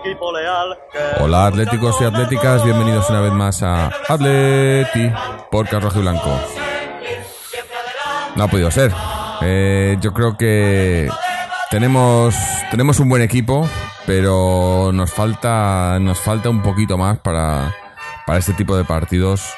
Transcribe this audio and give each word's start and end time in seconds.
equipo 0.00 0.32
leal. 0.32 0.78
Hola 1.20 1.46
atléticos 1.46 2.00
y 2.00 2.04
atléticas, 2.04 2.64
bienvenidos 2.64 3.08
una 3.10 3.20
vez 3.20 3.32
más 3.32 3.62
a 3.62 3.90
Atleti 4.08 5.10
por 5.50 5.68
Carlos 5.68 5.94
y 5.96 6.00
Blanco. 6.00 6.30
No 8.36 8.44
ha 8.44 8.48
podido 8.48 8.70
ser. 8.70 8.92
Eh, 9.42 9.96
yo 10.00 10.12
creo 10.12 10.36
que 10.36 11.08
tenemos, 11.70 12.34
tenemos 12.70 13.00
un 13.00 13.08
buen 13.08 13.22
equipo, 13.22 13.68
pero 14.06 14.90
nos 14.92 15.12
falta, 15.12 15.98
nos 16.00 16.18
falta 16.18 16.50
un 16.50 16.62
poquito 16.62 16.98
más 16.98 17.18
para, 17.18 17.74
para 18.26 18.38
este 18.38 18.54
tipo 18.54 18.76
de 18.76 18.84
partidos 18.84 19.54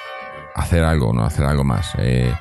hacer 0.54 0.84
algo, 0.84 1.12
¿no? 1.12 1.24
Hacer 1.24 1.44
algo 1.44 1.64
más. 1.64 1.92
Eh, 1.98 2.34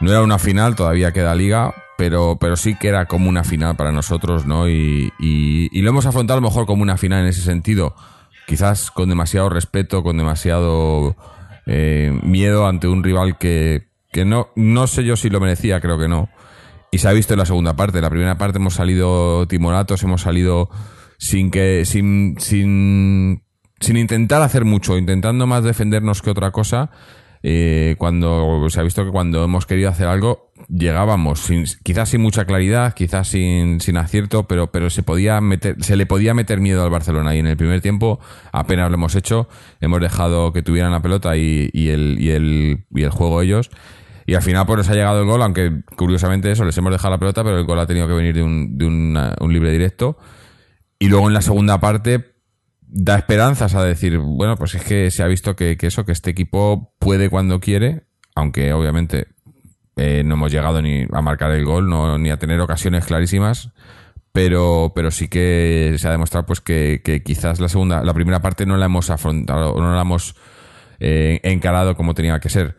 no 0.00 0.10
era 0.10 0.22
una 0.22 0.38
final, 0.38 0.74
todavía 0.74 1.12
queda 1.12 1.34
liga, 1.34 1.74
pero, 2.00 2.38
pero 2.40 2.56
sí 2.56 2.76
que 2.76 2.88
era 2.88 3.04
como 3.04 3.28
una 3.28 3.44
final 3.44 3.76
para 3.76 3.92
nosotros, 3.92 4.46
¿no? 4.46 4.70
Y, 4.70 5.12
y, 5.18 5.82
lo 5.82 5.90
hemos 5.90 6.06
afrontado 6.06 6.38
a 6.38 6.40
lo 6.40 6.48
mejor 6.48 6.64
como 6.64 6.82
una 6.82 6.96
final 6.96 7.20
en 7.20 7.26
ese 7.26 7.42
sentido. 7.42 7.94
Quizás 8.46 8.90
con 8.90 9.10
demasiado 9.10 9.50
respeto, 9.50 10.02
con 10.02 10.16
demasiado 10.16 11.14
eh, 11.66 12.18
miedo 12.22 12.66
ante 12.66 12.88
un 12.88 13.04
rival 13.04 13.36
que, 13.36 13.88
que 14.12 14.24
no, 14.24 14.48
no 14.56 14.86
sé 14.86 15.04
yo 15.04 15.14
si 15.14 15.28
lo 15.28 15.40
merecía, 15.40 15.78
creo 15.82 15.98
que 15.98 16.08
no. 16.08 16.30
Y 16.90 16.98
se 16.98 17.08
ha 17.08 17.12
visto 17.12 17.34
en 17.34 17.38
la 17.38 17.44
segunda 17.44 17.76
parte. 17.76 18.00
La 18.00 18.08
primera 18.08 18.38
parte 18.38 18.56
hemos 18.56 18.72
salido 18.72 19.46
timoratos, 19.46 20.02
hemos 20.02 20.22
salido 20.22 20.70
sin 21.18 21.50
que, 21.50 21.84
sin, 21.84 22.36
sin, 22.38 23.42
sin 23.78 23.96
intentar 23.98 24.40
hacer 24.40 24.64
mucho, 24.64 24.96
intentando 24.96 25.46
más 25.46 25.64
defendernos 25.64 26.22
que 26.22 26.30
otra 26.30 26.50
cosa 26.50 26.90
eh, 27.42 27.94
cuando 27.96 28.68
se 28.68 28.80
ha 28.80 28.82
visto 28.82 29.02
que 29.02 29.10
cuando 29.10 29.42
hemos 29.44 29.64
querido 29.64 29.88
hacer 29.88 30.08
algo 30.08 30.52
llegábamos 30.68 31.40
sin, 31.40 31.64
quizás 31.82 32.10
sin 32.10 32.20
mucha 32.20 32.44
claridad 32.44 32.92
quizás 32.92 33.28
sin, 33.28 33.80
sin 33.80 33.96
acierto 33.96 34.46
pero 34.46 34.70
pero 34.70 34.90
se 34.90 35.02
podía 35.02 35.40
meter 35.40 35.82
se 35.82 35.96
le 35.96 36.04
podía 36.04 36.34
meter 36.34 36.60
miedo 36.60 36.84
al 36.84 36.90
Barcelona. 36.90 37.34
Y 37.34 37.38
en 37.38 37.46
el 37.46 37.56
primer 37.56 37.80
tiempo 37.80 38.20
apenas 38.52 38.90
lo 38.90 38.96
hemos 38.96 39.14
hecho 39.14 39.48
hemos 39.80 40.00
dejado 40.00 40.52
que 40.52 40.62
tuvieran 40.62 40.92
la 40.92 41.00
pelota 41.00 41.36
y, 41.38 41.70
y 41.72 41.88
el, 41.88 42.18
y 42.20 42.30
el 42.30 42.84
y 42.94 43.02
el 43.02 43.10
juego 43.10 43.40
ellos. 43.40 43.70
Y 44.26 44.34
al 44.34 44.42
final 44.42 44.66
pues 44.66 44.88
ha 44.90 44.94
llegado 44.94 45.20
el 45.20 45.26
gol 45.26 45.42
aunque 45.42 45.80
curiosamente 45.96 46.50
eso 46.50 46.64
les 46.66 46.76
hemos 46.76 46.92
dejado 46.92 47.14
la 47.14 47.18
pelota 47.18 47.42
pero 47.42 47.58
el 47.58 47.64
gol 47.64 47.80
ha 47.80 47.86
tenido 47.86 48.06
que 48.06 48.12
venir 48.12 48.34
de 48.34 48.42
un, 48.42 48.76
de 48.76 48.86
un 48.86 49.52
libre 49.52 49.72
directo. 49.72 50.18
Y 50.98 51.08
luego 51.08 51.28
en 51.28 51.34
la 51.34 51.40
segunda 51.40 51.80
parte 51.80 52.34
da 52.92 53.16
esperanzas 53.16 53.74
a 53.74 53.84
decir, 53.84 54.18
bueno, 54.18 54.56
pues 54.56 54.74
es 54.74 54.84
que 54.84 55.10
se 55.10 55.22
ha 55.22 55.26
visto 55.26 55.54
que, 55.54 55.76
eso, 55.80 56.04
que 56.04 56.12
este 56.12 56.30
equipo 56.30 56.94
puede 56.98 57.30
cuando 57.30 57.60
quiere, 57.60 58.02
aunque 58.34 58.72
obviamente 58.72 59.28
eh, 59.96 60.22
no 60.24 60.34
hemos 60.34 60.50
llegado 60.50 60.82
ni 60.82 61.06
a 61.12 61.22
marcar 61.22 61.52
el 61.52 61.64
gol, 61.64 61.88
no, 61.88 62.18
ni 62.18 62.30
a 62.30 62.38
tener 62.38 62.60
ocasiones 62.60 63.04
clarísimas, 63.04 63.70
pero, 64.32 64.92
pero 64.94 65.10
sí 65.10 65.28
que 65.28 65.94
se 65.98 66.08
ha 66.08 66.12
demostrado 66.12 66.46
pues 66.46 66.60
que, 66.60 67.22
quizás 67.24 67.60
la 67.60 67.68
segunda, 67.68 68.02
la 68.02 68.14
primera 68.14 68.40
parte 68.40 68.66
no 68.66 68.76
la 68.76 68.86
hemos 68.86 69.10
afrontado, 69.10 69.74
no 69.76 69.94
la 69.94 70.02
hemos 70.02 70.34
eh, 70.98 71.40
encarado 71.44 71.96
como 71.96 72.14
tenía 72.14 72.40
que 72.40 72.48
ser. 72.48 72.76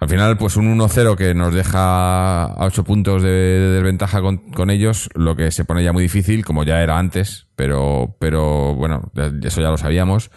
Al 0.00 0.08
final, 0.08 0.38
pues 0.38 0.56
un 0.56 0.78
1-0 0.78 1.16
que 1.16 1.34
nos 1.34 1.52
deja 1.52 2.44
a 2.44 2.66
8 2.66 2.84
puntos 2.84 3.22
de, 3.22 3.30
desventaja 3.30 4.20
con, 4.20 4.70
ellos, 4.70 5.10
lo 5.14 5.34
que 5.34 5.50
se 5.50 5.64
pone 5.64 5.82
ya 5.82 5.92
muy 5.92 6.04
difícil, 6.04 6.44
como 6.44 6.62
ya 6.62 6.82
era 6.82 6.98
antes, 6.98 7.48
pero, 7.56 8.16
pero 8.20 8.76
bueno, 8.76 9.10
eso 9.42 9.60
ya 9.60 9.70
lo 9.70 9.76
sabíamos. 9.76 10.30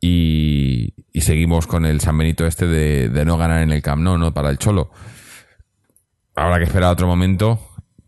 Y, 0.00 0.94
seguimos 1.14 1.66
con 1.66 1.86
el 1.86 2.00
San 2.00 2.18
Benito 2.18 2.46
este 2.46 2.66
de, 2.66 3.24
no 3.24 3.36
ganar 3.36 3.62
en 3.62 3.72
el 3.72 3.82
Camp 3.82 4.02
¿no? 4.02 4.32
Para 4.32 4.50
el 4.50 4.58
Cholo. 4.58 4.90
Habrá 6.36 6.58
que 6.58 6.64
esperar 6.64 6.92
otro 6.92 7.06
momento, 7.08 7.58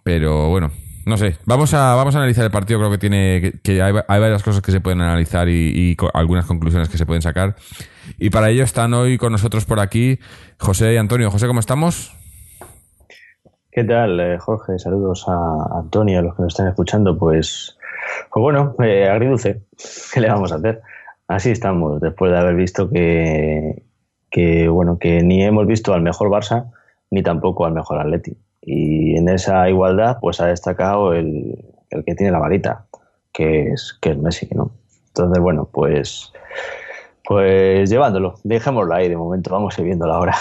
pero 0.05 0.49
bueno, 0.51 0.71
no 1.07 1.17
sé. 1.17 1.37
Vamos 1.47 1.73
a, 1.73 1.95
vamos 1.95 2.17
a 2.17 2.19
analizar 2.19 2.45
el 2.45 2.51
partido, 2.51 2.81
creo 2.81 2.91
que 2.91 2.99
tiene 2.99 3.53
que, 3.63 3.81
hay, 3.81 3.93
varias 3.93 4.43
cosas 4.43 4.61
que 4.61 4.73
se 4.73 4.81
pueden 4.81 5.01
analizar 5.01 5.49
y, 5.49 5.97
algunas 6.13 6.47
conclusiones 6.47 6.89
que 6.89 6.99
se 6.99 7.07
pueden 7.07 7.23
sacar. 7.23 7.55
Y 8.19 8.31
para 8.31 8.51
ello 8.51 8.65
están 8.65 8.93
hoy 8.93 9.17
con 9.17 9.31
nosotros 9.31 9.65
por 9.65 9.79
aquí 9.79 10.19
José 10.59 10.95
y 10.95 10.97
Antonio. 10.97 11.31
José, 11.31 11.47
¿cómo 11.47 11.61
estamos? 11.61 12.13
¿Qué 13.71 13.85
tal, 13.85 14.19
eh, 14.19 14.37
Jorge? 14.39 14.81
Saludos 14.81 15.27
a 15.29 15.79
Antonio, 15.79 16.19
a 16.19 16.23
los 16.23 16.35
que 16.35 16.43
nos 16.43 16.55
están 16.55 16.67
escuchando. 16.67 17.17
Pues, 17.17 17.79
pues 18.33 18.43
bueno, 18.43 18.75
eh, 18.83 19.09
agridulce. 19.09 19.63
¿Qué 20.13 20.21
le 20.21 20.29
vamos 20.29 20.51
a 20.51 20.57
hacer? 20.57 20.83
Así 21.29 21.51
estamos, 21.51 22.01
después 22.01 22.33
de 22.33 22.39
haber 22.39 22.57
visto 22.57 22.91
que, 22.91 23.85
que, 24.29 24.69
bueno, 24.69 24.99
que 24.99 25.23
ni 25.23 25.45
hemos 25.45 25.69
visto 25.69 25.95
al 25.95 26.03
mejor 26.03 26.31
Barça 26.31 26.73
ni 27.13 27.23
tampoco 27.23 27.65
al 27.65 27.75
mejor 27.75 28.01
Atleti. 28.01 28.37
Y 28.67 29.17
en 29.17 29.31
esa 29.31 29.71
igualdad, 29.71 30.19
pues 30.21 30.41
ha 30.41 30.47
destacado 30.47 31.15
el, 31.15 31.65
el 31.89 32.05
que 32.05 32.15
tiene 32.15 32.33
la 32.33 32.41
varita, 32.41 32.85
que 33.33 33.69
es, 33.71 33.97
que 34.03 34.11
es 34.11 34.19
Messi, 34.19 34.49
¿no? 34.55 34.73
Entonces, 35.09 35.41
bueno, 35.41 35.67
pues 35.73 36.33
pues 37.27 37.91
llevándolo, 37.91 38.39
dejémoslo 38.45 38.95
ahí 38.95 39.09
de 39.09 39.17
momento, 39.17 39.51
vamos 39.51 39.77
a 39.77 39.81
ir 39.81 39.87
viendo 39.87 40.07
la 40.07 40.19
hora. 40.19 40.37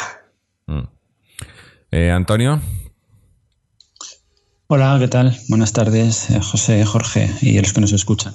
Mm. 0.67 0.83
Eh, 1.91 2.11
Antonio. 2.11 2.61
Hola, 4.67 4.97
¿qué 4.99 5.07
tal? 5.07 5.35
Buenas 5.49 5.73
tardes, 5.73 6.29
eh, 6.29 6.39
José, 6.41 6.85
Jorge 6.85 7.29
y 7.41 7.59
los 7.59 7.73
que 7.73 7.81
nos 7.81 7.91
escuchan. 7.91 8.33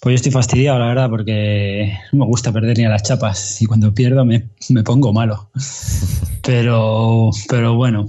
Pues 0.00 0.12
yo 0.12 0.14
estoy 0.14 0.32
fastidiado, 0.32 0.78
la 0.78 0.86
verdad, 0.86 1.10
porque 1.10 1.96
no 2.12 2.20
me 2.20 2.26
gusta 2.26 2.52
perder 2.52 2.78
ni 2.78 2.84
a 2.84 2.88
las 2.88 3.02
chapas 3.02 3.60
y 3.62 3.66
cuando 3.66 3.94
pierdo 3.94 4.24
me, 4.24 4.48
pongo 4.84 5.12
malo. 5.12 5.50
Pero, 6.44 7.30
pero 7.48 7.76
bueno, 7.76 8.08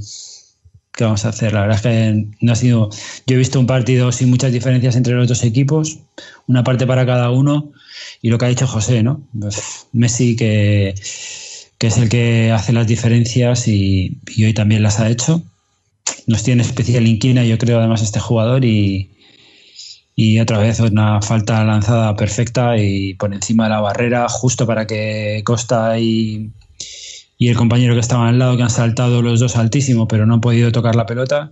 ¿qué 0.95 1.03
vamos 1.03 1.25
a 1.25 1.29
hacer? 1.29 1.53
La 1.53 1.61
verdad 1.61 1.77
es 1.77 1.81
que 1.81 2.25
no 2.41 2.51
ha 2.51 2.55
sido. 2.55 2.89
Yo 3.25 3.35
he 3.35 3.39
visto 3.39 3.59
un 3.59 3.67
partido 3.67 4.11
sin 4.11 4.29
muchas 4.29 4.51
diferencias 4.51 4.95
entre 4.95 5.13
los 5.13 5.27
dos 5.27 5.43
equipos, 5.43 5.99
una 6.47 6.63
parte 6.63 6.85
para 6.87 7.05
cada 7.05 7.31
uno 7.31 7.71
y 8.21 8.29
lo 8.29 8.37
que 8.37 8.45
ha 8.45 8.49
dicho 8.49 8.67
José, 8.67 9.03
¿no? 9.03 9.21
Pues 9.39 9.87
Messi 9.91 10.35
que, 10.35 10.89
es 11.79 11.97
el 11.97 12.09
que 12.09 12.51
hace 12.51 12.71
las 12.73 12.87
diferencias 12.87 13.67
y, 13.67 14.19
hoy 14.37 14.53
también 14.53 14.83
las 14.83 14.99
ha 14.99 15.09
hecho. 15.09 15.43
Nos 16.27 16.43
tiene 16.43 16.63
especial 16.63 17.07
inquina, 17.07 17.43
yo 17.43 17.57
creo, 17.57 17.79
además, 17.79 18.01
este 18.01 18.19
jugador 18.19 18.63
y, 18.63 19.11
y 20.15 20.39
otra 20.39 20.59
vez 20.59 20.79
una 20.79 21.21
falta 21.21 21.63
lanzada 21.63 22.15
perfecta 22.15 22.77
y 22.77 23.15
por 23.15 23.33
encima 23.33 23.65
de 23.65 23.71
la 23.71 23.81
barrera, 23.81 24.29
justo 24.29 24.65
para 24.67 24.87
que 24.87 25.41
Costa 25.45 25.99
y, 25.99 26.51
y 27.43 27.49
el 27.49 27.57
compañero 27.57 27.93
que 27.93 27.99
estaba 27.99 28.29
al 28.29 28.39
lado, 28.39 28.55
que 28.55 28.63
han 28.63 28.69
saltado 28.69 29.21
los 29.21 29.41
dos 29.41 29.57
altísimo, 29.57 30.07
pero 30.07 30.25
no 30.25 30.35
han 30.35 30.39
podido 30.39 30.71
tocar 30.71 30.95
la 30.95 31.05
pelota 31.05 31.51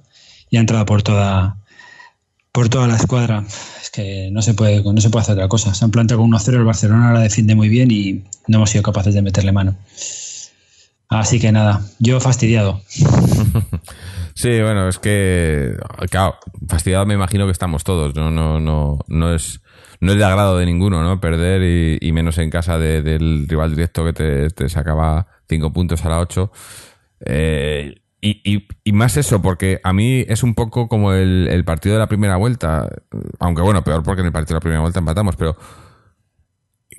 y 0.49 0.55
ha 0.55 0.61
entrado 0.61 0.85
por 0.85 1.03
toda, 1.03 1.57
por 2.53 2.69
toda 2.69 2.87
la 2.87 2.95
escuadra. 2.95 3.43
Es 3.81 3.89
que 3.89 4.29
no 4.31 4.41
se 4.41 4.53
puede, 4.53 4.81
no 4.81 5.01
se 5.01 5.09
puede 5.09 5.23
hacer 5.23 5.33
otra 5.33 5.49
cosa. 5.49 5.73
Se 5.73 5.83
han 5.83 5.91
planteado 5.91 6.21
con 6.21 6.31
1-0, 6.31 6.53
el 6.53 6.63
Barcelona 6.63 7.11
la 7.11 7.19
defiende 7.19 7.55
muy 7.55 7.67
bien 7.67 7.91
y 7.91 8.23
no 8.47 8.59
hemos 8.59 8.69
sido 8.69 8.83
capaces 8.83 9.13
de 9.13 9.21
meterle 9.21 9.51
mano. 9.51 9.75
Así 11.09 11.41
que 11.41 11.51
nada, 11.51 11.81
yo 11.99 12.21
fastidiado. 12.21 12.81
Sí, 14.33 14.61
bueno, 14.61 14.87
es 14.87 14.97
que, 14.97 15.75
claro, 16.09 16.35
fastidiado 16.67 17.05
me 17.05 17.15
imagino 17.15 17.45
que 17.45 17.51
estamos 17.51 17.83
todos. 17.83 18.15
No, 18.15 18.31
no, 18.31 18.61
no, 18.61 18.99
no 19.07 19.35
es, 19.35 19.59
no 20.01 20.11
es 20.11 20.17
de 20.17 20.25
agrado 20.25 20.57
de 20.57 20.65
ninguno, 20.65 21.03
¿no? 21.03 21.21
Perder 21.21 21.99
y, 22.01 22.11
menos 22.11 22.37
en 22.39 22.49
casa 22.49 22.77
del 22.77 23.47
rival 23.47 23.71
directo 23.71 24.03
que 24.03 24.49
te, 24.49 24.69
sacaba 24.69 25.27
cinco 25.47 25.71
puntos 25.71 26.03
a 26.03 26.09
la 26.09 26.19
ocho. 26.19 26.51
Eh, 27.23 28.01
y, 28.19 28.67
y, 28.83 28.91
más 28.93 29.17
eso, 29.17 29.41
porque 29.41 29.79
a 29.83 29.93
mí 29.93 30.25
es 30.27 30.43
un 30.43 30.53
poco 30.55 30.87
como 30.87 31.13
el, 31.13 31.63
partido 31.65 31.95
de 31.95 31.99
la 31.99 32.07
primera 32.07 32.35
vuelta, 32.37 32.89
aunque 33.39 33.61
bueno, 33.61 33.83
peor 33.83 34.03
porque 34.03 34.21
en 34.21 34.27
el 34.27 34.33
partido 34.33 34.55
de 34.55 34.57
la 34.57 34.61
primera 34.61 34.81
vuelta 34.81 34.99
empatamos, 34.99 35.35
pero 35.35 35.55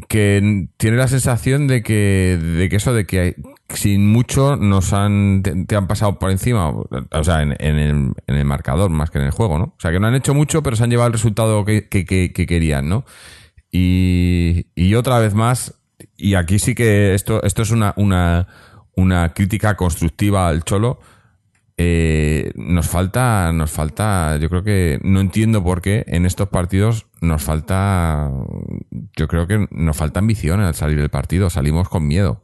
que 0.08 0.68
tiene 0.76 0.96
la 0.96 1.08
sensación 1.08 1.66
de 1.68 1.82
que, 1.82 2.38
de 2.40 2.68
que 2.68 2.76
eso, 2.76 2.92
de 2.94 3.06
que 3.06 3.36
sin 3.68 4.06
mucho 4.06 4.56
nos 4.56 4.92
han, 4.92 5.42
te, 5.42 5.76
han 5.76 5.86
pasado 5.86 6.18
por 6.18 6.30
encima, 6.30 6.70
o 6.70 7.24
sea, 7.24 7.42
en, 7.42 7.56
en, 7.58 7.78
el, 7.78 8.12
en, 8.26 8.34
el, 8.34 8.44
marcador 8.44 8.90
más 8.90 9.10
que 9.10 9.18
en 9.18 9.24
el 9.24 9.30
juego, 9.30 9.58
¿no? 9.58 9.64
O 9.64 9.80
sea, 9.80 9.90
que 9.90 10.00
no 10.00 10.06
han 10.06 10.14
hecho 10.14 10.34
mucho, 10.34 10.62
pero 10.62 10.76
se 10.76 10.84
han 10.84 10.90
llevado 10.90 11.08
el 11.08 11.12
resultado 11.12 11.64
que, 11.64 11.88
que, 11.88 12.04
que 12.04 12.46
querían, 12.46 12.88
¿no? 12.88 13.04
Y, 13.70 14.66
y 14.74 14.94
otra 14.94 15.18
vez 15.18 15.34
más, 15.34 15.80
y 16.16 16.34
aquí 16.34 16.58
sí 16.58 16.74
que 16.74 17.14
esto, 17.14 17.42
esto 17.42 17.62
es 17.62 17.70
una, 17.70 17.94
una, 17.96 18.48
una 18.96 19.32
crítica 19.32 19.76
constructiva 19.76 20.48
al 20.48 20.64
Cholo, 20.64 21.00
eh, 21.78 22.52
nos 22.54 22.88
falta, 22.88 23.50
nos 23.52 23.70
falta, 23.70 24.36
yo 24.36 24.48
creo 24.50 24.62
que 24.62 25.00
no 25.02 25.20
entiendo 25.20 25.64
por 25.64 25.80
qué 25.80 26.04
en 26.06 26.26
estos 26.26 26.48
partidos 26.48 27.06
nos 27.20 27.42
falta, 27.42 28.30
yo 29.16 29.28
creo 29.28 29.46
que 29.46 29.66
nos 29.70 29.96
falta 29.96 30.20
ambición 30.20 30.60
al 30.60 30.74
salir 30.74 30.98
del 30.98 31.10
partido, 31.10 31.50
salimos 31.50 31.88
con 31.88 32.06
miedo. 32.06 32.42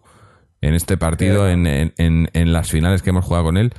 En 0.61 0.75
este 0.75 0.97
partido, 0.97 1.49
en, 1.49 1.67
en, 1.67 1.93
en, 1.97 2.53
las 2.53 2.71
finales 2.71 3.03
que 3.03 3.11
hemos 3.11 3.25
jugado 3.25 3.45
con 3.45 3.57
él, 3.57 3.73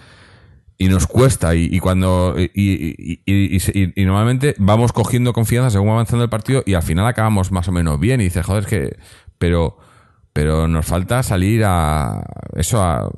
y 0.78 0.88
nos 0.88 1.08
cuesta, 1.08 1.54
y, 1.56 1.78
cuando, 1.80 2.36
y, 2.38 3.20
y, 3.26 3.92
y, 3.96 4.06
normalmente 4.06 4.56
vamos 4.60 4.94
cogiendo 4.94 5.34
confianza 5.34 5.72
según 5.72 5.90
avanzando 5.90 6.24
el 6.24 6.30
partido, 6.30 6.64
y 6.66 6.76
al 6.76 6.84
final 6.84 7.06
acabamos 7.06 7.52
más 7.52 7.68
o 7.68 7.74
menos 7.74 8.00
bien, 8.00 8.22
y 8.22 8.26
dices, 8.26 8.46
joder, 8.46 8.64
es 8.64 8.70
que, 8.70 8.98
pero, 9.38 9.78
pero 10.32 10.70
nos 10.70 10.86
falta 10.86 11.22
salir 11.22 11.64
a, 11.66 12.24
eso, 12.56 12.82
a, 12.82 13.12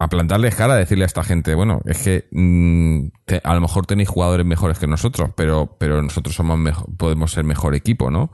a 0.00 0.08
plantarles 0.08 0.54
cara, 0.54 0.74
a 0.74 0.76
decirle 0.76 1.04
a 1.04 1.06
esta 1.06 1.24
gente, 1.24 1.54
bueno, 1.54 1.80
es 1.84 2.02
que 2.02 2.26
mm, 2.30 3.06
a 3.42 3.54
lo 3.54 3.60
mejor 3.60 3.86
tenéis 3.86 4.08
jugadores 4.08 4.46
mejores 4.46 4.78
que 4.78 4.86
nosotros, 4.86 5.30
pero, 5.36 5.76
pero 5.78 6.02
nosotros 6.02 6.34
somos 6.34 6.58
mejor, 6.58 6.86
podemos 6.96 7.32
ser 7.32 7.44
mejor 7.44 7.74
equipo, 7.74 8.10
¿no? 8.10 8.30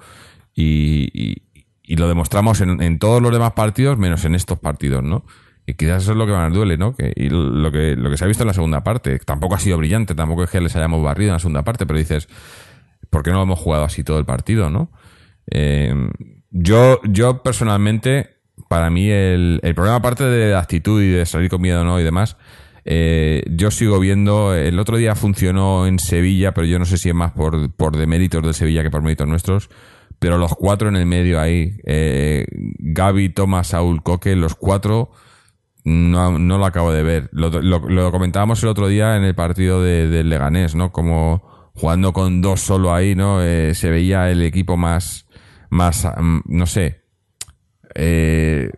Y, 0.55 1.43
lo 1.87 2.09
demostramos 2.09 2.61
en, 2.61 2.99
todos 2.99 3.21
los 3.21 3.33
demás 3.33 3.53
partidos, 3.53 3.99
menos 3.99 4.25
en 4.25 4.35
estos 4.35 4.59
partidos, 4.59 5.03
¿no? 5.03 5.25
Y 5.67 5.75
quizás 5.75 6.03
eso 6.03 6.13
es 6.13 6.19
lo 6.19 6.27
que 6.27 6.33
más 6.33 6.53
duele, 6.53 6.77
¿no? 6.77 6.95
Que, 6.95 7.13
y 7.15 7.29
lo 7.29 7.71
que, 7.71 7.97
lo 7.97 8.11
que 8.11 8.17
se 8.17 8.25
ha 8.25 8.29
visto 8.29 8.43
en 8.43 8.49
la 8.49 8.55
segunda 8.55 8.83
parte, 8.83 9.19
tampoco 9.19 9.55
ha 9.55 9.59
sido 9.59 9.79
brillante, 9.79 10.15
tampoco 10.15 10.45
es 10.45 10.51
que 10.51 10.61
les 10.61 10.75
hayamos 10.77 11.03
barrido 11.03 11.31
en 11.31 11.35
la 11.35 11.39
segunda 11.39 11.63
parte, 11.63 11.87
pero 11.87 11.99
dices, 11.99 12.29
¿por 13.11 13.23
qué 13.23 13.31
no 13.31 13.43
hemos 13.43 13.59
jugado 13.59 13.85
así 13.85 14.03
todo 14.03 14.19
el 14.19 14.25
partido, 14.25 14.71
no? 14.71 14.91
Eh, 15.51 15.95
yo, 16.51 17.01
yo 17.05 17.43
personalmente, 17.43 18.39
para 18.69 18.89
mí 18.91 19.11
el, 19.11 19.61
el 19.63 19.75
problema 19.75 19.97
aparte 19.97 20.25
de 20.25 20.53
la 20.53 20.61
actitud 20.61 21.03
y 21.03 21.09
de 21.09 21.27
salir 21.27 21.51
con 21.51 21.61
miedo 21.61 21.85
no 21.85 22.01
y 22.01 22.05
demás, 22.05 22.37
eh, 22.85 23.43
yo 23.51 23.71
sigo 23.71 23.99
viendo, 23.99 24.55
el 24.55 24.79
otro 24.79 24.97
día 24.97 25.15
funcionó 25.15 25.87
en 25.87 25.99
Sevilla, 25.99 26.53
pero 26.53 26.67
yo 26.67 26.79
no 26.79 26.85
sé 26.85 26.99
si 26.99 27.09
es 27.09 27.15
más 27.15 27.33
por, 27.33 27.73
por 27.73 27.97
deméritos 27.97 28.43
de 28.43 28.53
Sevilla 28.53 28.83
que 28.83 28.91
por 28.91 29.03
méritos 29.03 29.27
nuestros, 29.27 29.71
pero 30.25 30.39
los 30.39 30.55
cuatro 30.55 30.89
en 30.89 30.97
el 30.97 31.05
medio 31.05 31.39
ahí, 31.39 31.77
eh, 31.85 32.47
Gaby, 32.79 33.29
Tomás, 33.29 33.67
Saúl, 33.67 34.03
Coque, 34.03 34.35
los 34.37 34.55
cuatro 34.55 35.11
no, 35.85 36.39
no 36.39 36.57
lo 36.57 36.65
acabo 36.65 36.93
de 36.93 37.03
ver. 37.03 37.29
Lo, 37.33 37.51
lo, 37.51 38.11
comentábamos 38.11 38.63
el 38.63 38.71
otro 38.71 38.89
día 38.89 39.19
en 39.19 39.25
el 39.25 39.35
partido 39.35 39.83
de, 39.83 40.09
del 40.09 40.31
Leganés, 40.31 40.75
¿no? 40.75 40.93
Como 40.93 41.71
jugando 41.75 42.15
con 42.15 42.41
dos 42.41 42.61
solo 42.63 42.95
ahí, 42.95 43.15
¿no? 43.15 43.43
Eh, 43.43 43.75
se 43.75 43.91
veía 43.91 44.31
el 44.31 44.43
equipo 44.43 44.79
más, 44.79 45.29
más, 45.69 46.09
mm, 46.17 46.39
no 46.47 46.65
sé, 46.65 47.03
eh, 47.95 48.71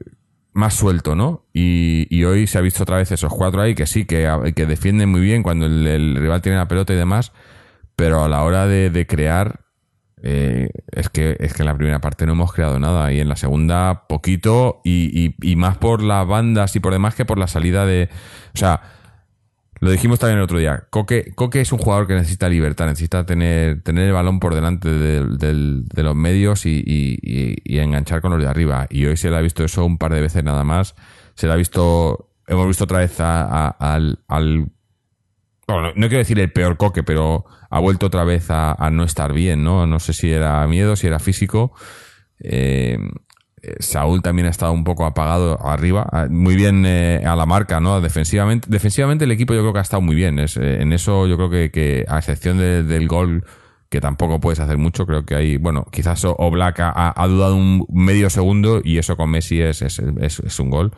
más 0.53 0.75
suelto, 0.75 1.15
¿no? 1.15 1.47
Y, 1.53 2.09
y, 2.11 2.25
hoy 2.25 2.49
se 2.49 2.59
ha 2.59 2.61
visto 2.61 2.83
otra 2.83 2.97
vez 2.97 3.13
esos 3.13 3.33
cuatro 3.33 3.63
ahí 3.63 3.77
que 3.77 3.87
sí, 3.87 4.05
que, 4.05 4.53
que 4.57 4.67
defienden 4.67 5.11
muy 5.11 5.21
bien 5.21 5.45
cuando 5.45 5.67
el, 5.67 5.87
el, 5.87 6.17
rival 6.17 6.43
tiene 6.43 6.59
la 6.59 6.67
pelota 6.67 6.93
y 6.93 6.97
demás, 6.97 7.31
pero 7.95 8.25
a 8.25 8.29
la 8.29 8.43
hora 8.43 8.67
de, 8.67 8.91
de 8.91 9.07
crear 9.07 9.66
eh, 10.23 10.71
es, 10.93 11.09
que, 11.11 11.37
es 11.41 11.53
que 11.53 11.63
en 11.63 11.67
la 11.67 11.77
primera 11.77 12.01
parte 12.01 12.27
no 12.27 12.33
hemos 12.33 12.53
creado 12.53 12.79
nada 12.79 13.13
y 13.13 13.21
en 13.21 13.29
la 13.29 13.37
segunda 13.37 14.07
poquito 14.09 14.81
y, 14.83 15.35
y, 15.43 15.57
más 15.57 15.77
por 15.77 16.03
las 16.03 16.27
bandas 16.27 16.75
y 16.75 16.81
por 16.81 16.93
demás 16.93 17.15
que 17.15 17.25
por 17.25 17.39
la 17.39 17.47
salida 17.47 17.85
de... 17.85 18.09
O 18.55 18.59
sea, 18.59 18.81
lo 19.81 19.91
dijimos 19.91 20.19
también 20.19 20.39
el 20.39 20.45
otro 20.45 20.59
día, 20.59 20.85
Coque, 20.89 21.33
Coque 21.35 21.61
es 21.61 21.71
un 21.71 21.79
jugador 21.79 22.07
que 22.07 22.15
necesita 22.15 22.49
libertad, 22.49 22.87
necesita 22.87 23.27
tener, 23.27 23.83
tener 23.83 24.07
el 24.07 24.13
balón 24.15 24.41
por 24.41 24.55
delante 24.55 24.89
de, 24.89 26.03
los 26.03 26.17
medios 26.17 26.65
y, 26.65 27.57
enganchar 27.67 28.23
con 28.23 28.33
los 28.33 28.41
de 28.41 28.49
arriba. 28.49 28.87
Y 28.89 29.05
hoy 29.05 29.19
se 29.19 29.31
le 29.31 29.37
ha 29.37 29.41
visto 29.43 29.65
eso 29.65 29.85
un 29.85 29.99
par 29.99 30.15
de 30.15 30.23
veces 30.23 30.43
nada 30.43 30.65
más. 30.65 30.95
Se 31.35 31.47
le 31.47 31.53
ha 31.53 31.57
visto, 31.57 32.31
hemos 32.47 32.67
visto 32.67 32.85
otra 32.85 33.01
vez 33.01 33.21
al, 33.21 34.19
al 34.29 34.71
bueno, 35.67 35.93
no 35.97 36.09
quiero 36.09 36.19
decir 36.19 36.39
el 36.39 36.53
peor 36.53 36.77
coque, 36.77 37.03
pero 37.03 37.45
ha 37.71 37.81
vuelto 37.81 38.07
otra 38.07 38.25
vez 38.25 38.47
a, 38.51 38.89
no 38.93 39.05
estar 39.05 39.33
bien, 39.33 39.65
¿no? 39.65 39.87
No 39.87 39.99
sé 39.99 40.13
si 40.13 40.31
era 40.31 40.67
miedo, 40.67 40.95
si 40.97 41.07
era 41.09 41.19
físico. 41.19 41.73
Eh, 42.41 42.99
Saúl 43.81 44.23
también 44.23 44.47
ha 44.47 44.51
estado 44.51 44.73
un 44.73 44.85
poco 44.85 45.05
apagado 45.05 45.59
arriba, 45.67 46.09
muy 46.31 46.55
bien 46.55 46.85
eh, 46.87 47.23
a 47.27 47.35
la 47.35 47.47
marca, 47.47 47.81
¿no? 47.81 48.01
Defensivamente, 48.01 48.69
defensivamente 48.71 49.25
el 49.25 49.33
equipo 49.33 49.55
yo 49.55 49.61
creo 49.61 49.73
que 49.73 49.79
ha 49.81 49.83
estado 49.83 50.03
muy 50.03 50.15
bien. 50.15 50.39
Es, 50.39 50.57
eh, 50.57 50.83
en 50.83 50.93
eso 50.93 51.27
yo 51.27 51.37
creo 51.37 51.51
que, 51.51 52.05
a 52.09 52.19
excepción 52.19 52.59
del 52.59 53.09
gol, 53.09 53.45
que 53.89 54.01
tampoco 54.01 54.41
puedes 54.41 54.61
hacer 54.61 54.79
mucho, 54.79 55.05
creo 55.07 55.25
que 55.25 55.35
hay, 55.35 55.57
bueno, 55.57 55.87
quizás 55.91 56.25
Oblak 56.25 56.81
ha, 56.81 57.13
ha 57.21 57.27
dudado 57.27 57.57
un 57.57 57.87
medio 57.91 58.31
segundo 58.31 58.81
y 58.85 58.99
eso 58.99 59.17
con 59.17 59.31
Messi 59.31 59.61
es, 59.61 59.83
es, 59.83 60.61
un 60.61 60.71
gol. 60.71 60.93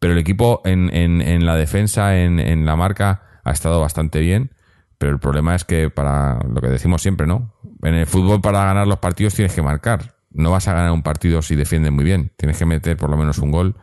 Pero 0.00 0.14
el 0.14 0.18
equipo 0.18 0.62
en, 0.64 1.46
la 1.46 1.56
defensa, 1.56 2.18
en, 2.18 2.40
en 2.40 2.64
la 2.66 2.76
marca, 2.76 3.27
ha 3.48 3.52
estado 3.52 3.80
bastante 3.80 4.20
bien, 4.20 4.50
pero 4.98 5.12
el 5.12 5.18
problema 5.18 5.54
es 5.54 5.64
que 5.64 5.90
para 5.90 6.40
lo 6.40 6.60
que 6.60 6.68
decimos 6.68 7.02
siempre, 7.02 7.26
¿no? 7.26 7.52
En 7.82 7.94
el 7.94 8.06
fútbol 8.06 8.40
para 8.40 8.64
ganar 8.64 8.86
los 8.86 8.98
partidos 8.98 9.34
tienes 9.34 9.54
que 9.54 9.62
marcar. 9.62 10.16
No 10.30 10.50
vas 10.50 10.68
a 10.68 10.74
ganar 10.74 10.92
un 10.92 11.02
partido 11.02 11.42
si 11.42 11.56
defienden 11.56 11.94
muy 11.94 12.04
bien. 12.04 12.32
Tienes 12.36 12.58
que 12.58 12.66
meter 12.66 12.96
por 12.96 13.08
lo 13.10 13.16
menos 13.16 13.38
un 13.38 13.50
gol 13.50 13.76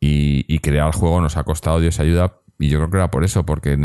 y, 0.00 0.58
crear 0.60 0.88
el 0.88 0.92
juego 0.92 1.20
nos 1.20 1.36
ha 1.36 1.44
costado 1.44 1.80
Dios 1.80 2.00
ayuda 2.00 2.40
y 2.58 2.68
yo 2.68 2.78
creo 2.78 2.90
que 2.90 2.96
era 2.96 3.10
por 3.10 3.24
eso, 3.24 3.46
porque 3.46 3.78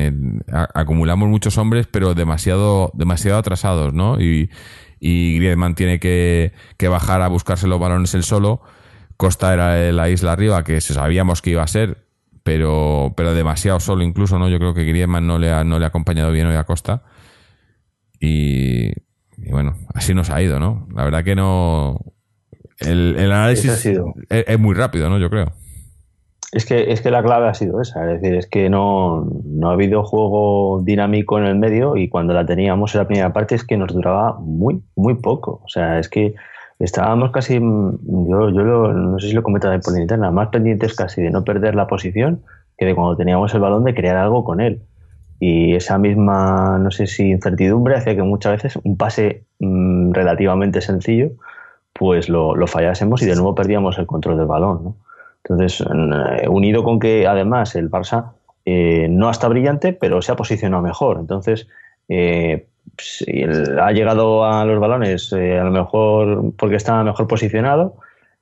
acumulamos 0.74 1.30
muchos 1.30 1.57
hombres, 1.60 1.88
pero 1.88 2.15
demasiado, 2.15 2.92
demasiado 2.95 3.38
atrasados, 3.38 3.94
¿no? 3.94 4.19
Y, 4.19 4.50
y 5.00 5.36
Griezmann 5.36 5.75
tiene 5.75 6.00
que, 6.00 6.54
que, 6.77 6.88
bajar 6.88 7.21
a 7.21 7.27
buscarse 7.27 7.68
los 7.68 7.80
balones 7.80 8.15
él 8.15 8.24
solo. 8.24 8.62
Costa 9.15 9.54
era 9.54 9.92
la 9.92 10.10
isla 10.10 10.31
arriba, 10.31 10.63
que 10.63 10.81
sabíamos 10.81 11.44
que 11.44 11.51
iba 11.51 11.62
a 11.62 11.68
ser, 11.68 12.02
pero, 12.43 13.13
pero 13.15 13.33
demasiado 13.33 13.79
solo 13.79 14.03
incluso, 14.03 14.37
¿no? 14.37 14.49
Yo 14.49 14.59
creo 14.59 14.73
que 14.73 14.83
Griezmann 14.83 15.25
no 15.25 15.39
le 15.39 15.51
ha, 15.51 15.63
no 15.63 15.79
le 15.79 15.85
ha 15.85 15.87
acompañado 15.87 16.31
bien 16.31 16.47
hoy 16.47 16.55
a 16.55 16.65
Costa. 16.65 17.03
Y, 18.19 18.91
bueno, 19.49 19.75
así 19.93 20.13
nos 20.13 20.29
ha 20.29 20.41
ido, 20.41 20.59
¿no? 20.59 20.87
La 20.93 21.05
verdad 21.05 21.23
que 21.23 21.35
no... 21.35 21.99
El, 22.79 23.17
análisis 23.31 23.85
es, 24.29 24.59
muy 24.59 24.75
rápido, 24.75 25.09
¿no? 25.09 25.17
Yo 25.17 25.29
creo. 25.29 25.53
Es 26.51 26.65
que, 26.65 26.91
es 26.91 27.01
que 27.01 27.11
la 27.11 27.23
clave 27.23 27.47
ha 27.47 27.53
sido 27.53 27.81
esa, 27.81 28.05
es 28.05 28.21
decir, 28.21 28.37
es 28.37 28.47
que 28.47 28.69
no, 28.69 29.25
no 29.45 29.69
ha 29.69 29.73
habido 29.73 30.03
juego 30.03 30.81
dinámico 30.83 31.39
en 31.39 31.45
el 31.45 31.55
medio 31.55 31.95
y 31.95 32.09
cuando 32.09 32.33
la 32.33 32.45
teníamos 32.45 32.93
en 32.93 33.01
la 33.01 33.07
primera 33.07 33.33
parte 33.33 33.55
es 33.55 33.63
que 33.63 33.77
nos 33.77 33.91
duraba 33.93 34.38
muy, 34.39 34.83
muy 34.95 35.15
poco. 35.15 35.62
O 35.63 35.69
sea, 35.69 35.97
es 35.97 36.09
que 36.09 36.35
estábamos 36.80 37.32
casi, 37.32 37.56
yo, 37.56 38.50
yo 38.50 38.94
no 38.94 39.20
sé 39.20 39.30
si 39.30 39.34
lo 39.34 39.44
comentaba 39.44 39.77
por 39.80 39.98
interna, 39.98 40.32
más 40.32 40.50
pendientes 40.50 40.96
casi 40.96 41.22
de 41.22 41.32
no 41.32 41.44
perder 41.44 41.75
la 41.75 41.88
posición 41.88 42.44
que 42.77 42.86
de 42.86 42.96
cuando 42.96 43.15
teníamos 43.15 43.53
el 43.53 43.62
balón 43.62 43.84
de 43.84 43.94
crear 43.94 44.18
algo 44.18 44.44
con 44.44 44.62
él. 44.62 44.82
Y 45.39 45.75
esa 45.75 45.98
misma, 45.98 46.80
no 46.80 46.92
sé 46.92 47.08
si 47.08 47.32
incertidumbre, 47.32 47.96
hacía 47.96 48.15
que 48.15 48.24
muchas 48.24 48.53
veces 48.53 48.80
un 48.84 48.98
pase 48.98 49.44
mm, 49.60 50.13
relativamente 50.13 50.82
sencillo, 50.82 51.32
pues 51.92 52.30
lo, 52.30 52.56
lo, 52.56 52.68
fallásemos 52.68 53.22
y 53.22 53.25
de 53.25 53.36
nuevo 53.36 53.53
perdíamos 53.53 53.98
el 53.98 54.06
control 54.06 54.38
del 54.38 54.48
balón. 54.48 54.96
Entonces, 55.44 55.82
eh, 55.82 56.48
unido 56.48 56.84
con 56.84 57.00
que 57.00 57.27
además 57.27 57.75
el 57.75 57.92
Barça 57.92 58.32
eh, 58.65 59.08
no 59.10 59.30
está 59.30 59.48
brillante, 59.50 59.94
pero 59.94 60.22
se 60.22 60.32
ha 60.32 60.36
posicionado 60.36 60.82
mejor. 60.82 61.18
Entonces, 61.20 61.68
eh, 62.08 62.68
si 62.97 63.43
ha 63.43 63.91
llegado 63.91 64.45
a 64.45 64.65
los 64.65 64.79
balones 64.79 65.31
eh, 65.33 65.59
a 65.59 65.63
lo 65.63 65.71
mejor 65.71 66.53
porque 66.57 66.75
está 66.75 67.03
mejor 67.03 67.27
posicionado 67.27 67.95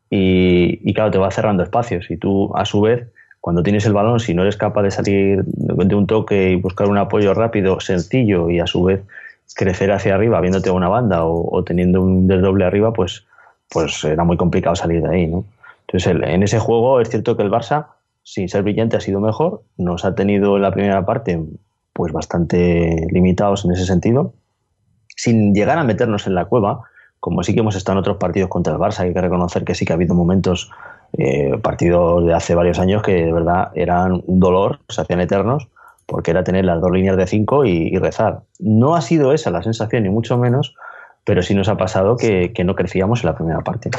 y, 0.09 0.93
claro, 0.93 1.09
te 1.09 1.17
va 1.17 1.31
cerrando 1.31 1.63
espacios 1.63 2.11
y 2.11 2.17
tú 2.17 2.51
a 2.55 2.65
su 2.65 2.81
vez 2.81 3.07
cuando 3.39 3.63
tienes 3.63 3.85
el 3.85 3.93
balón, 3.93 4.19
si 4.19 4.33
no 4.33 4.43
eres 4.43 4.57
capaz 4.57 4.83
de 4.83 4.91
salir 4.91 5.43
de 5.45 5.95
un 5.95 6.05
toque 6.05 6.51
y 6.51 6.55
buscar 6.55 6.89
un 6.89 6.97
apoyo 6.97 7.33
rápido, 7.33 7.79
sencillo 7.79 8.49
y 8.49 8.59
a 8.59 8.67
su 8.67 8.83
vez 8.83 9.01
crecer 9.55 9.91
hacia 9.91 10.15
arriba, 10.15 10.39
viéndote 10.41 10.69
a 10.69 10.73
una 10.73 10.89
banda 10.89 11.25
o, 11.25 11.63
teniendo 11.63 12.01
un 12.01 12.27
desdoble 12.27 12.65
arriba, 12.65 12.93
pues, 12.93 13.25
pues 13.69 14.03
era 14.03 14.23
muy 14.23 14.37
complicado 14.37 14.75
salir 14.75 15.01
de 15.01 15.09
ahí, 15.09 15.27
¿no? 15.27 15.45
Entonces, 15.87 16.15
en 16.23 16.43
ese 16.43 16.59
juego 16.59 17.01
es 17.01 17.09
cierto 17.09 17.35
que 17.35 17.43
el 17.43 17.49
Barça, 17.49 17.87
sin 18.23 18.47
ser 18.47 18.63
brillante, 18.63 18.97
ha 18.97 19.01
sido 19.01 19.19
mejor. 19.19 19.63
Nos 19.77 20.05
ha 20.05 20.13
tenido 20.13 20.55
en 20.57 20.61
la 20.61 20.71
primera 20.71 21.05
parte 21.05 21.41
pues 21.93 22.13
bastante 22.13 23.07
limitados 23.11 23.65
en 23.65 23.71
ese 23.71 23.85
sentido, 23.85 24.33
sin 25.15 25.53
llegar 25.53 25.77
a 25.77 25.83
meternos 25.83 26.27
en 26.27 26.35
la 26.35 26.45
cueva, 26.45 26.81
como 27.21 27.43
sí 27.43 27.53
que 27.53 27.59
hemos 27.59 27.75
estado 27.75 27.97
en 27.97 28.01
otros 28.01 28.17
partidos 28.17 28.49
contra 28.49 28.73
el 28.73 28.79
Barça, 28.79 29.01
hay 29.01 29.13
que 29.13 29.21
reconocer 29.21 29.63
que 29.63 29.75
sí 29.75 29.85
que 29.85 29.93
ha 29.93 29.95
habido 29.95 30.15
momentos, 30.15 30.71
eh, 31.17 31.55
partidos 31.61 32.25
de 32.25 32.33
hace 32.33 32.55
varios 32.55 32.79
años 32.79 33.03
que 33.03 33.25
de 33.25 33.31
verdad 33.31 33.69
eran 33.75 34.23
un 34.25 34.39
dolor, 34.39 34.79
se 34.89 35.01
hacían 35.01 35.21
eternos, 35.21 35.67
porque 36.07 36.31
era 36.31 36.43
tener 36.43 36.65
las 36.65 36.81
dos 36.81 36.91
líneas 36.91 37.15
de 37.17 37.27
cinco 37.27 37.63
y, 37.63 37.95
rezar. 37.97 38.41
No 38.59 38.95
ha 38.95 39.01
sido 39.01 39.33
esa 39.33 39.51
la 39.51 39.61
sensación, 39.61 40.03
ni 40.03 40.09
mucho 40.09 40.37
menos, 40.37 40.75
pero 41.23 41.43
sí 41.43 41.53
nos 41.53 41.69
ha 41.69 41.77
pasado 41.77 42.17
que, 42.17 42.51
no 42.65 42.75
crecíamos 42.75 43.23
en 43.23 43.27
la 43.27 43.35
primera 43.35 43.61
parte. 43.61 43.91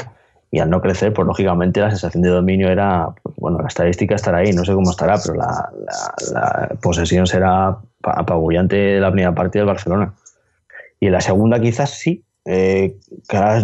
Y 0.51 0.59
al 0.59 0.69
no 0.69 0.81
crecer, 0.81 1.13
pues 1.13 1.25
lógicamente 1.25 1.79
la 1.79 1.89
sensación 1.89 2.21
de 2.23 2.29
dominio 2.29 2.69
era, 2.69 3.07
pues, 3.23 3.35
bueno, 3.37 3.59
la 3.59 3.67
estadística 3.67 4.15
estará 4.15 4.39
ahí, 4.39 4.51
no 4.51 4.65
sé 4.65 4.73
cómo 4.73 4.91
estará, 4.91 5.15
pero 5.23 5.35
la, 5.35 5.71
la 6.33 6.69
posesión 6.81 7.25
será 7.25 7.77
apabullante 8.03 8.99
la 8.99 9.11
primera 9.11 9.33
parte 9.33 9.59
del 9.59 9.65
Barcelona. 9.65 10.13
Y 11.03 11.09
la 11.09 11.19
segunda 11.19 11.59
quizás 11.59 11.89
sí, 11.89 12.23
eh, 12.45 12.95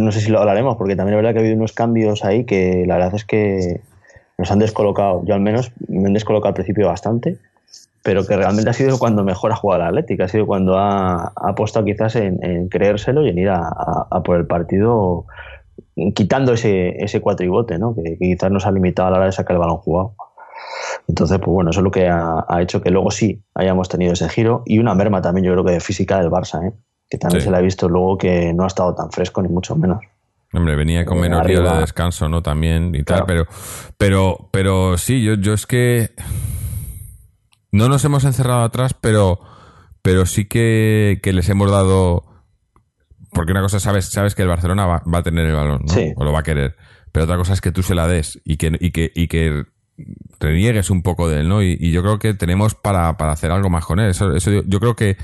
no 0.02 0.12
sé 0.12 0.20
si 0.20 0.30
lo 0.30 0.40
hablaremos, 0.40 0.76
porque 0.76 0.98
también 0.98 1.14
es 1.14 1.24
verdad 1.24 1.32
que 1.32 1.38
ha 1.38 1.42
habido 1.42 1.56
unos 1.56 1.72
cambios 1.72 2.26
ahí 2.26 2.44
que 2.44 2.84
la 2.86 2.96
verdad 2.96 3.16
es 3.16 3.24
que 3.24 3.80
nos 4.38 4.52
han 4.52 4.60
descolocado, 4.60 5.24
yo 5.24 5.36
al 5.36 5.40
menos 5.40 5.72
me 5.88 6.08
han 6.08 6.14
descolocado 6.14 6.50
al 6.50 6.56
principio 6.56 6.88
bastante, 6.88 7.38
pero 8.04 8.26
que 8.26 8.36
realmente 8.36 8.72
ha 8.72 8.74
sido 8.74 9.00
cuando 9.00 9.24
mejor 9.24 9.54
ha 9.54 9.56
jugado 9.56 9.84
la 9.84 9.88
Atlética, 9.88 10.26
ha 10.26 10.28
sido 10.28 10.46
cuando 10.46 10.78
ha, 10.78 11.32
apostado 11.38 11.86
quizás 11.86 12.18
en, 12.18 12.68
creérselo 12.68 13.26
y 13.26 13.30
en 13.30 13.38
ir 13.38 13.52
a, 13.52 14.22
por 14.26 14.36
el 14.36 14.46
partido 14.46 15.28
quitando 16.14 16.52
ese, 16.52 17.02
ese 17.02 17.22
cuatribote, 17.22 17.80
¿no? 17.80 17.96
Que, 17.96 18.18
quizás 18.18 18.52
nos 18.52 18.66
ha 18.66 18.72
limitado 18.74 19.08
a 19.08 19.12
la 19.12 19.18
hora 19.20 19.28
de 19.28 19.32
sacar 19.32 19.54
el 19.54 19.62
balón 19.62 19.78
jugado. 19.78 20.16
Entonces, 21.08 21.38
pues 21.38 21.54
bueno, 21.54 21.70
eso 21.70 21.80
es 21.80 21.86
lo 21.86 21.92
que 21.92 22.10
ha, 22.10 22.44
hecho 22.60 22.82
que 22.82 22.92
luego 22.92 23.12
sí 23.12 23.42
hayamos 23.56 23.88
tenido 23.88 24.12
ese 24.12 24.28
giro 24.28 24.64
y 24.66 24.80
una 24.80 24.94
merma 24.94 25.22
también, 25.22 25.46
yo 25.46 25.54
creo 25.54 25.64
que 25.64 25.72
de 25.72 25.80
física 25.80 26.20
del 26.20 26.30
Barça, 26.30 26.68
¿eh? 26.68 26.74
Que 27.10 27.18
también 27.18 27.42
se 27.42 27.50
le 27.50 27.58
ha 27.58 27.62
visto 27.62 27.90
luego 27.90 28.18
que 28.18 28.54
no 28.54 28.64
ha 28.64 28.68
estado 28.68 28.94
tan 28.94 29.12
fresco, 29.12 29.42
ni 29.42 29.50
mucho 29.50 29.76
menos. 29.76 30.00
Hombre, 30.54 30.76
venía 30.76 31.06
con 31.06 31.18
eh, 31.18 31.22
menos 31.22 31.46
días 31.46 31.74
de 31.74 31.80
descanso, 31.80 32.30
¿no? 32.30 32.42
También 32.42 32.94
y 32.96 33.04
tal, 33.04 33.24
pero, 33.26 33.46
pero, 33.98 34.50
pero 34.52 34.98
sí, 34.98 35.24
yo, 35.24 35.36
yo 35.36 35.54
es 35.54 35.66
que 35.66 36.12
no 37.72 37.88
nos 37.88 38.04
hemos 38.06 38.24
encerrado 38.24 38.64
atrás, 38.64 38.96
pero, 39.00 39.40
pero 40.02 40.26
sí 40.26 40.46
que, 40.46 41.20
que 41.22 41.34
les 41.34 41.50
hemos 41.50 41.72
dado. 41.72 42.26
Porque 43.32 43.52
una 43.52 43.62
cosa 43.62 43.80
sabes, 43.80 44.06
sabes 44.06 44.34
que 44.34 44.42
el 44.42 44.48
Barcelona 44.48 44.88
va, 44.88 45.04
va 45.12 45.20
a 45.20 45.24
tener 45.24 45.46
el 45.46 45.56
balón, 45.56 45.82
¿no? 45.88 45.94
Sí. 45.94 46.14
O 46.16 46.24
lo 46.24 46.32
va 46.32 46.40
a 46.40 46.44
querer. 46.44 46.76
Pero 47.12 47.26
otra 47.26 47.38
cosa 47.38 47.54
es 47.54 47.62
que 47.62 47.72
tú 47.72 47.84
se 47.84 47.94
la 47.94 48.08
des 48.08 48.40
y 48.44 48.58
que, 48.58 48.76
y 48.80 48.92
que, 48.92 49.12
y 49.14 49.28
que 49.28 49.66
reniegues 50.40 50.90
un 50.90 51.04
poco 51.04 51.30
de 51.30 51.42
él, 51.42 51.50
¿no? 51.50 51.62
Y, 51.62 51.78
y 51.80 51.92
yo 51.92 52.02
creo 52.02 52.18
que 52.18 52.34
tenemos 52.34 52.74
para, 52.74 53.18
para 53.18 53.34
hacer 53.34 53.52
algo 53.52 53.70
más 53.70 53.86
con 53.86 54.00
él. 54.00 54.10
Eso, 54.10 54.36
eso 54.36 54.50
yo, 54.50 54.62
yo 54.66 54.80
creo 54.80 54.96
que, 54.96 55.18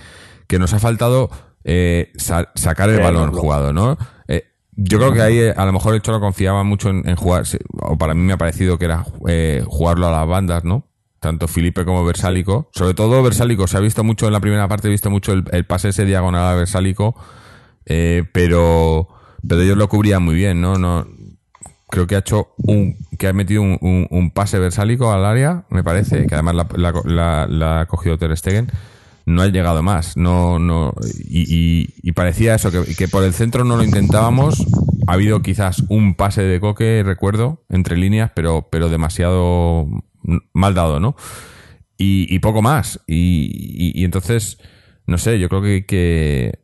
que 0.48 0.60
nos 0.60 0.74
ha 0.74 0.80
faltado 0.80 1.32
eh, 1.66 2.12
sa- 2.16 2.52
sacar 2.56 2.90
el 2.90 2.98
balón 3.04 3.32
jugado, 3.42 3.74
¿no? 3.74 3.98
Eh, 4.28 4.44
yo 4.78 4.98
creo 5.00 5.12
que 5.14 5.22
ahí 5.22 5.38
eh, 5.40 5.54
a 5.58 5.66
lo 5.66 5.74
mejor 5.74 5.94
el 5.96 6.02
Cholo 6.02 6.20
confiaba 6.20 6.64
mucho 6.64 6.90
en, 6.90 7.08
en 7.10 7.16
jugar, 7.16 7.44
o 7.82 7.98
para 7.98 8.14
mí 8.14 8.22
me 8.22 8.34
ha 8.34 8.38
parecido 8.38 8.78
que 8.78 8.86
era 8.86 9.04
eh, 9.28 9.64
jugarlo 9.68 10.08
a 10.08 10.12
las 10.12 10.28
bandas, 10.28 10.64
¿no? 10.64 10.88
Tanto 11.20 11.48
Felipe 11.48 11.84
como 11.86 12.06
Versálico. 12.06 12.70
Sobre 12.74 12.94
todo 12.94 13.24
Versálico, 13.24 13.66
se 13.68 13.78
ha 13.78 13.80
visto 13.80 14.04
mucho 14.04 14.28
en 14.28 14.34
la 14.34 14.40
primera 14.40 14.68
parte, 14.68 14.88
he 14.88 14.92
visto 14.92 15.10
mucho 15.10 15.34
el, 15.34 15.44
el 15.52 15.66
pase 15.66 15.90
ese 15.90 16.06
diagonal 16.06 16.46
a 16.46 16.54
Versálico, 16.56 17.16
eh, 17.86 18.24
pero, 18.32 19.08
pero 19.48 19.62
ellos 19.62 19.78
lo 19.78 19.90
cubrían 19.90 20.24
muy 20.24 20.36
bien, 20.36 20.62
¿no? 20.62 20.78
no 20.78 21.08
creo 21.88 22.08
que 22.08 22.16
ha 22.16 22.20
hecho 22.20 22.50
un, 22.58 22.98
que 23.18 23.28
ha 23.28 23.34
metido 23.34 23.62
un, 23.62 23.78
un- 23.80 24.08
un 24.10 24.32
pase 24.32 24.60
versálico 24.60 25.14
al 25.14 25.24
área, 25.24 25.66
me 25.70 25.84
parece, 25.84 26.26
que 26.28 26.34
además 26.34 26.56
la, 26.56 26.68
la- 26.76 27.02
la- 27.06 27.48
la 27.48 27.82
ha 27.82 27.86
cogido 27.86 28.18
Ter 28.18 28.36
Stegen. 28.36 28.70
No 29.26 29.42
ha 29.42 29.48
llegado 29.48 29.82
más, 29.82 30.18
no, 30.18 30.60
no, 30.60 30.94
y, 31.28 31.42
y- 31.52 31.88
y 32.04 32.12
parecía 32.12 32.54
eso, 32.56 32.72
que, 32.72 32.96
que 32.96 33.08
por 33.08 33.24
el 33.24 33.34
centro 33.34 33.64
no 33.64 33.76
lo 33.76 33.84
intentábamos. 33.84 34.64
Ha 35.08 35.14
habido 35.14 35.42
quizás 35.42 35.84
un 35.90 36.14
pase 36.16 36.44
de 36.44 36.60
coque, 36.60 37.02
recuerdo, 37.04 37.64
entre 37.70 37.98
líneas, 37.98 38.32
pero, 38.36 38.68
pero 38.72 38.90
demasiado 38.90 39.88
mal 40.54 40.74
dado, 40.76 41.00
¿no? 41.00 41.16
Y, 41.98 42.28
y 42.34 42.40
poco 42.40 42.62
más. 42.62 43.00
Y, 43.08 44.04
entonces, 44.04 44.60
no 45.08 45.18
sé, 45.18 45.40
yo 45.40 45.50
creo 45.50 45.62
que, 45.64 45.86
que 45.86 46.60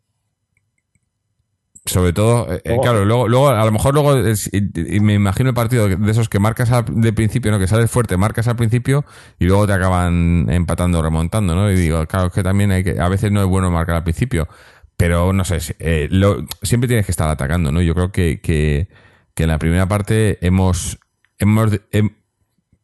sobre 1.86 2.14
todo, 2.14 2.52
eh, 2.54 2.62
eh, 2.64 2.78
claro, 2.82 3.06
luego, 3.06 3.28
luego, 3.28 3.50
a 3.50 3.66
lo 3.66 3.72
mejor 3.72 3.94
luego, 3.96 4.16
es- 4.18 4.50
y- 4.54 4.96
y 4.96 5.00
me 5.00 5.16
imagino 5.16 5.50
el 5.50 5.56
partido 5.56 5.88
de 5.90 6.12
esos 6.12 6.30
que 6.30 6.40
marcas 6.40 6.72
al, 6.72 6.86
de 6.88 7.12
principio, 7.14 7.52
¿no? 7.52 7.58
Que 7.60 7.68
sales 7.68 7.90
fuerte, 7.90 8.18
marcas 8.18 8.48
al 8.48 8.56
principio 8.56 9.04
y 9.40 9.46
luego 9.46 9.66
te 9.68 9.74
acaban 9.74 10.48
empatando, 10.50 11.02
remontando, 11.02 11.56
¿no? 11.56 11.72
Y 11.72 11.76
digo, 11.76 12.06
claro, 12.06 12.28
es 12.28 12.34
que 12.34 12.44
también 12.44 12.72
hay 12.72 12.84
que, 12.84 13.00
a 13.00 13.10
veces 13.10 13.32
no 13.32 13.42
es 13.42 13.48
bueno 13.48 13.72
marcar 13.72 13.96
al 13.96 14.04
principio, 14.04 14.48
pero 14.96 15.34
no 15.34 15.44
sé, 15.44 15.58
eh, 15.80 16.08
lo- 16.12 16.46
siempre 16.62 16.88
tienes 16.88 17.06
que 17.08 17.12
estar 17.12 17.28
atacando, 17.30 17.72
¿no? 17.72 17.82
Yo 17.82 17.96
creo 17.96 18.12
que, 18.12 18.42
que, 18.42 18.88
que 19.34 19.44
en 19.44 19.50
la 19.50 19.58
primera 19.58 19.88
parte 19.88 20.38
hemos, 20.46 21.00
hemos, 21.40 21.72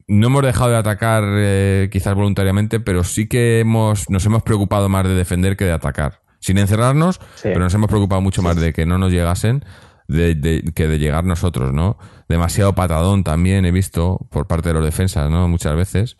no 0.07 0.27
hemos 0.27 0.41
dejado 0.43 0.71
de 0.71 0.77
atacar 0.77 1.23
eh, 1.27 1.89
quizás 1.91 2.15
voluntariamente, 2.15 2.79
pero 2.79 3.03
sí 3.03 3.27
que 3.27 3.59
hemos, 3.59 4.09
nos 4.09 4.25
hemos 4.25 4.41
preocupado 4.43 4.89
más 4.89 5.03
de 5.05 5.13
defender 5.13 5.57
que 5.57 5.65
de 5.65 5.73
atacar. 5.73 6.21
Sin 6.39 6.57
encerrarnos, 6.57 7.19
Sí. 7.35 7.43
pero 7.49 7.59
nos 7.59 7.73
hemos 7.73 7.89
preocupado 7.89 8.21
mucho 8.21 8.41
más 8.41 8.55
de 8.55 8.73
que 8.73 8.85
no 8.85 8.97
nos 8.97 9.11
llegasen 9.11 9.65
de, 10.07 10.35
de- 10.35 10.63
que 10.73 10.87
de 10.87 10.99
llegar 10.99 11.23
nosotros, 11.25 11.73
¿no? 11.73 11.97
Demasiado 12.29 12.73
patadón 12.73 13.23
también 13.23 13.65
he 13.65 13.71
visto 13.71 14.27
por 14.29 14.47
parte 14.47 14.69
de 14.69 14.75
los 14.75 14.83
defensas, 14.85 15.29
¿no? 15.29 15.47
Muchas 15.47 15.75
veces. 15.75 16.17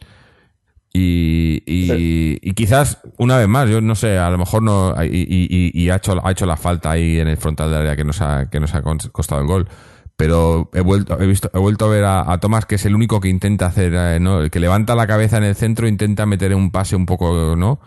Y, 0.93 1.61
y, 1.67 2.39
y 2.41 2.53
quizás, 2.53 2.99
una 3.17 3.37
vez 3.37 3.47
más, 3.47 3.69
yo 3.69 3.81
no 3.81 3.93
sé, 3.93 4.17
a 4.17 4.29
lo 4.31 4.37
mejor 4.37 4.63
no. 4.63 4.95
Y, 5.03 5.71
y- 5.73 5.89
ha, 5.89 5.97
hecho, 5.97 6.19
ha 6.25 6.31
hecho 6.31 6.45
la 6.45 6.57
falta 6.57 6.91
ahí 6.91 7.19
en 7.19 7.27
el 7.27 7.37
frontal 7.37 7.69
del 7.69 7.81
área 7.81 7.95
que 7.95 8.03
nos 8.03 8.19
ha, 8.21 8.49
que 8.49 8.59
nos 8.59 8.73
ha 8.73 8.81
costado 9.11 9.41
el 9.41 9.47
gol. 9.47 9.67
Pero 10.15 10.71
he 10.73 10.81
vuelto, 10.81 11.19
he 11.21 11.27
visto, 11.27 11.51
he 11.53 11.59
vuelto 11.59 11.85
a 11.85 11.89
ver 11.89 12.03
a, 12.05 12.31
a 12.31 12.39
Tomás, 12.39 12.65
que 12.65 12.75
es 12.75 12.85
el 12.85 12.95
único 12.95 13.19
que 13.19 13.27
intenta 13.29 13.67
hacer, 13.67 13.93
eh, 13.95 14.19
¿no? 14.19 14.41
El 14.41 14.49
que 14.49 14.59
levanta 14.59 14.95
la 14.95 15.05
cabeza 15.05 15.37
en 15.37 15.43
el 15.43 15.55
centro, 15.55 15.87
intenta 15.87 16.25
meter 16.25 16.55
un 16.55 16.71
pase 16.71 16.95
un 16.95 17.05
poco, 17.05 17.55
¿no? 17.55 17.79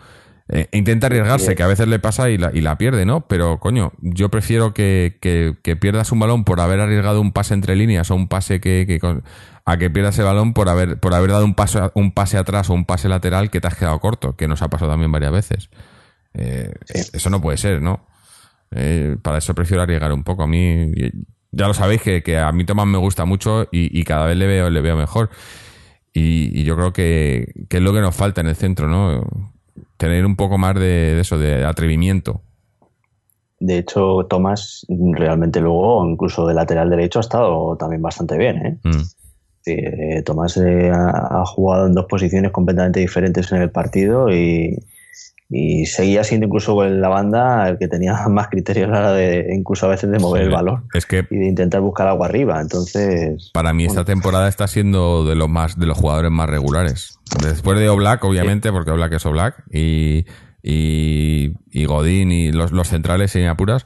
Eh, 0.53 0.67
intenta 0.73 1.07
arriesgarse, 1.07 1.55
que 1.55 1.63
a 1.63 1.67
veces 1.67 1.87
le 1.87 1.97
pasa 1.99 2.29
y 2.29 2.37
la, 2.37 2.51
y 2.53 2.59
la 2.59 2.77
pierde, 2.77 3.05
¿no? 3.05 3.21
Pero, 3.27 3.59
coño, 3.59 3.93
yo 4.01 4.27
prefiero 4.29 4.73
que, 4.73 5.17
que- 5.21 5.55
que 5.63 5.77
pierdas 5.77 6.11
un 6.11 6.19
balón 6.19 6.43
por 6.43 6.59
haber 6.59 6.81
arriesgado 6.81 7.21
un 7.21 7.31
pase 7.31 7.53
entre 7.53 7.75
líneas 7.77 8.11
o 8.11 8.15
un 8.15 8.27
pase 8.27 8.59
que, 8.59 8.83
que 8.85 8.99
con- 8.99 9.23
a 9.65 9.77
que 9.77 9.89
pierdas 9.89 10.19
el 10.19 10.25
balón 10.25 10.53
por 10.53 10.67
haber, 10.67 10.99
por 10.99 11.13
haber 11.13 11.31
dado 11.31 11.45
un 11.45 11.55
paso, 11.55 11.91
un 11.95 12.11
pase 12.11 12.37
atrás 12.37 12.69
o 12.69 12.73
un 12.73 12.83
pase 12.83 13.07
lateral 13.07 13.49
que 13.49 13.61
te 13.61 13.67
has 13.67 13.75
quedado 13.75 13.99
corto, 13.99 14.35
que 14.35 14.47
nos 14.49 14.61
ha 14.61 14.69
pasado 14.69 14.91
también 14.91 15.11
varias 15.11 15.31
veces. 15.31 15.69
Eh, 16.33 16.73
Eso 17.13 17.29
no 17.29 17.41
puede 17.41 17.57
ser, 17.57 17.81
¿no? 17.81 18.05
Eh, 18.71 19.15
para 19.21 19.37
eso 19.37 19.53
prefiero 19.55 19.83
arriesgar 19.83 20.11
un 20.11 20.23
poco. 20.25 20.43
A 20.43 20.47
mí, 20.47 20.91
ya 21.51 21.67
lo 21.67 21.73
sabéis 21.73 22.01
que, 22.01 22.23
que 22.23 22.37
a 22.37 22.51
mí 22.51 22.65
Tomás 22.65 22.87
me 22.87 22.97
gusta 22.97 23.23
mucho 23.25 23.69
y, 23.71 23.97
y 23.97 24.03
cada 24.03 24.25
vez 24.25 24.35
le 24.37 24.47
veo, 24.47 24.69
le 24.69 24.81
veo 24.81 24.97
mejor. 24.97 25.29
Y, 26.13 26.51
y 26.59 26.63
yo 26.65 26.75
creo 26.75 26.91
que, 26.93 27.53
que 27.69 27.77
es 27.77 27.83
lo 27.83 27.93
que 27.93 28.01
nos 28.01 28.15
falta 28.15 28.41
en 28.41 28.47
el 28.47 28.55
centro, 28.55 28.87
¿no? 28.89 29.50
Tener 30.01 30.25
un 30.25 30.35
poco 30.35 30.57
más 30.57 30.73
de, 30.73 31.13
de 31.13 31.21
eso, 31.21 31.37
de 31.37 31.63
atrevimiento. 31.63 32.41
De 33.59 33.77
hecho, 33.77 34.25
Tomás 34.27 34.83
realmente 34.89 35.61
luego, 35.61 36.03
incluso 36.09 36.47
de 36.47 36.55
lateral 36.55 36.89
derecho, 36.89 37.19
ha 37.19 37.21
estado 37.21 37.77
también 37.77 38.01
bastante 38.01 38.35
bien. 38.35 38.65
¿eh? 38.65 38.79
Mm. 38.83 39.03
Sí, 39.61 39.75
eh, 39.77 40.23
Tomás 40.25 40.57
eh, 40.57 40.89
ha, 40.89 41.41
ha 41.41 41.45
jugado 41.45 41.85
en 41.85 41.93
dos 41.93 42.07
posiciones 42.09 42.49
completamente 42.49 42.99
diferentes 42.99 43.51
en 43.51 43.61
el 43.61 43.69
partido 43.69 44.33
y, 44.33 44.75
y 45.53 45.85
seguía 45.85 46.23
siendo 46.23 46.47
incluso 46.47 46.81
en 46.85 47.01
la 47.01 47.09
banda 47.09 47.67
el 47.67 47.77
que 47.77 47.89
tenía 47.89 48.13
más 48.29 48.47
criterios 48.47 48.87
a 48.89 48.93
la 48.93 48.99
hora 48.99 49.11
de 49.11 49.47
incluso 49.53 49.85
a 49.85 49.89
veces 49.89 50.09
de 50.09 50.17
mover 50.17 50.43
Sí. 50.43 50.45
el 50.47 50.53
balón 50.53 50.85
Es 50.93 51.05
que 51.05 51.27
y 51.29 51.35
de 51.35 51.45
intentar 51.47 51.81
buscar 51.81 52.07
agua 52.07 52.27
arriba. 52.27 52.61
Entonces, 52.61 53.51
para 53.53 53.73
mí 53.73 53.83
esta 53.85 54.05
temporada 54.05 54.47
está 54.47 54.67
siendo 54.67 55.25
de 55.25 55.35
los 55.35 55.49
más 55.49 55.77
de 55.77 55.85
los 55.85 55.97
jugadores 55.97 56.31
más 56.31 56.49
regulares. 56.49 57.19
Después 57.43 57.77
de 57.79 57.89
Oblak, 57.89 58.23
obviamente, 58.23 58.71
porque 58.71 58.91
Oblak 58.91 59.13
es 59.13 59.25
Oblak, 59.25 59.63
y, 59.71 60.25
y, 60.63 61.53
y 61.71 61.85
Godín 61.85 62.31
y 62.31 62.51
los, 62.51 62.71
los 62.71 62.87
centrales 62.87 63.31
sin 63.31 63.45
apuras. 63.45 63.85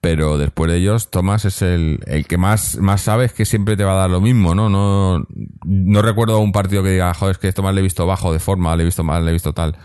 Pero 0.00 0.36
después 0.36 0.70
de 0.70 0.76
ellos, 0.76 1.10
Tomás 1.10 1.46
es 1.46 1.62
el, 1.62 2.00
el 2.06 2.26
que 2.26 2.36
más, 2.36 2.76
más 2.76 3.00
sabes 3.00 3.32
que 3.32 3.46
siempre 3.46 3.74
te 3.74 3.84
va 3.84 3.92
a 3.92 4.00
dar 4.00 4.10
lo 4.10 4.20
mismo, 4.20 4.54
¿no? 4.54 4.68
No, 4.68 5.24
no 5.64 6.02
recuerdo 6.02 6.40
un 6.40 6.52
partido 6.52 6.82
que 6.82 6.90
diga, 6.90 7.14
joder, 7.14 7.32
es 7.32 7.38
que 7.38 7.50
Tomás 7.54 7.74
le 7.74 7.80
he 7.80 7.82
visto 7.82 8.06
bajo 8.06 8.30
de 8.30 8.38
forma, 8.38 8.76
le 8.76 8.82
he 8.82 8.84
visto 8.84 9.02
mal, 9.02 9.24
le 9.24 9.30
he 9.30 9.32
visto 9.32 9.54
tal. 9.54 9.78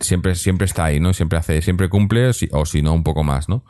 Siempre, 0.00 0.34
siempre 0.34 0.64
está 0.66 0.84
ahí, 0.86 1.00
¿no? 1.00 1.12
Siempre 1.12 1.38
hace, 1.38 1.62
siempre 1.62 1.88
cumple, 1.88 2.28
o 2.28 2.32
si, 2.32 2.48
o 2.52 2.66
si 2.66 2.82
no, 2.82 2.92
un 2.92 3.04
poco 3.04 3.22
más, 3.24 3.48
¿no? 3.48 3.64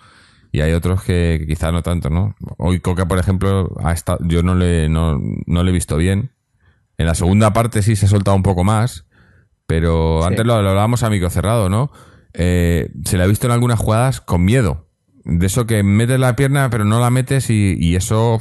Y 0.52 0.61
hay 0.61 0.73
otros 0.73 1.02
que, 1.02 1.37
que 1.40 1.47
quizás 1.47 1.73
no 1.73 1.83
tanto, 1.83 2.11
¿no? 2.11 2.35
Hoy 2.59 2.81
Coca, 2.81 3.07
por 3.07 3.19
ejemplo, 3.19 3.75
ha 3.83 3.93
estado, 3.93 4.19
yo 4.23 4.43
no 4.43 4.54
le, 4.54 4.88
no, 4.88 5.21
no 5.47 5.62
le 5.64 5.71
he 5.71 5.75
visto 5.75 5.97
bien. 5.97 6.31
En 6.97 7.07
la 7.07 7.14
segunda 7.14 7.52
parte 7.52 7.83
sí 7.83 7.97
se 7.97 8.07
ha 8.07 8.09
soltado 8.09 8.37
un 8.37 8.43
poco 8.45 8.62
más, 8.64 9.04
pero 9.66 10.21
Sí. 10.23 10.28
antes 10.28 10.47
lo, 10.47 10.62
lo 10.62 10.69
hablábamos 10.71 11.02
a 11.02 11.11
micro 11.11 11.28
cerrado, 11.28 11.69
¿no? 11.69 11.90
Eh, 12.35 12.90
se 13.04 13.16
le 13.19 13.25
ha 13.25 13.26
visto 13.26 13.47
en 13.47 13.52
algunas 13.52 13.78
jugadas 13.78 14.21
con 14.21 14.45
miedo. 14.45 14.87
De 15.25 15.47
eso 15.47 15.66
que 15.66 15.83
metes 15.83 16.21
la 16.21 16.37
pierna 16.37 16.69
pero 16.71 16.85
no 16.85 17.00
la 17.00 17.11
metes 17.11 17.50
y, 17.50 17.75
y 17.78 17.97
eso, 17.97 18.38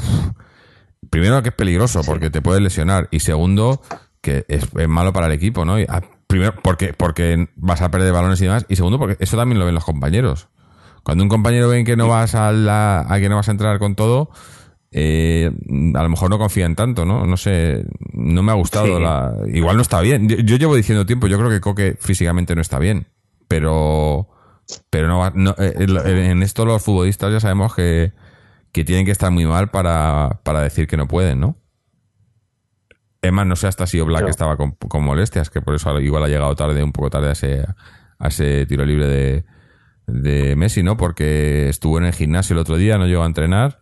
primero 1.09 1.41
que 1.41 1.49
es 1.49 1.55
peligroso 1.55 2.01
porque 2.05 2.29
te 2.29 2.41
puedes 2.41 2.61
lesionar 2.61 3.07
y 3.11 3.21
segundo 3.21 3.81
que 4.21 4.45
es, 4.47 4.67
es 4.77 4.87
malo 4.87 5.13
para 5.13 5.27
el 5.27 5.33
equipo, 5.33 5.65
¿no? 5.65 5.79
Y, 5.79 5.85
primero 6.33 6.55
porque, 6.63 6.93
porque 6.93 7.47
vas 7.55 7.81
a 7.83 7.91
perder 7.91 8.11
balones 8.11 8.41
y 8.41 8.45
demás 8.45 8.65
y 8.67 8.75
segundo 8.75 8.97
porque 8.97 9.17
eso 9.23 9.37
también 9.37 9.59
lo 9.59 9.65
ven 9.65 9.75
los 9.75 9.85
compañeros. 9.85 10.47
Cuando 11.03 11.23
un 11.23 11.29
compañero 11.29 11.69
ven 11.69 11.85
que 11.85 11.95
no 11.95 12.07
vas 12.07 12.33
a, 12.33 12.51
la, 12.51 13.05
a 13.07 13.19
que 13.19 13.29
no 13.29 13.35
vas 13.35 13.47
a 13.49 13.51
entrar 13.51 13.77
con 13.77 13.93
todo, 13.95 14.31
eh, 14.91 15.51
a 15.93 16.01
lo 16.03 16.09
mejor 16.09 16.31
no 16.31 16.39
confían 16.39 16.75
tanto, 16.75 17.05
¿no? 17.05 17.25
No 17.27 17.37
sé, 17.37 17.85
no 18.13 18.41
me 18.41 18.51
ha 18.51 18.55
gustado 18.55 18.97
Sí. 18.97 19.03
la... 19.03 19.33
Igual 19.53 19.75
no 19.75 19.81
está 19.83 20.01
bien. 20.01 20.27
Yo, 20.27 20.37
yo 20.37 20.55
llevo 20.55 20.75
diciendo 20.75 21.05
tiempo, 21.05 21.27
yo 21.27 21.37
creo 21.37 21.49
que 21.51 21.61
Coque 21.61 21.97
físicamente 21.99 22.55
no 22.55 22.61
está 22.61 22.79
bien, 22.79 23.07
pero... 23.47 24.27
Pero 24.89 25.07
no, 25.07 25.29
no 25.35 25.55
eh, 25.59 25.73
en 25.77 26.07
en 26.07 26.41
esto 26.41 26.65
los 26.65 26.81
futbolistas 26.81 27.31
ya 27.31 27.39
sabemos 27.41 27.75
que, 27.75 28.13
que 28.71 28.83
tienen 28.83 29.05
que 29.05 29.11
estar 29.11 29.29
muy 29.29 29.45
mal 29.45 29.69
para, 29.69 30.39
para 30.43 30.61
decir 30.61 30.87
que 30.87 30.97
no 30.97 31.07
pueden, 31.07 31.39
¿no? 31.41 31.57
Es 33.23 33.31
más, 33.31 33.47
no 33.47 33.55
sé 33.55 33.67
hasta 33.67 33.87
si 33.87 33.99
Oblak 33.99 34.27
estaba 34.27 34.57
con, 34.57 34.71
con 34.73 35.03
molestias, 35.03 35.49
que 35.49 35.61
por 35.61 35.73
eso 35.75 35.99
igual 35.99 36.23
ha 36.23 36.27
llegado 36.27 36.55
tarde, 36.55 36.83
un 36.83 36.91
poco 36.91 37.09
tarde 37.09 37.29
a 37.29 37.31
ese, 37.31 37.65
a 38.19 38.27
ese 38.27 38.65
tiro 38.65 38.85
libre 38.85 39.07
de, 39.07 39.45
de 40.07 40.55
Messi, 40.55 40.83
¿no? 40.83 40.97
Porque 40.97 41.69
estuvo 41.69 41.97
en 41.97 42.05
el 42.05 42.13
gimnasio 42.13 42.53
el 42.53 42.59
otro 42.59 42.75
día, 42.75 42.97
no 42.97 43.07
llegó 43.07 43.23
a 43.23 43.27
entrenar. 43.27 43.79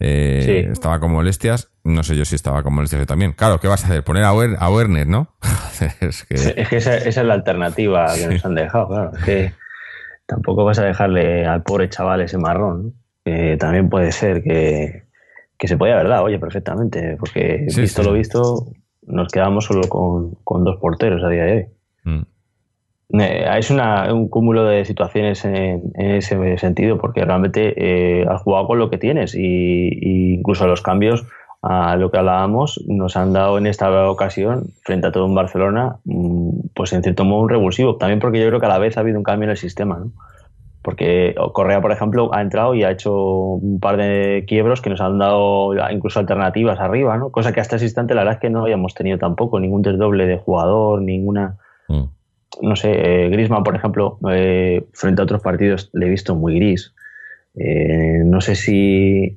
eh, 0.00 0.42
Sí. 0.64 0.72
Estaba 0.72 0.98
con 1.00 1.12
molestias. 1.12 1.70
No 1.84 2.02
sé 2.02 2.16
yo 2.16 2.24
si 2.24 2.34
estaba 2.34 2.62
con 2.62 2.74
molestias 2.74 3.06
también. 3.06 3.32
Claro, 3.32 3.60
¿qué 3.60 3.68
vas 3.68 3.84
a 3.84 3.86
hacer? 3.88 4.02
Poner 4.04 4.24
a, 4.24 4.32
Wer- 4.32 4.56
a 4.58 4.70
Werner, 4.70 5.06
¿no? 5.06 5.34
es 6.00 6.24
que... 6.24 6.34
es 6.34 6.68
que 6.68 6.76
esa, 6.76 6.96
esa 6.96 7.20
es 7.20 7.26
la 7.26 7.34
alternativa 7.34 8.06
que 8.14 8.26
nos 8.26 8.44
han 8.44 8.54
dejado, 8.54 8.88
claro. 8.88 9.12
Es 9.18 9.24
que 9.24 9.52
tampoco 10.26 10.64
vas 10.64 10.78
a 10.78 10.84
dejarle 10.84 11.44
al 11.46 11.62
pobre 11.62 11.88
chaval 11.90 12.22
ese 12.22 12.38
marrón, 12.38 12.94
también 13.58 13.90
puede 13.90 14.12
ser 14.12 14.42
que, 14.42 15.04
que 15.62 15.68
se 15.68 15.76
podía 15.76 15.94
haber 15.94 16.08
dado, 16.08 16.24
oye, 16.24 16.40
perfectamente, 16.40 17.16
porque 17.20 17.66
Sí, 17.68 17.82
visto 17.82 18.02
sí. 18.02 18.08
lo 18.08 18.14
visto, 18.14 18.66
nos 19.06 19.28
quedamos 19.28 19.64
solo 19.64 19.82
con, 19.88 20.34
con 20.42 20.64
dos 20.64 20.76
porteros 20.78 21.22
a 21.22 21.28
día 21.28 21.44
de 21.44 21.52
hoy. 21.52 21.66
Mm. 22.12 23.20
Eh, 23.20 23.44
Es 23.58 23.70
una- 23.70 24.12
un 24.12 24.28
cúmulo 24.28 24.64
de 24.64 24.84
situaciones 24.84 25.44
en, 25.44 25.82
en 25.94 26.10
ese 26.16 26.58
sentido, 26.58 26.98
porque 26.98 27.24
realmente 27.24 27.74
eh, 27.76 28.26
has 28.28 28.42
jugado 28.42 28.66
con 28.66 28.80
lo 28.80 28.90
que 28.90 28.98
tienes 28.98 29.36
y, 29.36 29.40
y 30.00 30.34
incluso 30.34 30.66
los 30.66 30.82
cambios 30.82 31.24
a 31.62 31.94
lo 31.94 32.10
que 32.10 32.18
hablábamos, 32.18 32.82
nos 32.88 33.16
han 33.16 33.32
dado 33.32 33.56
en 33.56 33.68
esta 33.68 34.10
ocasión, 34.10 34.64
frente 34.82 35.06
a 35.06 35.12
todo 35.12 35.26
un 35.26 35.34
Barcelona, 35.36 35.98
mm, 36.04 36.70
pues 36.74 36.92
en 36.92 37.04
cierto 37.04 37.24
modo 37.24 37.42
un 37.42 37.50
revulsivo. 37.50 37.98
También 37.98 38.18
porque 38.18 38.40
yo 38.40 38.48
creo 38.48 38.58
que 38.58 38.66
a 38.66 38.70
la 38.70 38.78
vez 38.80 38.96
ha 38.96 39.00
habido 39.02 39.16
un 39.18 39.22
cambio 39.22 39.44
en 39.44 39.50
el 39.50 39.56
sistema, 39.56 39.96
¿no? 40.00 40.10
Porque 40.82 41.34
Correa, 41.52 41.80
por 41.80 41.92
ejemplo, 41.92 42.34
ha 42.34 42.42
entrado 42.42 42.74
y 42.74 42.82
ha 42.82 42.90
hecho 42.90 43.14
un 43.14 43.78
par 43.78 43.96
de 43.96 44.44
quiebros 44.48 44.80
que 44.80 44.90
nos 44.90 45.00
han 45.00 45.18
dado 45.18 45.74
incluso 45.90 46.18
alternativas 46.18 46.80
arriba, 46.80 47.16
¿no? 47.16 47.30
Cosa 47.30 47.52
que 47.52 47.60
hasta 47.60 47.76
ese 47.76 47.84
instante 47.84 48.14
la 48.14 48.22
verdad 48.22 48.34
es 48.34 48.40
que 48.40 48.50
no 48.50 48.62
habíamos 48.62 48.94
tenido 48.94 49.16
tampoco, 49.18 49.60
ningún 49.60 49.82
desdoble 49.82 50.26
de 50.26 50.38
jugador, 50.38 51.00
ninguna... 51.00 51.56
Mm. 51.88 52.04
No 52.60 52.76
sé, 52.76 52.90
eh, 52.92 53.30
Grisman, 53.30 53.62
por 53.62 53.74
ejemplo, 53.74 54.18
eh, 54.30 54.84
frente 54.92 55.22
a 55.22 55.24
otros 55.24 55.40
partidos 55.40 55.88
le 55.94 56.06
he 56.06 56.10
visto 56.10 56.34
muy 56.34 56.56
gris. 56.56 56.92
Eh, 57.54 58.22
no 58.24 58.40
sé 58.40 58.54
si 58.54 59.36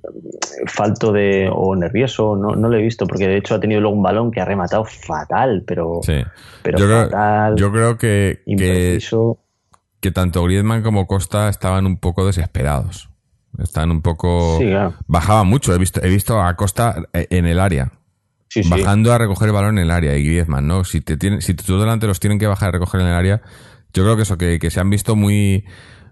falto 0.68 1.12
de 1.12 1.50
o 1.52 1.76
nervioso, 1.76 2.36
no, 2.36 2.56
no 2.56 2.70
lo 2.70 2.78
he 2.78 2.82
visto, 2.82 3.08
porque 3.08 3.28
de 3.28 3.38
hecho 3.38 3.56
ha 3.56 3.60
tenido 3.60 3.82
luego 3.82 3.96
un 3.96 4.04
balón 4.04 4.32
que 4.32 4.40
ha 4.40 4.46
rematado 4.46 4.86
fatal, 4.86 5.64
pero, 5.66 6.02
pero 6.62 6.78
yo 6.78 6.88
fatal. 6.88 7.56
Creo, 7.56 7.68
yo 7.68 7.74
creo 7.74 7.98
que, 7.98 8.40
que, 8.46 9.00
tanto 10.12 10.44
Griezmann 10.44 10.84
como 10.84 11.08
Costa 11.08 11.50
estaban 11.50 11.86
un 11.86 11.98
poco 11.98 12.26
desesperados. 12.26 13.10
Están 13.58 13.92
un 13.92 14.02
poco. 14.02 14.60
Bajaba 15.08 15.44
mucho. 15.44 15.74
He 15.74 15.78
visto, 15.78 16.04
he 16.04 16.10
visto 16.10 16.42
a 16.42 16.56
Costa 16.56 17.04
en 17.14 17.46
el 17.46 17.60
área. 17.60 17.94
bajando 18.70 19.14
a 19.14 19.18
recoger 19.18 19.48
el 19.48 19.54
balón 19.54 19.78
en 19.78 19.86
el 19.86 19.92
área. 19.92 20.16
Y 20.18 20.24
Griezmann, 20.24 20.68
¿no? 20.68 20.84
Si 20.84 21.02
te 21.02 21.18
tienen, 21.18 21.42
si 21.42 21.54
tú 21.54 21.80
delante 21.80 22.08
los 22.08 22.20
tienen 22.20 22.38
que 22.38 22.48
bajar 22.48 22.70
a 22.70 22.72
recoger 22.74 23.02
en 23.02 23.08
el 23.08 23.14
área, 23.14 23.42
yo 23.94 24.04
creo 24.04 24.16
que 24.16 24.24
eso, 24.24 24.38
que, 24.38 24.60
que 24.60 24.70
se 24.70 24.80
han 24.80 24.90
visto 24.90 25.16
muy 25.16 25.66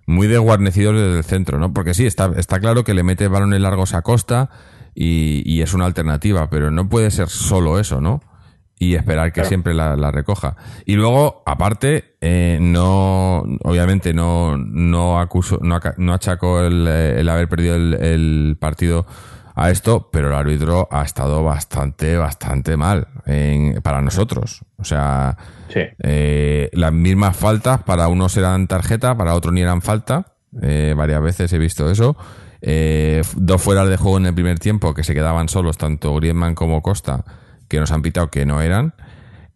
muy 0.06 0.28
desguarnecidos 0.28 0.96
desde 0.96 1.18
el 1.18 1.24
centro, 1.24 1.60
¿no? 1.60 1.74
Porque 1.74 1.94
sí, 1.94 2.06
está, 2.06 2.32
está 2.36 2.60
claro 2.60 2.84
que 2.84 2.94
le 2.94 3.04
mete 3.04 3.28
balones 3.28 3.62
largos 3.62 3.94
a 3.94 4.02
Costa 4.02 4.50
y, 4.96 5.62
es 5.62 5.74
una 5.74 5.86
alternativa, 5.86 6.50
pero 6.50 6.72
no 6.72 6.90
puede 6.90 7.10
ser 7.12 7.30
solo 7.30 7.80
eso, 7.80 8.02
¿no? 8.02 8.22
Y 8.80 8.96
esperar 8.96 9.32
que 9.32 9.46
siempre 9.46 9.74
la, 9.74 10.12
recoja. 10.12 10.58
Y 10.86 10.96
luego, 10.96 11.42
aparte, 11.46 12.16
eh, 12.20 12.58
no, 12.60 13.44
obviamente 13.64 14.14
no, 14.14 14.58
no 14.58 15.20
acuso, 15.20 15.60
no, 15.62 15.80
no 15.98 16.14
achacó 16.14 16.60
el, 16.60 16.86
el 16.88 17.30
haber 17.30 17.48
perdido 17.48 17.76
el, 17.76 17.94
el 17.94 18.58
partido 18.60 19.06
a 19.56 19.70
esto, 19.70 20.10
pero 20.12 20.30
el 20.30 20.34
árbitro 20.34 20.88
ha 20.92 21.04
estado 21.04 21.44
bastante, 21.44 22.18
bastante 22.18 22.76
mal 22.76 23.08
para 23.84 24.02
nosotros. 24.02 24.62
O 24.78 24.84
sea, 24.84 25.38
eh, 25.76 26.70
las 26.74 26.94
mismas 26.94 27.36
faltas, 27.36 27.84
para 27.84 28.08
unos 28.08 28.36
eran 28.38 28.68
tarjeta, 28.68 29.16
para 29.16 29.36
otros 29.36 29.54
ni 29.54 29.62
eran 29.62 29.82
falta. 29.82 30.36
Eh, 30.62 30.94
varias 30.96 31.22
veces 31.22 31.54
he 31.54 31.58
visto 31.58 31.90
eso. 31.90 32.16
Eh, 32.62 33.22
dos 33.36 33.62
fueras 33.62 33.90
de 33.90 33.98
juego 33.98 34.18
en 34.18 34.28
el 34.28 34.34
primer 34.34 34.60
tiempo 34.60 34.94
que 34.94 35.04
se 35.04 35.14
quedaban 35.14 35.50
solos, 35.50 35.78
tanto 35.78 36.16
Griezmann 36.16 36.56
como 36.56 36.82
Costa, 36.82 37.26
que 37.74 37.80
nos 37.80 37.92
han 37.92 38.04
pitado 38.04 38.30
que 38.30 38.46
no 38.46 38.62
eran. 38.62 38.94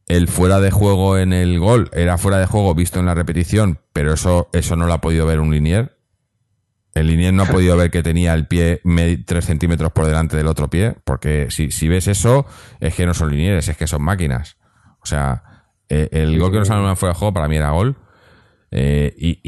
El 0.07 0.27
fuera 0.27 0.59
de 0.59 0.71
juego 0.71 1.19
en 1.19 1.33
el 1.33 1.59
gol 1.59 1.91
era 1.93 2.17
fuera 2.17 2.39
de 2.39 2.47
juego 2.47 2.73
visto 2.73 2.99
en 2.99 3.05
la 3.05 3.13
repetición, 3.13 3.79
pero 3.93 4.13
eso, 4.13 4.49
eso 4.53 4.75
no 4.75 4.87
lo 4.87 4.93
ha 4.93 5.01
podido 5.01 5.27
ver 5.27 5.39
un 5.39 5.51
linier. 5.51 5.99
El 6.95 7.07
linier 7.07 7.31
no 7.31 7.43
ha 7.43 7.45
podido 7.45 7.77
ver 7.77 7.91
que 7.91 8.01
tenía 8.01 8.33
el 8.33 8.47
pie 8.47 8.81
3 8.83 9.45
centímetros 9.45 9.91
por 9.91 10.07
delante 10.07 10.35
del 10.35 10.47
otro 10.47 10.67
pie, 10.67 10.95
porque 11.03 11.51
si, 11.51 11.69
si 11.69 11.87
ves 11.87 12.07
eso, 12.07 12.47
es 12.79 12.95
que 12.95 13.05
no 13.05 13.13
son 13.13 13.29
linieres, 13.29 13.67
es 13.67 13.77
que 13.77 13.85
son 13.85 14.01
máquinas. 14.01 14.57
O 14.99 15.05
sea, 15.05 15.43
eh, 15.87 16.09
el 16.11 16.39
gol 16.39 16.51
que 16.51 16.57
nos 16.57 16.71
han 16.71 16.97
fuera 16.97 17.13
de 17.13 17.19
juego 17.19 17.35
para 17.35 17.47
mí 17.47 17.57
era 17.57 17.69
gol. 17.69 17.97
Eh, 18.71 19.13
y, 19.15 19.39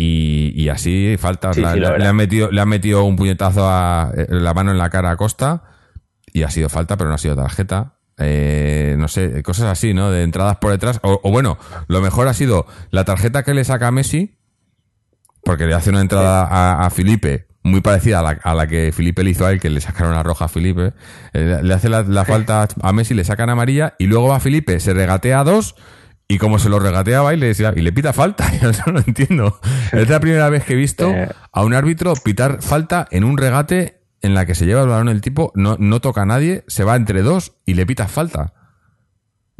y, 0.56 0.70
así 0.70 1.16
falta. 1.18 1.54
le, 1.54 2.06
han 2.06 2.16
metido, 2.16 2.52
le 2.52 2.62
han 2.62 2.70
metido 2.70 3.04
un 3.04 3.16
puñetazo 3.16 3.68
a 3.68 4.12
eh, 4.16 4.28
la 4.30 4.54
mano 4.54 4.70
en 4.70 4.78
la 4.78 4.92
cara 4.92 5.10
a 5.10 5.18
Costa 5.18 5.64
y 6.32 6.44
ha 6.44 6.52
sido 6.52 6.70
falta, 6.70 6.98
pero 6.98 7.10
no 7.10 7.16
ha 7.16 7.18
sido 7.18 7.36
tarjeta. 7.36 7.99
No 8.20 9.08
sé, 9.08 9.42
cosas 9.44 9.68
así, 9.68 9.94
¿no? 9.94 10.12
De 10.12 10.24
entradas 10.24 10.58
por 10.58 10.72
detrás. 10.72 11.00
O, 11.04 11.20
o, 11.24 11.32
bueno, 11.32 11.58
lo 11.88 12.02
mejor 12.02 12.28
ha 12.28 12.34
sido 12.34 12.66
la 12.92 13.06
tarjeta 13.06 13.44
que 13.44 13.54
le 13.54 13.64
saca 13.64 13.88
a 13.88 13.92
Messi 13.92 14.38
porque 15.44 15.66
le 15.66 15.74
hace 15.74 15.90
una 15.90 16.02
entrada 16.02 16.44
a, 16.44 16.86
a 16.86 16.90
Felipe 16.90 17.50
muy 17.64 17.82
parecida 17.82 18.20
a 18.20 18.24
la, 18.24 18.30
a 18.44 18.54
la, 18.54 18.68
que 18.68 18.92
Felipe 18.92 19.24
le 19.24 19.32
hizo 19.32 19.46
a 19.46 19.52
él, 19.52 19.60
que 19.60 19.70
le 19.70 19.82
sacaron 19.82 20.14
la 20.14 20.24
roja 20.24 20.46
a 20.46 20.48
Felipe. 20.48 20.94
Eh, 21.34 21.60
le 21.62 21.74
hace 21.74 21.90
la, 21.90 22.26
falta 22.26 22.68
a 22.82 22.94
Messi, 22.94 23.14
le 23.14 23.24
sacan 23.24 23.50
amarilla 23.50 23.96
y 24.00 24.08
luego 24.08 24.30
va 24.30 24.40
Felipe, 24.40 24.80
se 24.80 24.94
regatea 24.94 25.40
a 25.40 25.44
dos 25.44 25.76
y 26.28 26.38
como 26.38 26.60
se 26.60 26.70
lo 26.70 26.80
regateaba 26.80 27.34
y 27.34 27.38
le, 27.38 27.52
y 27.52 27.82
le 27.82 27.92
pita 27.92 28.14
falta. 28.14 28.52
Yo 28.62 28.72
no 28.86 28.94
lo 28.94 29.00
entiendo. 29.00 29.60
Es 29.92 30.10
la 30.10 30.20
primera 30.20 30.50
vez 30.50 30.64
que 30.64 30.74
he 30.74 30.78
visto 30.78 31.14
a 31.52 31.64
un 31.64 31.74
árbitro 31.74 32.14
pitar 32.24 32.62
falta 32.62 33.08
en 33.12 33.24
un 33.24 33.38
regate 33.38 33.99
en 34.22 34.34
la 34.34 34.46
que 34.46 34.56
se 34.56 34.66
lleva 34.66 34.82
el 34.82 34.90
balón 34.90 35.10
el 35.10 35.22
tipo, 35.22 35.52
no, 35.56 35.78
no 35.80 36.02
toca 36.02 36.24
a 36.24 36.26
nadie, 36.26 36.64
se 36.68 36.84
va 36.84 36.96
entre 36.96 37.22
dos 37.22 37.54
y 37.66 37.76
le 37.76 37.86
pita 37.86 38.08
falta. 38.08 38.54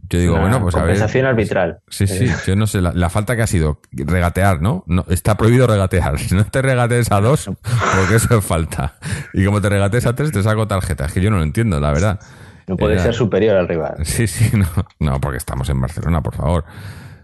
Yo 0.10 0.20
digo, 0.20 0.40
bueno, 0.40 0.60
pues 0.62 0.74
a 0.76 0.80
ver. 0.80 0.88
Compensación 0.88 1.26
arbitral. 1.28 1.80
Sí, 1.88 2.08
sí, 2.08 2.28
yo 2.48 2.56
no 2.56 2.66
sé, 2.66 2.82
la, 2.82 3.10
falta 3.10 3.36
que 3.36 3.44
ha 3.44 3.48
sido 3.48 3.80
regatear, 3.92 4.62
¿no? 4.62 4.84
¿no? 4.88 5.06
Está 5.10 5.38
prohibido 5.38 5.68
regatear. 5.68 6.18
Si 6.18 6.34
no 6.36 6.46
te 6.46 6.62
regatees 6.62 7.12
a 7.12 7.22
dos, 7.22 7.46
porque 7.46 8.16
eso 8.16 8.38
es 8.38 8.46
falta. 8.46 8.96
Y 9.34 9.46
como 9.46 9.62
te 9.62 9.70
regatees 9.70 10.06
a 10.08 10.16
tres, 10.16 10.32
te 10.32 10.42
saco 10.42 10.68
tarjeta. 10.68 11.06
Es 11.06 11.14
que 11.14 11.22
yo 11.22 11.30
no 11.30 11.38
lo 11.38 11.44
entiendo, 11.44 11.80
la 11.80 11.92
verdad. 11.92 12.20
No 12.68 12.78
puede 12.78 13.00
ser 13.00 13.14
superior 13.14 13.58
al 13.58 13.68
rival. 13.68 13.96
Sí, 14.04 14.28
sí, 14.28 14.56
no, 14.56 14.68
no, 15.00 15.20
porque 15.20 15.38
estamos 15.38 15.70
en 15.70 15.82
Barcelona, 15.82 16.22
por 16.22 16.36
favor. 16.36 16.66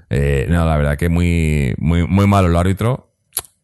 Eh, 0.09 0.47
no, 0.49 0.65
la 0.65 0.77
verdad 0.77 0.97
que 0.97 1.09
muy, 1.09 1.75
muy, 1.77 2.07
muy 2.07 2.27
malo 2.27 2.47
el 2.47 2.55
árbitro. 2.55 3.11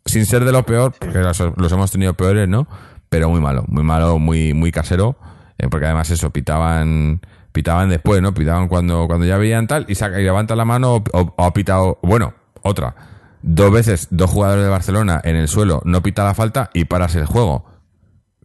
Sin 0.06 0.26
ser 0.26 0.46
de 0.46 0.52
lo 0.52 0.66
peor, 0.66 0.94
porque 0.98 1.20
los, 1.20 1.40
hemos 1.72 1.92
tenido 1.92 2.16
peores, 2.16 2.48
¿no? 2.48 2.68
Pero 3.12 3.30
muy 3.30 3.42
malo, 3.42 3.66
muy 3.68 3.84
malo, 3.84 4.20
muy, 4.20 4.54
muy 4.54 4.72
casero. 4.72 5.18
Eh, 5.58 5.68
porque 5.70 5.86
además 5.86 6.10
eso, 6.12 6.30
pitaban 6.30 7.20
pitaban 7.52 7.90
después, 7.90 8.22
¿no? 8.22 8.34
Pitaban 8.34 8.70
cuando, 8.70 9.06
cuando 9.06 9.26
ya 9.26 9.38
veían 9.38 9.68
tal 9.68 9.86
y, 9.90 9.96
saca, 9.96 10.22
y 10.22 10.24
levanta 10.24 10.56
la 10.56 10.64
mano 10.64 11.04
o, 11.12 11.34
ha 11.38 11.52
pitado, 11.52 12.00
bueno, 12.04 12.34
otra. 12.62 12.96
Dos 13.42 13.70
veces, 13.70 14.08
dos 14.12 14.30
jugadores 14.30 14.64
de 14.64 14.70
Barcelona 14.70 15.20
en 15.26 15.36
el 15.36 15.50
suelo, 15.50 15.82
no 15.84 16.02
pita 16.02 16.24
la 16.24 16.34
falta 16.34 16.70
y 16.74 16.86
paras 16.86 17.14
el 17.16 17.26
juego. 17.26 17.66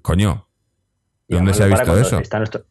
Coño. 0.02 0.48
¿Dónde 1.28 1.54
se 1.54 1.62
ha 1.62 1.66
visto 1.66 1.96
eso? 1.96 2.20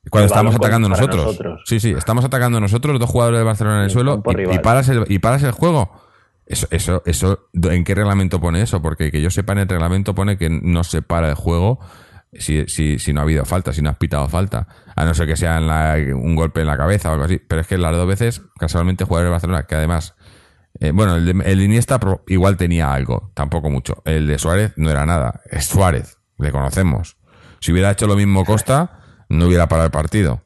cuando 0.10 0.26
estamos 0.26 0.54
atacando 0.54 0.90
nosotros. 0.90 1.40
Sí, 1.64 1.80
sí, 1.80 1.92
estamos 1.92 2.26
atacando 2.26 2.60
nosotros, 2.60 3.00
dos 3.00 3.10
jugadores 3.10 3.40
de 3.40 3.46
Barcelona 3.46 3.78
en 3.78 3.84
el, 3.86 3.90
suelo 3.90 4.22
y, 4.52 4.60
paras 4.60 4.90
el, 4.90 5.06
y 5.08 5.20
paras 5.20 5.44
el 5.44 5.52
juego. 5.52 6.05
Eso, 6.46 6.68
eso, 6.70 7.02
eso, 7.06 7.50
¿en 7.54 7.84
qué 7.84 7.96
reglamento 7.96 8.40
pone 8.40 8.62
eso? 8.62 8.82
Porque 8.82 9.12
que 9.12 9.22
yo 9.22 9.32
sepa 9.32 9.54
en 9.54 9.60
el 9.60 9.68
reglamento 9.68 10.14
pone 10.14 10.38
que 10.38 10.50
no 10.50 10.84
se 10.84 11.02
para 11.02 11.30
el 11.30 11.36
juego 11.36 11.80
si, 12.34 12.66
si, 12.68 13.00
si 13.00 13.14
no 13.14 13.22
ha 13.22 13.24
habido 13.24 13.46
falta, 13.46 13.74
si 13.74 13.82
no 13.82 13.90
has 13.90 13.98
pitado 13.98 14.28
falta. 14.28 14.68
A 14.96 15.06
no 15.06 15.14
ser 15.14 15.28
que 15.28 15.36
sea 15.36 15.60
un 16.14 16.36
golpe 16.36 16.62
en 16.62 16.68
la 16.68 16.78
cabeza 16.78 17.10
o 17.10 17.14
algo 17.14 17.26
así. 17.26 17.40
Pero 17.40 17.62
es 17.62 17.68
que 17.68 17.78
las 17.78 17.96
dos 17.96 18.08
veces, 18.08 18.42
casualmente, 18.60 19.06
jugadores 19.06 19.28
de 19.28 19.32
Barcelona, 19.32 19.64
que 19.64 19.76
además. 19.76 20.16
Eh, 20.82 20.92
bueno, 20.92 21.16
el 21.16 21.26
de, 21.26 21.52
el 21.52 21.62
Iniesta 21.62 22.00
igual 22.28 22.58
tenía 22.58 22.94
algo, 22.94 23.32
tampoco 23.34 23.70
mucho. 23.70 24.02
El 24.04 24.28
de 24.28 24.38
Suárez 24.38 24.74
no 24.76 24.92
era 24.92 25.06
nada. 25.06 25.42
Es 25.50 25.66
Suárez, 25.66 26.18
le 26.38 26.52
conocemos. 26.52 27.18
Si 27.62 27.72
hubiera 27.72 27.92
hecho 27.92 28.08
lo 28.08 28.16
mismo 28.16 28.44
Costa, 28.44 29.00
no 29.30 29.48
hubiera 29.48 29.68
parado 29.68 29.86
el 29.86 29.92
partido. 29.92 30.42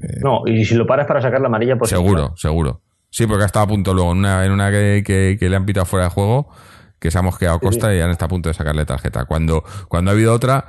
Eh, 0.00 0.20
no, 0.22 0.42
y 0.46 0.64
si 0.64 0.76
lo 0.76 0.86
paras 0.86 1.06
para 1.06 1.20
sacar 1.20 1.40
la 1.40 1.48
amarilla, 1.48 1.76
pues. 1.76 1.90
Seguro, 1.90 2.34
seguro. 2.36 2.82
Sí, 3.16 3.26
porque 3.26 3.44
ha 3.44 3.46
estado 3.46 3.64
a 3.64 3.68
punto 3.68 3.94
luego 3.94 4.12
en 4.12 4.18
una, 4.18 4.44
en 4.44 4.52
una 4.52 4.70
que, 4.70 5.36
que 5.40 5.48
le 5.48 5.56
han 5.56 5.64
pitado 5.64 5.86
fuera 5.86 6.04
de 6.04 6.10
juego 6.10 6.50
que 6.98 7.10
se 7.10 7.16
ha 7.18 7.22
mosqueado 7.22 7.60
Costa 7.60 7.94
y 7.94 7.98
ya 7.98 8.10
está 8.10 8.26
a 8.26 8.28
punto 8.28 8.50
de 8.50 8.54
sacarle 8.54 8.84
tarjeta. 8.84 9.24
Cuando, 9.24 9.64
cuando 9.88 10.10
ha 10.10 10.14
habido 10.14 10.34
otra, 10.34 10.66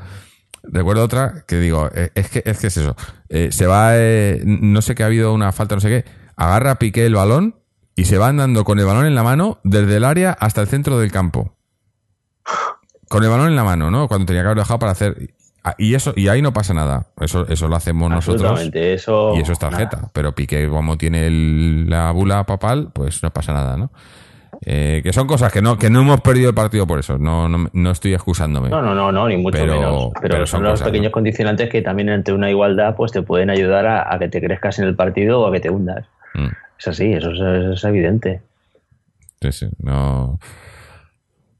recuerdo 0.63 1.03
otra 1.03 1.43
que 1.45 1.57
digo, 1.57 1.89
eh, 1.93 2.11
es 2.15 2.29
que 2.29 2.43
es, 2.45 2.57
que 2.59 2.67
es 2.67 2.77
eso. 2.77 2.95
Eh, 3.27 3.49
se 3.51 3.67
va, 3.67 3.97
eh, 3.97 4.41
no 4.45 4.81
sé 4.81 4.95
qué 4.95 5.03
ha 5.03 5.07
habido 5.07 5.33
una 5.33 5.51
falta, 5.51 5.75
no 5.75 5.81
sé 5.81 5.89
qué, 5.89 6.05
agarra 6.37 6.79
Piqué 6.79 7.05
el 7.05 7.15
balón 7.15 7.59
y 7.97 8.05
se 8.05 8.17
va 8.17 8.29
andando 8.29 8.63
con 8.63 8.79
el 8.79 8.85
balón 8.85 9.05
en 9.05 9.15
la 9.15 9.23
mano 9.23 9.59
desde 9.65 9.97
el 9.97 10.05
área 10.05 10.31
hasta 10.31 10.61
el 10.61 10.67
centro 10.67 10.99
del 10.99 11.11
campo. 11.11 11.57
Con 13.09 13.25
el 13.25 13.29
balón 13.29 13.47
en 13.47 13.57
la 13.57 13.65
mano, 13.65 13.91
¿no? 13.91 14.07
Cuando 14.07 14.25
tenía 14.25 14.43
que 14.43 14.47
haber 14.47 14.59
dejado 14.59 14.79
para 14.79 14.93
hacer. 14.93 15.33
Ah, 15.67 15.75
y 15.77 15.95
eso, 15.95 16.13
y 16.15 16.29
ahí 16.29 16.41
no 16.41 16.53
pasa 16.53 16.73
nada. 16.73 17.07
Eso, 17.19 17.45
eso 17.49 17.67
lo 17.67 17.75
hacemos 17.75 18.09
nosotros. 18.09 18.69
Eso, 18.73 19.33
y 19.35 19.41
eso 19.41 19.51
es 19.51 19.59
tarjeta. 19.59 20.07
Pero 20.13 20.33
Piqué, 20.33 20.69
como 20.69 20.97
tiene 20.97 21.29
la 21.29 22.11
bula 22.11 22.45
papal, 22.45 22.89
pues 22.93 23.21
no 23.21 23.31
pasa 23.31 23.51
nada, 23.53 23.75
¿no? 23.75 23.91
Eh, 24.65 25.01
que 25.03 25.11
son 25.11 25.27
cosas 25.27 25.51
que 25.51 25.61
no, 25.61 25.77
que 25.77 25.89
no 25.89 26.01
hemos 26.01 26.21
perdido 26.21 26.47
el 26.49 26.55
partido 26.55 26.87
por 26.87 26.99
eso. 26.99 27.17
No, 27.17 27.49
no, 27.49 27.69
no 27.73 27.91
estoy 27.91 28.13
excusándome. 28.13 28.69
No, 28.69 28.81
no, 28.81 28.95
no, 28.95 29.11
no 29.11 29.27
ni 29.27 29.35
mucho 29.35 29.59
menos. 29.59 30.11
Pero, 30.21 30.47
son, 30.47 30.63
los 30.63 30.81
pequeños 30.81 31.11
condicionantes 31.11 31.69
que 31.69 31.81
también 31.81 32.07
entre 32.07 32.33
una 32.33 32.49
igualdad 32.49 32.95
pues 32.95 33.11
te 33.11 33.21
pueden 33.21 33.49
ayudar 33.49 33.85
a, 33.85 34.17
que 34.19 34.29
te 34.29 34.39
crezcas 34.39 34.79
en 34.79 34.85
el 34.85 34.95
partido 34.95 35.41
o 35.41 35.47
a 35.47 35.51
que 35.51 35.59
te 35.59 35.69
hundas. 35.69 36.05
Mm. 36.33 36.47
Es 36.79 36.87
así, 36.87 37.11
eso 37.11 37.31
es, 37.73 37.83
evidente. 37.83 38.39
Sí, 39.41 39.51
sí, 39.51 39.67
no. 39.83 40.39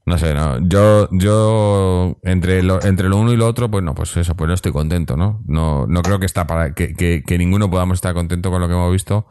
No 0.08 0.16
sé, 0.16 0.32
no. 0.34 0.58
Yo, 0.66 1.08
yo 1.12 2.18
entre 2.22 2.62
lo, 2.62 2.82
entre 2.82 3.08
uno 3.08 3.32
y 3.32 3.36
lo 3.36 3.46
otro, 3.46 3.70
pues 3.70 3.84
no, 3.84 3.94
pues 3.94 4.16
eso, 4.16 4.34
pues 4.36 4.48
no 4.48 4.54
estoy 4.54 4.72
contento, 4.72 5.16
¿no? 5.16 5.42
No, 5.46 5.86
no 5.86 6.02
creo 6.02 6.18
que 6.18 6.26
está 6.26 6.46
para 6.46 6.72
que, 6.74 6.94
que, 6.94 7.22
que 7.26 7.38
ninguno 7.38 7.70
podamos 7.70 7.96
estar 7.96 8.14
contento 8.14 8.50
con 8.50 8.60
lo 8.60 8.68
que 8.68 8.74
hemos 8.74 8.90
visto. 8.92 9.26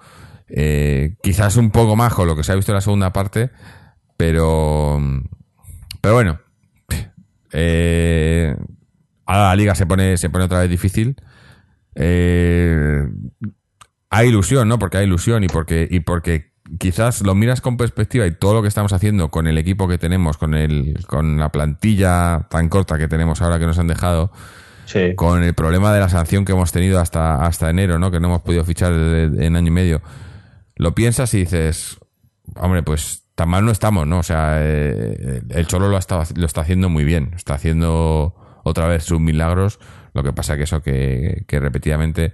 Eh, 0.50 1.16
quizás 1.24 1.58
un 1.58 1.72
poco 1.72 1.96
más 1.96 2.14
con 2.14 2.28
lo 2.28 2.36
que 2.36 2.44
se 2.44 2.52
ha 2.52 2.56
visto 2.56 2.72
en 2.72 2.76
la 2.76 2.82
segunda 2.82 3.12
parte, 3.12 3.50
pero, 4.18 5.00
pero 6.02 6.14
bueno, 6.14 6.40
eh, 7.52 8.56
ahora 9.26 9.50
la 9.50 9.56
liga 9.56 9.76
se 9.76 9.86
pone, 9.86 10.18
se 10.18 10.30
pone 10.30 10.46
otra 10.46 10.60
vez 10.60 10.70
difícil. 10.70 11.16
eh, 11.96 13.04
hay 14.10 14.30
ilusión, 14.30 14.68
¿no? 14.70 14.80
Porque 14.80 14.98
hay 14.98 15.06
ilusión 15.06 15.44
y 15.44 15.48
porque, 15.48 15.88
y 15.90 16.00
porque 16.02 16.54
quizás 16.80 17.22
lo 17.22 17.36
miras 17.36 17.62
con 17.62 17.78
perspectiva 17.78 18.26
y 18.26 18.32
todo 18.32 18.56
lo 18.56 18.62
que 18.62 18.68
estamos 18.68 18.94
haciendo 18.94 19.30
con 19.30 19.48
el 19.48 19.58
equipo 19.58 19.88
que 19.88 19.98
tenemos, 19.98 20.38
con 20.38 20.54
el, 20.54 20.98
con 21.08 21.40
la 21.40 21.52
plantilla 21.52 22.48
tan 22.50 22.70
corta 22.70 22.98
que 22.98 23.08
tenemos 23.08 23.42
ahora 23.42 23.60
que 23.60 23.66
nos 23.66 23.80
han 23.80 23.88
dejado, 23.88 24.32
con 25.16 25.44
el 25.44 25.54
problema 25.54 25.94
de 25.94 26.00
la 26.00 26.10
sanción 26.10 26.46
que 26.46 26.54
hemos 26.54 26.72
tenido 26.72 27.00
hasta, 27.00 27.46
hasta 27.46 27.70
enero, 27.70 28.00
¿no? 28.00 28.10
Que 28.10 28.20
no 28.20 28.28
hemos 28.28 28.42
podido 28.42 28.64
fichar 28.64 28.94
en 28.94 29.56
año 29.56 29.68
y 29.68 29.72
medio. 29.72 30.02
Lo 30.76 30.96
piensas 30.96 31.34
y 31.34 31.40
dices, 31.40 31.98
hombre, 32.56 32.84
pues 32.84 33.24
tan 33.36 33.50
mal 33.50 33.66
no 33.66 33.72
estamos, 33.72 34.08
¿no? 34.08 34.20
O 34.20 34.24
sea, 34.24 34.58
eh, 34.60 35.42
el 35.50 35.68
Cholo 35.68 35.90
lo, 35.90 35.98
está, 35.98 36.24
lo 36.36 36.46
está 36.46 36.62
haciendo 36.62 36.90
muy 36.90 37.04
bien. 37.04 37.32
Está 37.36 37.56
haciendo 37.56 38.34
otra 38.64 38.88
vez 38.88 39.04
sus 39.04 39.20
milagros. 39.20 39.80
Lo 40.14 40.24
que 40.24 40.34
pasa 40.34 40.58
que 40.58 40.64
eso 40.64 40.82
que, 40.82 41.44
que 41.48 41.60
repetidamente 41.60 42.34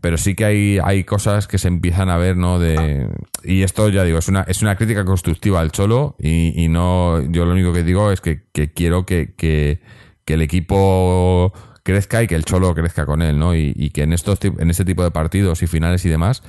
pero 0.00 0.16
sí 0.18 0.34
que 0.34 0.44
hay, 0.44 0.78
hay 0.82 1.04
cosas 1.04 1.46
que 1.46 1.58
se 1.58 1.68
empiezan 1.68 2.08
a 2.08 2.16
ver, 2.16 2.36
¿no? 2.36 2.58
De, 2.58 3.08
y 3.44 3.62
esto, 3.62 3.88
ya 3.88 4.04
digo, 4.04 4.18
es 4.18 4.28
una, 4.28 4.42
es 4.42 4.62
una 4.62 4.76
crítica 4.76 5.04
constructiva 5.04 5.60
al 5.60 5.72
Cholo 5.72 6.16
y, 6.18 6.64
y 6.64 6.68
no, 6.68 7.20
yo 7.30 7.44
lo 7.44 7.52
único 7.52 7.72
que 7.72 7.82
digo 7.82 8.10
es 8.10 8.20
que, 8.20 8.42
quiero 8.74 9.04
que, 9.06 9.34
que, 9.36 9.80
el 10.26 10.42
equipo 10.42 11.52
crezca 11.82 12.22
y 12.22 12.28
que 12.28 12.36
el 12.36 12.44
Cholo 12.44 12.72
crezca 12.72 13.04
con 13.04 13.20
él, 13.20 13.36
¿no? 13.36 13.56
Y, 13.56 13.72
y 13.74 13.90
que 13.90 14.04
en, 14.04 14.12
estos, 14.12 14.38
en 14.44 14.70
este 14.70 14.84
tipo 14.84 15.02
de 15.02 15.10
partidos 15.10 15.60
y 15.64 15.66
finales 15.66 16.04
y 16.04 16.08
demás 16.08 16.44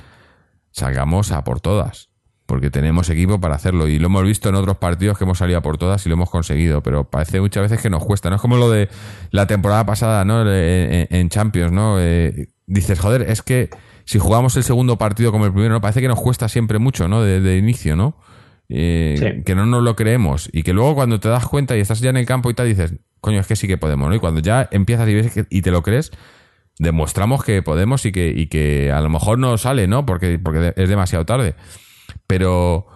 salgamos 0.70 1.32
a 1.32 1.42
por 1.42 1.60
todas 1.60 2.11
porque 2.52 2.70
tenemos 2.70 3.08
equipo 3.08 3.40
para 3.40 3.54
hacerlo 3.54 3.88
y 3.88 3.98
lo 3.98 4.08
hemos 4.08 4.24
visto 4.24 4.50
en 4.50 4.56
otros 4.56 4.76
partidos 4.76 5.16
que 5.16 5.24
hemos 5.24 5.38
salido 5.38 5.60
a 5.60 5.62
por 5.62 5.78
todas 5.78 6.04
y 6.04 6.10
lo 6.10 6.16
hemos 6.16 6.28
conseguido, 6.28 6.82
pero 6.82 7.08
parece 7.08 7.40
muchas 7.40 7.62
veces 7.62 7.80
que 7.80 7.88
nos 7.88 8.04
cuesta, 8.04 8.28
no 8.28 8.36
es 8.36 8.42
como 8.42 8.58
lo 8.58 8.68
de 8.68 8.90
la 9.30 9.46
temporada 9.46 9.86
pasada, 9.86 10.26
¿no? 10.26 10.44
En, 10.46 11.28
Champions, 11.30 11.72
¿no? 11.72 11.98
Eh, 11.98 12.48
dices, 12.66 13.00
joder, 13.00 13.22
es 13.22 13.40
que 13.40 13.70
si 14.04 14.18
jugamos 14.18 14.54
el 14.58 14.64
segundo 14.64 14.98
partido 14.98 15.32
como 15.32 15.46
el 15.46 15.52
primero, 15.52 15.72
¿no? 15.72 15.80
parece 15.80 16.02
que 16.02 16.08
nos 16.08 16.20
cuesta 16.20 16.46
siempre 16.50 16.78
mucho, 16.78 17.08
¿no? 17.08 17.22
De, 17.22 17.56
inicio, 17.56 17.96
¿no? 17.96 18.18
Eh, 18.68 19.42
que 19.46 19.54
no 19.54 19.64
nos 19.64 19.82
lo 19.82 19.96
creemos 19.96 20.50
y 20.52 20.62
que 20.62 20.74
luego 20.74 20.94
cuando 20.94 21.20
te 21.20 21.30
das 21.30 21.46
cuenta 21.46 21.74
y 21.74 21.80
estás 21.80 22.00
ya 22.00 22.10
en 22.10 22.18
el 22.18 22.26
campo 22.26 22.50
y 22.50 22.54
tal, 22.54 22.68
dices, 22.68 22.96
coño, 23.22 23.40
es 23.40 23.46
que 23.46 23.56
sí 23.56 23.66
que 23.66 23.78
podemos, 23.78 24.10
¿no? 24.10 24.14
Y 24.14 24.18
cuando 24.18 24.42
ya 24.42 24.68
empiezas 24.72 25.08
y 25.08 25.14
ves 25.14 25.46
y 25.48 25.62
te 25.62 25.70
lo 25.70 25.82
crees, 25.82 26.12
demostramos 26.78 27.44
que 27.44 27.62
podemos 27.62 28.04
y 28.04 28.12
que, 28.12 28.28
y 28.28 28.48
que 28.48 28.92
a 28.92 29.00
lo 29.00 29.08
mejor 29.08 29.38
no 29.38 29.56
sale, 29.56 29.86
¿no? 29.86 30.04
Porque, 30.04 30.38
porque 30.38 30.74
es 30.76 30.88
demasiado 30.90 31.24
tarde. 31.24 31.54
Pero, 32.26 32.86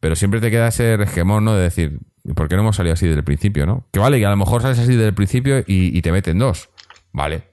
pero 0.00 0.16
siempre 0.16 0.40
te 0.40 0.50
queda 0.50 0.68
ese 0.68 0.96
regemón, 0.96 1.44
¿no? 1.44 1.54
De 1.54 1.62
decir, 1.62 2.00
¿por 2.34 2.48
qué 2.48 2.56
no 2.56 2.62
hemos 2.62 2.76
salido 2.76 2.94
así 2.94 3.06
desde 3.06 3.18
el 3.18 3.24
principio, 3.24 3.66
no? 3.66 3.86
Que 3.92 4.00
vale, 4.00 4.18
que 4.18 4.26
a 4.26 4.30
lo 4.30 4.36
mejor 4.36 4.62
sales 4.62 4.78
así 4.78 4.92
desde 4.92 5.08
el 5.08 5.14
principio 5.14 5.62
y, 5.66 6.00
te 6.02 6.12
meten 6.12 6.38
dos. 6.38 6.70
Vale. 7.12 7.44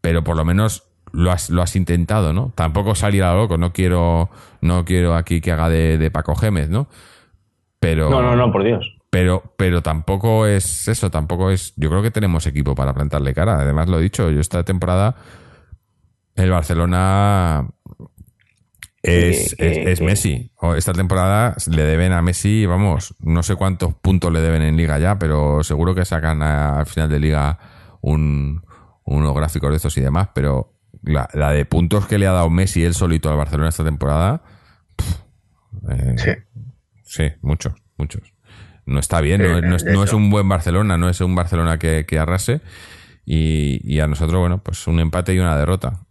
Pero 0.00 0.24
por 0.24 0.36
lo 0.36 0.44
menos 0.44 0.84
lo 1.12 1.32
has, 1.32 1.50
lo 1.50 1.62
has 1.62 1.76
intentado, 1.76 2.32
¿no? 2.32 2.52
Tampoco 2.54 2.94
salir 2.94 3.22
a 3.22 3.34
loco, 3.34 3.58
no 3.58 3.72
quiero, 3.72 4.30
no 4.60 4.84
quiero 4.84 5.14
aquí 5.14 5.40
que 5.40 5.52
haga 5.52 5.68
de, 5.68 6.10
Paco 6.10 6.34
Gémez, 6.34 6.68
¿no? 6.68 6.88
Pero. 7.80 8.10
No, 8.10 8.22
no, 8.22 8.36
no, 8.36 8.52
por 8.52 8.64
Dios. 8.64 8.96
Pero, 9.10 9.54
pero 9.56 9.82
tampoco 9.82 10.46
es 10.46 10.88
eso, 10.88 11.10
tampoco 11.10 11.50
es. 11.50 11.74
Yo 11.76 11.88
creo 11.88 12.02
que 12.02 12.10
tenemos 12.10 12.46
equipo 12.46 12.74
para 12.74 12.94
plantarle 12.94 13.34
cara. 13.34 13.60
Además, 13.60 13.88
lo 13.88 13.98
he 13.98 14.02
dicho, 14.02 14.30
yo 14.30 14.40
esta 14.40 14.62
temporada. 14.64 15.16
El 16.34 16.50
Barcelona 16.50 17.66
es, 19.06 19.54
es, 19.58 20.00
Messi. 20.00 20.50
Esta 20.76 20.92
temporada 20.92 21.54
le 21.70 21.82
deben 21.84 22.12
a 22.12 22.22
Messi, 22.22 22.66
vamos, 22.66 23.14
no 23.20 23.42
sé 23.42 23.54
cuántos 23.54 23.94
puntos 23.94 24.32
le 24.32 24.40
deben 24.40 24.62
en 24.62 24.76
liga 24.76 24.98
ya, 24.98 25.18
pero 25.18 25.62
seguro 25.62 25.94
que 25.94 26.04
sacan 26.04 26.42
al 26.42 26.86
final 26.86 27.08
de 27.08 27.20
liga 27.20 27.58
un, 28.00 28.64
unos 29.04 29.34
gráficos 29.34 29.70
de 29.70 29.76
estos 29.76 29.96
y 29.98 30.00
demás, 30.00 30.30
pero 30.34 30.74
la, 31.02 31.28
de 31.52 31.64
puntos 31.64 32.06
que 32.06 32.18
le 32.18 32.26
ha 32.26 32.32
dado 32.32 32.50
Messi 32.50 32.84
él 32.84 32.94
solito 32.94 33.30
al 33.30 33.36
Barcelona 33.36 33.68
esta 33.68 33.84
temporada, 33.84 34.42
eh, 35.88 36.14
sí. 36.16 36.30
sí, 37.04 37.32
muchos, 37.42 37.74
muchos. 37.96 38.22
No 38.86 39.00
está 39.00 39.20
bien, 39.20 39.42
no, 39.42 40.04
es, 40.04 40.12
un 40.12 40.30
buen 40.30 40.48
Barcelona, 40.48 40.96
no 40.96 41.08
es 41.08 41.20
un 41.20 41.34
Barcelona 41.34 41.78
que, 41.78 42.18
arrase. 42.18 42.60
Y, 43.24 43.80
y, 43.82 43.98
a 43.98 44.06
nosotros, 44.06 44.38
bueno, 44.38 44.62
pues 44.62 44.86
un 44.86 45.00
empate 45.00 45.34
y 45.34 45.40
una 45.40 45.56
derrota. 45.56 46.06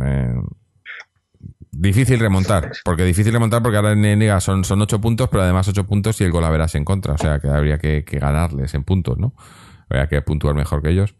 Eh, 0.00 0.34
Difícil 1.74 2.20
remontar, 2.20 2.70
porque 2.84 3.02
difícil 3.02 3.32
remontar 3.32 3.62
porque 3.62 3.78
ahora 3.78 3.92
en 3.92 4.18
Liga 4.18 4.38
son, 4.40 4.62
son 4.62 4.82
8 4.82 5.00
puntos, 5.00 5.30
pero 5.30 5.42
además 5.42 5.66
8 5.68 5.86
puntos 5.86 6.20
y 6.20 6.24
el 6.24 6.30
gol 6.30 6.48
verás 6.50 6.74
en 6.74 6.84
contra. 6.84 7.14
O 7.14 7.18
sea 7.18 7.38
que 7.40 7.48
habría 7.48 7.78
que, 7.78 8.02
ganarles 8.02 8.74
en 8.74 8.84
puntos, 8.84 9.16
¿no? 9.16 9.34
Habría 9.88 10.06
que 10.06 10.20
puntuar 10.20 10.54
mejor 10.54 10.82
que 10.82 10.90
ellos. 10.90 11.14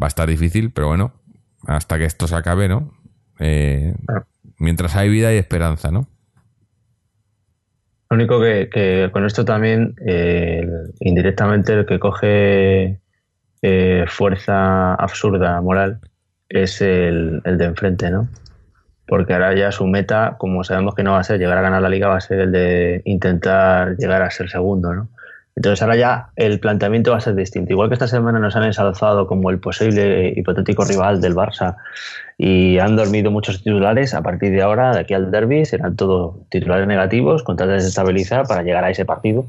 Va 0.00 0.06
a 0.06 0.08
estar 0.08 0.28
difícil, 0.28 0.72
pero 0.72 0.88
bueno, 0.88 1.14
hasta 1.66 1.96
que 1.96 2.04
esto 2.04 2.26
se 2.26 2.36
acabe, 2.36 2.68
¿no? 2.68 2.92
Eh, 3.40 3.94
mientras 4.58 4.94
hay 4.94 5.08
vida 5.08 5.32
y 5.32 5.38
esperanza, 5.38 5.90
¿no? 5.90 6.06
Lo 8.10 8.16
único 8.16 8.38
que, 8.40 9.08
con 9.10 9.24
esto 9.24 9.46
también, 9.46 9.94
eh, 10.06 10.68
indirectamente, 11.00 11.72
el 11.72 11.86
que 11.86 11.98
coge 11.98 13.00
eh, 13.62 14.04
fuerza 14.06 14.94
absurda 14.96 15.58
moral 15.62 16.00
es 16.50 16.82
el, 16.82 17.40
el 17.44 17.56
de 17.56 17.64
enfrente, 17.64 18.10
¿no? 18.10 18.28
Porque 19.06 19.34
ahora 19.34 19.54
ya 19.54 19.70
su 19.70 19.86
meta, 19.86 20.36
como 20.38 20.64
sabemos 20.64 20.94
que 20.94 21.02
no 21.02 21.12
va 21.12 21.20
a 21.20 21.24
ser 21.24 21.38
llegar 21.38 21.58
a 21.58 21.62
ganar 21.62 21.82
la 21.82 21.88
liga, 21.88 22.08
va 22.08 22.16
a 22.16 22.20
ser 22.20 22.40
el 22.40 22.52
de 22.52 23.02
intentar 23.04 23.96
llegar 23.96 24.22
a 24.22 24.30
ser 24.30 24.48
segundo, 24.48 24.94
¿no? 24.94 25.08
Entonces 25.56 25.82
ahora 25.82 25.96
ya 25.96 26.28
el 26.34 26.58
planteamiento 26.58 27.12
va 27.12 27.18
a 27.18 27.20
ser 27.20 27.36
distinto. 27.36 27.72
Igual 27.72 27.88
que 27.88 27.94
esta 27.94 28.08
semana 28.08 28.40
nos 28.40 28.56
han 28.56 28.64
ensalzado 28.64 29.28
como 29.28 29.50
el 29.50 29.60
posible 29.60 30.32
hipotético 30.34 30.84
rival 30.84 31.20
del 31.20 31.36
Barça 31.36 31.76
y 32.36 32.78
han 32.78 32.96
dormido 32.96 33.30
muchos 33.30 33.62
titulares, 33.62 34.14
a 34.14 34.22
partir 34.22 34.50
de 34.50 34.62
ahora, 34.62 34.92
de 34.92 35.00
aquí 35.00 35.14
al 35.14 35.30
derby, 35.30 35.64
serán 35.64 35.94
todos 35.94 36.34
titulares 36.48 36.88
negativos, 36.88 37.44
con 37.44 37.56
tal 37.56 37.68
de 37.68 37.74
desestabilizar 37.74 38.48
para 38.48 38.64
llegar 38.64 38.82
a 38.82 38.90
ese 38.90 39.04
partido 39.04 39.46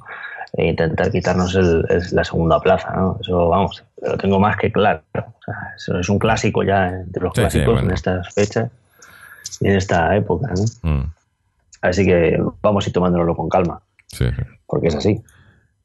e 0.54 0.68
intentar 0.68 1.12
quitarnos 1.12 1.56
la 2.12 2.24
segunda 2.24 2.60
plaza, 2.60 2.94
¿no? 2.96 3.18
Eso, 3.20 3.50
vamos, 3.50 3.84
lo 4.04 4.16
tengo 4.18 4.40
más 4.40 4.58
que 4.58 4.72
claro. 4.72 5.02
eso 5.76 6.00
es 6.00 6.08
un 6.08 6.20
clásico 6.20 6.62
ya 6.62 6.88
entre 6.88 7.24
los 7.24 7.34
clásicos 7.34 7.82
en 7.82 7.92
estas 7.92 8.32
fechas 8.32 8.70
en 9.62 9.76
esta 9.76 10.16
época. 10.16 10.54
¿no? 10.56 10.90
Mm. 10.90 11.12
Así 11.82 12.06
que 12.06 12.38
vamos 12.62 12.86
a 12.86 12.90
ir 12.90 12.94
tomándolo 12.94 13.36
con 13.36 13.50
calma. 13.50 13.82
Sí. 14.08 14.26
Porque 14.66 14.88
es 14.88 14.96
así. 14.96 15.22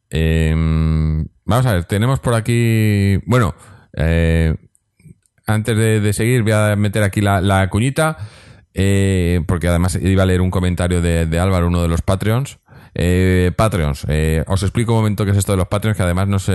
Em, 0.08 1.26
vamos 1.44 1.66
a 1.66 1.72
ver, 1.74 1.84
tenemos 1.84 2.20
por 2.20 2.34
aquí. 2.34 3.18
Bueno, 3.26 3.54
eh, 3.96 4.54
antes 5.46 5.76
de, 5.76 6.12
seguir, 6.12 6.42
voy 6.42 6.52
a 6.52 6.76
meter 6.76 7.02
aquí 7.02 7.20
la, 7.20 7.68
cuñita. 7.70 8.16
Eh, 8.72 9.42
porque 9.48 9.66
además 9.68 9.98
iba 10.00 10.22
a 10.22 10.26
leer 10.26 10.40
un 10.40 10.50
comentario 10.50 11.02
de, 11.02 11.38
Álvaro, 11.38 11.68
uno 11.68 11.82
de 11.82 11.88
los 11.88 12.02
Patreons. 12.02 12.58
Eh, 12.94 13.52
Patreons, 13.56 14.06
os 14.46 14.62
explico 14.62 14.92
un 14.92 14.98
momento 14.98 15.24
qué 15.24 15.30
es 15.32 15.36
esto 15.36 15.52
de 15.52 15.58
los 15.58 15.68
Patreons, 15.68 15.96
que 15.96 16.02
además 16.02 16.28
nos, 16.28 16.50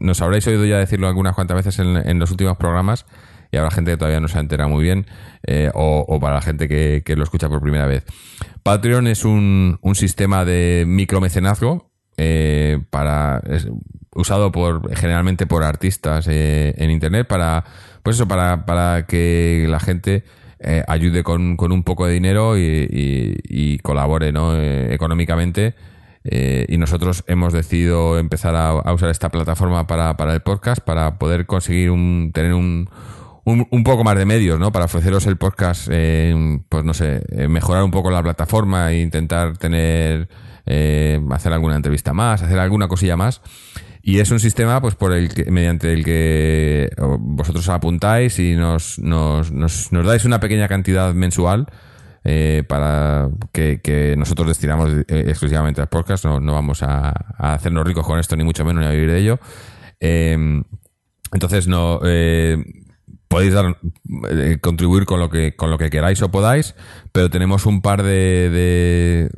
nos 0.00 0.20
habréis 0.22 0.46
oído 0.46 0.64
ya 0.64 0.78
decirlo 0.78 1.08
algunas 1.08 1.34
cuantas 1.34 1.56
veces 1.56 1.78
en, 1.78 1.96
en 1.96 2.18
los 2.18 2.30
últimos 2.30 2.56
programas 2.56 3.06
y 3.50 3.56
habrá 3.56 3.70
gente 3.70 3.92
que 3.92 3.96
todavía 3.96 4.20
no 4.20 4.28
se 4.28 4.38
entera 4.38 4.68
muy 4.68 4.84
bien 4.84 5.06
eh, 5.46 5.70
o, 5.74 6.18
para 6.20 6.36
la 6.36 6.42
gente 6.42 6.68
que, 6.68 7.16
lo 7.16 7.24
escucha 7.24 7.48
por 7.48 7.60
primera 7.60 7.86
vez. 7.86 8.04
Patreon 8.62 9.06
es 9.06 9.24
un, 9.24 9.78
un 9.80 9.94
sistema 9.94 10.44
de 10.44 10.84
micromecenazgo 10.86 11.88
eh, 12.20 12.80
para 12.90 13.40
usado 14.12 14.50
por 14.50 14.92
generalmente 14.96 15.46
por 15.46 15.62
artistas 15.62 16.26
eh, 16.28 16.74
en 16.76 16.90
internet 16.90 17.28
para 17.28 17.62
pues 18.02 18.16
eso 18.16 18.26
para, 18.26 18.66
para 18.66 19.06
que 19.06 19.66
la 19.68 19.78
gente 19.78 20.24
eh, 20.58 20.82
ayude 20.88 21.22
con, 21.22 21.56
con, 21.56 21.70
un 21.70 21.84
poco 21.84 22.06
de 22.06 22.14
dinero 22.14 22.58
y, 22.58 22.88
y, 22.90 23.78
colabore 23.78 24.32
¿no? 24.32 24.60
económicamente 24.60 25.76
y 26.24 26.76
nosotros 26.76 27.22
hemos 27.28 27.52
decidido 27.52 28.18
empezar 28.18 28.56
a, 28.56 28.70
a 28.70 28.92
usar 28.92 29.10
esta 29.10 29.30
plataforma 29.30 29.86
para, 29.86 30.16
para, 30.16 30.34
el 30.34 30.40
podcast 30.40 30.82
para 30.84 31.18
poder 31.18 31.46
conseguir 31.46 31.92
un, 31.92 32.32
tener 32.34 32.52
un, 32.52 32.90
un, 33.48 33.84
poco 33.84 34.04
más 34.04 34.16
de 34.16 34.26
medios, 34.26 34.58
¿no? 34.58 34.72
Para 34.72 34.84
ofreceros 34.84 35.26
el 35.26 35.36
podcast, 35.36 35.88
eh, 35.90 36.60
pues 36.68 36.84
no 36.84 36.94
sé, 36.94 37.22
eh, 37.30 37.48
mejorar 37.48 37.82
un 37.82 37.90
poco 37.90 38.10
la 38.10 38.22
plataforma 38.22 38.92
e 38.92 39.00
intentar 39.00 39.56
tener, 39.56 40.28
eh, 40.66 41.20
hacer 41.30 41.52
alguna 41.52 41.76
entrevista 41.76 42.12
más, 42.12 42.42
hacer 42.42 42.58
alguna 42.58 42.88
cosilla 42.88 43.16
más. 43.16 43.40
Y 44.02 44.20
es 44.20 44.30
un 44.30 44.40
sistema, 44.40 44.80
pues, 44.80 44.94
por 44.94 45.12
el 45.12 45.32
que, 45.32 45.50
mediante 45.50 45.92
el 45.92 46.04
que 46.04 46.90
vosotros 47.18 47.68
apuntáis 47.68 48.38
y 48.38 48.54
nos, 48.54 48.98
nos, 48.98 49.50
nos, 49.52 49.90
dais 49.90 50.24
una 50.24 50.40
pequeña 50.40 50.68
cantidad 50.68 51.12
mensual 51.14 51.66
para 52.68 53.28
que, 53.52 54.14
nosotros 54.16 54.48
destinamos 54.48 54.90
exclusivamente 55.08 55.80
al 55.80 55.88
podcast. 55.88 56.24
No, 56.24 56.40
no 56.40 56.52
vamos 56.54 56.82
a, 56.82 57.08
a, 57.08 57.54
hacernos 57.54 57.86
ricos 57.86 58.06
con 58.06 58.18
esto, 58.18 58.36
ni 58.36 58.44
mucho 58.44 58.64
menos, 58.64 58.82
ni 58.82 58.88
a 58.88 58.92
vivir 58.92 59.10
de 59.10 59.18
ello. 59.18 59.40
entonces, 61.30 61.66
no 61.66 62.00
podéis 63.28 63.54
dar, 63.54 63.78
eh, 64.30 64.58
contribuir 64.60 65.04
con 65.04 65.20
lo 65.20 65.30
que 65.30 65.54
con 65.54 65.70
lo 65.70 65.78
que 65.78 65.90
queráis 65.90 66.20
o 66.22 66.30
podáis, 66.30 66.74
pero 67.12 67.30
tenemos 67.30 67.66
un 67.66 67.82
par 67.82 68.02
de, 68.02 69.30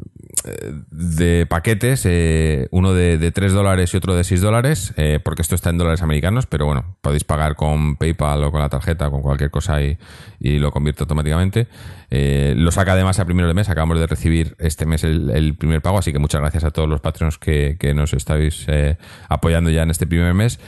de 0.90 1.46
paquetes, 1.46 2.06
eh, 2.06 2.68
uno 2.70 2.94
de, 2.94 3.18
de 3.18 3.32
3 3.32 3.52
dólares 3.52 3.92
y 3.92 3.96
otro 3.96 4.14
de 4.14 4.24
6 4.24 4.40
dólares, 4.40 4.94
eh, 4.96 5.20
porque 5.22 5.42
esto 5.42 5.54
está 5.54 5.70
en 5.70 5.78
dólares 5.78 6.02
americanos, 6.02 6.46
pero 6.46 6.66
bueno, 6.66 6.96
podéis 7.00 7.24
pagar 7.24 7.56
con 7.56 7.96
PayPal 7.96 8.44
o 8.44 8.50
con 8.50 8.60
la 8.60 8.68
tarjeta, 8.68 9.10
con 9.10 9.22
cualquier 9.22 9.50
cosa 9.50 9.82
y, 9.82 9.98
y 10.38 10.58
lo 10.58 10.70
convierte 10.70 11.02
automáticamente. 11.02 11.68
Eh, 12.10 12.54
lo 12.56 12.72
saca 12.72 12.92
además 12.92 13.20
a 13.20 13.24
primero 13.24 13.48
de 13.48 13.54
mes, 13.54 13.68
acabamos 13.68 13.98
de 13.98 14.06
recibir 14.06 14.56
este 14.58 14.86
mes 14.86 15.04
el, 15.04 15.54
primer 15.56 15.82
pago, 15.82 15.98
así 15.98 16.12
que 16.12 16.18
muchas 16.18 16.40
gracias 16.40 16.64
a 16.64 16.70
todos 16.70 16.88
los 16.88 17.00
patronos 17.00 17.38
que, 17.38 17.76
que 17.78 17.94
nos 17.94 18.14
estáis 18.14 18.64
eh, 18.68 18.96
apoyando 19.28 19.70
ya 19.70 19.82
en 19.82 19.90
este 19.90 20.06
primer 20.06 20.34
mes. 20.34 20.58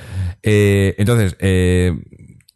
Eh, 0.42 0.94
entonces, 0.98 1.36
eh, 1.40 1.94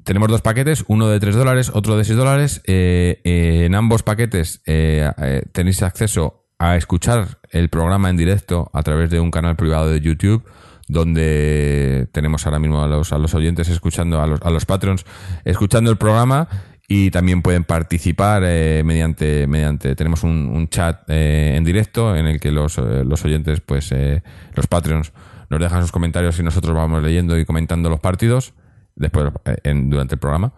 tenemos 0.07 0.29
dos 0.29 0.41
paquetes, 0.41 0.85
uno 0.87 1.09
de 1.09 1.19
3 1.19 1.35
dólares, 1.35 1.73
otro 1.75 1.99
de 1.99 2.05
6 2.05 2.17
dólares. 2.17 2.63
Eh, 2.65 3.21
eh, 3.25 3.65
en 3.67 3.75
ambos 3.75 4.05
paquetes 4.05 4.63
eh, 4.65 5.11
tenéis 5.51 5.83
acceso 5.83 6.47
a 6.59 6.77
escuchar 6.77 7.41
el 7.51 7.69
programa 7.69 8.09
en 8.09 8.17
directo 8.17 8.71
a 8.73 8.85
través 8.85 9.11
de 9.11 9.19
un 9.19 9.33
canal 9.33 9.57
privado 9.57 9.91
de 9.91 10.01
YouTube 10.01 10.45
donde 10.87 12.07
tenemos 12.13 12.47
ahora 12.47 12.61
mismo 12.61 12.85
a 12.85 12.87
los, 12.87 13.13
a 13.13 13.19
los 13.19 13.35
oyentes 13.35 13.69
escuchando, 13.69 14.23
a 14.23 14.29
los, 14.29 14.41
a 14.43 14.51
los 14.51 14.65
patrons 14.65 15.05
escuchando 15.45 15.91
el 15.91 15.97
programa 15.97 16.49
y 16.87 17.11
también 17.11 17.43
pueden 17.43 17.65
participar 17.65 18.43
mediante, 18.43 19.49
mediante, 19.49 19.97
tenemos 19.97 20.23
un, 20.23 20.69
chat 20.69 21.03
en 21.09 21.65
directo 21.65 22.15
en 22.15 22.29
el 22.29 22.39
que 22.39 22.53
los, 22.53 22.79
los 22.79 23.25
oyentes, 23.25 23.61
pues 23.61 23.91
eh, 23.91 24.23
los 24.55 24.69
patrons 24.69 25.13
nos 25.51 25.61
dejan 25.61 25.83
sus 25.83 25.91
comentarios 25.91 26.39
y 26.39 26.45
nosotros 26.45 26.77
vamos 26.77 27.03
leyendo 27.03 27.37
y 27.37 27.45
comentando 27.45 27.91
los 27.91 27.99
partidos 27.99 28.55
después 28.97 29.31
eh, 29.45 29.57
en, 29.63 29.89
durante 29.91 30.17
el 30.17 30.19
programa. 30.19 30.53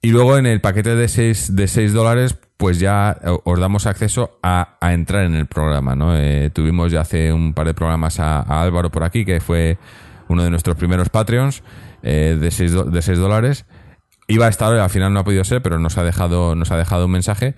Y 0.00 0.10
luego 0.10 0.36
en 0.36 0.46
el 0.46 0.60
paquete 0.60 0.96
de 0.96 1.06
6 1.06 1.54
de 1.54 1.68
seis 1.68 1.92
dólares, 1.92 2.36
pues 2.56 2.80
ya 2.80 3.16
eh, 3.22 3.30
os 3.44 3.60
damos 3.60 3.86
acceso 3.86 4.38
a, 4.42 4.78
entrar 4.80 5.24
en 5.24 5.36
el 5.36 5.46
programa, 5.46 5.94
¿no? 5.94 6.16
Eh, 6.16 6.50
tuvimos 6.50 6.90
ya 6.90 7.02
hace 7.02 7.32
un 7.32 7.54
par 7.54 7.66
de 7.66 7.74
programas 7.74 8.18
a, 8.18 8.40
Álvaro 8.40 8.90
por 8.90 9.04
aquí, 9.04 9.24
que 9.24 9.40
fue 9.40 9.78
uno 10.28 10.42
de 10.42 10.50
nuestros 10.50 10.76
primeros 10.76 11.08
Patreons 11.08 11.62
de 12.02 12.50
6 12.50 12.90
de 12.90 13.02
seis 13.02 13.18
dólares. 13.18 13.64
Iba 14.26 14.46
a 14.46 14.48
estar 14.48 14.72
al 14.72 14.90
final 14.90 15.12
no 15.12 15.20
ha 15.20 15.24
podido 15.24 15.44
ser, 15.44 15.62
pero 15.62 15.78
nos 15.78 15.98
ha 15.98 16.02
dejado, 16.02 16.56
nos 16.56 16.72
ha 16.72 16.76
dejado 16.76 17.06
un 17.06 17.12
mensaje. 17.12 17.54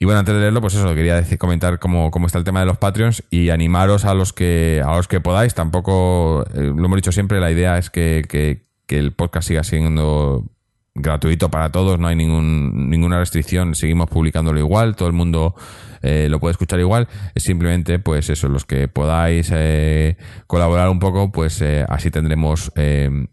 Y 0.00 0.04
bueno, 0.04 0.20
antes 0.20 0.34
de 0.34 0.40
leerlo, 0.40 0.60
pues 0.60 0.74
eso, 0.74 0.94
quería 0.94 1.16
decir, 1.16 1.38
comentar 1.38 1.80
cómo, 1.80 2.12
cómo 2.12 2.26
está 2.26 2.38
el 2.38 2.44
tema 2.44 2.60
de 2.60 2.66
los 2.66 2.78
Patreons 2.78 3.24
y 3.30 3.50
animaros 3.50 4.04
a 4.04 4.14
los 4.14 4.32
que, 4.32 4.80
a 4.84 4.96
los 4.96 5.08
que 5.08 5.20
podáis. 5.20 5.54
Tampoco, 5.54 6.44
lo 6.54 6.84
hemos 6.84 6.96
dicho 6.96 7.10
siempre, 7.10 7.40
la 7.40 7.50
idea 7.50 7.78
es 7.78 7.90
que, 7.90 8.67
que 8.88 8.98
el 8.98 9.12
podcast 9.12 9.46
siga 9.46 9.62
siendo 9.62 10.44
gratuito 11.00 11.48
para 11.48 11.70
todos, 11.70 12.00
no 12.00 12.08
hay 12.08 12.16
ningún, 12.16 12.90
ninguna 12.90 13.20
restricción, 13.20 13.76
seguimos 13.76 14.10
publicándolo 14.10 14.58
igual, 14.58 14.96
todo 14.96 15.06
el 15.06 15.14
mundo 15.14 15.54
eh, 16.02 16.26
lo 16.28 16.40
puede 16.40 16.52
escuchar 16.52 16.80
igual, 16.80 17.06
es 17.36 17.44
simplemente 17.44 18.00
pues 18.00 18.28
eso, 18.30 18.48
los 18.48 18.64
que 18.64 18.88
podáis 18.88 19.48
eh, 19.54 20.16
colaborar 20.48 20.88
un 20.88 20.98
poco, 20.98 21.30
pues 21.30 21.60
eh, 21.62 21.84
así 21.88 22.10
tendremos 22.10 22.72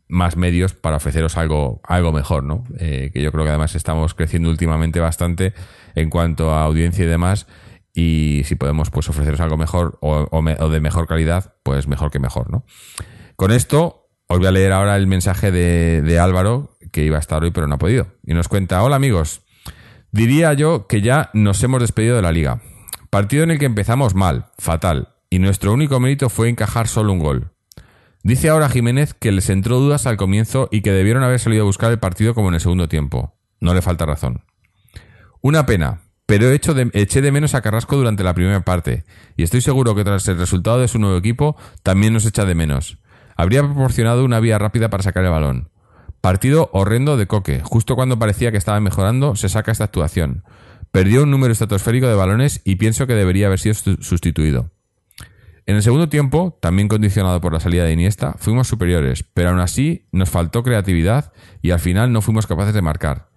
más 0.07 0.37
medios 0.37 0.73
para 0.73 0.97
ofreceros 0.97 1.37
algo, 1.37 1.81
algo 1.83 2.11
mejor, 2.11 2.43
¿no? 2.43 2.63
Que 2.77 3.11
yo 3.15 3.31
creo 3.31 3.43
que 3.45 3.49
además 3.49 3.73
estamos 3.73 4.13
creciendo 4.13 4.49
últimamente 4.49 4.99
bastante 4.99 5.53
en 5.95 6.11
cuanto 6.11 6.53
a 6.53 6.63
audiencia 6.65 7.03
y 7.05 7.07
demás, 7.07 7.47
y 7.95 8.41
si 8.45 8.53
podemos 8.55 8.91
pues 8.91 9.09
ofreceros 9.09 9.39
algo 9.39 9.57
mejor 9.57 9.97
o 10.01 10.41
me- 10.43 10.57
o 10.59 10.69
de 10.69 10.81
mejor 10.81 11.07
calidad, 11.07 11.55
pues 11.63 11.87
mejor 11.87 12.11
que 12.11 12.19
mejor, 12.19 12.51
¿no? 12.51 12.63
Con 13.37 13.51
esto 13.51 14.04
os 14.27 14.39
voy 14.39 14.47
a 14.47 14.51
leer 14.51 14.71
ahora 14.71 14.95
el 14.97 15.07
mensaje 15.07 15.51
de, 15.51 16.19
Álvaro, 16.19 16.77
que 16.91 17.03
iba 17.03 17.17
a 17.17 17.19
estar 17.19 17.43
hoy 17.43 17.51
pero 17.51 17.67
no 17.67 17.75
ha 17.75 17.79
podido. 17.79 18.07
Y 18.23 18.33
nos 18.33 18.47
cuenta, 18.47 18.81
hola 18.83 18.95
amigos, 18.95 19.41
diría 20.11 20.53
yo 20.53 20.87
que 20.87 21.01
ya 21.01 21.29
nos 21.33 21.61
hemos 21.63 21.81
despedido 21.81 22.15
de 22.15 22.21
la 22.21 22.31
liga. 22.31 22.61
Partido 23.09 23.43
en 23.43 23.51
el 23.51 23.59
que 23.59 23.65
empezamos 23.65 24.15
mal, 24.15 24.47
fatal, 24.57 25.09
y 25.29 25.39
nuestro 25.39 25.73
único 25.73 25.99
mérito 25.99 26.29
fue 26.29 26.49
encajar 26.49 26.87
solo 26.87 27.13
un 27.13 27.19
gol. 27.19 27.51
Dice 28.23 28.49
ahora 28.49 28.69
Jiménez 28.69 29.13
que 29.13 29.31
les 29.31 29.49
entró 29.49 29.79
dudas 29.79 30.07
al 30.07 30.17
comienzo 30.17 30.67
y 30.71 30.81
que 30.81 30.91
debieron 30.91 31.23
haber 31.23 31.39
salido 31.39 31.61
a 31.61 31.67
buscar 31.67 31.91
el 31.91 31.99
partido 31.99 32.33
como 32.33 32.47
en 32.47 32.55
el 32.55 32.61
segundo 32.61 32.87
tiempo. 32.87 33.35
No 33.59 33.73
le 33.75 33.83
falta 33.83 34.05
razón. 34.05 34.43
Una 35.41 35.67
pena, 35.67 36.01
pero 36.25 36.49
he 36.49 36.55
hecho 36.55 36.75
eché 36.93 37.21
de 37.21 37.31
menos 37.31 37.53
a 37.53 37.61
Carrasco 37.61 37.97
durante 37.97 38.23
la 38.23 38.33
primera 38.33 38.61
parte, 38.61 39.03
y 39.37 39.43
estoy 39.43 39.61
seguro 39.61 39.93
que 39.93 40.03
tras 40.03 40.27
el 40.27 40.39
resultado 40.39 40.79
de 40.79 40.87
su 40.87 40.97
nuevo 40.97 41.17
equipo 41.17 41.55
también 41.83 42.13
nos 42.13 42.25
echa 42.25 42.45
de 42.45 42.55
menos. 42.55 42.97
Habría 43.35 43.63
proporcionado 43.63 44.23
una 44.23 44.39
vía 44.39 44.57
rápida 44.57 44.89
para 44.89 45.03
sacar 45.03 45.23
el 45.23 45.31
balón. 45.31 45.69
Partido 46.21 46.69
horrendo 46.73 47.17
de 47.17 47.27
Coque. 47.27 47.61
Justo 47.63 47.95
cuando 47.95 48.17
parecía 48.17 48.51
que 48.51 48.57
estaba 48.57 48.79
mejorando, 48.79 49.35
se 49.35 49.49
saca 49.49 49.71
esta 49.71 49.83
actuación. 49.83 50.43
Perdió 50.91 51.23
un 51.23 51.31
número 51.31 51.51
estratosférico 51.51 52.07
de 52.07 52.15
balones 52.15 52.61
y 52.63 52.77
pienso 52.77 53.05
que 53.05 53.13
debería 53.13 53.47
haber 53.47 53.59
sido 53.59 53.75
su- 53.75 53.97
sustituido. 54.01 54.71
En 55.67 55.75
el 55.75 55.83
segundo 55.83 56.09
tiempo, 56.09 56.57
también 56.61 56.87
condicionado 56.87 57.41
por 57.41 57.51
la 57.51 57.59
salida 57.59 57.83
de 57.83 57.91
Iniesta, 57.93 58.35
fuimos 58.37 58.67
superiores, 58.67 59.23
pero 59.33 59.49
aún 59.49 59.59
así 59.59 60.07
nos 60.11 60.29
faltó 60.29 60.63
creatividad 60.63 61.33
y 61.61 61.71
al 61.71 61.79
final 61.79 62.11
no 62.11 62.21
fuimos 62.21 62.47
capaces 62.47 62.73
de 62.73 62.81
marcar. 62.83 63.29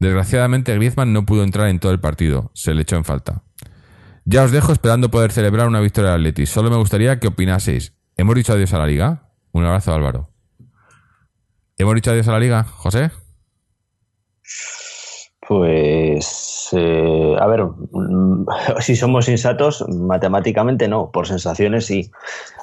Desgraciadamente 0.00 0.74
Griezmann 0.74 1.12
no 1.12 1.24
pudo 1.24 1.42
entrar 1.44 1.68
en 1.68 1.78
todo 1.78 1.92
el 1.92 2.00
partido, 2.00 2.50
se 2.54 2.74
le 2.74 2.82
echó 2.82 2.96
en 2.96 3.04
falta. 3.04 3.42
Ya 4.24 4.42
os 4.44 4.50
dejo 4.50 4.72
esperando 4.72 5.10
poder 5.10 5.32
celebrar 5.32 5.66
una 5.68 5.80
victoria 5.80 6.10
del 6.10 6.20
Atleti. 6.20 6.46
Solo 6.46 6.68
me 6.70 6.76
gustaría 6.76 7.18
que 7.18 7.28
opinaseis. 7.28 7.94
¿Hemos 8.16 8.34
dicho 8.34 8.52
adiós 8.52 8.72
a 8.74 8.78
la 8.78 8.86
liga? 8.86 9.27
Un 9.52 9.64
abrazo, 9.64 9.94
Álvaro. 9.94 10.28
¿Hemos 11.76 11.94
dicho 11.94 12.10
adiós 12.10 12.28
a 12.28 12.32
la 12.32 12.40
liga, 12.40 12.64
José? 12.64 13.10
Pues, 15.46 16.68
eh, 16.72 17.36
a 17.40 17.46
ver, 17.46 17.64
mm, 17.64 18.46
si 18.80 18.96
somos 18.96 19.24
sensatos, 19.24 19.84
matemáticamente 19.88 20.88
no, 20.88 21.10
por 21.10 21.26
sensaciones 21.26 21.86
sí. 21.86 22.10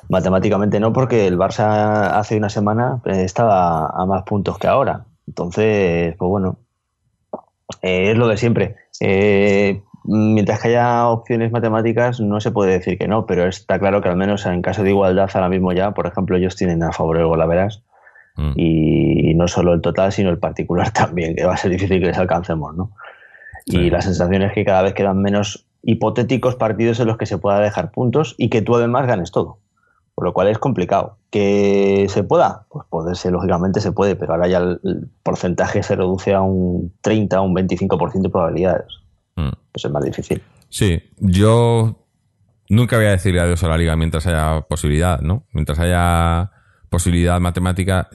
Matemáticamente 0.10 0.80
no, 0.80 0.94
porque 0.94 1.26
el 1.28 1.38
Barça 1.38 2.12
hace 2.18 2.38
una 2.38 2.50
semana 2.50 3.02
eh, 3.06 3.24
estaba 3.24 3.88
a 3.88 4.06
más 4.06 4.24
puntos 4.24 4.60
que 4.60 4.68
ahora. 4.68 5.06
Entonces, 5.28 6.16
pues 6.18 6.30
bueno, 6.30 6.60
eh, 7.82 8.12
es 8.12 8.18
lo 8.18 8.28
de 8.28 8.38
siempre. 8.38 8.76
Eh, 9.00 9.82
mientras 10.08 10.62
que 10.62 10.70
haya 10.70 11.08
opciones 11.08 11.52
matemáticas, 11.52 12.20
no 12.20 12.40
se 12.40 12.52
puede 12.52 12.74
decir 12.74 12.98
que 12.98 13.08
no, 13.08 13.26
pero 13.26 13.48
está 13.48 13.80
claro 13.80 14.02
que 14.02 14.10
al 14.10 14.16
menos 14.16 14.46
en 14.46 14.62
caso 14.62 14.84
de 14.84 14.92
igualdad, 14.92 15.30
ahora 15.34 15.50
mismo 15.50 15.74
ya, 15.74 15.92
por 15.92 16.08
ejemplo, 16.08 16.38
ellos 16.38 16.56
tienen 16.56 16.84
a 16.84 16.92
favor 16.92 17.18
el 17.18 17.28
golaveras 17.28 17.84
Mm. 18.38 18.52
y 18.58 19.34
no 19.36 19.48
solo 19.48 19.74
el 19.74 19.82
total, 19.82 20.12
sino 20.12 20.30
el 20.30 20.40
particular 20.40 20.92
también, 20.94 21.36
que 21.36 21.46
va 21.46 21.54
a 21.54 21.58
ser 21.58 21.72
difícil 21.72 22.00
que 22.00 22.08
les 22.08 22.18
alcancemos, 22.18 22.76
¿no? 22.76 22.92
Sí. 23.66 23.78
Y 23.78 23.90
la 23.90 24.02
sensación 24.02 24.44
es 24.44 24.54
que 24.54 24.66
cada 24.66 24.84
vez 24.84 24.94
quedan 24.94 25.22
menos 25.22 25.66
hipotéticos 25.82 26.56
partidos 26.56 27.00
en 27.00 27.08
los 27.08 27.18
que 27.18 27.26
se 27.26 27.38
pueda 27.38 27.60
dejar 27.60 27.92
puntos 27.92 28.36
y 28.38 28.50
que 28.50 28.62
tú 28.62 28.76
además 28.76 29.08
ganes 29.08 29.32
todo. 29.32 29.58
Por 30.14 30.24
lo 30.26 30.34
cual 30.34 30.48
es 30.48 30.60
complicado. 30.60 31.18
¿Que 31.30 32.06
se 32.10 32.24
pueda? 32.24 32.66
Pues 32.70 32.86
poderse, 32.90 33.32
lógicamente 33.32 33.82
se 33.82 33.92
puede, 33.92 34.16
pero 34.16 34.34
ahora 34.34 34.48
ya 34.48 34.60
el, 34.60 34.80
el 34.84 35.10
porcentaje 35.24 35.84
se 35.84 35.96
reduce 35.96 36.34
a 36.34 36.42
un 36.42 36.94
30, 37.02 37.42
un 37.42 37.56
25% 37.56 38.22
de 38.22 38.30
probabilidades. 38.30 38.88
Mm. 39.36 39.50
Pues 39.72 39.86
es 39.86 39.92
más 39.92 40.04
difícil. 40.04 40.42
Sí, 40.70 41.02
yo 41.18 42.06
nunca 42.70 42.98
voy 42.98 43.06
a 43.06 43.12
decirle 43.12 43.42
adiós 43.42 43.64
a 43.64 43.68
la 43.68 43.78
liga 43.78 43.96
mientras 43.96 44.26
haya 44.28 44.62
posibilidad, 44.62 45.22
¿no? 45.22 45.46
Mientras 45.52 45.80
haya 45.80 46.52
posibilidad 46.90 47.40
matemática, 47.42 48.10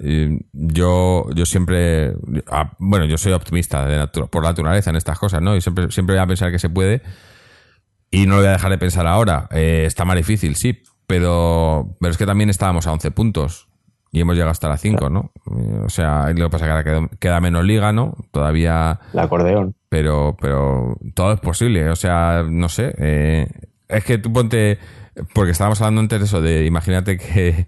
yo, 0.53 1.27
yo 1.35 1.47
siempre, 1.47 2.15
bueno, 2.79 3.05
yo 3.05 3.19
soy 3.19 3.33
optimista 3.33 3.87
de 3.87 4.07
por 4.07 4.43
naturaleza 4.43 4.91
en 4.91 4.97
estas 4.97 5.19
cosas, 5.19 5.43
¿no? 5.43 5.55
Y 5.55 5.61
siempre, 5.61 5.91
siempre 5.91 6.17
voy 6.17 6.23
a 6.23 6.27
pensar 6.27 6.51
que 6.51 6.59
se 6.59 6.71
puede 6.71 7.03
y 8.11 8.27
no 8.27 8.37
lo 8.37 8.41
voy 8.41 8.49
a 8.49 8.53
dejar 8.53 8.71
de 8.71 8.79
pensar 8.79 9.07
ahora. 9.07 9.49
Eh, 9.51 9.85
está 9.87 10.05
más 10.05 10.17
difícil, 10.17 10.57
sí, 10.57 10.83
pero, 11.07 11.97
pero 12.01 12.11
es 12.11 12.17
que 12.17 12.27
también 12.27 12.51
estábamos 12.51 12.87
a 12.87 12.93
11 12.93 13.11
puntos 13.11 13.70
y 14.13 14.21
hemos 14.21 14.35
llegado 14.35 14.51
hasta 14.51 14.69
la 14.69 14.77
5, 14.77 15.09
¿no? 15.09 15.31
O 15.85 15.89
sea, 15.89 16.29
lo 16.33 16.47
que 16.47 16.51
pasa 16.51 16.65
es 16.65 16.69
que 16.69 16.73
ahora 16.73 16.85
queda, 16.85 17.09
queda 17.19 17.41
menos 17.41 17.65
liga, 17.65 17.93
¿no? 17.93 18.17
Todavía 18.33 18.99
El 19.13 19.19
acordeón. 19.21 19.75
pero 19.89 20.37
pero 20.41 20.97
todo 21.15 21.33
es 21.33 21.41
posible 21.41 21.91
o 21.91 21.97
sea 21.97 22.45
no 22.49 22.69
sé 22.69 22.95
eh, 22.99 23.47
es 23.89 24.05
que 24.05 24.19
tú 24.19 24.33
ponte 24.33 24.79
porque 25.35 25.51
estábamos 25.53 25.81
hablando 25.81 26.01
antes 26.01 26.19
de 26.21 26.25
eso 26.27 26.41
de 26.41 26.65
imagínate 26.67 27.19
que 27.19 27.67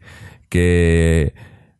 que 0.49 1.35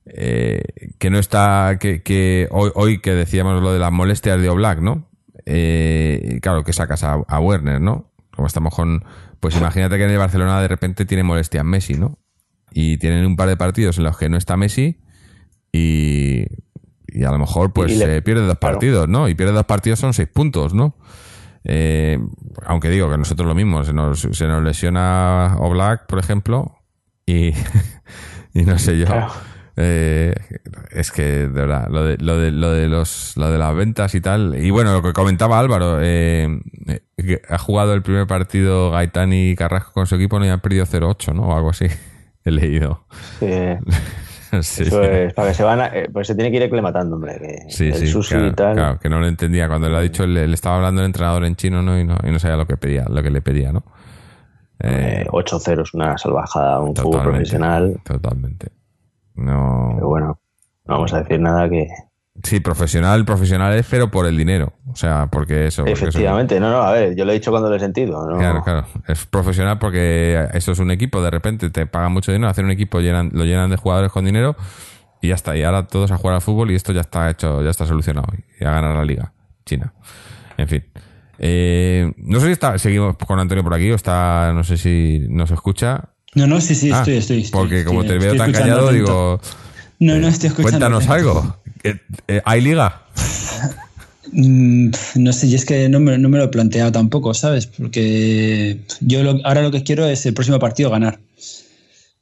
eh, 0.07 0.63
que 0.99 1.11
no 1.11 1.19
está 1.19 1.77
que, 1.81 2.03
que 2.03 2.49
hoy, 2.51 2.71
hoy 2.75 3.01
que 3.01 3.13
decíamos 3.13 3.63
lo 3.63 3.73
de 3.73 3.79
las 3.79 3.93
molestias 3.93 4.41
de 4.41 4.49
Oblak 4.49 4.81
no 4.81 5.09
eh, 5.47 6.39
claro 6.43 6.65
que 6.65 6.73
sacas 6.73 7.05
a, 7.05 7.15
a 7.15 7.41
Werner 7.41 7.81
no 7.81 8.11
como 8.35 8.47
estamos 8.47 8.75
con 8.75 9.05
pues 9.39 9.57
imagínate 9.57 9.97
que 9.97 10.05
en 10.05 10.11
el 10.11 10.19
Barcelona 10.19 10.61
de 10.61 10.69
repente 10.69 11.05
tiene 11.05 11.23
molestias 11.23 11.65
Messi 11.65 11.95
no 11.95 12.19
y 12.75 12.97
tienen 12.99 13.27
un 13.27 13.37
par 13.37 13.49
de 13.49 13.57
partidos 13.57 13.99
en 13.99 14.05
los 14.05 14.17
que 14.19 14.29
no 14.29 14.37
está 14.37 14.57
Messi 14.57 14.99
y, 15.73 16.45
y 17.09 17.25
a 17.25 17.31
lo 17.31 17.39
mejor 17.39 17.73
pues 17.73 17.97
le- 17.97 18.17
eh, 18.17 18.23
pierde 18.23 18.47
dos 18.47 18.59
claro. 18.59 18.75
partidos, 18.77 19.09
¿no? 19.09 19.29
Y 19.29 19.35
pierde 19.35 19.53
dos 19.53 19.67
partidos 19.67 19.99
son 19.99 20.13
seis 20.15 20.29
puntos, 20.29 20.75
¿no? 20.75 20.97
Eh, 21.65 22.19
aunque 22.67 22.89
digo 22.91 23.09
que 23.11 23.19
nosotros 23.19 23.47
lo 23.47 23.55
mismo, 23.55 23.85
se 23.85 23.93
nos, 23.93 24.21
se 24.21 24.47
nos 24.47 24.63
lesiona 24.63 25.57
Oblak, 25.59 26.07
por 26.07 26.19
ejemplo, 26.19 26.75
y, 27.27 27.53
y 28.55 28.63
no 28.65 28.79
sé 28.79 28.99
yo. 28.99 29.07
Claro. 29.07 29.33
Eh, 29.77 30.35
es 30.91 31.11
que, 31.13 31.23
de 31.23 31.47
verdad, 31.49 31.89
lo 31.89 32.05
de, 32.05 32.19
lo 32.19 32.37
de, 32.39 32.51
lo 32.51 32.73
de 32.73 32.89
los, 32.89 33.33
lo 33.37 33.51
de 33.51 33.57
las 33.59 33.75
ventas 33.75 34.15
y 34.15 34.21
tal. 34.21 34.55
Y 34.63 34.71
bueno, 34.71 34.93
lo 34.93 35.03
que 35.03 35.15
comentaba 35.15 35.59
Álvaro, 35.59 35.99
eh, 36.03 36.61
ha 37.49 37.59
jugado 37.59 37.95
el 37.95 38.03
primer 38.03 38.27
partido 38.27 38.91
Gaitán 38.91 39.33
y 39.33 39.55
Carrasco 39.57 39.93
con 39.93 40.07
su 40.07 40.17
equipo 40.17 40.45
y 40.45 40.49
han 40.49 40.61
perdido 40.61 40.85
0-8, 40.85 41.33
¿no? 41.35 41.45
O 41.45 41.57
algo 41.57 41.71
así. 41.71 41.87
He 42.45 42.51
leído. 42.51 43.05
Sí. 43.39 43.47
Pues 44.53 45.33
para 45.33 45.49
que 45.49 45.55
se 45.55 45.63
van 45.63 45.81
eh, 45.95 46.11
pues 46.13 46.27
se 46.27 46.35
tiene 46.35 46.51
que 46.51 46.59
ir 46.59 46.63
aclimatando, 46.65 47.17
hombre. 47.17 47.39
Que 47.39 47.71
sí, 47.71 47.91
sí, 47.95 48.35
claro, 48.55 48.99
que 48.99 49.09
no 49.09 49.19
lo 49.19 49.27
entendía. 49.27 49.67
Cuando 49.67 49.89
lo 49.89 49.97
ha 49.97 50.03
dicho, 50.03 50.27
le, 50.27 50.45
estaba 50.53 50.77
hablando 50.77 51.01
el 51.01 51.07
entrenador 51.07 51.47
en 51.47 51.57
chino, 51.57 51.81
¿no? 51.81 51.99
Y 51.99 52.05
no, 52.05 52.19
y 52.23 52.31
no 52.31 52.39
sabía 52.39 52.59
lo 52.59 52.67
que 52.67 52.77
pedía, 52.77 53.07
lo 53.09 53.23
que 53.23 53.31
le 53.31 53.41
pedía, 53.41 53.73
¿no? 53.73 53.83
Eh, 54.79 55.27
8-0 55.31 55.83
es 55.83 55.95
una 55.95 56.19
salvajada, 56.19 56.81
un 56.81 56.95
fútbol 56.95 57.23
profesional. 57.23 57.99
Totalmente. 58.05 58.73
No. 59.37 59.93
Pero 59.95 60.09
bueno, 60.09 60.39
no 60.85 60.95
vamos 60.95 61.15
a 61.15 61.23
decir 61.23 61.41
nada 61.41 61.69
que. 61.71 61.89
Sí, 62.43 62.61
profesional, 62.61 63.25
profesional 63.27 63.75
es, 63.75 63.87
pero 63.89 64.11
por 64.11 64.27
el 64.27 64.37
dinero. 64.37 64.73
O 64.91 64.97
sea, 64.97 65.29
porque 65.31 65.67
eso. 65.67 65.85
Efectivamente, 65.85 66.59
no, 66.59 66.71
no, 66.71 66.83
a 66.83 66.93
ver, 66.93 67.15
yo 67.15 67.25
lo 67.25 67.31
he 67.31 67.35
dicho 67.35 67.51
cuando 67.51 67.69
lo 67.69 67.77
he 67.77 67.81
sentido. 67.81 68.27
Claro, 68.39 68.63
claro. 68.65 68.87
Es 69.07 69.27
profesional 69.27 69.79
porque 69.79 70.49
eso 70.55 70.73
es 70.73 70.79
un 70.79 70.91
equipo, 70.91 71.23
de 71.23 71.31
repente 71.31 71.69
te 71.71 71.87
pagan 71.87 72.13
mucho 72.13 72.33
dinero, 72.33 72.51
hacer 72.51 72.65
un 72.65 72.71
equipo 72.71 73.01
llenan, 73.01 73.31
lo 73.33 73.45
llenan 73.45 73.71
de 73.71 73.77
jugadores 73.77 74.11
con 74.11 74.25
dinero 74.25 74.57
y 75.21 75.29
ya 75.29 75.35
está. 75.35 75.57
Y 75.57 75.63
ahora 75.63 75.87
todos 75.87 76.11
a 76.11 76.17
jugar 76.17 76.37
al 76.37 76.41
fútbol 76.41 76.71
y 76.71 76.75
esto 76.75 76.93
ya 76.93 77.03
está 77.03 77.29
hecho, 77.29 77.63
ya 77.63 77.71
está 77.71 77.87
solucionado. 77.87 78.29
Y 78.59 78.65
a 78.65 78.71
ganar 78.71 78.97
la 78.97 79.05
liga, 79.05 79.33
China. 79.67 79.93
En 80.57 80.69
fin. 80.69 80.85
Eh, 81.39 82.13
no 82.17 82.41
sé 82.41 82.47
si 82.47 82.53
está, 82.53 82.79
seguimos 82.79 83.17
con 83.17 83.39
Antonio 83.39 83.63
por 83.63 83.75
aquí 83.75 83.91
o 83.91 83.95
está, 83.95 84.53
no 84.55 84.65
sé 84.65 84.79
si 84.79 85.27
nos 85.29 85.51
escucha. 85.51 86.09
No, 86.35 86.47
no, 86.47 86.61
sí, 86.61 86.75
sí, 86.75 86.91
ah, 86.93 87.01
estoy, 87.01 87.17
estoy, 87.17 87.49
Porque 87.53 87.85
como 87.85 88.05
te 88.05 88.17
veo 88.19 88.35
tan 88.37 88.53
callado, 88.53 88.91
digo. 88.91 89.41
No, 90.01 90.17
no, 90.17 90.29
estoy 90.29 90.49
escuchando. 90.49 90.79
Cuéntanos 90.79 91.09
algo. 91.09 91.62
Eh, 91.85 91.97
eh, 92.29 92.43
¿Hay 92.45 92.61
liga? 92.61 93.03
Mm, 94.33 94.91
no 95.17 95.33
sé, 95.33 95.47
y 95.49 95.55
es 95.55 95.65
que 95.65 95.89
no 95.89 96.01
me, 96.01 96.17
no 96.17 96.29
me, 96.29 96.39
lo 96.39 96.45
he 96.45 96.49
planteado 96.49 96.93
tampoco, 96.93 97.35
¿sabes? 97.35 97.67
Porque 97.67 98.79
yo 99.01 99.21
ahora 99.45 99.63
lo 99.63 99.71
que 99.71 99.83
quiero 99.83 100.07
es 100.07 100.25
el 100.27 100.35
próximo 100.35 100.59
partido 100.59 100.91
ganar. 100.91 101.19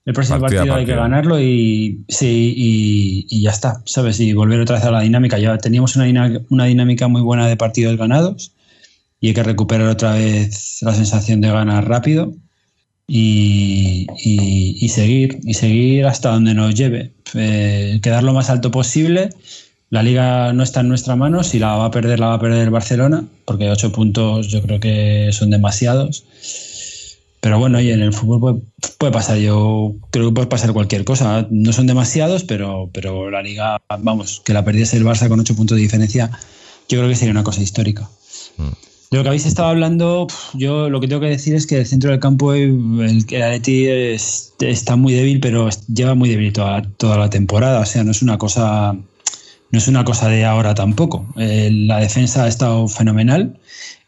El 0.07 0.15
próximo 0.15 0.41
partido, 0.41 0.75
hay 0.75 0.87
que 0.87 0.95
ganarlo 0.95 1.39
y 1.41 2.05
sí, 2.09 2.55
y, 2.57 3.43
ya 3.43 3.51
está, 3.51 3.83
¿sabes? 3.85 4.19
Y 4.19 4.33
volver 4.33 4.61
otra 4.61 4.77
vez 4.77 4.85
a 4.85 4.91
la 4.91 5.01
dinámica. 5.01 5.39
Ya 5.39 5.57
teníamos 5.59 5.95
una, 5.95 6.41
una 6.49 6.65
dinámica 6.65 7.07
muy 7.07 7.21
buena 7.21 7.47
de 7.47 7.57
partidos 7.57 7.97
ganados 7.97 8.53
y 9.21 9.29
hay 9.29 9.35
que 9.35 9.43
recuperar 9.43 9.89
otra 9.89 10.15
vez 10.15 10.79
la 10.81 10.95
sensación 10.95 11.41
de 11.43 11.51
ganar 11.51 11.87
rápido 11.87 12.35
y, 13.13 14.89
seguir, 14.89 15.41
y 15.43 15.55
seguir 15.55 16.07
hasta 16.07 16.31
donde 16.31 16.55
nos 16.55 16.75
lleve. 16.75 17.13
Eh, 17.35 17.99
quedar 18.03 18.23
lo 18.23 18.33
más 18.33 18.51
alto 18.51 18.71
posible. 18.71 19.31
La 19.89 20.05
liga 20.05 20.53
no 20.53 20.63
está 20.63 20.81
en 20.81 20.89
nuestra 20.89 21.17
mano, 21.17 21.43
si 21.43 21.59
la 21.59 21.77
va 21.77 21.87
a 21.87 21.91
perder, 21.91 22.21
la 22.21 22.29
va 22.29 22.35
a 22.35 22.41
perder 22.41 22.63
el 22.63 22.71
Barcelona, 22.71 23.25
porque 23.45 23.69
ocho 23.69 23.91
puntos 23.91 24.47
yo 24.47 24.63
creo 24.63 24.79
que 24.79 25.31
son 25.33 25.51
demasiados. 25.51 26.25
Pero 27.41 27.59
bueno, 27.59 27.81
y 27.81 27.91
en 27.91 28.01
el 28.01 28.13
fútbol 28.13 28.63
puede, 28.99 29.13
pasar, 29.13 29.39
yo 29.39 29.95
creo 30.11 30.29
que 30.29 30.35
puede 30.35 30.47
pasar 30.47 30.73
cualquier 30.73 31.05
cosa. 31.05 31.49
No 31.51 31.73
son 31.73 31.89
demasiados, 31.89 32.45
pero, 32.45 32.91
pero 32.93 33.31
la 33.31 33.43
liga, 33.43 33.83
vamos, 33.99 34.41
que 34.45 34.53
la 34.53 34.65
perdiese 34.65 34.99
el 34.99 35.05
Barça 35.05 35.29
con 35.29 35.41
ocho 35.41 35.57
puntos 35.57 35.77
de 35.77 35.83
diferencia, 35.83 36.31
yo 36.89 36.99
creo 36.99 37.09
que 37.09 37.17
sería 37.17 37.33
una 37.33 37.43
cosa 37.43 37.63
histórica. 37.63 38.09
Mm. 38.59 38.90
De 39.11 39.17
lo 39.17 39.25
que 39.25 39.29
habéis 39.31 39.47
estado 39.47 39.71
hablando, 39.71 40.29
yo 40.55 40.89
lo 40.89 41.01
que 41.01 41.09
tengo 41.09 41.21
que 41.21 41.27
decir 41.27 41.57
es 41.57 41.67
que 41.67 41.79
el 41.79 41.87
centro 41.87 42.13
del 42.13 42.21
campo, 42.21 42.55
el, 42.55 43.27
el 43.29 44.21
está 44.61 44.95
muy 44.95 45.15
débil, 45.15 45.41
pero 45.41 45.69
lleva 45.93 46.15
muy 46.15 46.29
débil 46.29 46.53
toda, 46.53 46.83
toda 46.97 47.19
la 47.19 47.29
temporada. 47.29 47.81
O 47.81 47.87
sea, 47.87 48.05
no 48.05 48.13
es 48.13 48.23
una 48.23 48.39
cosa, 48.39 48.93
no 48.93 49.79
es 49.79 49.89
una 49.89 50.05
cosa 50.05 50.29
de 50.29 50.45
ahora 50.45 50.77
tampoco. 50.77 51.27
Eh, 51.37 51.71
la 51.73 51.99
defensa 51.99 52.45
ha 52.45 52.49
estado 52.49 52.87
fenomenal. 52.87 53.59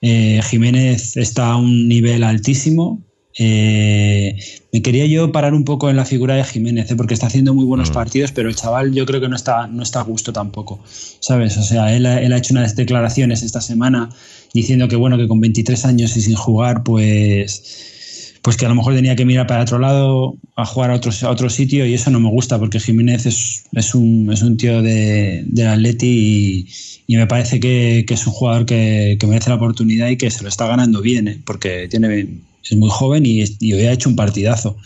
Eh, 0.02 0.40
Jiménez 0.44 1.16
está 1.16 1.50
a 1.50 1.56
un 1.56 1.88
nivel 1.88 2.22
altísimo. 2.22 3.02
Eh, 3.38 4.36
me 4.72 4.82
quería 4.82 5.06
yo 5.06 5.32
parar 5.32 5.54
un 5.54 5.64
poco 5.64 5.88
en 5.88 5.96
la 5.96 6.04
figura 6.04 6.34
de 6.34 6.44
Jiménez, 6.44 6.90
¿eh? 6.90 6.96
porque 6.96 7.14
está 7.14 7.26
haciendo 7.26 7.54
muy 7.54 7.64
buenos 7.64 7.90
mm. 7.90 7.94
partidos, 7.94 8.32
pero 8.32 8.48
el 8.48 8.56
chaval 8.56 8.92
yo 8.92 9.06
creo 9.06 9.20
que 9.20 9.28
no 9.28 9.36
está, 9.36 9.66
no 9.66 9.82
está 9.82 10.00
a 10.00 10.04
gusto 10.04 10.32
tampoco, 10.32 10.80
¿sabes? 11.20 11.56
O 11.56 11.62
sea, 11.62 11.94
él, 11.94 12.04
él, 12.06 12.32
ha 12.32 12.36
hecho 12.36 12.54
unas 12.54 12.76
declaraciones 12.76 13.42
esta 13.42 13.60
semana 13.60 14.10
diciendo 14.52 14.88
que, 14.88 14.96
bueno, 14.96 15.16
que 15.16 15.28
con 15.28 15.40
23 15.40 15.84
años 15.86 16.16
y 16.16 16.22
sin 16.22 16.34
jugar, 16.34 16.82
pues, 16.82 18.38
pues 18.42 18.56
que 18.56 18.66
a 18.66 18.68
lo 18.68 18.74
mejor 18.74 18.94
tenía 18.94 19.16
que 19.16 19.24
mirar 19.24 19.46
para 19.46 19.62
otro 19.62 19.78
lado, 19.78 20.36
a 20.56 20.66
jugar 20.66 20.90
a 20.90 20.94
otro, 20.94 21.10
a 21.22 21.30
otro 21.30 21.48
sitio, 21.48 21.86
y 21.86 21.94
eso 21.94 22.10
no 22.10 22.20
me 22.20 22.28
gusta, 22.28 22.58
porque 22.58 22.80
Jiménez 22.80 23.24
es, 23.24 23.64
es, 23.72 23.94
un, 23.94 24.30
es 24.30 24.42
un 24.42 24.58
tío 24.58 24.82
de, 24.82 25.42
del 25.46 25.68
Atleti 25.68 26.06
y, 26.06 26.68
y, 27.06 27.16
me 27.16 27.26
parece 27.26 27.60
que, 27.60 28.04
que, 28.06 28.14
es 28.14 28.26
un 28.26 28.32
jugador 28.34 28.66
que, 28.66 29.16
que 29.18 29.26
merece 29.26 29.48
la 29.48 29.56
oportunidad 29.56 30.08
y 30.08 30.16
que 30.16 30.30
se 30.30 30.42
lo 30.42 30.48
está 30.48 30.66
ganando 30.66 31.00
bien, 31.00 31.28
¿eh? 31.28 31.38
porque 31.44 31.88
tiene 31.88 32.26
es 32.64 32.76
muy 32.76 32.90
joven 32.90 33.24
y, 33.26 33.42
hoy 33.72 33.86
ha 33.86 33.92
hecho 33.92 34.08
un 34.08 34.16
partidazo. 34.16 34.76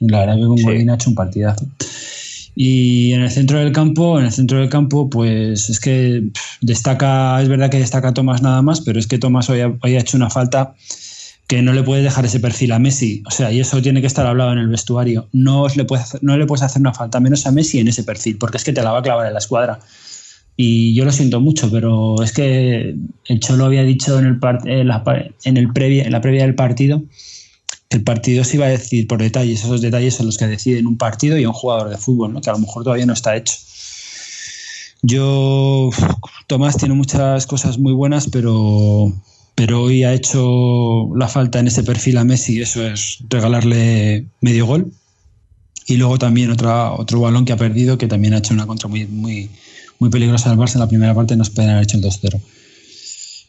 La 0.00 0.20
verdad 0.20 0.36
que 0.36 0.46
con 0.46 0.58
sí. 0.58 0.66
ha 0.66 0.94
hecho 0.94 1.10
un 1.10 1.14
partidazo. 1.14 1.66
Y 2.54 3.12
en 3.12 3.22
el 3.22 3.30
centro 3.30 3.58
del 3.58 3.72
campo, 3.72 4.18
en 4.18 4.26
el 4.26 4.32
centro 4.32 4.58
del 4.58 4.68
campo, 4.68 5.08
pues 5.08 5.70
es 5.70 5.80
que 5.80 6.24
destaca, 6.60 7.40
es 7.40 7.48
verdad 7.48 7.70
que 7.70 7.78
destaca 7.78 8.12
Tomás 8.12 8.42
nada 8.42 8.60
más, 8.60 8.80
pero 8.82 8.98
es 8.98 9.06
que 9.06 9.18
Tomás 9.18 9.48
hoy 9.48 9.60
ha, 9.60 9.78
hecho 9.84 10.16
una 10.16 10.28
falta 10.28 10.74
que 11.46 11.62
no 11.62 11.72
le 11.72 11.82
puede 11.82 12.02
dejar 12.02 12.26
ese 12.26 12.40
perfil 12.40 12.72
a 12.72 12.78
Messi. 12.78 13.22
O 13.26 13.30
sea, 13.30 13.50
y 13.52 13.60
eso 13.60 13.80
tiene 13.80 14.00
que 14.00 14.06
estar 14.06 14.26
hablado 14.26 14.52
en 14.52 14.58
el 14.58 14.68
vestuario. 14.68 15.28
No, 15.32 15.66
le 15.68 15.84
puedes 15.84 16.22
no 16.22 16.36
le 16.36 16.46
puedes 16.46 16.62
hacer 16.62 16.80
una 16.80 16.92
falta 16.92 17.20
menos 17.20 17.46
a 17.46 17.52
Messi 17.52 17.78
en 17.78 17.88
ese 17.88 18.04
perfil, 18.04 18.36
porque 18.36 18.58
es 18.58 18.64
que 18.64 18.72
te 18.72 18.82
la 18.82 18.92
va 18.92 18.98
a 18.98 19.02
clavar 19.02 19.26
en 19.26 19.32
la 19.32 19.38
escuadra. 19.38 19.80
Y 20.64 20.94
yo 20.94 21.04
lo 21.04 21.10
siento 21.10 21.40
mucho, 21.40 21.68
pero 21.72 22.22
es 22.22 22.30
que 22.30 22.94
el 23.26 23.40
Cholo 23.40 23.64
había 23.64 23.82
dicho 23.82 24.16
en, 24.20 24.26
el 24.26 24.38
en, 24.64 24.86
la, 24.86 25.02
en, 25.42 25.56
el 25.56 25.72
previa, 25.72 26.04
en 26.04 26.12
la 26.12 26.20
previa 26.20 26.42
del 26.42 26.54
partido 26.54 27.02
que 27.88 27.96
el 27.96 28.04
partido 28.04 28.44
se 28.44 28.58
iba 28.58 28.66
a 28.66 28.68
decir 28.68 29.08
por 29.08 29.20
detalles. 29.20 29.64
Esos 29.64 29.80
detalles 29.80 30.14
son 30.14 30.26
los 30.26 30.38
que 30.38 30.46
deciden 30.46 30.86
un 30.86 30.96
partido 30.96 31.36
y 31.36 31.46
un 31.46 31.52
jugador 31.52 31.90
de 31.90 31.98
fútbol, 31.98 32.32
¿no? 32.32 32.40
que 32.40 32.48
a 32.48 32.52
lo 32.52 32.60
mejor 32.60 32.84
todavía 32.84 33.06
no 33.06 33.12
está 33.12 33.34
hecho. 33.34 33.54
Yo, 35.02 35.90
Tomás 36.46 36.76
tiene 36.76 36.94
muchas 36.94 37.48
cosas 37.48 37.78
muy 37.78 37.92
buenas, 37.92 38.28
pero, 38.30 39.12
pero 39.56 39.82
hoy 39.82 40.04
ha 40.04 40.14
hecho 40.14 41.10
la 41.16 41.26
falta 41.26 41.58
en 41.58 41.66
ese 41.66 41.82
perfil 41.82 42.18
a 42.18 42.24
Messi, 42.24 42.62
eso 42.62 42.86
es 42.86 43.18
regalarle 43.28 44.26
medio 44.40 44.66
gol. 44.66 44.92
Y 45.88 45.96
luego 45.96 46.20
también 46.20 46.52
otra, 46.52 46.92
otro 46.92 47.18
balón 47.18 47.46
que 47.46 47.52
ha 47.52 47.56
perdido, 47.56 47.98
que 47.98 48.06
también 48.06 48.34
ha 48.34 48.38
hecho 48.38 48.54
una 48.54 48.68
contra 48.68 48.88
muy, 48.88 49.06
muy, 49.06 49.50
muy 50.02 50.10
peligrosa 50.10 50.50
al 50.50 50.58
Barça 50.58 50.74
en 50.74 50.80
la 50.80 50.88
primera 50.88 51.14
parte, 51.14 51.36
nos 51.36 51.50
pueden 51.50 51.70
haber 51.70 51.84
hecho 51.84 51.96
el 51.96 52.02
2-0. 52.02 52.40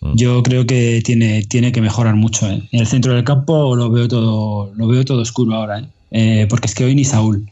Mm. 0.01 0.15
Yo 0.15 0.43
creo 0.43 0.67
que 0.67 1.01
tiene, 1.03 1.41
tiene 1.45 1.71
que 1.71 1.81
mejorar 1.81 2.15
mucho. 2.15 2.47
¿eh? 2.47 2.61
En 2.71 2.79
el 2.79 2.85
centro 2.85 3.15
del 3.15 3.23
campo 3.23 3.75
lo 3.75 3.89
veo 3.89 4.07
todo, 4.07 4.71
lo 4.75 4.87
veo 4.87 5.03
todo 5.03 5.21
oscuro 5.21 5.55
ahora, 5.55 5.79
¿eh? 5.79 5.85
Eh, 6.11 6.47
porque 6.47 6.67
es 6.67 6.75
que 6.75 6.85
hoy 6.85 6.93
ni 6.93 7.05
Saúl. 7.05 7.49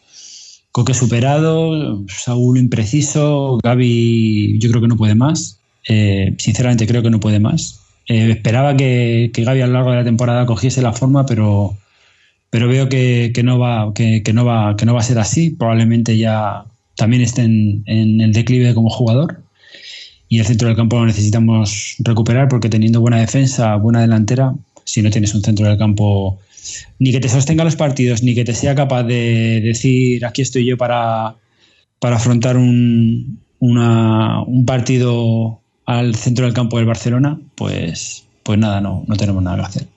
Coque 0.72 0.94
superado, 0.94 2.04
Saúl 2.08 2.60
impreciso, 2.60 3.58
Gaby 3.64 4.60
yo 4.60 4.70
creo 4.70 4.82
que 4.82 4.88
no 4.88 4.98
puede 4.98 5.16
más. 5.16 5.60
sinceramente 6.38 6.86
creo 6.86 7.02
que 7.02 7.10
no 7.10 7.20
puede 7.20 7.40
más. 7.40 7.80
esperaba 8.06 8.78
que, 8.78 9.32
que, 9.34 9.44
Gaby 9.44 9.62
a 9.62 9.68
lo 9.68 9.74
largo 9.74 9.90
de 9.90 9.98
la 9.98 10.04
temporada 10.04 10.46
cogiese 10.46 10.84
la 10.84 10.94
forma, 10.94 11.26
pero, 11.26 11.76
pero 12.52 12.68
veo 12.68 12.88
que, 12.88 13.32
que 13.34 13.42
no 13.42 13.58
va, 13.58 13.92
que, 13.96 14.22
que, 14.22 14.32
no 14.32 14.46
va, 14.46 14.78
que 14.78 14.86
no 14.86 14.94
va 14.94 15.00
a 15.00 15.04
ser 15.04 15.18
así. 15.18 15.50
Probablemente 15.50 16.18
ya 16.18 16.66
también 17.02 17.24
esté 17.24 17.42
en, 17.42 18.22
el 18.22 18.32
declive 18.32 18.76
como 18.76 18.92
jugador. 18.92 19.42
Y 20.30 20.38
el 20.38 20.46
centro 20.46 20.68
del 20.68 20.78
campo 20.78 21.00
lo 21.00 21.08
necesitamos 21.08 21.96
recuperar 21.98 22.48
porque 22.48 22.70
teniendo 22.70 23.02
buena 23.02 23.20
defensa, 23.20 23.76
buena 23.78 24.02
delantera, 24.02 24.54
si 24.84 25.02
no 25.02 25.10
tienes 25.10 25.34
un 25.34 25.42
centro 25.42 25.66
del 25.66 25.80
campo 25.80 26.38
ni 27.00 27.12
que 27.12 27.20
te 27.20 27.28
sostenga 27.28 27.64
los 27.64 27.76
partidos, 27.76 28.22
ni 28.22 28.36
que 28.36 28.46
te 28.46 28.54
sea 28.54 28.76
capaz 28.76 29.02
de 29.02 29.62
decir 29.64 30.24
aquí 30.28 30.44
estoy 30.44 30.64
yo 30.64 30.78
para, 30.78 31.38
para 31.98 32.18
afrontar 32.18 32.56
un, 32.56 33.40
un 33.60 34.64
partido 34.68 35.60
al 35.88 36.14
centro 36.14 36.46
del 36.46 36.54
campo 36.54 36.78
del 36.78 36.86
Barcelona, 36.86 37.40
pues, 37.56 38.26
pues 38.44 38.60
nada, 38.60 38.80
no, 38.80 39.04
no 39.08 39.16
tenemos 39.16 39.42
nada 39.42 39.58
que 39.58 39.64
hacer. 39.64 39.88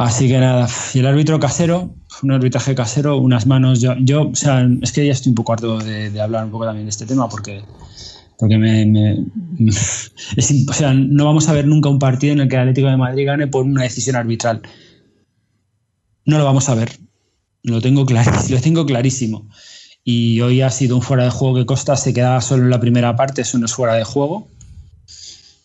Así 0.00 0.28
que 0.28 0.38
nada, 0.38 0.66
y 0.94 1.00
el 1.00 1.06
árbitro 1.06 1.38
casero, 1.38 1.94
un 2.22 2.32
arbitraje 2.32 2.74
casero, 2.74 3.18
unas 3.18 3.46
manos. 3.46 3.82
Yo, 3.82 3.94
yo 3.98 4.30
o 4.30 4.34
sea, 4.34 4.66
es 4.80 4.92
que 4.92 5.04
ya 5.04 5.12
estoy 5.12 5.28
un 5.28 5.34
poco 5.34 5.52
harto 5.52 5.78
de, 5.78 6.18
hablar 6.18 6.46
un 6.46 6.50
poco 6.50 6.64
también 6.64 6.86
de 6.86 6.90
este 6.90 7.04
tema 7.04 7.28
porque, 7.28 7.62
porque 8.38 8.56
me, 8.56 9.18
o 9.68 10.72
sea, 10.72 10.94
no 10.94 11.26
vamos 11.26 11.50
a 11.50 11.52
ver 11.52 11.66
nunca 11.66 11.90
un 11.90 11.98
partido 11.98 12.32
en 12.32 12.40
el 12.40 12.48
que 12.48 12.56
el 12.56 12.62
Atlético 12.62 12.88
de 12.88 12.96
Madrid 12.96 13.26
gane 13.26 13.46
por 13.46 13.66
una 13.66 13.82
decisión 13.82 14.16
arbitral. 14.16 14.62
No 16.24 16.38
lo 16.38 16.46
vamos 16.46 16.70
a 16.70 16.74
ver. 16.74 16.98
Lo 17.62 17.82
tengo, 17.82 18.06
clarísimo, 18.06 18.48
lo 18.56 18.62
tengo 18.62 18.86
clarísimo. 18.86 19.48
Y 20.02 20.40
hoy 20.40 20.62
ha 20.62 20.70
sido 20.70 20.96
un 20.96 21.02
fuera 21.02 21.24
de 21.24 21.30
juego 21.30 21.56
que 21.56 21.66
Costa 21.66 21.94
se 21.98 22.14
quedaba 22.14 22.40
solo 22.40 22.62
en 22.62 22.70
la 22.70 22.80
primera 22.80 23.16
parte, 23.16 23.42
eso 23.42 23.58
no 23.58 23.66
es 23.66 23.74
fuera 23.74 23.96
de 23.96 24.04
juego. 24.04 24.48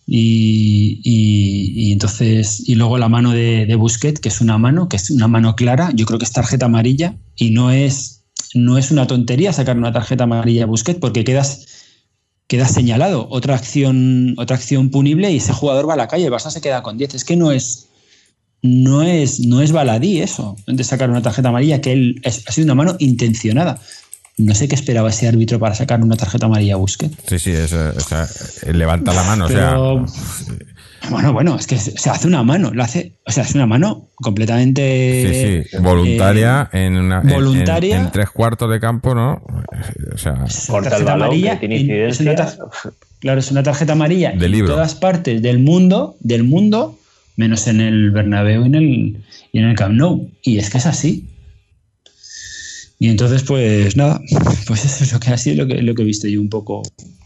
Y, 0.08 1.92
entonces, 1.92 2.62
y 2.68 2.76
luego 2.76 2.98
la 2.98 3.10
mano 3.10 3.32
de, 3.32 3.66
de 3.66 3.76
Busquets, 3.76 4.20
que 4.20 4.30
es 4.30 4.42
una 4.42 4.58
mano, 4.58 4.88
que 4.88 4.98
es 4.98 5.10
una 5.10 5.28
mano 5.28 5.56
clara, 5.56 5.92
yo 5.96 6.06
creo 6.06 6.20
que 6.20 6.26
es 6.26 6.32
tarjeta 6.32 6.68
amarilla 6.68 7.18
y 7.36 7.50
no 7.50 7.72
es, 7.72 8.24
no 8.54 8.78
es 8.78 8.92
una 8.92 9.08
tontería 9.08 9.54
sacar 9.54 9.78
una 9.78 9.92
tarjeta 9.92 10.26
amarilla 10.26 10.64
a 10.64 10.68
Busquets 10.68 11.00
porque 11.00 11.24
quedas, 11.24 11.66
quedas 12.48 12.72
señalado. 12.72 13.28
Otra 13.30 13.56
acción, 13.56 14.36
otra 14.38 14.58
acción 14.58 14.92
punible 14.92 15.32
y 15.32 15.38
ese 15.38 15.54
jugador 15.54 15.90
va 15.90 15.94
a 15.94 15.98
la 15.98 16.08
calle. 16.08 16.26
El 16.26 16.32
Barça 16.32 16.52
se 16.52 16.62
queda 16.62 16.84
con 16.84 16.98
10. 16.98 17.16
Es 17.16 17.26
que 17.26 17.36
no 17.36 17.52
es, 17.52 17.88
no 18.62 19.02
es, 19.02 19.40
no 19.40 19.62
es 19.62 19.72
baladí 19.72 20.22
eso, 20.22 20.56
de 20.68 20.84
sacar 20.84 21.10
una 21.10 21.22
tarjeta 21.22 21.50
amarilla, 21.50 21.82
que 21.82 21.94
él 21.94 22.22
ha 22.26 22.32
sido 22.32 22.66
una 22.66 22.76
mano 22.76 22.96
intencionada. 23.00 23.80
No 24.38 24.54
sé 24.54 24.68
qué 24.68 24.76
esperaba 24.76 25.10
ese 25.10 25.28
árbitro 25.28 25.60
para 25.60 25.76
sacar 25.76 26.02
una 26.02 26.18
tarjeta 26.18 26.48
amarilla 26.48 26.74
a 26.74 26.78
Busquets. 26.78 27.16
Sí, 27.28 27.40
sí, 27.40 27.52
es, 27.52 27.72
o 27.72 28.00
sea, 28.00 28.28
levanta 28.72 29.14
la 29.14 29.24
mano, 29.24 29.46
o 29.46 29.50
sea. 29.50 29.78
Bueno, 31.10 31.34
bueno, 31.34 31.56
es 31.56 31.68
que 31.68 31.78
se 31.78 32.10
hace 32.10 32.28
una 32.28 32.44
mano, 32.44 32.72
lo 32.74 32.84
hace, 32.84 33.14
o 33.26 33.32
sea, 33.32 33.44
es 33.44 33.54
una 33.56 33.66
mano 33.66 34.08
completamente 34.16 35.64
sí, 35.64 35.70
sí, 35.70 35.78
voluntaria 35.78 36.70
eh, 36.74 36.86
en 36.86 36.98
una 36.98 37.22
voluntaria 37.22 37.98
en, 37.98 38.12
tres 38.12 38.30
cuartos 38.30 38.70
de 38.72 38.80
campo, 38.80 39.14
¿no? 39.14 39.44
O 40.14 40.18
sea, 40.18 40.46
corta 40.68 40.98
el 40.98 41.04
balón, 41.04 41.24
amarilla, 41.24 41.60
tiene 41.60 41.78
incidencia. 41.78 42.32
Es 42.32 42.60
claro, 43.20 43.40
es 43.40 43.52
una 43.52 43.64
tarjeta 43.64 43.94
amarilla 43.94 44.32
de 44.32 44.50
libro. 44.50 44.72
en 44.72 44.76
todas 44.76 44.96
partes 44.96 45.42
del 45.42 45.60
mundo, 45.60 46.18
del 46.20 46.44
mundo, 46.44 46.98
menos 47.36 47.68
en 47.68 47.82
el 47.82 48.12
Bernabéu 48.12 48.64
y 48.64 48.68
en 48.68 48.76
el, 48.76 49.24
y 49.52 49.60
en 49.60 49.66
el 49.66 49.76
Camp 49.76 49.96
Nou. 49.96 50.30
Y 50.42 50.58
es 50.58 50.70
que 50.70 50.78
es 50.78 50.86
así. 50.86 51.28
Y 53.06 53.10
entonces, 53.10 53.44
pues 53.44 53.96
nada, 53.96 54.20
pues 54.68 54.84
eso 54.84 55.04
es 55.04 55.14
lo 55.14 55.20
que 55.20 55.30
ha 55.30 55.38
sido 55.38 55.64
lo 55.64 55.68
que, 55.68 55.80
lo 55.84 55.94
que 55.94 56.02
he 56.02 56.06
visto 56.06 56.28
yo 56.28 56.42
un 56.42 56.50
poco. 56.50 56.82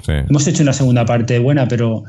Sí. 0.06 0.12
Hemos 0.12 0.46
hecho 0.46 0.62
una 0.62 0.74
segunda 0.74 1.06
parte 1.06 1.40
buena, 1.40 1.70
pero, 1.70 2.04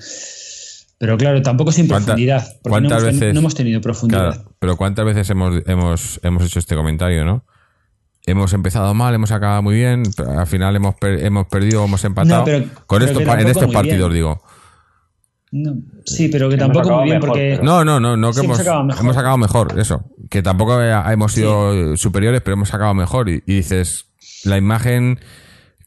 pero 0.99 1.17
claro, 1.17 1.41
tampoco 1.41 1.71
sin 1.71 1.87
profundidad. 1.87 2.45
Porque 2.63 2.71
¿cuántas 2.71 3.05
no, 3.05 3.09
hemos, 3.09 3.21
veces, 3.21 3.33
no 3.33 3.39
hemos 3.39 3.55
tenido 3.55 3.81
profundidad. 3.81 4.33
Claro, 4.33 4.55
pero 4.59 4.77
¿cuántas 4.77 5.05
veces 5.05 5.31
hemos, 5.31 5.63
hemos, 5.67 6.19
hemos 6.25 6.45
hecho 6.45 6.59
este 6.59 6.75
comentario, 6.75 7.25
no? 7.25 7.45
Hemos 8.27 8.53
empezado 8.55 8.93
mal, 8.93 9.15
hemos 9.15 9.31
acabado 9.31 9.63
muy 9.63 9.77
bien, 9.77 10.03
al 10.37 10.49
final 10.49 10.75
hemos, 10.75 10.97
per, 10.97 11.25
hemos 11.25 11.47
perdido, 11.47 11.85
hemos 11.85 12.05
empatado. 12.05 12.41
No, 12.41 12.45
pero, 12.45 12.65
Con 12.89 13.05
pero 13.05 13.19
que 13.21 13.23
en 13.23 13.49
estos 13.49 13.73
partidos, 13.73 14.11
bien. 14.11 14.15
digo. 14.15 14.43
No, 15.53 15.75
sí, 16.07 16.29
pero 16.29 16.49
que 16.49 16.57
tampoco 16.57 16.91
muy 16.97 17.05
bien, 17.05 17.17
mejor, 17.17 17.29
porque. 17.31 17.49
pero- 17.57 17.65
No, 17.65 17.85
no, 17.85 17.99
no, 17.99 18.17
no 18.17 18.29
que 18.29 18.39
Sí, 18.41 18.45
hemos, 18.45 18.59
hemos 18.59 18.61
acabado 18.61 18.85
mejor. 18.85 19.03
hemos 19.05 19.17
acabado 19.17 19.39
mejor, 19.39 19.81
eso. 19.81 20.05
Que 20.31 20.43
tampoco 20.43 20.81
eh, 20.81 20.93
hemos 21.13 21.33
sido 21.33 21.97
superiores, 21.97 22.41
pero 22.41 22.55
hemos 22.55 22.69
sacado 22.69 22.95
mejor. 22.95 23.29
Y, 23.29 23.43
y 23.47 23.57
dices, 23.57 24.07
la 24.45 24.57
imagen 24.59 25.19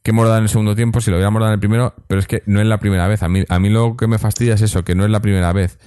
que 0.01 0.11
hemos 0.11 0.25
dado 0.25 0.37
en 0.39 0.43
el 0.43 0.49
segundo 0.49 0.75
tiempo, 0.75 0.99
si 0.99 1.11
lo 1.11 1.15
hubiéramos 1.15 1.39
dado 1.39 1.51
en 1.51 1.53
el 1.53 1.59
primero, 1.61 1.93
pero 2.07 2.19
es 2.19 2.27
que 2.27 2.43
no 2.45 2.59
es 2.59 2.67
la 2.67 2.77
primera 2.79 3.07
vez. 3.07 3.23
A 3.23 3.29
mí, 3.29 3.45
a 3.47 3.57
mí 3.59 3.69
lo 3.69 3.95
que 3.95 4.07
me 4.07 4.17
fastidia 4.19 4.55
es 4.55 4.61
eso, 4.61 4.83
que 4.83 4.95
no 4.95 5.05
es 5.05 5.11
la 5.11 5.21
primera 5.21 5.53
vez. 5.53 5.79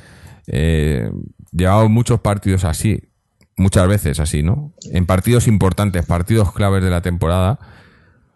Eh, 0.47 1.11
llevamos 1.53 1.91
muchos 1.91 2.21
partidos 2.21 2.65
así, 2.65 3.03
muchas 3.59 3.87
veces 3.89 4.21
así, 4.21 4.43
¿no? 4.43 4.73
En 4.91 5.05
partidos 5.05 5.47
importantes, 5.49 6.07
partidos 6.07 6.51
claves 6.53 6.83
de 6.83 6.89
la 6.89 7.03
temporada, 7.03 7.59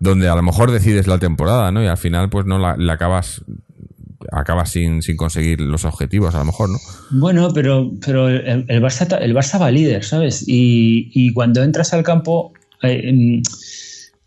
donde 0.01 0.29
a 0.29 0.35
lo 0.35 0.43
mejor 0.43 0.71
decides 0.71 1.07
la 1.07 1.19
temporada, 1.19 1.73
¿no? 1.73 1.83
Y 1.83 1.87
al 1.87 1.97
final, 1.97 2.29
pues 2.29 2.45
no 2.45 2.59
la, 2.59 2.77
la 2.77 2.93
acabas 2.95 3.43
acabas 4.33 4.71
sin, 4.71 5.03
sin 5.03 5.17
conseguir 5.17 5.61
los 5.61 5.85
objetivos, 5.85 6.35
a 6.35 6.39
lo 6.39 6.45
mejor, 6.47 6.71
¿no? 6.71 6.79
Bueno, 7.11 7.53
pero, 7.53 7.91
pero 8.05 8.29
el, 8.29 8.67
Barça, 8.83 9.19
el 9.21 9.35
Barça 9.35 9.61
va 9.61 9.71
líder, 9.71 10.05
¿sabes? 10.05 10.45
Y, 10.47 11.11
y 11.13 11.33
cuando 11.33 11.63
entras 11.63 11.93
al 11.93 12.03
campo, 12.03 12.53
eh, 12.83 13.03
em, 13.05 13.43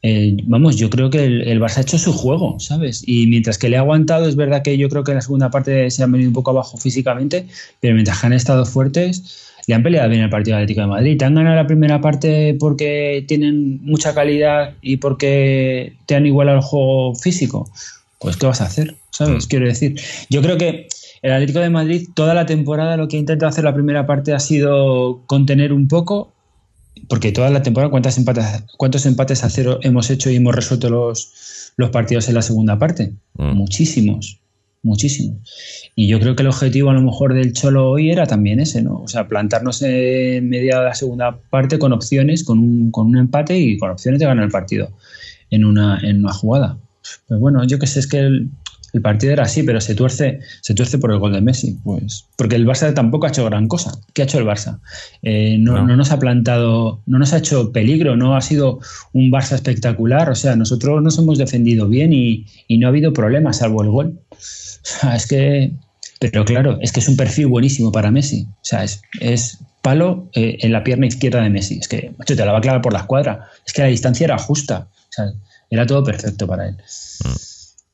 eh, 0.02 0.36
vamos, 0.44 0.76
yo 0.76 0.90
creo 0.90 1.10
que 1.10 1.24
el, 1.24 1.48
el 1.48 1.62
Barça 1.62 1.78
ha 1.78 1.82
hecho 1.82 1.98
su 1.98 2.12
juego, 2.12 2.60
¿sabes? 2.60 3.04
Y 3.08 3.28
mientras 3.28 3.58
que 3.58 3.70
le 3.70 3.78
ha 3.78 3.82
aguantado, 3.82 4.28
es 4.28 4.36
verdad 4.36 4.62
que 4.62 4.78
yo 4.78 4.90
creo 4.90 5.04
que 5.04 5.12
en 5.12 5.16
la 5.16 5.22
segunda 5.22 5.50
parte 5.50 5.90
se 5.90 6.04
han 6.04 6.12
venido 6.12 6.30
un 6.30 6.34
poco 6.34 6.52
abajo 6.52 6.78
físicamente, 6.78 7.48
pero 7.80 7.94
mientras 7.94 8.20
que 8.20 8.28
han 8.28 8.34
estado 8.34 8.66
fuertes, 8.66 9.54
le 9.68 9.76
han 9.76 9.84
peleado 9.84 10.10
bien 10.10 10.24
el 10.24 10.30
partido 10.30 10.58
Atlético 10.58 10.82
de 10.82 10.88
Madrid. 10.88 11.18
Te 11.18 11.26
han 11.26 11.36
ganado 11.36 11.56
la 11.56 11.68
primera 11.68 12.02
parte 12.02 12.56
porque 12.60 13.24
tienen 13.28 13.80
mucha 13.84 14.14
calidad 14.14 14.74
y 14.82 14.98
porque 14.98 15.94
te 16.06 16.16
han 16.16 16.26
igualado 16.26 16.58
el 16.58 16.64
juego 16.64 17.16
físico. 17.16 17.70
Pues, 18.20 18.38
¿qué 18.38 18.46
vas 18.46 18.62
a 18.62 18.66
hacer? 18.66 18.96
¿Sabes? 19.14 19.46
Mm. 19.46 19.48
Quiero 19.48 19.66
decir, 19.68 20.00
yo 20.30 20.42
creo 20.42 20.58
que 20.58 20.88
el 21.22 21.32
Atlético 21.32 21.60
de 21.60 21.70
Madrid 21.70 22.08
toda 22.14 22.34
la 22.34 22.46
temporada 22.46 22.98
lo 22.98 23.08
que 23.08 23.18
ha 23.18 23.20
intentado 23.20 23.50
hacer 23.50 23.64
la 23.64 23.74
primera 23.74 24.06
parte 24.06 24.34
ha 24.34 24.40
sido 24.40 25.24
contener 25.28 25.72
un 25.72 25.88
poco, 25.88 26.34
porque 27.08 27.32
toda 27.32 27.50
la 27.50 27.62
temporada 27.62 27.92
cuántas 27.92 28.18
empates, 28.18 28.64
cuántos 28.78 29.06
empates 29.06 29.44
a 29.44 29.50
cero 29.50 29.80
hemos 29.84 30.10
hecho 30.10 30.30
y 30.32 30.36
hemos 30.36 30.56
resuelto 30.56 30.90
los, 30.90 31.72
los 31.78 31.92
partidos 31.92 32.28
en 32.28 32.36
la 32.36 32.42
segunda 32.42 32.80
parte. 32.80 33.14
Mm. 33.36 33.54
Muchísimos, 33.54 34.40
muchísimos. 34.82 35.38
Y 35.96 36.08
yo 36.08 36.20
creo 36.20 36.36
que 36.36 36.42
el 36.42 36.50
objetivo 36.50 36.90
a 36.90 36.94
lo 36.94 37.02
mejor 37.04 37.36
del 37.36 37.54
Cholo 37.54 37.92
hoy 37.92 38.10
era 38.10 38.26
también 38.26 38.60
ese, 38.60 38.82
¿no? 38.82 39.02
O 39.02 39.08
sea, 39.08 39.28
plantarnos 39.28 39.84
en 39.84 40.50
media 40.50 40.80
de 40.80 40.86
la 40.86 40.96
segunda 40.96 41.38
parte 41.52 41.78
con 41.78 41.94
opciones, 41.94 42.44
con 42.44 42.58
un, 42.58 42.90
con 42.90 43.08
un 43.08 43.18
empate 43.20 43.60
y 43.60 43.78
con 43.78 43.92
opciones 43.92 44.20
de 44.20 44.26
ganar 44.26 44.44
el 44.44 44.52
partido 44.52 44.90
en 45.52 45.66
una, 45.66 46.00
en 46.02 46.24
una 46.26 46.34
jugada. 46.34 46.80
Pues 47.28 47.40
bueno, 47.40 47.64
yo 47.66 47.80
que 47.80 47.86
sé, 47.86 48.00
es 48.00 48.08
que 48.08 48.20
el, 48.20 48.50
el 48.94 49.02
partido 49.02 49.34
era 49.34 49.44
así, 49.44 49.64
pero 49.64 49.82
se 49.82 49.96
tuerce, 49.96 50.40
se 50.62 50.74
tuerce 50.76 51.00
por 51.00 51.12
el 51.12 51.18
gol 51.18 51.34
de 51.34 51.42
Messi. 51.42 51.78
Pues, 51.84 52.26
porque 52.38 52.56
el 52.56 52.66
Barça 52.66 52.94
tampoco 52.94 53.26
ha 53.26 53.30
hecho 53.30 53.44
gran 53.46 53.68
cosa. 53.68 53.92
¿Qué 54.14 54.22
ha 54.22 54.26
hecho 54.26 54.38
el 54.38 54.46
Barça? 54.46 54.80
Eh, 55.24 55.58
no, 55.60 55.74
No. 55.74 55.88
no 55.88 55.98
nos 55.98 56.12
ha 56.12 56.20
plantado, 56.20 57.02
no 57.08 57.18
nos 57.20 57.34
ha 57.34 57.40
hecho 57.40 57.72
peligro, 57.72 58.16
no 58.16 58.36
ha 58.36 58.42
sido 58.42 58.80
un 59.12 59.32
Barça 59.32 59.54
espectacular. 59.56 60.30
O 60.30 60.36
sea, 60.36 60.56
nosotros 60.56 61.02
nos 61.02 61.18
hemos 61.18 61.38
defendido 61.40 61.88
bien 61.88 62.14
y, 62.14 62.46
y 62.68 62.78
no 62.78 62.88
ha 62.88 62.90
habido 62.90 63.12
problemas, 63.14 63.58
salvo 63.58 63.82
el 63.84 63.90
gol. 63.90 64.20
O 64.30 64.36
sea, 64.40 65.16
es 65.16 65.28
que. 65.28 65.72
Pero 66.20 66.46
claro, 66.46 66.78
es 66.82 66.92
que 66.92 67.00
es 67.02 67.08
un 67.10 67.18
perfil 67.18 67.48
buenísimo 67.48 67.92
para 67.92 68.12
Messi. 68.12 68.48
O 68.50 68.56
sea, 68.64 68.84
es, 68.84 69.02
es 69.20 69.58
palo 69.82 70.30
eh, 70.36 70.58
en 70.62 70.72
la 70.72 70.84
pierna 70.84 71.06
izquierda 71.08 71.42
de 71.42 71.50
Messi. 71.50 71.80
Es 71.80 71.88
que, 71.88 72.14
macho, 72.18 72.36
te 72.36 72.46
la 72.46 72.52
va 72.54 72.60
a 72.60 72.62
clavar 72.62 72.82
por 72.82 72.94
la 72.94 73.00
escuadra. 73.00 73.48
Es 73.66 73.74
que 73.74 73.82
la 73.82 73.88
distancia 73.90 74.24
era 74.26 74.38
justa. 74.38 74.88
O 74.90 75.12
sea, 75.12 75.26
era 75.70 75.86
todo 75.86 76.04
perfecto 76.04 76.46
para 76.48 76.70
él. 76.70 76.78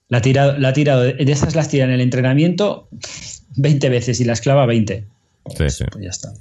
La 0.10 0.18
ha 0.20 0.22
tirado, 0.22 0.57
la 0.57 0.70
ha 0.70 0.74
tirado 0.74 1.01
de 1.03 1.16
esas 1.20 1.55
las 1.55 1.70
tira 1.70 1.86
en 1.86 1.91
el 1.91 2.01
entrenamiento 2.01 2.88
20 3.55 3.89
veces 3.89 4.20
y 4.20 4.26
las 4.26 4.41
clava 4.41 4.66
20. 4.66 5.05
Sí, 5.57 5.70
sí. 5.70 5.84
Pues 5.91 6.03
ya 6.03 6.10
está. 6.10 6.34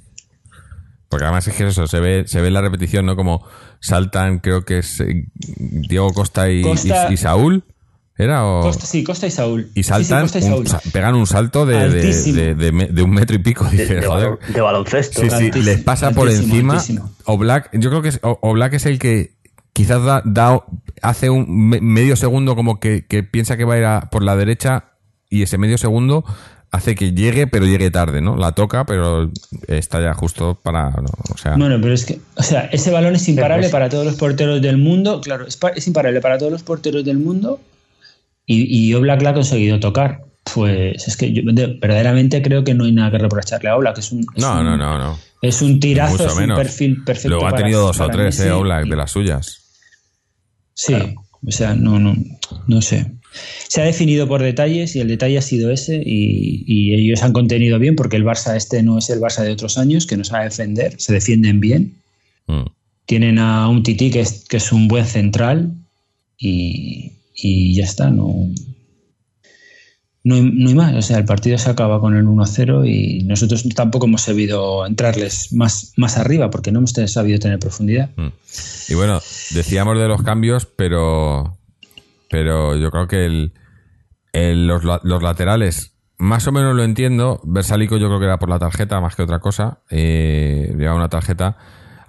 Porque 1.07 1.25
además 1.25 1.47
es 1.47 1.55
que 1.55 1.67
eso, 1.67 1.87
se 1.87 1.99
ve, 1.99 2.23
se 2.27 2.41
ve 2.41 2.51
la 2.51 2.61
repetición, 2.61 3.05
¿no? 3.05 3.15
Como 3.15 3.43
saltan, 3.79 4.39
creo 4.39 4.63
que 4.65 4.79
es 4.79 4.99
eh, 4.99 5.25
Diego 5.37 6.13
Costa 6.13 6.49
y, 6.51 6.61
Costa- 6.61 7.07
y- 7.09 7.13
y 7.13 7.17
Saúl, 7.17 7.63
¿era? 8.17 8.45
O, 8.45 8.61
Costa, 8.61 8.85
sí, 8.85 9.03
Costa 9.03 9.25
y 9.25 9.31
Saúl. 9.31 9.61
y 9.73 9.81
Sí, 9.81 9.83
sí, 9.83 9.83
saltan, 9.83 10.21
Costa 10.23 10.39
y 10.39 10.43
un- 10.43 10.49
Saúl. 10.49 10.67
sa- 10.67 10.81
pegan 10.91 11.15
un 11.15 11.25
salto 11.25 11.65
de, 11.65 11.89
de, 11.89 12.13
de- 12.33 12.55
de 12.55 12.71
me- 12.71 12.87
de 12.87 13.01
un 13.01 13.09
metro 13.11 13.35
y 13.35 13.39
pico. 13.39 13.65
De 13.71 14.01
joder. 14.03 14.37
de 14.53 14.61
baloncesto. 14.61 15.21
Sí, 15.21 15.29
sí, 15.29 15.35
Altísimo, 15.35 15.65
les 15.65 15.81
pasa 15.81 16.11
por 16.11 16.29
encima. 16.29 16.73
altísimo. 16.73 17.11
O 17.25 17.37
Black, 17.37 17.69
yo 17.73 17.89
creo 17.89 18.01
que 18.03 18.09
es, 18.09 18.19
o, 18.21 18.37
o 18.41 18.53
Black 18.53 18.73
es 18.73 18.85
el 18.85 18.99
que 18.99 19.31
quizás 19.73 20.03
da, 20.03 20.21
da- 20.25 20.63
hace 21.01 21.29
un 21.29 21.45
me- 21.69 21.81
medio 21.81 22.15
segundo 22.15 22.55
como 22.55 22.79
que, 22.79 23.05
que 23.07 23.23
piensa 23.23 23.57
que 23.57 23.65
va 23.65 23.75
a 23.75 23.77
ir 23.77 23.85
a- 23.85 24.09
por 24.09 24.23
la 24.23 24.35
derecha 24.35 24.85
y 25.29 25.43
ese 25.43 25.57
medio 25.57 25.77
segundo 25.77 26.23
hace 26.71 26.93
que 26.95 27.13
llegue, 27.13 27.47
pero 27.47 27.65
llegue 27.65 27.89
tarde, 27.89 28.21
¿no? 28.21 28.35
La 28.35 28.51
toca, 28.51 28.85
pero 28.85 29.31
está 29.67 29.99
ya 30.01 30.13
justo 30.13 30.59
para, 30.61 30.89
no, 30.91 31.07
o 31.33 31.37
sea, 31.37 31.55
Bueno, 31.55 31.77
pero 31.81 31.93
es 31.93 32.05
que, 32.05 32.19
o 32.35 32.43
sea, 32.43 32.61
ese 32.71 32.91
balón 32.91 33.15
es 33.15 33.27
imparable 33.27 33.69
para 33.69 33.89
todos 33.89 34.05
los 34.05 34.15
porteros 34.15 34.61
del 34.61 34.77
mundo. 34.77 35.19
Claro, 35.21 35.47
es, 35.47 35.57
es 35.75 35.87
imparable 35.87 36.21
para 36.21 36.37
todos 36.37 36.51
los 36.51 36.61
porteros 36.61 37.03
del 37.03 37.17
mundo. 37.17 37.59
Y, 38.45 38.65
y 38.89 38.93
Oblak 38.93 39.21
la 39.23 39.31
ha 39.31 39.33
conseguido 39.33 39.79
tocar. 39.79 40.25
Pues 40.53 41.07
es 41.07 41.17
que 41.17 41.31
yo 41.33 41.41
de- 41.45 41.77
verdaderamente 41.79 42.41
creo 42.41 42.63
que 42.63 42.73
no 42.73 42.85
hay 42.85 42.91
nada 42.91 43.11
que 43.11 43.17
reprocharle 43.19 43.69
a 43.69 43.75
Oblak. 43.75 43.97
Es 43.99 44.11
un, 44.11 44.21
es 44.35 44.41
no, 44.43 44.59
un- 44.59 44.65
no, 44.65 44.77
no, 44.77 44.97
no. 44.99 45.19
Es 45.41 45.61
un 45.61 45.79
tirazo, 45.79 46.13
Mucho 46.13 46.25
es 46.27 46.33
un 46.33 46.39
menos. 46.41 46.57
perfil 46.59 47.03
perfecto. 47.03 47.29
Luego 47.29 47.47
ha 47.47 47.51
para- 47.51 47.63
tenido 47.63 47.81
dos 47.81 47.99
o 47.99 48.07
tres, 48.09 48.39
eh, 48.41 48.51
Oblak, 48.51 48.85
de 48.87 48.95
las 48.95 49.11
suyas. 49.11 49.58
Sí, 50.79 50.93
o 51.45 51.51
sea, 51.51 51.75
no, 51.75 51.99
no, 51.99 52.15
no 52.67 52.81
sé. 52.81 53.11
Se 53.67 53.81
ha 53.81 53.83
definido 53.83 54.29
por 54.29 54.41
detalles 54.41 54.95
y 54.95 55.01
el 55.01 55.09
detalle 55.09 55.37
ha 55.37 55.41
sido 55.41 55.71
ese 55.71 56.01
y, 56.05 56.63
y 56.65 56.93
ellos 56.93 57.21
han 57.21 57.33
contenido 57.33 57.79
bien 57.79 57.97
porque 57.97 58.15
el 58.15 58.23
Barça 58.23 58.55
este 58.55 58.81
no 58.81 58.97
es 58.97 59.09
el 59.09 59.19
Barça 59.19 59.43
de 59.43 59.51
otros 59.51 59.77
años 59.77 60.07
que 60.07 60.15
no 60.15 60.23
sabe 60.23 60.45
defender, 60.45 60.95
se 60.97 61.11
defienden 61.11 61.59
bien. 61.59 61.95
Mm. 62.47 62.63
Tienen 63.05 63.39
a 63.39 63.67
un 63.67 63.83
Titi 63.83 64.09
que 64.09 64.21
es, 64.21 64.45
que 64.47 64.55
es 64.55 64.71
un 64.71 64.87
buen 64.87 65.05
central 65.05 65.73
y, 66.37 67.11
y 67.35 67.75
ya 67.75 67.83
está, 67.83 68.09
no, 68.09 68.49
no, 70.23 70.35
hay, 70.35 70.41
no 70.43 70.69
hay 70.69 70.75
más. 70.75 70.93
O 70.95 71.01
sea, 71.01 71.17
el 71.17 71.25
partido 71.25 71.57
se 71.57 71.69
acaba 71.69 71.99
con 71.99 72.15
el 72.15 72.25
1-0 72.25 72.87
y 72.87 73.23
nosotros 73.23 73.67
tampoco 73.75 74.05
hemos 74.05 74.21
sabido 74.21 74.85
entrarles 74.85 75.53
más, 75.53 75.93
más 75.97 76.17
arriba 76.17 76.49
porque 76.49 76.71
no 76.71 76.79
hemos 76.79 76.91
sabido 76.91 77.39
tener 77.39 77.59
profundidad. 77.59 78.09
Mm. 78.15 78.29
Y 78.89 78.95
bueno, 78.95 79.19
decíamos 79.51 79.97
de 79.99 80.07
los 80.07 80.21
cambios, 80.23 80.65
pero 80.65 81.57
pero 82.29 82.75
yo 82.75 82.91
creo 82.91 83.07
que 83.07 83.25
el, 83.25 84.67
los, 84.67 84.83
los 84.83 85.23
laterales 85.23 85.93
más 86.19 86.45
o 86.47 86.51
menos 86.51 86.75
lo 86.75 86.83
entiendo. 86.83 87.39
Versalico 87.43 87.97
yo 87.97 88.07
creo 88.07 88.19
que 88.19 88.25
era 88.25 88.37
por 88.37 88.49
la 88.49 88.59
tarjeta 88.59 89.01
más 89.01 89.15
que 89.15 89.23
otra 89.23 89.39
cosa. 89.39 89.79
Eh, 89.89 90.75
llevaba 90.77 90.97
una 90.97 91.09
tarjeta, 91.09 91.57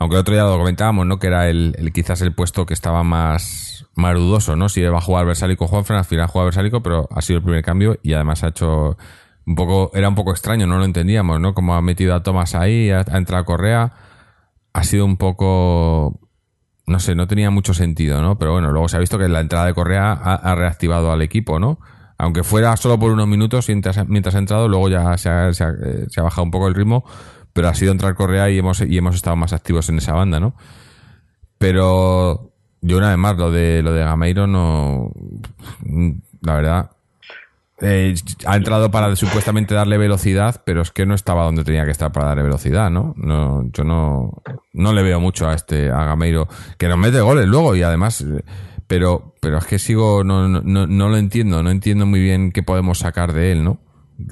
aunque 0.01 0.17
el 0.17 0.21
otro 0.23 0.35
día 0.35 0.45
lo 0.45 0.59
comentábamos, 0.59 1.07
¿no? 1.07 1.19
Que 1.19 1.27
era 1.29 1.49
el, 1.49 1.77
el- 1.79 1.93
quizás 1.93 2.23
el 2.23 2.35
puesto 2.35 2.67
que 2.67 2.75
estaba 2.75 3.05
más, 3.05 3.87
dudoso, 3.95 4.57
¿no? 4.57 4.71
Si 4.71 4.81
iba 4.81 4.97
a 4.97 5.01
jugar 5.01 5.27
Versalico 5.27 5.67
o 5.67 5.69
Juanfran, 5.69 5.99
al 5.99 6.05
final 6.07 6.27
juega 6.27 6.47
Versalico, 6.47 6.83
pero 6.83 7.07
ha 7.15 7.21
sido 7.21 7.37
el 7.37 7.45
primer 7.45 7.63
cambio 7.63 7.99
y 8.03 8.15
además 8.15 8.43
ha 8.43 8.49
hecho 8.49 8.97
un 9.47 9.55
poco, 9.55 9.91
era 9.95 10.09
un 10.09 10.15
poco 10.15 10.31
extraño, 10.31 10.67
no 10.67 10.79
lo 10.79 10.87
entendíamos, 10.87 11.39
¿no? 11.39 11.53
Como 11.53 11.75
ha 11.75 11.83
metido 11.83 12.15
a 12.15 12.23
Thomas 12.23 12.55
ahí, 12.55 12.91
ha, 12.91 13.03
entrado 13.13 13.45
Correa, 13.45 13.93
ha 14.73 14.85
sido 14.85 15.05
un 15.05 15.19
poco 15.19 16.19
no 16.87 16.99
sé, 16.99 17.15
no 17.15 17.27
tenía 17.29 17.51
mucho 17.51 17.75
sentido, 17.75 18.23
¿no? 18.23 18.39
Pero 18.39 18.53
bueno, 18.53 18.73
luego 18.73 18.89
se 18.89 18.97
ha 18.97 19.01
visto 19.01 19.19
que 19.19 19.29
la 19.29 19.41
entrada 19.41 19.67
de 19.67 19.75
Correa 19.75 20.13
ha, 20.13 20.55
reactivado 20.55 21.13
al 21.13 21.23
equipo, 21.23 21.61
¿no? 21.61 21.79
Aunque 22.19 22.43
fuera 22.43 22.77
solo 22.77 22.99
por 22.99 23.13
unos 23.13 23.29
minutos 23.29 23.69
mientras, 23.69 24.09
mientras 24.09 24.35
ha 24.35 24.39
entrado, 24.39 24.67
luego 24.67 24.89
ya 24.89 25.17
se 25.19 25.29
ha, 25.29 25.53
se, 25.53 25.63
ha, 25.65 26.23
bajado 26.23 26.43
un 26.43 26.51
poco 26.51 26.69
el 26.69 26.75
ritmo, 26.75 27.05
pero 27.61 27.69
ha 27.69 27.75
sido 27.75 27.93
entrar 27.93 28.15
Correa 28.15 28.49
y 28.49 28.57
hemos, 28.57 28.81
y 28.81 28.97
hemos 28.97 29.15
estado 29.15 29.37
más 29.37 29.53
activos 29.53 29.91
en 29.91 29.99
esa 29.99 30.15
banda, 30.15 30.41
¿no? 30.41 30.55
Pero 31.59 32.55
yo 32.81 32.97
una 32.97 33.11
vez 33.11 33.19
más, 33.19 33.37
lo 33.37 33.51
de, 33.51 33.83
lo 33.83 33.93
de 33.93 34.03
Gameiro 34.03 34.47
no... 34.47 35.13
La 36.41 36.55
verdad, 36.55 36.91
eh, 37.83 38.15
ha 38.47 38.57
entrado 38.57 38.91
para 38.91 39.15
supuestamente 39.15 39.75
darle 39.75 39.99
velocidad, 39.99 40.63
pero 40.65 40.81
es 40.81 40.91
que 40.91 41.05
no 41.05 41.15
estaba 41.15 41.45
donde 41.45 41.63
tenía 41.63 41.85
que 41.85 41.91
estar 41.91 42.13
para 42.13 42.29
darle 42.29 42.45
velocidad, 42.45 42.89
¿no? 42.89 43.13
no 43.19 43.69
yo 43.71 43.85
no, 43.85 44.43
no 44.73 44.95
le 44.95 45.03
veo 45.03 45.21
mucho 45.21 45.47
a 45.47 45.53
este 45.53 45.91
a 45.91 46.07
Gameiro, 46.07 46.49
que 46.79 46.89
nos 46.89 46.97
mete 46.97 47.21
goles 47.21 47.47
luego 47.47 47.77
y 47.77 47.83
además, 47.83 48.25
pero, 48.87 49.35
pero 49.43 49.59
es 49.59 49.67
que 49.67 49.79
sigo, 49.79 50.25
no, 50.25 50.49
no, 50.49 50.87
no 50.87 51.09
lo 51.11 51.19
entiendo, 51.19 51.63
no 51.63 51.71
entiendo 51.71 52.07
muy 52.07 52.21
bien 52.21 52.53
qué 52.53 52.63
podemos 52.63 53.01
sacar 53.01 53.35
de 53.35 53.53
él, 53.53 53.65
¿no? 53.65 53.81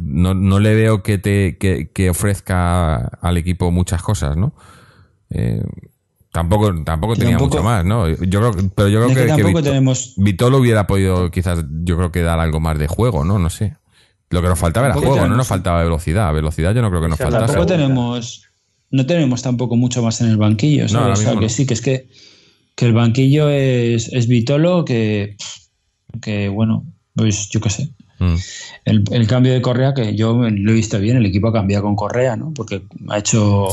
No, 0.01 0.34
no 0.34 0.59
le 0.59 0.74
veo 0.74 1.03
que 1.03 1.18
te 1.18 1.59
que, 1.59 1.91
que 1.93 2.11
ofrezca 2.11 2.97
al 2.97 3.36
equipo 3.36 3.70
muchas 3.70 4.03
cosas, 4.03 4.36
¿no? 4.36 4.55
Eh, 5.30 5.62
Tampoco, 6.30 6.84
tampoco 6.84 7.16
tenía 7.16 7.39
mucho 7.39 7.62
más, 7.62 7.84
¿no? 7.84 8.07
Yo 8.09 8.41
creo, 8.41 8.70
pero 8.74 8.89
yo 8.89 9.01
creo 9.03 9.09
que, 9.09 9.43
que, 9.43 9.62
tenemos... 9.62 10.14
Vitolo 10.18 10.59
hubiera 10.59 10.86
podido 10.86 11.30
quizás, 11.30 11.64
yo 11.84 11.97
creo 11.97 12.12
que 12.12 12.22
dar 12.22 12.39
algo 12.39 12.61
más 12.61 12.78
de 12.78 12.86
juego, 12.86 13.24
¿no? 13.24 13.39
No 13.39 13.49
sé. 13.49 13.76
Lo 14.30 14.43
que 14.43 14.49
nos 14.49 14.59
faltaba 14.59 14.89
era 14.89 14.95
juego, 14.95 15.26
no 15.26 15.36
nos 15.36 15.49
faltaba 15.49 15.82
velocidad. 15.82 16.32
Velocidad 16.34 16.74
yo 16.74 16.82
no 16.82 16.91
creo 16.91 17.01
que 17.01 17.09
nos 17.09 17.18
faltase. 17.18 17.47
Tampoco 17.47 17.66
tenemos, 17.66 18.45
no 18.91 19.07
tenemos 19.07 19.43
tampoco 19.43 19.76
mucho 19.76 20.03
más 20.03 20.20
en 20.20 20.28
el 20.28 20.36
banquillo, 20.36 20.86
¿sabes? 20.89 21.20
que 21.20 21.49
sí, 21.49 21.66
que 21.66 21.74
es 21.74 21.80
que, 21.80 22.09
que 22.74 22.84
el 22.84 22.93
banquillo 22.93 23.49
es, 23.49 24.12
es 24.12 24.28
Vitolo, 24.28 24.84
que, 24.84 25.36
que 26.20 26.51
bueno, 26.51 26.84
pues 27.14 27.49
yo 27.49 27.61
qué 27.61 27.70
sé. 27.70 27.89
Mm. 28.18 28.34
El, 28.84 29.26
cambio 29.26 29.52
de 29.52 29.62
Correa, 29.62 29.94
que 29.94 30.16
yo 30.16 30.34
lo 30.34 30.70
he 30.70 30.74
visto 30.74 30.98
bien, 30.98 31.16
el 31.16 31.26
equipo 31.26 31.48
ha 31.48 31.52
cambiado 31.52 31.84
con 31.84 31.96
Correa, 31.96 32.36
¿no? 32.36 32.52
Porque 32.54 32.82
ha 33.08 33.18
hecho 33.18 33.68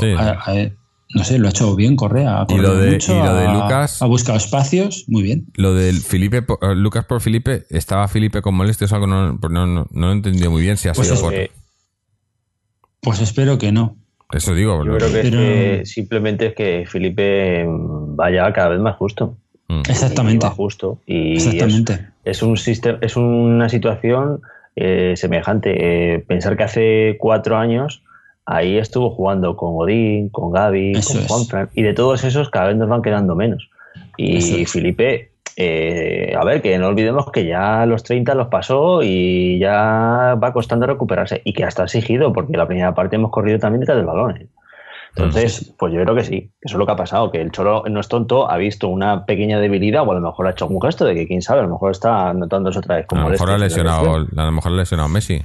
no 1.13 1.23
sé, 1.23 1.37
lo 1.37 1.47
ha 1.47 1.51
hecho 1.51 1.75
bien 1.75 1.95
Correa. 1.95 2.45
y 2.49 2.57
lo 2.57 2.75
de, 2.75 2.93
Lucas. 2.93 4.01
Ha 4.01 4.05
buscado 4.05 4.37
espacios, 4.37 5.05
muy 5.07 5.23
bien. 5.23 5.45
Lo 5.55 5.73
del 5.73 6.01
Felipe, 6.01 6.37
eh, 6.39 6.75
Lucas 6.75 7.05
por 7.05 7.21
Felipe, 7.21 7.65
¿estaba 7.69 8.07
Felipe 8.07 8.41
con 8.41 8.55
molestias 8.55 8.91
o 8.91 8.95
algo? 8.95 9.07
No, 9.07 9.33
no, 9.33 9.49
no, 9.49 9.65
no, 9.65 9.87
lo 9.91 10.11
entendido 10.11 10.51
muy 10.51 10.61
bien 10.61 10.77
si 10.77 10.89
ha 10.89 10.93
pues 10.93 11.07
sido 11.07 11.21
por. 11.21 11.33
Pues 13.01 13.21
espero 13.21 13.57
que 13.57 13.71
no. 13.71 13.95
Eso 14.31 14.55
digo. 14.55 14.83
Yo 14.83 14.97
creo 14.97 15.11
que, 15.11 15.85
simplemente 15.85 16.47
es 16.47 16.55
que 16.55 16.85
Felipe 16.87 17.65
vaya 17.67 18.51
cada 18.51 18.69
vez 18.69 18.79
más 18.79 18.95
justo. 18.97 19.37
Mm. 19.67 19.81
Exactamente. 19.89 20.47
justo. 20.47 20.99
Y 21.05 21.33
Exactamente. 21.33 22.07
Es, 22.23 22.41
un 22.43 22.57
sistema, 22.57 22.97
es 23.01 23.15
una 23.15 23.69
situación 23.69 24.41
eh, 24.75 25.13
semejante. 25.15 26.15
Eh, 26.15 26.19
pensar 26.19 26.57
que 26.57 26.63
hace 26.63 27.17
cuatro 27.19 27.57
años 27.57 28.03
ahí 28.45 28.77
estuvo 28.77 29.09
jugando 29.09 29.55
con 29.55 29.73
Odín, 29.75 30.29
con 30.29 30.51
Gaby, 30.51 30.93
con 30.93 31.27
Juanfran, 31.27 31.69
y 31.73 31.81
de 31.81 31.93
todos 31.93 32.23
esos 32.23 32.49
cada 32.49 32.67
vez 32.67 32.77
nos 32.77 32.89
van 32.89 33.01
quedando 33.01 33.35
menos. 33.35 33.69
Y 34.17 34.65
Felipe, 34.65 35.31
eh, 35.57 36.33
a 36.37 36.43
ver, 36.43 36.61
que 36.61 36.77
no 36.77 36.87
olvidemos 36.87 37.31
que 37.31 37.45
ya 37.45 37.85
los 37.85 38.03
30 38.03 38.35
los 38.35 38.47
pasó 38.47 39.01
y 39.03 39.57
ya 39.59 40.37
va 40.41 40.53
costando 40.53 40.85
recuperarse, 40.85 41.41
y 41.43 41.53
que 41.53 41.63
hasta 41.63 41.83
ha 41.83 41.85
exigido, 41.85 42.33
porque 42.33 42.57
la 42.57 42.67
primera 42.67 42.93
parte 42.93 43.15
hemos 43.15 43.31
corrido 43.31 43.59
también 43.59 43.81
detrás 43.81 43.97
del 43.97 44.05
balón. 44.05 44.49
Entonces, 45.15 45.73
pues 45.79 45.93
yo 45.93 46.01
creo 46.01 46.13
que 46.13 46.25
sí, 46.25 46.51
eso 46.61 46.75
es 46.75 46.79
lo 46.79 46.85
que 46.85 46.91
ha 46.91 46.97
pasado, 46.97 47.31
que 47.31 47.39
el 47.39 47.51
Cholo 47.51 47.83
no 47.89 48.01
es 48.01 48.07
tonto, 48.09 48.51
ha 48.51 48.57
visto 48.57 48.89
una 48.89 49.25
pequeña 49.25 49.59
debilidad 49.59 50.05
o 50.05 50.11
a 50.11 50.15
lo 50.15 50.21
mejor 50.21 50.47
ha 50.47 50.51
hecho 50.51 50.65
algún 50.65 50.81
gesto 50.81 51.05
de 51.05 51.15
que 51.15 51.25
quién 51.25 51.41
sabe, 51.41 51.61
a 51.61 51.63
lo 51.63 51.69
mejor 51.69 51.91
está 51.91 52.33
notándose 52.33 52.79
otra 52.79 52.97
vez 52.97 53.05
como 53.05 53.21
a 53.21 53.25
lo 53.25 53.29
mejor 53.31 53.51
ha 53.51 53.57
lesionado, 53.57 54.13
a 54.13 54.45
lo 54.45 54.51
mejor 54.51 54.73
ha 54.73 54.75
lesionado 54.75 55.07
Messi. 55.07 55.41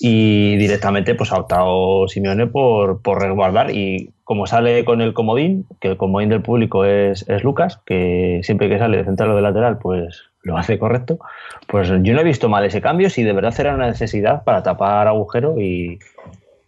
Y 0.00 0.56
directamente 0.56 1.14
pues 1.14 1.32
ha 1.32 1.36
optado 1.36 2.08
Simeone 2.08 2.46
por, 2.46 3.02
resguardar 3.20 3.70
y 3.76 4.14
como 4.24 4.46
sale 4.46 4.86
con 4.86 5.02
el 5.02 5.12
comodín, 5.12 5.66
que 5.78 5.88
el 5.88 5.96
comodín 5.98 6.30
del 6.30 6.40
público 6.40 6.86
es, 6.86 7.26
Lucas, 7.42 7.78
que 7.84 8.40
siempre 8.42 8.70
que 8.70 8.78
sale 8.78 8.96
de 8.96 9.04
central 9.04 9.32
o 9.32 9.36
de 9.36 9.42
lateral 9.42 9.78
pues 9.78 10.22
lo 10.42 10.56
hace 10.56 10.78
correcto, 10.78 11.18
pues 11.68 11.88
yo 11.88 12.14
no 12.14 12.20
he 12.20 12.24
visto 12.24 12.48
mal 12.48 12.64
ese 12.64 12.80
cambio 12.80 13.10
si 13.10 13.22
de 13.22 13.34
verdad 13.34 13.54
era 13.58 13.74
una 13.74 13.86
necesidad 13.86 14.44
para 14.44 14.62
tapar 14.62 15.06
agujero 15.08 15.60
y, 15.60 15.98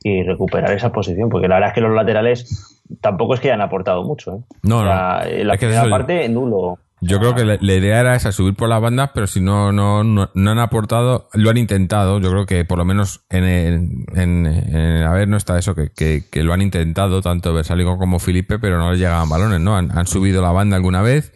recuperar 0.05 0.73
esa 0.73 0.93
posición, 0.93 1.29
porque 1.31 1.49
la 1.49 1.57
verdad 1.57 1.71
es 1.71 1.75
que 1.75 1.81
los 1.81 1.95
laterales 1.95 2.83
tampoco 3.01 3.35
es 3.35 3.41
que 3.41 3.49
hayan 3.49 3.63
aportado 3.63 4.05
mucho. 4.05 4.35
¿eh? 4.35 4.41
No, 4.63 4.81
En 5.27 5.49
la 5.49 5.57
primera 5.57 5.89
parte, 5.89 6.29
nulo. 6.29 6.79
Yo 7.07 7.19
creo 7.19 7.35
que 7.35 7.45
la, 7.45 7.57
idea 7.75 8.01
era 8.01 8.15
esa, 8.15 8.33
subir 8.33 8.55
por 8.55 8.69
las 8.69 8.81
bandas, 8.81 9.11
pero 9.13 9.27
si 9.27 9.41
no, 9.41 9.73
no, 9.73 10.03
no, 10.03 10.31
han 10.35 10.59
aportado, 10.59 11.29
lo 11.35 11.51
han 11.51 11.59
intentado. 11.59 12.19
Yo 12.19 12.31
creo 12.31 12.47
que 12.47 12.65
por 12.65 12.79
lo 12.79 12.87
menos 12.87 13.27
en, 13.29 13.45
en, 13.45 14.07
en, 14.15 15.03
a 15.03 15.13
ver, 15.13 15.29
no 15.29 15.37
está 15.37 15.59
eso, 15.59 15.75
que, 15.75 15.91
que, 15.91 16.43
lo 16.43 16.55
han 16.55 16.63
intentado 16.63 17.21
tanto 17.21 17.53
Versaligo 17.53 17.99
como 17.99 18.21
Felipe, 18.21 18.59
pero 18.59 18.79
no 18.79 18.91
les 18.91 19.01
llegaban 19.01 19.29
balones, 19.29 19.61
¿no? 19.61 19.77
Han, 19.77 20.07
subido 20.07 20.41
la 20.41 20.53
banda 20.53 20.77
alguna 20.77 21.03
vez, 21.03 21.35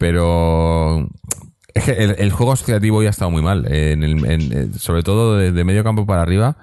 pero 0.00 1.06
es 1.74 1.84
que 1.84 1.92
el, 1.92 2.32
juego 2.32 2.52
asociativo 2.52 3.00
ya 3.00 3.10
ha 3.10 3.10
estado 3.10 3.30
muy 3.30 3.42
mal. 3.42 3.72
En 3.72 4.02
el, 4.02 4.74
sobre 4.80 5.04
todo 5.04 5.36
de, 5.36 5.64
medio 5.64 5.84
campo 5.84 6.06
para 6.06 6.22
arriba. 6.22 6.56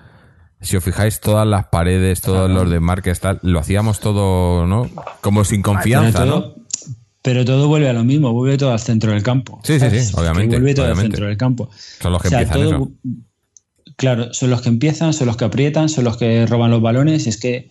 Si 0.66 0.76
os 0.76 0.84
fijáis, 0.84 1.20
todas 1.20 1.48
las 1.48 1.68
paredes, 1.68 2.22
todos 2.22 2.50
los 2.50 2.70
de 2.70 2.80
marques, 2.80 3.20
tal, 3.20 3.40
lo 3.44 3.60
hacíamos 3.60 4.00
todo, 4.00 4.66
¿no? 4.66 4.90
Como 5.22 5.46
sin 5.46 5.62
confianza, 5.62 6.26
¿no? 6.26 6.56
Pero 7.22 7.46
todo 7.46 7.68
vuelve 7.68 7.90
a 7.90 7.94
lo 7.94 8.04
mismo, 8.04 8.34
vuelve 8.34 8.58
todo 8.58 8.72
al 8.72 8.80
centro 8.80 9.12
del 9.12 9.24
campo. 9.24 9.60
Sí, 9.64 9.80
sí, 9.80 9.90
sí, 9.90 10.14
obviamente. 10.16 10.58
Vuelve 10.58 10.76
todo 10.76 10.88
al 10.88 10.98
centro 10.98 11.26
del 11.28 11.38
campo. 11.38 11.70
Son 12.00 12.12
los 12.12 12.22
que 12.22 12.28
empiezan 12.28 12.96
Claro, 13.96 14.34
son 14.34 14.50
los 14.50 14.62
que 14.62 14.70
empiezan, 14.70 15.14
son 15.14 15.28
los 15.28 15.38
que 15.38 15.46
aprietan, 15.46 15.88
son 15.88 16.04
los 16.04 16.18
que 16.18 16.46
roban 16.46 16.70
los 16.70 16.82
balones. 16.82 17.28
Es 17.28 17.40
que, 17.40 17.70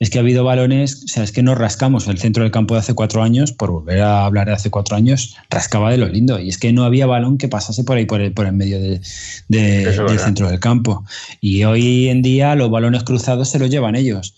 es 0.00 0.10
que 0.10 0.18
ha 0.18 0.20
habido 0.20 0.44
balones, 0.44 1.02
o 1.04 1.08
sea, 1.08 1.24
es 1.24 1.32
que 1.32 1.42
nos 1.42 1.58
rascamos 1.58 2.06
el 2.06 2.18
centro 2.18 2.44
del 2.44 2.52
campo 2.52 2.74
de 2.74 2.80
hace 2.80 2.94
cuatro 2.94 3.22
años, 3.22 3.52
por 3.52 3.72
volver 3.72 4.00
a 4.00 4.24
hablar 4.26 4.46
de 4.46 4.52
hace 4.52 4.70
cuatro 4.70 4.96
años, 4.96 5.36
rascaba 5.50 5.90
de 5.90 5.98
lo 5.98 6.08
lindo. 6.08 6.38
Y 6.38 6.48
es 6.48 6.58
que 6.58 6.72
no 6.72 6.84
había 6.84 7.06
balón 7.06 7.36
que 7.36 7.48
pasase 7.48 7.82
por 7.82 7.96
ahí, 7.96 8.06
por 8.06 8.20
el, 8.20 8.32
por 8.32 8.46
el 8.46 8.52
medio 8.52 8.80
de, 8.80 9.00
del 9.48 10.18
centro 10.18 10.48
del 10.48 10.60
campo. 10.60 11.04
Y 11.40 11.64
hoy 11.64 12.08
en 12.08 12.22
día 12.22 12.54
los 12.54 12.70
balones 12.70 13.02
cruzados 13.02 13.48
se 13.48 13.58
los 13.58 13.70
llevan 13.70 13.96
ellos. 13.96 14.34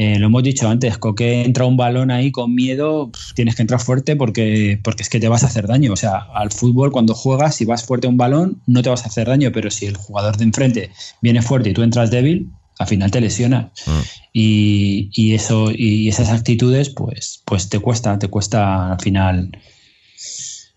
Eh, 0.00 0.16
lo 0.20 0.26
hemos 0.26 0.44
dicho 0.44 0.68
antes, 0.68 0.96
Coque 0.96 1.42
entra 1.42 1.64
un 1.64 1.76
balón 1.76 2.12
ahí 2.12 2.30
con 2.30 2.54
miedo, 2.54 3.10
tienes 3.34 3.56
que 3.56 3.62
entrar 3.62 3.80
fuerte 3.80 4.14
porque, 4.14 4.78
porque 4.84 5.02
es 5.02 5.08
que 5.08 5.18
te 5.18 5.28
vas 5.28 5.42
a 5.42 5.48
hacer 5.48 5.66
daño. 5.66 5.92
O 5.92 5.96
sea, 5.96 6.18
al 6.34 6.52
fútbol 6.52 6.92
cuando 6.92 7.14
juegas, 7.14 7.56
si 7.56 7.64
vas 7.64 7.84
fuerte 7.84 8.06
a 8.06 8.10
un 8.10 8.16
balón, 8.16 8.62
no 8.66 8.80
te 8.80 8.90
vas 8.90 9.02
a 9.04 9.08
hacer 9.08 9.26
daño, 9.26 9.50
pero 9.52 9.70
si 9.72 9.86
el 9.86 9.96
jugador 9.96 10.36
de 10.36 10.44
enfrente 10.44 10.90
viene 11.20 11.42
fuerte 11.42 11.70
y 11.70 11.72
tú 11.74 11.82
entras 11.82 12.12
débil, 12.12 12.48
al 12.78 12.86
final 12.86 13.10
te 13.10 13.20
lesiona. 13.20 13.72
Mm. 13.86 14.00
Y, 14.32 15.34
eso, 15.34 15.70
y 15.74 16.08
esas 16.08 16.30
actitudes, 16.30 16.90
pues, 16.90 17.42
pues 17.44 17.68
te 17.68 17.80
cuesta, 17.80 18.18
te 18.18 18.28
cuesta 18.28 18.92
al 18.92 19.00
final. 19.00 19.50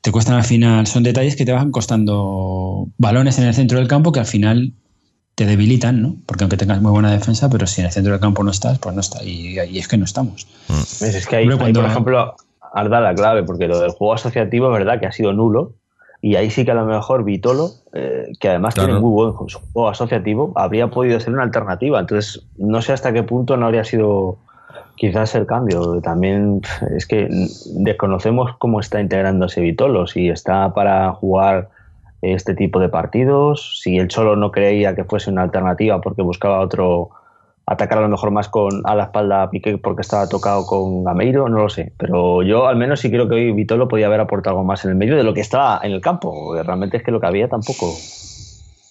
Te 0.01 0.11
cuestan 0.11 0.35
al 0.35 0.43
final. 0.43 0.87
Son 0.87 1.03
detalles 1.03 1.35
que 1.35 1.45
te 1.45 1.51
van 1.51 1.71
costando 1.71 2.87
balones 2.97 3.37
en 3.37 3.45
el 3.45 3.53
centro 3.53 3.77
del 3.77 3.87
campo 3.87 4.11
que 4.11 4.19
al 4.19 4.25
final 4.25 4.73
te 5.35 5.45
debilitan, 5.45 6.01
¿no? 6.01 6.15
Porque 6.25 6.43
aunque 6.43 6.57
tengas 6.57 6.81
muy 6.81 6.91
buena 6.91 7.11
defensa, 7.11 7.49
pero 7.49 7.67
si 7.67 7.81
en 7.81 7.87
el 7.87 7.93
centro 7.93 8.11
del 8.11 8.21
campo 8.21 8.43
no 8.43 8.51
estás, 8.51 8.79
pues 8.79 8.95
no 8.95 9.01
está. 9.01 9.23
Y, 9.23 9.59
ahí 9.59 9.77
es 9.77 9.87
que 9.87 9.97
no 9.97 10.05
estamos. 10.05 10.47
Mm. 10.67 11.03
Es 11.05 11.27
que 11.27 11.35
ahí, 11.35 11.47
por 11.47 11.85
ejemplo, 11.85 12.35
Arda 12.73 13.01
la 13.01 13.13
clave, 13.13 13.43
porque 13.43 13.67
lo 13.67 13.79
del 13.79 13.91
juego 13.91 14.13
asociativo 14.13 14.67
es 14.67 14.73
verdad 14.73 14.99
que 14.99 15.05
ha 15.05 15.11
sido 15.11 15.33
nulo. 15.33 15.75
Y 16.21 16.35
ahí 16.35 16.51
sí 16.51 16.65
que 16.65 16.71
a 16.71 16.75
lo 16.75 16.85
mejor 16.85 17.23
Vitolo, 17.23 17.71
eh, 17.93 18.31
que 18.39 18.49
además 18.49 18.75
tiene 18.75 18.93
muy 18.93 19.11
buen 19.11 19.31
juego 19.33 19.89
asociativo, 19.89 20.53
habría 20.55 20.87
podido 20.89 21.19
ser 21.19 21.33
una 21.33 21.43
alternativa. 21.43 21.99
Entonces, 21.99 22.45
no 22.57 22.81
sé 22.83 22.93
hasta 22.93 23.11
qué 23.11 23.23
punto 23.23 23.57
no 23.57 23.65
habría 23.65 23.83
sido 23.83 24.37
quizás 24.95 25.33
el 25.33 25.47
cambio. 25.47 25.99
También 26.01 26.61
es 26.95 27.07
que 27.07 27.27
desconocemos 27.73 28.55
cómo 28.59 28.79
está 28.79 29.01
integrándose 29.01 29.61
Vitolo, 29.61 30.05
si 30.05 30.29
está 30.29 30.73
para 30.75 31.11
jugar 31.13 31.69
este 32.21 32.53
tipo 32.53 32.79
de 32.79 32.89
partidos, 32.89 33.79
si 33.81 33.97
el 33.97 34.07
Cholo 34.07 34.35
no 34.35 34.51
creía 34.51 34.93
que 34.93 35.03
fuese 35.03 35.31
una 35.31 35.41
alternativa 35.41 36.01
porque 36.01 36.21
buscaba 36.21 36.59
otro 36.59 37.09
atacar 37.71 37.97
a 37.97 38.01
lo 38.01 38.09
mejor 38.09 38.31
más 38.31 38.49
con 38.49 38.81
a 38.85 38.95
la 38.95 39.05
espalda 39.05 39.43
a 39.43 39.49
Piqué 39.49 39.77
porque 39.77 40.01
estaba 40.01 40.27
tocado 40.27 40.65
con 40.65 41.03
Gameiro, 41.03 41.49
no 41.49 41.59
lo 41.59 41.69
sé, 41.69 41.93
pero 41.97 42.43
yo 42.43 42.67
al 42.67 42.75
menos 42.75 42.99
sí 42.99 43.09
creo 43.09 43.27
que 43.27 43.35
hoy 43.35 43.51
Vitolo 43.51 43.87
podía 43.87 44.07
haber 44.07 44.19
aportado 44.19 44.57
algo 44.57 44.65
más 44.65 44.83
en 44.85 44.91
el 44.91 44.97
medio 44.97 45.15
de 45.15 45.23
lo 45.23 45.33
que 45.33 45.41
estaba 45.41 45.79
en 45.83 45.91
el 45.91 46.01
campo, 46.01 46.55
realmente 46.63 46.97
es 46.97 47.03
que 47.03 47.11
lo 47.11 47.19
que 47.19 47.27
había 47.27 47.47
tampoco 47.47 47.93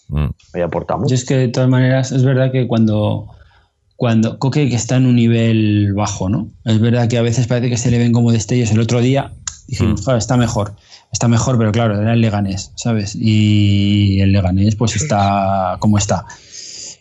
mm. 0.09 0.28
había 0.55 0.66
aportado 0.66 1.01
mucho. 1.01 1.14
es 1.14 1.24
que 1.24 1.37
de 1.37 1.49
todas 1.49 1.68
maneras 1.68 2.12
es 2.12 2.24
verdad 2.24 2.53
que 2.53 2.66
cuando 2.66 3.28
cuando 3.97 4.39
Coque 4.39 4.70
que 4.70 4.76
está 4.76 4.97
en 4.97 5.05
un 5.05 5.16
nivel 5.16 5.93
bajo, 5.93 6.31
¿no? 6.31 6.49
Es 6.64 6.81
verdad 6.81 7.07
que 7.09 7.18
a 7.18 7.22
veces 7.22 7.47
parece 7.47 7.68
que 7.68 7.76
se 7.76 7.91
le 7.91 7.99
ven 7.99 8.12
como 8.12 8.33
destellos. 8.33 8.70
El 8.70 8.81
otro 8.81 9.03
día 9.03 9.33
dijimos, 9.68 10.07
mm. 10.07 10.12
está 10.12 10.39
mejor 10.39 10.72
está 11.12 11.28
mejor, 11.28 11.59
pero 11.59 11.72
claro, 11.72 12.01
era 12.01 12.12
el 12.12 12.20
Leganés, 12.20 12.72
¿sabes? 12.76 13.16
Y 13.18 14.20
el 14.20 14.33
Leganés 14.33 14.76
pues 14.76 14.97
está 14.97 15.76
como 15.81 15.99
está. 15.99 16.24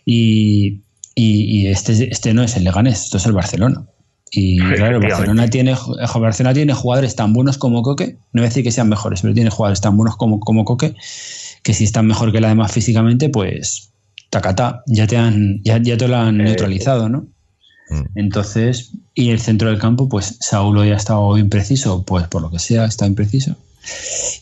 Y, 0.04 0.82
y, 1.14 1.66
este, 1.66 2.10
este 2.10 2.34
no 2.34 2.42
es 2.42 2.56
el 2.56 2.64
Leganés, 2.64 3.04
esto 3.04 3.18
es 3.18 3.26
el 3.26 3.32
Barcelona. 3.32 3.84
Y 4.30 4.58
claro, 4.76 5.00
Barcelona 5.00 5.48
tiene, 5.48 5.76
Barcelona 6.14 6.54
tiene 6.54 6.72
jugadores 6.72 7.16
tan 7.16 7.32
buenos 7.32 7.58
como 7.58 7.82
Coque, 7.82 8.18
no 8.32 8.40
voy 8.40 8.46
a 8.46 8.48
decir 8.48 8.64
que 8.64 8.72
sean 8.72 8.88
mejores, 8.88 9.22
pero 9.22 9.34
tiene 9.34 9.50
jugadores 9.50 9.80
tan 9.80 9.96
buenos 9.96 10.16
como, 10.16 10.40
como 10.40 10.64
Coque, 10.64 10.94
que 11.62 11.74
si 11.74 11.84
están 11.84 12.06
mejor 12.06 12.32
que 12.32 12.40
la 12.40 12.48
demás 12.48 12.72
físicamente, 12.72 13.28
pues 13.28 13.90
tacata, 14.30 14.82
ya 14.86 15.06
te 15.06 15.16
han, 15.16 15.60
ya, 15.62 15.78
ya 15.82 15.96
te 15.96 16.08
lo 16.08 16.16
han 16.16 16.40
eh, 16.40 16.44
neutralizado, 16.44 17.08
¿no? 17.08 17.26
Mm. 17.90 18.04
Entonces, 18.14 18.92
y 19.14 19.30
el 19.30 19.40
centro 19.40 19.68
del 19.68 19.78
campo, 19.78 20.08
pues 20.08 20.36
Saúl 20.40 20.78
hoy 20.78 20.90
ha 20.90 20.96
estado 20.96 21.36
impreciso, 21.36 22.04
pues 22.04 22.28
por 22.28 22.40
lo 22.40 22.50
que 22.50 22.60
sea, 22.60 22.84
está 22.84 23.06
impreciso. 23.06 23.56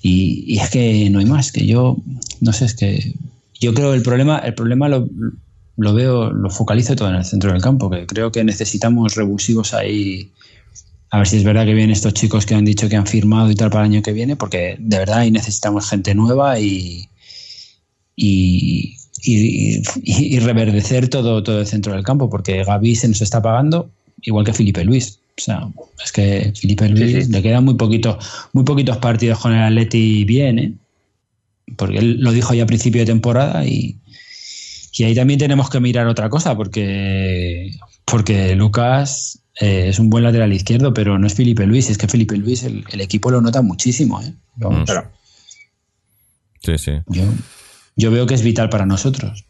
Y, 0.02 0.58
es 0.58 0.70
que 0.70 1.08
no 1.10 1.18
hay 1.20 1.24
más, 1.24 1.52
que 1.52 1.66
yo, 1.66 1.96
no 2.40 2.52
sé, 2.52 2.66
es 2.66 2.74
que 2.74 3.14
yo 3.60 3.72
creo 3.72 3.94
el 3.94 4.02
problema, 4.02 4.38
el 4.38 4.54
problema 4.54 4.88
lo, 4.88 5.08
lo 5.78 5.94
veo, 5.94 6.30
lo 6.30 6.50
focalizo 6.50 6.96
todo 6.96 7.08
en 7.08 7.14
el 7.14 7.24
centro 7.24 7.52
del 7.52 7.62
campo, 7.62 7.88
que 7.88 8.04
creo 8.04 8.32
que 8.32 8.42
necesitamos 8.44 9.14
revulsivos 9.14 9.72
ahí. 9.74 10.32
A 11.10 11.18
ver 11.18 11.26
si 11.26 11.36
es 11.38 11.44
verdad 11.44 11.64
que 11.64 11.72
vienen 11.72 11.92
estos 11.92 12.12
chicos 12.14 12.44
que 12.44 12.54
han 12.54 12.64
dicho 12.64 12.88
que 12.88 12.96
han 12.96 13.06
firmado 13.06 13.50
y 13.50 13.54
tal 13.54 13.70
para 13.70 13.84
el 13.86 13.92
año 13.92 14.02
que 14.02 14.12
viene, 14.12 14.36
porque 14.36 14.76
de 14.78 14.98
verdad 14.98 15.20
ahí 15.20 15.30
necesitamos 15.30 15.88
gente 15.88 16.14
nueva 16.14 16.58
y, 16.58 17.08
y, 18.16 18.96
y, 19.22 20.38
reverdecer 20.40 21.08
todo, 21.08 21.42
todo 21.42 21.60
el 21.60 21.66
centro 21.66 21.92
del 21.94 22.02
campo, 22.02 22.28
porque 22.28 22.64
Gaby 22.64 22.96
se 22.96 23.08
nos 23.08 23.22
está 23.22 23.40
pagando 23.40 23.88
igual 24.22 24.44
que 24.44 24.52
Felipe 24.52 24.84
Luis. 24.84 25.20
O 25.38 25.40
sea, 25.40 25.68
es 26.04 26.10
que 26.10 26.52
Felipe 26.60 26.88
Luis 26.88 27.28
le 27.28 27.40
quedan 27.40 27.64
muy 27.64 27.74
poquito, 27.74 28.18
muy 28.52 28.64
poquitos 28.64 28.96
partidos 28.96 29.38
con 29.38 29.54
el 29.54 29.62
Atleti 29.62 30.24
bien, 30.24 30.58
¿eh? 30.58 30.72
Porque 31.76 31.98
él 31.98 32.20
lo 32.20 32.32
dijo 32.32 32.54
ya 32.54 32.64
a 32.64 32.66
principio 32.66 33.02
de 33.02 33.06
temporada 33.06 33.64
y, 33.64 33.96
y 34.98 35.04
ahí 35.04 35.14
también 35.14 35.38
tenemos 35.38 35.70
que 35.70 35.78
mirar 35.78 36.08
otra 36.08 36.28
cosa, 36.28 36.56
porque, 36.56 37.70
porque 38.04 38.56
Lucas 38.56 39.44
eh, 39.60 39.88
es 39.88 40.00
un 40.00 40.10
buen 40.10 40.24
lateral 40.24 40.52
izquierdo, 40.52 40.92
pero 40.92 41.20
no 41.20 41.26
es 41.28 41.34
Felipe 41.34 41.66
Luis, 41.66 41.88
es 41.88 41.98
que 41.98 42.08
Felipe 42.08 42.36
Luis 42.36 42.64
el, 42.64 43.00
equipo 43.00 43.30
lo 43.30 43.40
nota 43.40 43.62
muchísimo. 43.62 44.20
¿eh? 44.20 44.34
Mm. 44.56 44.84
Sí, 46.60 46.78
sí. 46.78 46.92
Yo, 47.06 47.22
yo 47.94 48.10
veo 48.10 48.26
que 48.26 48.34
es 48.34 48.42
vital 48.42 48.70
para 48.70 48.86
nosotros. 48.86 49.44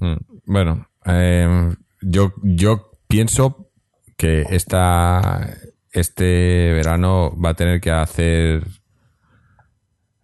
Mm, 0.00 0.14
bueno, 0.46 0.88
eh, 1.04 1.74
yo, 2.00 2.32
yo 2.42 2.92
pienso 3.06 3.70
que 4.16 4.46
esta, 4.48 5.54
este 5.92 6.72
verano 6.72 7.38
va 7.38 7.50
a 7.50 7.54
tener 7.54 7.82
que 7.82 7.90
hacer. 7.90 8.66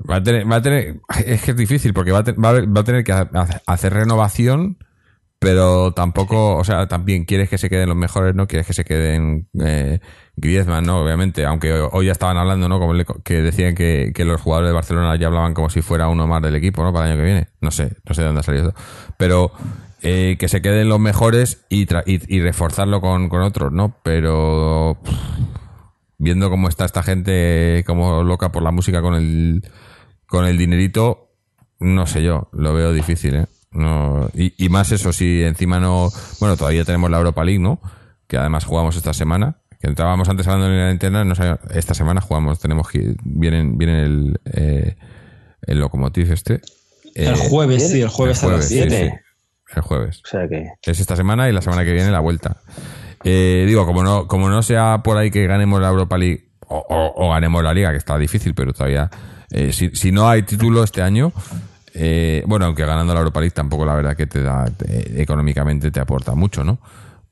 Va 0.08 0.16
a 0.16 0.22
tener, 0.22 0.50
va 0.50 0.56
a 0.56 0.62
tener 0.62 1.00
es 1.26 1.42
que 1.42 1.50
es 1.50 1.56
difícil 1.56 1.92
porque 1.92 2.12
va 2.12 2.20
a, 2.20 2.22
va 2.22 2.80
a 2.80 2.84
tener 2.84 3.04
que 3.04 3.12
hacer 3.12 3.92
renovación 3.92 4.78
pero 5.40 5.92
tampoco, 5.92 6.56
o 6.56 6.64
sea, 6.64 6.86
también 6.86 7.24
quieres 7.24 7.48
que 7.48 7.56
se 7.56 7.70
queden 7.70 7.88
los 7.88 7.96
mejores, 7.96 8.34
¿no? 8.34 8.46
Quieres 8.46 8.66
que 8.66 8.74
se 8.74 8.84
queden 8.84 9.48
eh, 9.58 9.98
Griezmann, 10.36 10.84
¿no? 10.84 11.02
Obviamente, 11.02 11.46
aunque 11.46 11.72
hoy 11.72 12.06
ya 12.06 12.12
estaban 12.12 12.36
hablando, 12.36 12.68
¿no? 12.68 12.78
Como 12.78 12.92
que 13.24 13.40
decían 13.40 13.74
que, 13.74 14.12
que, 14.14 14.26
los 14.26 14.38
jugadores 14.38 14.68
de 14.68 14.74
Barcelona 14.74 15.16
ya 15.16 15.28
hablaban 15.28 15.54
como 15.54 15.70
si 15.70 15.80
fuera 15.80 16.08
uno 16.08 16.26
más 16.26 16.42
del 16.42 16.56
equipo, 16.56 16.82
¿no? 16.82 16.92
Para 16.92 17.06
el 17.06 17.12
año 17.12 17.20
que 17.20 17.24
viene. 17.24 17.48
No 17.62 17.70
sé, 17.70 17.96
no 18.04 18.14
sé 18.14 18.20
de 18.20 18.26
dónde 18.26 18.40
ha 18.40 18.42
salido 18.42 18.68
eso. 18.68 18.76
Pero 19.16 19.50
eh, 20.02 20.36
que 20.38 20.48
se 20.48 20.60
queden 20.60 20.90
los 20.90 21.00
mejores 21.00 21.64
y, 21.70 21.86
y, 22.04 22.40
reforzarlo 22.42 23.00
con, 23.00 23.30
con, 23.30 23.40
otros, 23.40 23.72
¿no? 23.72 23.96
Pero 24.02 24.98
viendo 26.18 26.50
cómo 26.50 26.68
está 26.68 26.84
esta 26.84 27.02
gente 27.02 27.82
como 27.86 28.24
loca 28.24 28.52
por 28.52 28.62
la 28.62 28.72
música 28.72 29.00
con 29.00 29.14
el, 29.14 29.62
con 30.30 30.46
el 30.46 30.56
dinerito, 30.56 31.32
no 31.80 32.06
sé 32.06 32.22
yo, 32.22 32.48
lo 32.52 32.72
veo 32.72 32.92
difícil, 32.92 33.34
¿eh? 33.34 33.46
No, 33.72 34.30
y, 34.34 34.68
más 34.68 34.90
eso, 34.90 35.12
si 35.12 35.42
encima 35.42 35.78
no. 35.78 36.10
Bueno, 36.40 36.56
todavía 36.56 36.84
tenemos 36.84 37.10
la 37.10 37.18
Europa 37.18 37.44
League, 37.44 37.60
¿no? 37.60 37.80
Que 38.26 38.36
además 38.36 38.64
jugamos 38.64 38.96
esta 38.96 39.12
semana. 39.12 39.58
Que 39.80 39.88
entrábamos 39.88 40.28
antes 40.28 40.46
hablando 40.46 40.66
en 40.74 40.80
la 40.80 40.90
internet, 40.90 41.24
no 41.24 41.58
esta 41.74 41.94
semana 41.94 42.20
jugamos, 42.20 42.58
tenemos 42.58 42.88
que. 42.88 43.14
Vienen, 43.24 43.78
vienen 43.78 43.96
el, 43.96 44.40
eh, 44.52 44.96
el 45.62 45.78
Locomotiv 45.78 46.32
este. 46.32 46.60
el 47.14 47.34
eh, 47.34 47.36
jueves, 47.36 47.90
sí, 47.90 48.00
el 48.00 48.08
jueves, 48.08 48.42
a 48.42 48.48
las 48.48 48.68
7. 48.68 49.20
el 49.74 49.82
jueves. 49.82 50.20
O 50.24 50.28
sea 50.28 50.48
que. 50.48 50.66
Es 50.82 51.00
esta 51.00 51.16
semana 51.16 51.48
y 51.48 51.52
la 51.52 51.62
semana 51.62 51.84
que 51.84 51.92
viene 51.92 52.10
la 52.10 52.20
vuelta. 52.20 52.60
Eh, 53.24 53.64
digo, 53.66 53.86
como 53.86 54.02
no, 54.02 54.26
como 54.26 54.48
no 54.48 54.62
sea 54.62 55.02
por 55.04 55.16
ahí 55.16 55.30
que 55.30 55.46
ganemos 55.46 55.80
la 55.80 55.88
Europa 55.88 56.18
League 56.18 56.50
o, 56.66 56.84
o, 57.16 57.30
ganemos 57.30 57.62
la 57.62 57.74
Liga, 57.74 57.90
que 57.90 57.98
está 57.98 58.18
difícil, 58.18 58.54
pero 58.54 58.72
todavía. 58.72 59.10
Si, 59.72 59.90
si 59.90 60.12
no 60.12 60.28
hay 60.28 60.42
título 60.42 60.84
este 60.84 61.02
año, 61.02 61.32
eh, 61.94 62.42
bueno, 62.46 62.66
aunque 62.66 62.84
ganando 62.84 63.12
la 63.12 63.20
Europa 63.20 63.40
League 63.40 63.54
tampoco 63.54 63.84
la 63.84 63.94
verdad 63.94 64.16
que 64.16 64.26
te 64.26 64.42
da, 64.42 64.70
económicamente 65.16 65.90
te 65.90 66.00
aporta 66.00 66.34
mucho, 66.34 66.62
¿no? 66.64 66.78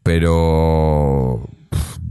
Pero 0.02 1.48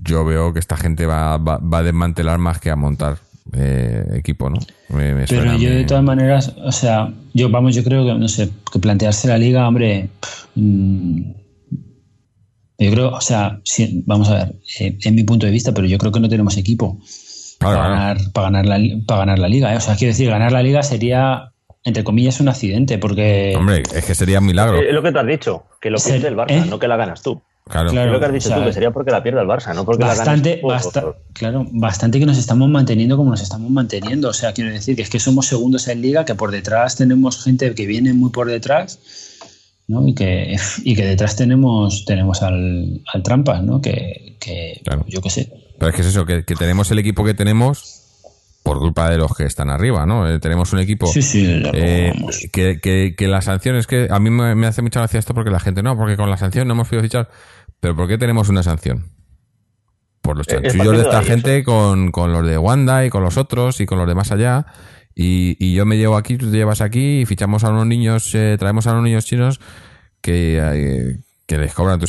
yo 0.04 0.24
veo 0.24 0.54
que 0.54 0.60
esta 0.60 0.78
gente 0.78 1.06
va, 1.06 1.36
a 1.36 1.84
desmantelar 1.84 2.38
más 2.38 2.60
que 2.60 2.70
a 2.70 2.76
montar 2.76 3.18
eh, 3.54 4.06
equipo, 4.14 4.50
¿no? 4.50 4.60
Pero 4.88 5.58
yo 5.58 5.70
de 5.70 5.84
todas 5.84 6.04
maneras, 6.04 6.54
o 6.64 6.72
sea, 6.72 7.12
yo 7.34 7.50
vamos, 7.50 7.76
yo 7.76 7.84
creo 7.84 8.06
que, 8.06 8.14
no 8.14 8.28
sé, 8.28 8.50
que 8.72 8.80
plantearse 8.80 9.28
la 9.28 9.38
liga, 9.38 9.68
hombre, 9.68 10.10
mm, 10.56 11.22
yo 12.80 12.92
creo, 12.92 13.10
o 13.12 13.22
sea, 13.22 13.60
vamos 14.06 14.30
a 14.30 14.34
ver, 14.34 14.56
eh, 14.80 14.98
en 15.02 15.16
mi 15.16 15.24
punto 15.24 15.46
de 15.46 15.52
vista, 15.52 15.74
pero 15.74 15.88
yo 15.88 15.98
creo 15.98 16.12
que 16.12 16.20
no 16.20 16.30
tenemos 16.30 16.56
equipo 16.58 17.00
para, 17.60 17.90
Ganar, 17.90 18.18
para, 18.34 18.50
ganar 18.50 18.66
la, 18.66 18.80
para 19.06 19.20
ganar 19.20 19.40
la 19.40 19.48
liga. 19.48 19.76
O 19.76 19.82
sea, 19.82 19.96
quiero 19.96 20.12
decir, 20.12 20.30
ganar 20.30 20.52
la 20.52 20.62
liga 20.62 20.84
sería 20.84 21.52
entre 21.88 22.04
comillas, 22.04 22.42
un 22.42 22.50
accidente, 22.50 22.98
porque... 22.98 23.54
Hombre, 23.58 23.82
es 23.96 24.04
que 24.04 24.14
sería 24.14 24.40
un 24.40 24.46
milagro. 24.46 24.82
Es 24.82 24.94
lo 24.94 25.02
que 25.02 25.14
te 25.14 25.20
has 25.20 25.26
dicho, 25.26 25.64
que 25.80 25.90
lo 25.90 25.98
pierde 26.00 26.28
el 26.28 26.36
Barça, 26.36 26.52
¿eh? 26.52 26.66
no 26.70 26.80
que 26.80 26.88
la 26.90 26.98
ganas 26.98 27.22
tú. 27.22 27.42
Claro. 27.64 27.90
es 27.90 28.12
lo 28.12 28.20
que 28.20 28.26
has 28.26 28.34
dicho 28.34 28.54
tú, 28.54 28.64
que 28.64 28.74
sería 28.74 28.92
porque 28.92 29.12
la 29.12 29.24
pierde 29.24 29.40
el 29.40 29.48
Barça, 29.48 29.74
no 29.74 29.86
porque 29.86 30.04
bastante, 30.04 30.60
la 30.62 30.68
ganas 30.68 30.92
tú. 30.92 31.16
claro, 31.32 31.66
bastante 31.72 32.20
que 32.20 32.26
nos 32.26 32.38
estamos 32.38 32.68
manteniendo 32.70 33.16
como 33.16 33.30
nos 33.30 33.42
estamos 33.42 33.72
manteniendo. 33.72 34.30
O 34.30 34.34
sea, 34.34 34.52
quiero 34.52 34.70
decir 34.70 34.98
que 34.98 35.02
es 35.02 35.10
que 35.10 35.20
somos 35.20 35.48
segundos 35.48 35.88
en 35.88 36.02
liga, 36.02 36.26
que 36.26 36.36
por 36.36 36.52
detrás 36.52 36.98
tenemos 36.98 37.42
gente 37.42 37.74
que 37.74 37.86
viene 37.86 38.14
muy 38.14 38.32
por 38.32 38.48
detrás, 38.48 39.00
¿no? 39.88 40.06
Y 40.06 40.14
que, 40.14 40.58
y 40.84 40.94
que 40.94 41.06
detrás 41.06 41.38
tenemos, 41.38 42.04
tenemos 42.04 42.42
al, 42.44 43.02
al 43.14 43.24
Trampas, 43.24 43.64
¿no? 43.64 43.82
Que, 43.82 44.36
que 44.42 44.82
yo 45.08 45.22
qué 45.22 45.30
sé. 45.30 45.54
Pero 45.78 45.90
es 45.90 45.96
que 45.96 46.02
es 46.02 46.08
eso, 46.08 46.26
que, 46.26 46.44
que 46.44 46.56
tenemos 46.56 46.90
el 46.92 47.00
equipo 47.00 47.24
que 47.24 47.34
tenemos 47.34 48.08
por 48.68 48.80
culpa 48.80 49.10
de 49.10 49.18
los 49.18 49.34
que 49.34 49.46
están 49.46 49.70
arriba, 49.70 50.06
¿no? 50.06 50.30
Eh, 50.30 50.40
tenemos 50.40 50.74
un 50.74 50.80
equipo 50.80 51.10
eh, 51.16 52.14
que, 52.52 53.16
que, 53.16 53.28
la 53.28 53.42
sanción 53.42 53.78
es 53.78 53.88
que 53.88 54.10
a 54.10 54.20
mí 54.20 54.30
me, 54.30 54.68
hace 54.68 54.82
mucha 54.82 55.00
gracia 55.00 55.20
esto 55.20 55.34
porque 55.34 55.50
la 55.50 55.62
gente 55.62 55.82
no, 55.82 55.96
porque 55.96 56.18
con 56.18 56.30
la 56.30 56.36
sanción 56.36 56.68
no 56.68 56.74
hemos 56.74 56.90
podido 56.90 57.04
fichar. 57.04 57.30
Pero 57.80 57.96
¿por 57.96 58.10
qué 58.10 58.18
tenemos 58.18 58.50
una 58.50 58.64
sanción? 58.64 59.14
Por 60.22 60.38
los 60.38 60.50
eh, 60.50 60.60
chanchullos 60.62 60.98
de 60.98 61.04
esta 61.04 61.24
gente 61.24 61.64
con, 61.64 62.12
los 62.14 62.46
de 62.46 62.58
Wanda 62.58 63.06
y 63.06 63.10
con 63.10 63.24
los 63.24 63.38
otros 63.38 63.80
y 63.80 63.86
con 63.86 64.00
los 64.00 64.08
de 64.08 64.16
más 64.16 64.34
allá. 64.34 64.66
Y, 65.16 65.74
yo 65.74 65.86
me 65.86 65.98
llevo 65.98 66.18
aquí, 66.18 66.36
tú 66.38 66.52
te 66.52 66.58
llevas 66.58 66.82
aquí 66.82 67.22
y 67.22 67.26
fichamos 67.26 67.64
a 67.64 67.70
unos 67.70 67.88
niños, 67.88 68.36
traemos 68.60 68.86
a 68.86 68.92
unos 68.92 69.06
niños 69.06 69.24
chinos 69.24 69.62
que, 70.20 71.22
que 71.46 71.58
les 71.58 71.74
cobran. 71.74 72.02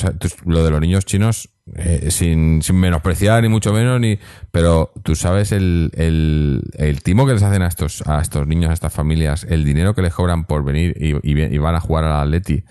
lo 0.45 0.64
de 0.64 0.71
los 0.71 0.81
niños 0.81 1.05
chinos 1.05 1.51
eh, 1.77 2.11
sin, 2.11 2.62
sin, 2.62 2.77
menospreciar 2.77 3.43
ni 3.43 3.49
mucho 3.49 3.73
menos, 3.73 4.01
ni 4.01 4.19
pero 4.51 4.93
tú 5.03 5.14
sabes 5.14 5.53
el, 5.53 5.91
el, 5.95 6.62
el, 6.75 7.03
timo 7.03 7.27
que 7.27 7.35
les 7.35 7.43
hacen 7.43 7.62
a 7.62 7.69
estos, 7.69 8.03
a 8.07 8.21
estos 8.21 8.47
niños, 8.47 8.71
a 8.71 8.75
estas 8.75 8.93
familias, 8.93 9.45
el 9.49 9.64
dinero 9.64 9.95
que 9.95 10.03
les 10.03 10.14
cobran 10.14 10.45
por 10.45 10.64
venir 10.64 10.97
y, 10.99 11.14
y, 11.23 11.59
van 11.59 11.75
a 11.75 11.81
jugar 11.81 12.05
al 12.05 12.23
Atleti, 12.23 12.64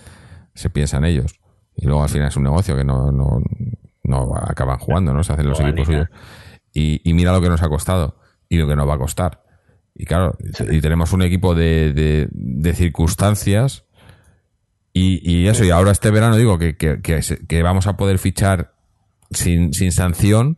se 0.54 0.70
piensan 0.70 1.06
ellos. 1.06 1.40
Y 1.76 1.86
luego 1.86 2.04
al 2.04 2.10
final 2.10 2.28
es 2.28 2.36
un 2.38 2.44
negocio 2.44 2.76
que 2.76 2.84
no, 2.84 3.12
no, 3.12 3.42
no 4.04 4.36
acaban 4.36 4.80
jugando, 4.80 5.14
¿no? 5.14 5.24
Se 5.24 5.34
hacen 5.34 5.48
los 5.48 5.60
equipos 5.60 5.86
suyos. 5.86 6.08
Y, 6.74 7.02
y, 7.08 7.14
mira 7.14 7.32
lo 7.32 7.42
que 7.42 7.50
nos 7.50 7.62
ha 7.62 7.70
costado 7.70 8.20
y 8.50 8.58
lo 8.58 8.68
que 8.68 8.76
nos 8.76 8.88
va 8.88 8.96
a 8.96 9.00
costar. 9.00 9.44
Y 9.94 10.06
claro, 10.06 10.36
y 10.72 10.80
tenemos 10.82 11.14
un 11.14 11.22
equipo 11.24 11.56
de, 11.56 11.94
de, 11.94 12.28
de 12.32 12.74
circunstancias 12.74 13.88
y, 14.98 15.22
y, 15.32 15.48
eso, 15.48 15.64
y 15.64 15.70
ahora 15.70 15.92
este 15.92 16.10
verano 16.10 16.38
digo 16.38 16.58
que, 16.58 16.76
que, 16.76 17.00
que, 17.02 17.62
vamos 17.62 17.86
a 17.86 17.98
poder 17.98 18.18
fichar 18.18 18.74
sin, 19.32 19.74
sin 19.74 19.92
sanción, 19.92 20.58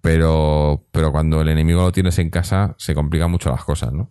pero, 0.00 0.86
pero 0.92 1.12
cuando 1.12 1.40
el 1.40 1.48
enemigo 1.48 1.82
lo 1.82 1.92
tienes 1.92 2.18
en 2.18 2.30
casa 2.30 2.74
se 2.78 2.94
complican 2.94 3.30
mucho 3.30 3.50
las 3.50 3.64
cosas, 3.64 3.92
¿no? 3.92 4.10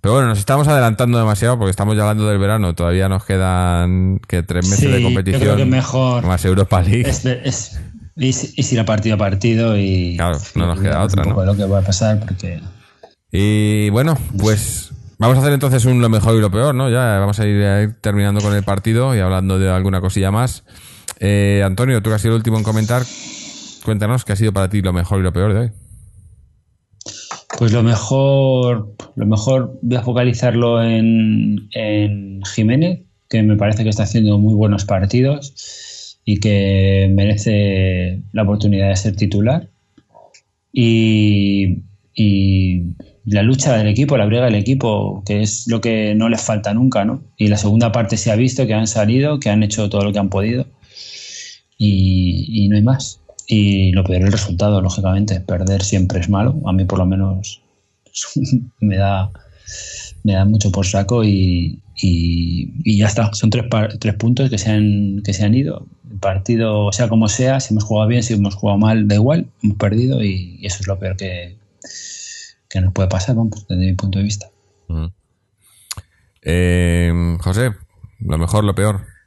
Pero 0.00 0.14
bueno, 0.14 0.28
nos 0.28 0.38
estamos 0.38 0.68
adelantando 0.68 1.18
demasiado 1.18 1.58
porque 1.58 1.70
estamos 1.70 1.96
ya 1.96 2.02
hablando 2.02 2.28
del 2.28 2.38
verano. 2.38 2.74
Todavía 2.74 3.08
nos 3.08 3.24
quedan 3.24 4.20
que 4.28 4.44
tres 4.44 4.68
meses 4.68 4.92
de 4.92 5.02
competición. 5.02 5.42
Yo 5.42 5.54
creo 5.54 5.56
que 5.56 5.64
mejor 5.64 6.24
más 6.24 6.44
Europa 6.44 6.80
League. 6.82 7.08
Es, 7.08 7.24
es, 8.16 8.72
ir 8.72 8.78
a 8.78 8.84
partido 8.84 9.16
a 9.16 9.18
partido 9.18 9.76
y. 9.76 10.16
Claro, 10.16 10.38
no 10.54 10.66
nos 10.66 10.80
queda 10.80 11.02
otra, 11.02 11.22
un 11.22 11.30
poco 11.30 11.44
¿no? 11.44 11.52
lo 11.52 11.56
que 11.56 11.64
va 11.64 11.80
a 11.80 11.82
pasar 11.82 12.20
porque. 12.20 12.60
Y 13.32 13.90
bueno, 13.90 14.16
pues 14.38 14.92
vamos 15.18 15.36
a 15.36 15.40
hacer 15.40 15.52
entonces 15.52 15.84
un 15.84 16.00
lo 16.00 16.08
mejor 16.08 16.36
y 16.36 16.40
lo 16.40 16.50
peor, 16.50 16.76
¿no? 16.76 16.88
Ya 16.90 17.18
vamos 17.18 17.40
a 17.40 17.46
ir, 17.46 17.60
a 17.64 17.82
ir 17.82 18.00
terminando 18.00 18.40
con 18.40 18.54
el 18.54 18.62
partido 18.62 19.16
y 19.16 19.20
hablando 19.20 19.58
de 19.58 19.68
alguna 19.68 20.00
cosilla 20.00 20.30
más. 20.30 20.64
Eh, 21.20 21.62
Antonio, 21.64 22.00
tú 22.02 22.10
que 22.10 22.16
has 22.16 22.22
sido 22.22 22.34
el 22.34 22.38
último 22.38 22.58
en 22.58 22.64
comentar, 22.64 23.02
cuéntanos 23.84 24.24
qué 24.24 24.32
ha 24.32 24.36
sido 24.36 24.52
para 24.52 24.68
ti 24.68 24.82
lo 24.82 24.92
mejor 24.92 25.20
y 25.20 25.22
lo 25.22 25.32
peor 25.32 25.52
de 25.52 25.60
hoy. 25.60 25.70
Pues 27.58 27.72
lo 27.72 27.82
mejor, 27.82 28.94
lo 29.16 29.26
mejor 29.26 29.78
voy 29.82 29.96
a 29.96 30.02
focalizarlo 30.02 30.82
en, 30.82 31.68
Jiménez, 32.54 33.00
que 33.28 33.42
me 33.42 33.56
parece 33.56 33.82
que 33.82 33.90
está 33.90 34.04
haciendo 34.04 34.38
muy 34.38 34.54
buenos 34.54 34.84
partidos 34.84 36.20
y 36.24 36.38
que 36.38 37.10
merece 37.12 38.22
la 38.32 38.42
oportunidad 38.42 38.90
de 38.90 38.96
ser 38.96 39.16
titular. 39.16 39.68
Y, 40.72 41.78
y 42.14 42.82
la 43.24 43.42
lucha 43.42 43.76
del 43.76 43.88
equipo, 43.88 44.16
la 44.16 44.26
briga 44.26 44.44
del 44.44 44.54
equipo, 44.54 45.24
que 45.26 45.42
es 45.42 45.66
lo 45.66 45.80
que 45.80 46.14
no 46.14 46.28
les 46.28 46.42
falta 46.42 46.72
nunca, 46.74 47.04
¿no? 47.04 47.24
Y 47.36 47.48
la 47.48 47.56
segunda 47.56 47.90
parte 47.90 48.16
se 48.16 48.30
ha 48.30 48.36
visto 48.36 48.66
que 48.66 48.74
han 48.74 48.86
salido, 48.86 49.40
que 49.40 49.50
han 49.50 49.64
hecho 49.64 49.88
todo 49.88 50.04
lo 50.04 50.12
que 50.12 50.18
han 50.20 50.28
podido 50.28 50.66
y, 51.78 52.68
no 52.68 52.76
hay 52.76 52.82
más. 52.82 53.20
Y 53.46 53.92
lo 53.92 54.04
peor 54.04 54.22
el 54.22 54.32
resultado, 54.32 54.82
lógicamente. 54.82 55.40
Perder 55.40 55.82
siempre 55.82 56.20
es 56.20 56.28
malo. 56.28 56.60
A 56.66 56.72
mí 56.72 56.84
por 56.84 56.98
lo 56.98 57.06
menos 57.06 57.62
me 58.80 58.96
da, 58.96 59.30
me 60.24 60.34
da 60.34 60.44
mucho 60.44 60.70
por 60.70 60.86
saco 60.86 61.24
y, 61.24 61.80
y, 61.96 62.98
ya 62.98 63.06
está. 63.06 63.32
Son 63.32 63.50
tres, 63.50 63.64
tres 64.00 64.14
puntos 64.16 64.50
que 64.50 64.58
se, 64.58 64.70
han, 64.70 65.22
que 65.24 65.32
se 65.32 65.44
han 65.44 65.54
ido. 65.54 65.86
El 66.10 66.18
partido, 66.18 66.90
sea 66.92 67.08
como 67.08 67.28
sea, 67.28 67.60
si 67.60 67.72
hemos 67.72 67.84
jugado 67.84 68.08
bien, 68.08 68.22
si 68.22 68.34
hemos 68.34 68.56
jugado 68.56 68.78
mal, 68.78 69.06
da 69.06 69.14
igual. 69.14 69.46
Hemos 69.62 69.78
perdido 69.78 70.22
y, 70.22 70.58
eso 70.62 70.78
es 70.80 70.88
lo 70.88 70.98
peor 70.98 71.16
que, 71.16 71.56
que 72.68 72.80
nos 72.80 72.92
puede 72.92 73.08
pasar, 73.08 73.36
desde 73.36 73.86
mi 73.86 73.94
punto 73.94 74.18
de 74.18 74.24
vista. 74.24 74.50
Mm. 74.88 75.06
Eh, 76.42 77.36
José, 77.40 77.70
lo 78.20 78.38
mejor, 78.38 78.64
lo 78.64 78.74
peor. 78.74 79.17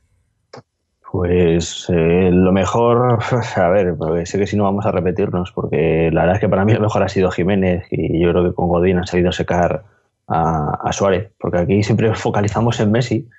Pues 1.11 1.87
eh, 1.89 2.29
lo 2.31 2.51
mejor, 2.53 3.19
a 3.55 3.69
ver, 3.69 3.95
porque 3.97 4.25
sé 4.25 4.39
que 4.39 4.47
si 4.47 4.55
no 4.55 4.63
vamos 4.63 4.85
a 4.85 4.91
repetirnos, 4.91 5.51
porque 5.51 6.09
la 6.11 6.21
verdad 6.21 6.35
es 6.35 6.41
que 6.41 6.49
para 6.49 6.63
mí 6.63 6.73
lo 6.73 6.79
mejor 6.79 7.03
ha 7.03 7.09
sido 7.09 7.31
Jiménez 7.31 7.85
y 7.91 8.21
yo 8.21 8.31
creo 8.31 8.45
que 8.45 8.55
con 8.55 8.69
Godín 8.69 8.97
han 8.97 9.07
sabido 9.07 9.31
secar 9.31 9.83
a, 10.27 10.89
Suárez, 10.93 11.31
porque 11.37 11.57
aquí 11.57 11.83
siempre 11.83 12.13
focalizamos 12.15 12.79
en 12.79 12.91
Messi, 12.91 13.29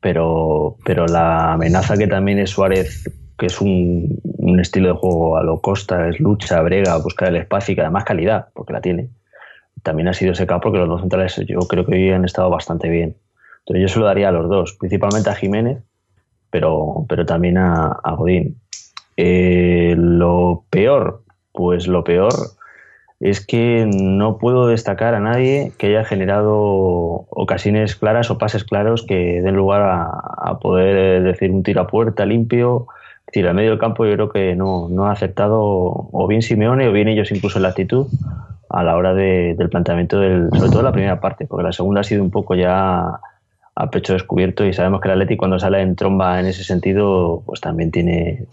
pero, 0.00 0.76
pero 0.84 1.06
la 1.06 1.52
amenaza 1.52 1.96
que 1.96 2.08
también 2.08 2.40
es 2.40 2.50
Suárez, 2.50 3.08
que 3.38 3.46
es 3.46 3.60
un, 3.60 4.20
un 4.24 4.58
estilo 4.58 4.88
de 4.88 4.94
juego 4.94 5.36
a 5.36 5.44
lo 5.44 5.60
costa, 5.60 6.08
es 6.08 6.18
lucha, 6.18 6.60
brega, 6.62 6.96
buscar 6.98 7.28
el 7.28 7.36
espacio 7.36 7.72
y 7.72 7.74
que 7.76 7.82
además 7.82 8.04
calidad, 8.04 8.48
porque 8.54 8.72
la 8.72 8.80
tiene 8.80 9.08
también 9.82 10.08
ha 10.08 10.12
sido 10.12 10.34
secado 10.34 10.60
porque 10.60 10.78
los 10.78 10.88
dos 10.88 11.00
centrales 11.00 11.40
yo 11.46 11.58
creo 11.60 11.86
que 11.86 11.94
hoy 11.94 12.10
han 12.10 12.24
estado 12.24 12.50
bastante 12.50 12.88
bien. 12.88 13.16
Entonces 13.60 13.82
yo 13.82 13.88
se 13.88 13.98
lo 13.98 14.06
daría 14.06 14.28
a 14.28 14.32
los 14.32 14.48
dos, 14.48 14.74
principalmente 14.74 15.30
a 15.30 15.34
Jiménez, 15.34 15.82
pero, 16.50 17.04
pero 17.08 17.26
también 17.26 17.58
a, 17.58 18.00
Godín. 18.16 18.56
Eh, 19.16 19.94
lo 19.96 20.64
peor, 20.70 21.22
pues 21.52 21.86
lo 21.86 22.04
peor 22.04 22.32
es 23.20 23.44
que 23.44 23.86
no 23.92 24.38
puedo 24.38 24.66
destacar 24.66 25.14
a 25.14 25.20
nadie 25.20 25.72
que 25.76 25.88
haya 25.88 26.04
generado 26.04 26.56
ocasiones 27.28 27.94
claras 27.94 28.30
o 28.30 28.38
pases 28.38 28.64
claros 28.64 29.04
que 29.06 29.42
den 29.42 29.56
lugar 29.56 29.82
a, 29.82 30.58
poder 30.58 31.22
decir 31.22 31.50
un 31.50 31.62
tiro 31.62 31.82
a 31.82 31.86
puerta 31.86 32.24
limpio. 32.24 32.86
Es 33.20 33.34
decir, 33.34 33.46
al 33.46 33.54
medio 33.54 33.70
del 33.70 33.78
campo 33.78 34.06
yo 34.06 34.14
creo 34.14 34.30
que 34.30 34.56
no, 34.56 34.88
no 34.88 35.06
ha 35.06 35.12
aceptado 35.12 35.60
o 35.60 36.26
bien 36.28 36.42
Simeone 36.42 36.88
o 36.88 36.92
bien 36.92 37.08
ellos 37.08 37.30
incluso 37.30 37.58
en 37.58 37.64
la 37.64 37.68
actitud 37.68 38.06
a 38.70 38.84
la 38.84 38.96
hora 38.96 39.14
del 39.14 39.68
planteamiento 39.68 40.18
del, 40.20 40.48
sobre 40.56 40.70
todo 40.70 40.82
la 40.82 40.92
primera 40.92 41.20
parte, 41.20 41.46
porque 41.46 41.64
la 41.64 41.72
segunda 41.72 42.00
ha 42.00 42.04
sido 42.04 42.22
un 42.22 42.30
poco 42.30 42.54
ya 42.54 43.20
a 43.80 43.90
pecho 43.90 44.12
descubierto 44.12 44.64
y 44.64 44.72
sabemos 44.72 45.00
que 45.00 45.08
el 45.08 45.12
Atleti 45.12 45.36
cuando 45.36 45.58
sale 45.58 45.80
en 45.80 45.96
tromba 45.96 46.40
en 46.40 46.46
ese 46.46 46.64
sentido, 46.64 47.42
pues 47.46 47.60
también 47.60 47.90
tiene 47.90 48.46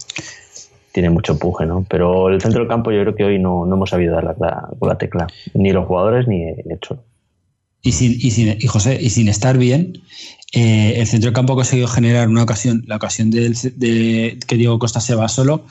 tiene 0.92 1.10
mucho 1.10 1.32
empuje, 1.32 1.66
¿no? 1.66 1.86
Pero 1.88 2.28
el 2.28 2.40
centro 2.40 2.60
del 2.60 2.68
campo 2.68 2.90
yo 2.90 3.02
creo 3.02 3.14
que 3.14 3.24
hoy 3.24 3.38
no, 3.38 3.66
no 3.66 3.76
hemos 3.76 3.90
sabido 3.90 4.14
dar 4.14 4.24
la, 4.24 4.68
la, 4.80 4.98
tecla, 4.98 5.26
ni 5.54 5.70
los 5.72 5.86
jugadores 5.86 6.26
ni 6.26 6.42
el 6.42 6.72
hecho. 6.72 7.04
Y 7.82 7.92
sin, 7.92 8.12
y 8.12 8.30
sin, 8.30 8.56
y 8.58 8.66
José, 8.66 8.98
y 9.00 9.10
sin 9.10 9.28
estar 9.28 9.58
bien, 9.58 9.92
eh, 10.52 10.94
el 10.96 11.06
centro 11.06 11.28
del 11.28 11.34
campo 11.34 11.52
ha 11.52 11.56
conseguido 11.56 11.86
generar 11.86 12.28
una 12.28 12.42
ocasión, 12.42 12.82
la 12.86 12.96
ocasión 12.96 13.30
de, 13.30 14.38
que 14.46 14.56
Diego 14.56 14.78
Costa 14.78 15.00
se 15.00 15.14
va 15.14 15.28
solo. 15.28 15.66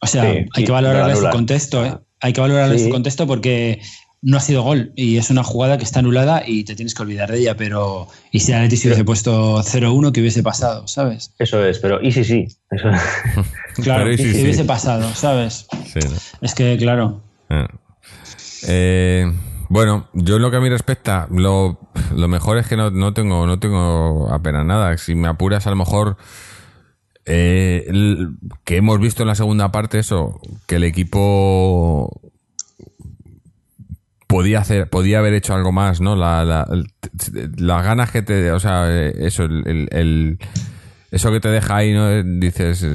O 0.00 0.06
sea, 0.06 0.22
hay 0.22 0.64
que 0.64 0.70
valorarle 0.70 1.16
su 1.16 1.28
contexto, 1.30 1.84
¿eh? 1.84 1.98
hay 2.20 2.32
que 2.32 2.40
valorar 2.40 2.78
sí. 2.78 2.90
contexto 2.90 3.26
porque 3.26 3.80
no 4.22 4.36
ha 4.36 4.40
sido 4.40 4.62
gol 4.62 4.92
y 4.96 5.16
es 5.16 5.30
una 5.30 5.42
jugada 5.42 5.78
que 5.78 5.84
está 5.84 6.00
anulada 6.00 6.42
y 6.46 6.64
te 6.64 6.74
tienes 6.74 6.94
que 6.94 7.02
olvidar 7.02 7.30
de 7.30 7.38
ella, 7.38 7.56
pero 7.56 8.08
¿y 8.30 8.40
si 8.40 8.52
Atleti 8.52 8.76
se 8.76 8.88
hubiese 8.88 9.04
puesto 9.04 9.58
0-1 9.62 10.12
que 10.12 10.20
hubiese 10.20 10.42
pasado, 10.42 10.86
sabes? 10.86 11.34
Eso 11.38 11.64
es, 11.64 11.78
pero 11.78 12.02
¿y 12.02 12.12
si 12.12 12.24
sí? 12.24 12.48
claro, 13.82 14.12
¿y 14.12 14.18
si 14.18 14.42
hubiese 14.42 14.64
pasado, 14.64 15.08
sabes? 15.14 15.66
Es 16.42 16.54
que, 16.54 16.76
claro. 16.76 17.22
Ah. 17.48 17.68
Eh, 18.66 19.24
bueno, 19.70 20.08
yo 20.12 20.36
en 20.36 20.42
lo 20.42 20.50
que 20.50 20.58
a 20.58 20.60
mí 20.60 20.68
respecta, 20.68 21.26
lo, 21.30 21.78
lo 22.14 22.28
mejor 22.28 22.58
es 22.58 22.66
que 22.66 22.76
no, 22.76 22.90
no, 22.90 23.14
tengo, 23.14 23.46
no 23.46 23.58
tengo 23.58 24.28
apenas 24.30 24.66
nada. 24.66 24.96
Si 24.98 25.14
me 25.14 25.28
apuras, 25.28 25.66
a 25.66 25.70
lo 25.70 25.76
mejor 25.76 26.16
eh, 27.24 27.86
que 28.64 28.76
hemos 28.76 28.98
visto 28.98 29.22
en 29.22 29.28
la 29.28 29.34
segunda 29.34 29.70
parte 29.70 29.98
eso, 29.98 30.40
que 30.66 30.76
el 30.76 30.84
equipo 30.84 32.20
podía 34.30 34.60
hacer, 34.60 34.88
podía 34.88 35.18
haber 35.18 35.34
hecho 35.34 35.54
algo 35.54 35.72
más, 35.72 36.00
¿no? 36.00 36.14
La, 36.14 36.44
las 36.44 37.84
ganas 37.84 38.12
que 38.12 38.22
te, 38.22 38.52
o 38.52 38.60
sea, 38.60 38.88
eso, 38.88 39.42
el, 39.42 40.38
eso 41.10 41.32
que 41.32 41.40
te 41.40 41.48
deja 41.48 41.76
ahí, 41.76 41.92
¿no? 41.92 42.22
Dices, 42.22 42.86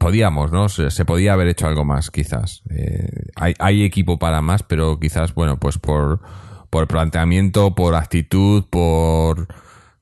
podíamos, 0.00 0.50
¿no? 0.50 0.68
Se, 0.68 1.04
podía 1.04 1.34
haber 1.34 1.46
hecho 1.46 1.68
algo 1.68 1.84
más, 1.84 2.10
quizás. 2.10 2.64
Eh, 2.70 3.26
hay, 3.36 3.54
hay 3.60 3.84
equipo 3.84 4.18
para 4.18 4.42
más, 4.42 4.64
pero 4.64 4.98
quizás, 4.98 5.32
bueno, 5.32 5.60
pues 5.60 5.78
por, 5.78 6.18
por 6.70 6.88
planteamiento, 6.88 7.76
por 7.76 7.94
actitud, 7.94 8.64
por, 8.68 9.46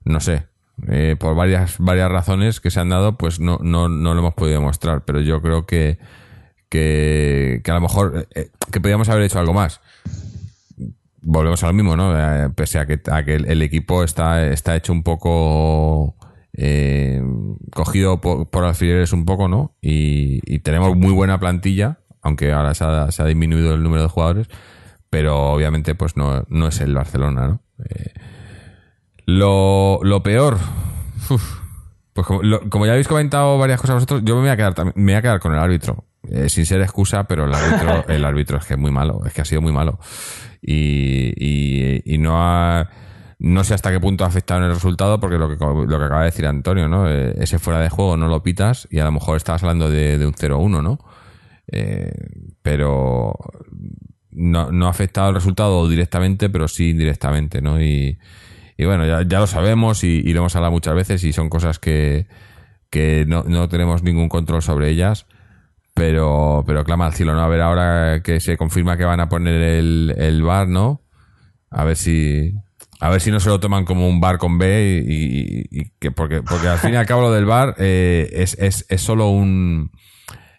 no 0.07 0.21
sé, 0.21 0.47
eh, 0.89 1.17
por 1.21 1.35
varias, 1.35 1.77
varias 1.79 2.11
razones 2.11 2.61
que 2.61 2.71
se 2.71 2.81
han 2.81 2.89
dado, 2.89 3.19
pues 3.19 3.41
no, 3.41 3.59
no, 3.61 3.91
no 3.91 4.15
lo 4.15 4.21
hemos 4.21 4.35
podido 4.35 4.59
demostrar. 4.59 5.05
Pero 5.05 5.21
yo 5.21 5.43
creo 5.43 5.67
que, 5.67 5.99
que, 6.71 7.61
a 7.69 7.75
lo 7.75 7.81
mejor 7.83 8.27
eh, 8.35 8.49
que 8.73 8.81
podíamos 8.81 9.11
haber 9.11 9.25
hecho 9.25 9.39
algo 9.39 9.53
más. 9.53 9.83
Volvemos 11.23 11.63
a 11.63 11.67
lo 11.67 11.73
mismo, 11.73 11.97
¿no? 11.97 12.17
Eh, 12.17 12.51
pese 12.55 12.79
a 12.79 12.87
que, 12.87 13.01
a 13.11 13.25
que 13.25 13.35
el, 13.35 13.63
equipo 13.63 14.05
está, 14.05 14.47
está 14.47 14.77
hecho 14.77 14.93
un 14.93 15.03
poco 15.03 16.17
cogido 17.73 18.21
por, 18.21 18.65
alfileres 18.65 19.13
un 19.13 19.25
poco, 19.25 19.49
¿no? 19.49 19.77
Y, 19.81 20.59
tenemos 20.61 20.97
muy 20.97 21.13
buena 21.13 21.39
plantilla, 21.39 22.01
aunque 22.23 22.53
ahora 22.53 22.75
se 22.75 22.85
ha, 22.85 23.11
se 23.11 23.23
ha, 23.23 23.27
disminuido 23.27 23.75
el 23.75 23.83
número 23.83 24.03
de 24.03 24.09
jugadores, 24.09 24.49
pero 25.09 25.53
obviamente 25.53 25.95
pues 25.95 26.17
no, 26.17 26.45
no 26.49 26.69
es 26.69 26.81
el 26.81 26.95
Barcelona, 26.95 27.49
¿no? 27.49 27.63
Lo, 29.27 30.01
lo 30.03 30.23
peor. 30.23 30.59
pues 32.13 32.27
como, 32.27 32.87
ya 32.87 32.93
habéis 32.93 33.09
comentado 33.09 33.59
varias 33.59 33.81
cosas 33.81 33.97
vosotros, 33.97 34.23
yo 34.25 34.35
me 34.35 34.41
voy 34.43 34.51
a 34.51 34.57
quedar, 34.57 34.75
me 34.97 35.13
voy 35.13 35.15
a 35.15 35.23
quedar 35.23 35.41
con 35.41 35.53
el 35.53 35.59
árbitro. 35.59 36.05
Eh, 36.29 36.49
sin 36.49 36.67
ser 36.67 36.83
excusa, 36.83 37.25
pero 37.25 37.45
el 37.45 37.55
árbitro, 37.55 38.09
el 38.09 38.25
árbitro 38.25 38.59
es 38.59 38.67
que 38.67 38.75
es 38.75 38.79
muy 38.79 38.91
malo, 38.91 39.23
es 39.25 39.33
que 39.33 39.41
ha 39.41 39.45
sido 39.45 39.63
muy 39.63 39.73
malo. 39.73 39.99
Y, 40.63 41.33
y, 42.05 42.19
no 42.19 42.35
ha, 42.37 42.91
no 43.39 43.65
sé 43.65 43.75
hasta 43.75 43.91
qué 43.91 43.99
punto 43.99 44.25
ha 44.25 44.29
afectado 44.29 44.61
en 44.61 44.67
el 44.67 44.75
resultado, 44.75 45.19
porque 45.21 45.39
lo 45.39 45.49
que, 45.49 45.57
lo 45.65 45.99
que 45.99 46.05
acaba 46.05 46.21
de 46.21 46.27
decir 46.27 46.47
Antonio, 46.47 46.89
¿no? 46.89 47.09
Eh, 47.09 47.35
ese 47.39 47.59
fuera 47.59 47.81
de 47.81 47.89
juego 47.89 48.17
no 48.17 48.29
lo 48.29 48.43
pitas 48.43 48.87
y 48.91 48.99
a 48.99 49.05
lo 49.05 49.13
mejor 49.13 49.37
estabas 49.37 49.63
hablando 49.63 49.91
de, 49.91 50.25
un 50.27 50.35
0-1, 50.35 50.83
¿no? 50.83 50.99
Eh, 51.73 52.13
pero 52.63 53.35
no, 54.31 54.71
no 54.71 54.87
ha 54.87 54.91
afectado 54.91 55.31
el 55.31 55.35
resultado 55.35 55.89
directamente, 55.89 56.51
pero 56.51 56.69
sí 56.69 56.91
indirectamente, 56.91 57.63
¿no? 57.63 57.81
Y, 57.81 58.19
y 58.81 58.87
bueno, 58.87 59.07
ya, 59.07 59.21
ya 59.29 59.41
lo 59.41 59.47
sabemos 59.47 60.05
y, 60.05 60.23
lo 60.33 60.41
hemos 60.41 60.57
hablado 60.57 60.73
muchas 60.73 60.95
veces 60.95 61.23
y 61.25 61.35
son 61.35 61.51
cosas 61.51 61.79
que, 61.79 62.27
que 62.89 63.27
no, 63.29 63.45
no, 63.45 63.69
tenemos 63.69 64.03
ningún 64.03 64.31
control 64.31 64.63
sobre 64.63 64.89
ellas. 64.89 65.27
Pero, 66.01 66.65
pero 66.67 66.83
clama 66.83 67.05
al 67.05 67.13
cielo, 67.13 67.35
¿no? 67.35 67.43
A 67.43 67.49
ver 67.49 67.61
ahora 67.61 68.23
que 68.23 68.41
se 68.41 68.57
confirma 68.57 68.97
que 68.97 69.05
van 69.05 69.21
a 69.21 69.29
poner 69.29 69.61
el, 69.61 70.15
el 70.17 70.43
bar, 70.43 70.67
¿no? 70.67 71.03
A 71.69 71.85
ver 71.85 71.95
si, 71.95 72.55
a 73.01 73.11
ver 73.11 73.21
si 73.21 73.31
no 73.31 73.39
se 73.39 73.51
lo 73.51 73.61
toman 73.61 73.85
como 73.85 74.09
un 74.09 74.19
bar 74.19 74.39
con 74.39 74.57
B 74.57 75.05
y, 75.07 75.91
que 75.99 76.11
porque, 76.11 76.43
porque 76.43 76.69
al 76.69 76.79
fin 76.79 76.95
y 76.95 76.97
al 76.97 77.05
cabo 77.05 77.21
lo 77.21 77.33
del 77.33 77.45
bar 77.45 77.75
eh, 77.77 78.31
es, 78.33 78.57
es, 78.59 78.87
es, 78.89 79.03
solo 79.03 79.29
un 79.29 79.91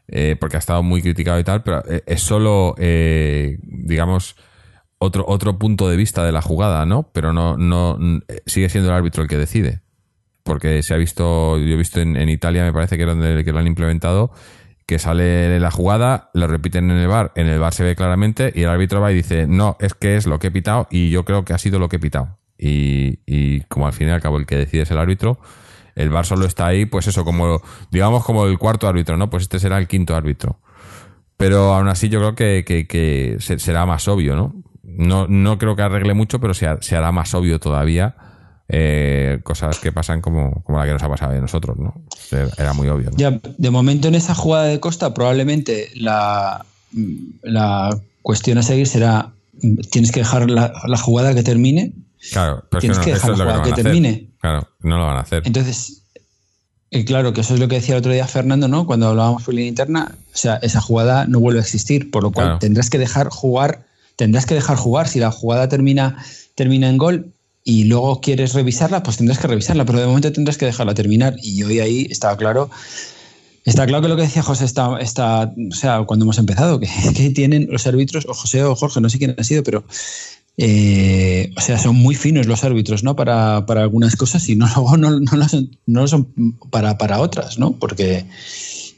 eh, 0.08 0.36
porque 0.40 0.58
ha 0.58 0.60
estado 0.60 0.84
muy 0.84 1.02
criticado 1.02 1.40
y 1.40 1.44
tal, 1.44 1.64
pero 1.64 1.84
eh, 1.90 2.04
es 2.06 2.22
solo 2.22 2.76
eh, 2.78 3.58
digamos 3.64 4.36
otro, 5.00 5.26
otro 5.28 5.58
punto 5.58 5.90
de 5.90 5.98
vista 5.98 6.24
de 6.24 6.32
la 6.32 6.44
jugada, 6.44 6.86
¿no? 6.86 7.10
Pero 7.14 7.34
no, 7.34 7.58
no 7.58 7.98
sigue 8.46 8.70
siendo 8.70 8.92
el 8.92 8.96
árbitro 8.96 9.24
el 9.24 9.28
que 9.28 9.38
decide. 9.38 9.82
Porque 10.44 10.84
se 10.84 10.94
ha 10.94 10.98
visto, 10.98 11.58
yo 11.58 11.74
he 11.74 11.78
visto 11.78 12.00
en, 12.00 12.30
Italia, 12.30 12.64
me 12.64 12.74
parece 12.74 12.96
que 12.98 13.04
era 13.04 13.16
donde 13.16 13.44
que 13.44 13.52
lo 13.52 13.58
han 13.60 13.68
implementado, 13.68 14.32
que 14.92 15.00
sale 15.00 15.58
la 15.58 15.72
jugada, 15.72 16.32
lo 16.34 16.48
repiten 16.48 16.92
en 16.92 16.98
el 16.98 17.08
bar, 17.08 17.32
en 17.36 17.48
el 17.48 17.60
bar 17.60 17.74
se 17.74 17.86
ve 17.86 17.96
claramente 17.96 18.52
y 18.54 18.64
el 18.64 18.70
árbitro 18.70 19.00
va 19.00 19.10
y 19.10 19.16
dice, 19.16 19.48
no, 19.48 19.78
es 19.80 19.94
que 19.94 20.18
es 20.18 20.28
lo 20.28 20.38
que 20.38 20.48
he 20.48 20.52
pitado 20.52 20.90
y 20.92 21.12
yo 21.12 21.24
creo 21.24 21.46
que 21.46 21.54
ha 21.54 21.58
sido 21.58 21.80
lo 21.80 21.88
que 21.88 21.96
he 21.96 22.00
pitado. 22.00 22.40
Y, 22.58 23.20
y 23.26 23.62
como 23.70 23.88
al 23.88 23.94
fin 23.94 24.10
y 24.10 24.12
al 24.12 24.20
cabo 24.20 24.38
el 24.38 24.46
que 24.46 24.58
decide 24.58 24.82
es 24.82 24.92
el 24.92 24.98
árbitro, 24.98 25.40
el 25.96 26.10
bar 26.10 26.26
solo 26.26 26.46
está 26.46 26.68
ahí, 26.68 26.86
pues 26.86 27.08
eso, 27.08 27.24
como, 27.24 27.62
digamos 27.90 28.26
como 28.26 28.48
el 28.48 28.58
cuarto 28.58 28.86
árbitro, 28.86 29.16
¿no? 29.16 29.30
Pues 29.30 29.44
este 29.44 29.60
será 29.60 29.78
el 29.78 29.88
quinto 29.88 30.14
árbitro. 30.14 30.60
Pero 31.38 31.74
aún 31.74 31.88
así 31.88 32.10
yo 32.10 32.20
creo 32.20 32.36
que, 32.36 32.66
que, 32.66 32.86
que 32.86 33.38
será 33.40 33.86
más 33.86 34.10
obvio, 34.10 34.36
¿no? 34.36 34.62
no, 34.84 35.26
no 35.28 35.58
creo 35.58 35.78
que 35.78 35.84
arregle 35.84 36.14
mucho, 36.14 36.42
pero 36.42 36.54
se, 36.54 36.68
hará 36.68 37.14
más 37.14 37.34
obvio 37.34 37.60
todavía 37.60 38.16
eh, 38.74 39.40
cosas 39.44 39.80
que 39.80 39.92
pasan 39.92 40.22
como, 40.22 40.64
como 40.64 40.80
la 40.80 40.86
que 40.86 40.94
nos 40.94 41.04
ha 41.04 41.10
pasado 41.10 41.34
a 41.34 41.42
nosotros, 41.42 41.78
¿no? 41.78 41.94
Era 42.58 42.72
muy 42.72 42.88
obvio. 42.88 43.12
¿no? 43.12 43.18
Ya, 43.18 43.38
de 43.58 43.70
momento 43.70 44.08
en 44.08 44.16
esa 44.16 44.34
jugada 44.34 44.66
de 44.66 44.80
Costa 44.80 45.14
probablemente 45.14 45.90
la, 45.96 46.66
la 47.44 48.00
cuestión 48.22 48.58
a 48.60 48.64
seguir 48.64 48.88
será 48.88 49.34
tienes 49.92 50.12
que 50.14 50.22
dejar 50.22 50.50
la, 50.50 50.72
la 50.88 50.98
jugada 50.98 51.36
que 51.36 51.44
termine. 51.44 51.92
Claro, 52.32 52.64
pero 52.70 52.80
tienes 52.80 52.98
no, 53.00 53.04
que 53.04 53.12
dejar 53.14 53.32
eso 53.32 53.32
la 53.32 53.34
es 53.34 53.40
lo 53.40 53.46
que 53.46 53.52
jugada 53.52 53.58
no 53.58 53.64
que, 53.64 53.70
van 53.72 53.72
a 53.72 53.74
hacer. 53.74 53.84
termine. 53.84 54.30
Claro, 54.40 54.68
no 54.80 54.98
lo 54.98 55.06
van 55.06 55.18
a 55.18 55.20
hacer. 55.20 55.44
Entonces, 55.46 56.04
eh, 56.92 57.04
claro, 57.04 57.34
que 57.34 57.42
eso 57.42 57.54
es 57.56 57.60
lo 57.60 57.68
que 57.68 57.76
decía 57.76 57.96
el 57.96 58.00
otro 58.00 58.14
día 58.14 58.26
Fernando, 58.28 58.70
¿no? 58.70 58.86
Cuando 58.86 59.08
hablábamos 59.10 59.44
por 59.44 59.54
línea 59.54 59.68
interna, 59.70 60.16
o 60.34 60.38
sea, 60.38 60.56
esa 60.62 60.80
jugada 60.80 61.26
no 61.26 61.42
vuelve 61.42 61.60
a 61.60 61.64
existir, 61.64 62.10
por 62.10 62.24
lo 62.24 62.32
cual 62.32 62.46
Claro. 62.48 62.60
tendrás 62.60 62.90
que 62.90 62.98
dejar 63.00 63.28
jugar, 63.30 63.86
tendrás 64.16 64.46
que 64.46 64.56
dejar 64.56 64.78
jugar. 64.78 65.10
Si 65.10 65.20
la 65.20 65.30
jugada 65.32 65.68
termina, 65.68 66.24
termina 66.56 66.88
en 66.90 66.98
gol 66.98 67.34
y 67.64 67.84
luego 67.86 68.22
quieres 68.22 68.54
revisarla, 68.54 69.04
pues 69.04 69.18
tendrás 69.18 69.40
que 69.40 69.48
revisarla, 69.48 69.86
pero 69.86 70.00
de 70.00 70.08
momento 70.08 70.32
tendrás 70.32 70.58
que 70.58 70.66
dejarla 70.66 70.94
terminar. 70.94 71.36
Y 71.42 71.62
hoy 71.64 71.80
ahí 71.80 72.08
estaba 72.10 72.36
claro. 72.38 72.70
Está 73.64 73.86
claro 73.86 74.02
que 74.02 74.08
lo 74.10 74.16
que 74.16 74.24
decía 74.24 74.42
José 74.42 74.66
está, 74.66 74.98
está 75.00 75.54
o 75.72 75.76
sea, 75.76 76.04
cuando 76.04 76.26
hemos 76.26 76.40
empezado, 76.40 76.80
que, 76.80 76.88
que 77.16 77.30
tienen 77.30 77.68
los 77.70 77.86
árbitros, 77.86 78.26
o 78.28 78.34
José 78.34 78.64
o 78.64 78.76
Jorge, 78.76 79.00
no 79.02 79.10
sé 79.10 79.20
quién 79.20 79.36
ha 79.38 79.44
sido, 79.44 79.64
pero 79.64 79.84
eh, 80.58 81.52
o 81.58 81.62
sea, 81.62 81.78
son 81.78 81.96
muy 81.96 82.16
finos 82.16 82.46
los 82.48 82.64
árbitros, 82.64 83.04
¿no? 83.04 83.16
Para, 83.16 83.66
para 83.66 83.82
algunas 83.84 84.16
cosas 84.16 84.48
y 84.50 84.56
no, 84.56 84.66
luego 84.76 84.98
no, 84.98 85.20
no 85.20 85.38
lo 85.38 85.48
son, 85.48 85.70
no 85.86 86.08
son 86.08 86.56
para, 86.72 86.98
para 86.98 87.20
otras, 87.20 87.58
¿no? 87.60 87.74
Porque, 87.74 88.26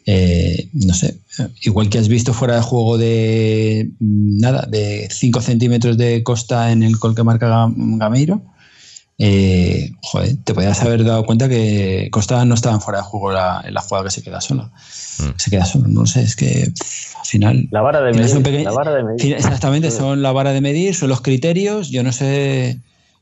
eh, 0.05 0.70
no 0.74 0.93
sé, 0.93 1.18
igual 1.61 1.89
que 1.89 1.97
has 1.97 2.07
visto 2.07 2.34
fuera 2.34 2.55
de 2.55 2.61
juego 2.61 2.97
de 2.97 3.91
nada, 3.99 4.66
de 4.70 5.07
5 5.11 5.41
centímetros 5.41 5.97
de 5.97 6.24
costa 6.24 6.72
en 6.72 6.84
el 6.84 6.95
gol 6.97 7.16
que 7.16 7.24
marca 7.24 7.49
Gam- 7.49 7.97
Gameiro, 7.97 8.41
eh, 9.20 9.91
joder, 10.01 10.36
te 10.43 10.53
podías 10.53 10.82
haber 10.82 11.03
dado 11.05 11.26
cuenta 11.26 11.47
que 11.47 12.07
Costa 12.11 12.43
no 12.45 12.55
estaba 12.55 12.80
fuera 12.80 12.99
de 12.99 13.05
juego 13.05 13.32
la- 13.32 13.61
en 13.66 13.74
la 13.74 13.82
jugada 13.82 14.05
que 14.05 14.11
se 14.11 14.24
queda 14.24 14.41
sola. 14.41 14.72
Mm. 15.20 15.30
Se 15.38 15.49
queda 15.51 15.66
solo, 15.66 15.86
no 15.88 16.05
sé, 16.05 16.22
es 16.24 16.36
que 16.36 16.64
al 17.20 17.26
final. 17.26 17.68
La 17.72 17.82
vara 17.82 18.01
de 18.01 18.14
medir. 18.14 18.36
un 18.36 18.43
pequeño- 18.43 18.64
La 18.66 18.72
vara 18.72 18.93
de 18.95 19.03
medir. 19.03 19.22
Sí, 19.22 19.32
Exactamente, 19.34 19.91
son 19.91 20.22
la 20.22 20.32
vara 20.32 20.51
de 20.51 20.61
medir, 20.61 20.95
son 20.95 21.09
los 21.09 21.22
criterios. 21.22 21.89
Yo 21.89 22.03
no 22.03 22.11
sé. 22.11 22.80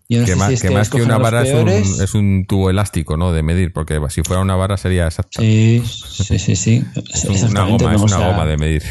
Yo 0.09 0.19
no 0.19 0.25
que 0.25 0.31
sé 0.33 0.37
más 0.37 0.47
si 0.49 0.53
es 0.55 0.61
que, 0.61 0.67
que, 0.67 0.73
más 0.73 0.89
que 0.89 1.01
una 1.01 1.17
vara 1.17 1.41
es 1.43 1.53
un, 1.53 1.69
es 1.69 2.13
un 2.15 2.45
tubo 2.45 2.69
elástico, 2.69 3.15
¿no? 3.15 3.31
De 3.31 3.43
medir, 3.43 3.71
porque 3.71 3.97
si 4.09 4.23
fuera 4.23 4.41
una 4.41 4.55
vara 4.55 4.75
sería 4.77 5.05
exacta. 5.07 5.41
Sí, 5.41 5.81
sí, 5.85 6.37
sí, 6.39 6.55
sí. 6.57 6.83
Es 7.13 7.23
un- 7.25 7.29
una 7.31 7.35
Exactamente, 7.35 7.83
goma, 7.85 7.91
¿no? 7.91 7.95
es 7.95 8.01
O 8.01 8.05
una 8.05 8.17
sea, 8.17 8.27
goma 8.27 8.45
de 8.45 8.57
medir. 8.57 8.83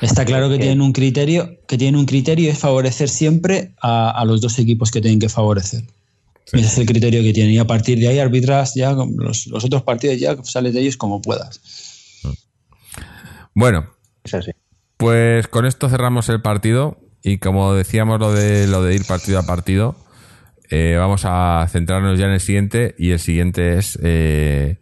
Está 0.00 0.24
claro 0.24 0.48
que 0.50 0.58
tienen 0.58 0.80
un 0.80 0.92
criterio, 0.92 1.58
que 1.66 1.78
tienen 1.78 1.98
un 1.98 2.06
criterio 2.06 2.46
y 2.46 2.48
es 2.48 2.58
favorecer 2.58 3.08
siempre 3.08 3.74
a, 3.80 4.10
a 4.10 4.24
los 4.24 4.40
dos 4.40 4.58
equipos 4.58 4.90
que 4.90 5.00
tienen 5.00 5.20
que 5.20 5.28
favorecer. 5.28 5.82
Sí. 6.44 6.58
Ese 6.58 6.66
es 6.66 6.78
el 6.78 6.86
criterio 6.86 7.22
que 7.22 7.32
tienen. 7.32 7.54
Y 7.54 7.58
a 7.58 7.66
partir 7.66 7.98
de 7.98 8.08
ahí 8.08 8.18
arbitras 8.18 8.74
ya 8.74 8.92
los, 8.92 9.46
los 9.46 9.64
otros 9.64 9.82
partidos 9.82 10.18
ya 10.18 10.36
sales 10.42 10.74
de 10.74 10.80
ellos 10.80 10.96
como 10.96 11.22
puedas. 11.22 11.60
Bueno, 13.54 13.86
Es 14.24 14.34
así. 14.34 14.50
Pues 14.96 15.48
con 15.48 15.66
esto 15.66 15.88
cerramos 15.88 16.28
el 16.28 16.40
partido 16.42 16.98
y 17.22 17.38
como 17.38 17.74
decíamos 17.74 18.20
lo 18.20 18.32
de 18.32 18.66
lo 18.66 18.82
de 18.82 18.94
ir 18.94 19.04
partido 19.04 19.38
a 19.38 19.42
partido, 19.44 19.96
eh, 20.70 20.96
vamos 20.98 21.22
a 21.24 21.66
centrarnos 21.70 22.18
ya 22.18 22.26
en 22.26 22.32
el 22.32 22.40
siguiente 22.40 22.94
y 22.98 23.10
el 23.10 23.18
siguiente 23.18 23.78
es 23.78 23.98
eh, 24.02 24.78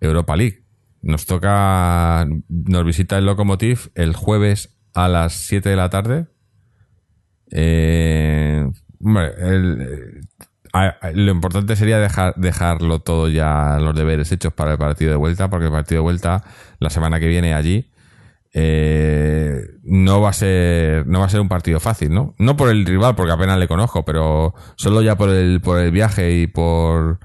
Europa 0.00 0.36
League. 0.36 0.61
Nos 1.02 1.26
toca, 1.26 2.26
nos 2.48 2.84
visita 2.84 3.18
el 3.18 3.26
Lokomotiv 3.26 3.90
el 3.94 4.14
jueves 4.14 4.78
a 4.94 5.08
las 5.08 5.32
7 5.34 5.68
de 5.70 5.76
la 5.76 5.90
tarde. 5.90 6.26
Eh, 7.50 8.66
hombre, 9.02 9.30
el- 9.40 10.20
a- 10.72 10.96
lo 11.12 11.32
importante 11.32 11.76
sería 11.76 11.98
dejar, 11.98 12.34
dejarlo 12.36 13.00
todo 13.00 13.28
ya, 13.28 13.78
los 13.78 13.94
deberes 13.94 14.32
hechos 14.32 14.52
para 14.52 14.72
el 14.72 14.78
partido 14.78 15.10
de 15.10 15.16
vuelta, 15.16 15.50
porque 15.50 15.66
el 15.66 15.72
partido 15.72 15.98
de 16.00 16.02
vuelta 16.04 16.44
la 16.78 16.88
semana 16.90 17.20
que 17.20 17.28
viene 17.28 17.52
allí 17.54 17.90
eh, 18.54 19.62
no 19.82 20.20
va 20.20 20.28
a 20.30 20.32
ser 20.34 21.06
no 21.06 21.20
va 21.20 21.26
a 21.26 21.28
ser 21.30 21.40
un 21.40 21.48
partido 21.48 21.80
fácil, 21.80 22.12
¿no? 22.12 22.34
No 22.38 22.54
por 22.56 22.68
el 22.68 22.84
rival, 22.84 23.14
porque 23.16 23.32
apenas 23.32 23.58
le 23.58 23.66
conozco, 23.66 24.04
pero 24.04 24.54
solo 24.76 25.00
ya 25.02 25.16
por 25.16 25.30
el 25.30 25.60
por 25.62 25.78
el 25.78 25.90
viaje 25.90 26.32
y 26.36 26.46
por 26.46 27.18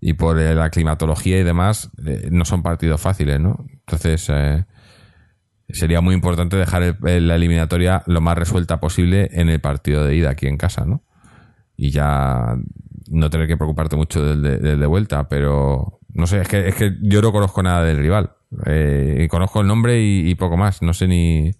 y 0.00 0.12
por 0.14 0.38
eh, 0.38 0.54
la 0.54 0.70
climatología 0.70 1.38
y 1.40 1.42
demás, 1.44 1.90
eh, 2.06 2.28
no 2.30 2.44
son 2.44 2.62
partidos 2.62 3.00
fáciles, 3.00 3.40
¿no? 3.40 3.66
Entonces 3.70 4.26
eh, 4.30 4.64
sería 5.68 6.00
muy 6.00 6.14
importante 6.14 6.56
dejar 6.56 6.82
el- 6.82 6.96
el- 7.06 7.28
la 7.28 7.34
eliminatoria 7.36 8.02
lo 8.06 8.20
más 8.20 8.36
resuelta 8.38 8.78
posible 8.80 9.28
en 9.32 9.48
el 9.48 9.60
partido 9.60 10.04
de 10.04 10.14
ida 10.16 10.30
aquí 10.30 10.46
en 10.46 10.56
casa, 10.56 10.84
¿no? 10.84 11.02
Y 11.76 11.90
ya 11.90 12.56
no 13.08 13.30
tener 13.30 13.46
que 13.46 13.56
preocuparte 13.56 13.96
mucho 13.96 14.24
del 14.24 14.42
de, 14.42 14.58
del 14.58 14.80
de 14.80 14.86
vuelta, 14.86 15.28
pero 15.28 16.00
no 16.12 16.26
sé, 16.26 16.40
es 16.40 16.48
que, 16.48 16.68
es 16.68 16.74
que 16.74 16.96
yo 17.02 17.20
no 17.20 17.32
conozco 17.32 17.62
nada 17.62 17.84
del 17.84 17.98
rival. 17.98 18.30
Eh, 18.64 19.26
conozco 19.30 19.60
el 19.60 19.66
nombre 19.66 20.00
y, 20.00 20.30
y 20.30 20.34
poco 20.36 20.56
más. 20.56 20.80
No 20.80 20.94
sé 20.94 21.06
ni, 21.06 21.50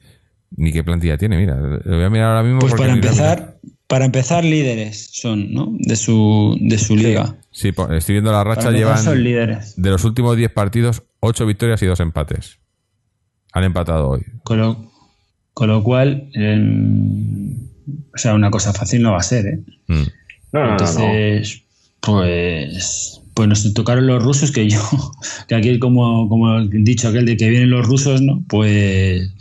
ni 0.56 0.72
qué 0.72 0.82
plantilla 0.84 1.18
tiene. 1.18 1.36
Mira, 1.36 1.56
lo 1.56 1.96
voy 1.96 2.04
a 2.04 2.10
mirar 2.10 2.28
ahora 2.30 2.42
mismo. 2.42 2.60
Pues 2.60 2.74
para 2.74 2.92
empezar, 2.92 3.58
para 3.86 4.04
empezar 4.04 4.44
líderes 4.44 5.10
son, 5.12 5.52
¿no? 5.52 5.72
De 5.78 5.96
su, 5.96 6.56
de 6.60 6.78
su 6.78 6.96
liga. 6.96 7.36
Sí, 7.52 7.68
estoy 7.68 8.14
viendo 8.14 8.32
la 8.32 8.42
racha. 8.42 8.70
Llevan 8.70 9.02
son 9.02 9.22
líderes. 9.22 9.74
de 9.76 9.90
los 9.90 10.04
últimos 10.04 10.36
10 10.36 10.50
partidos, 10.52 11.02
8 11.20 11.46
victorias 11.46 11.82
y 11.82 11.86
2 11.86 12.00
empates. 12.00 12.58
Han 13.52 13.64
empatado 13.64 14.08
hoy. 14.08 14.22
Con 14.42 14.58
lo, 14.58 14.92
con 15.54 15.68
lo 15.68 15.82
cual, 15.82 16.28
em, 16.34 17.54
o 18.14 18.18
sea, 18.18 18.34
una 18.34 18.50
cosa 18.50 18.72
fácil 18.72 19.02
no 19.02 19.12
va 19.12 19.18
a 19.18 19.22
ser, 19.22 19.46
¿eh? 19.46 19.60
Mm. 19.86 19.94
No, 19.94 20.60
no, 20.60 20.60
no, 20.60 20.66
no. 20.66 20.72
Entonces, 20.72 21.62
pues, 22.00 23.22
pues 23.34 23.48
nos 23.48 23.72
tocaron 23.72 24.06
los 24.06 24.22
rusos, 24.22 24.50
que 24.50 24.68
yo, 24.68 24.80
que 25.48 25.54
aquí 25.54 25.78
como, 25.78 26.28
como 26.28 26.60
dicho 26.66 27.08
aquel 27.08 27.24
de 27.24 27.36
que 27.36 27.50
vienen 27.50 27.70
los 27.70 27.86
rusos, 27.86 28.20
¿no? 28.20 28.42
Pues 28.48 29.32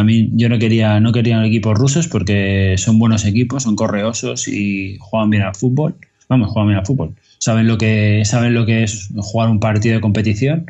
a 0.00 0.30
yo 0.34 0.48
no 0.48 0.58
quería, 0.58 1.00
no 1.00 1.12
quería 1.12 1.44
equipos 1.44 1.76
rusos 1.76 2.08
porque 2.08 2.74
son 2.78 2.98
buenos 2.98 3.24
equipos, 3.24 3.62
son 3.64 3.76
correosos 3.76 4.48
y 4.48 4.96
juegan 5.00 5.30
bien 5.30 5.42
al 5.42 5.54
fútbol. 5.54 5.94
Vamos, 6.28 6.50
juegan 6.50 6.68
bien 6.68 6.78
al 6.78 6.86
fútbol. 6.86 7.14
Saben 7.38 7.66
lo 7.66 7.78
que, 7.78 8.22
saben 8.24 8.54
lo 8.54 8.66
que 8.66 8.84
es 8.84 9.08
jugar 9.16 9.48
un 9.50 9.60
partido 9.60 9.94
de 9.96 10.00
competición 10.00 10.66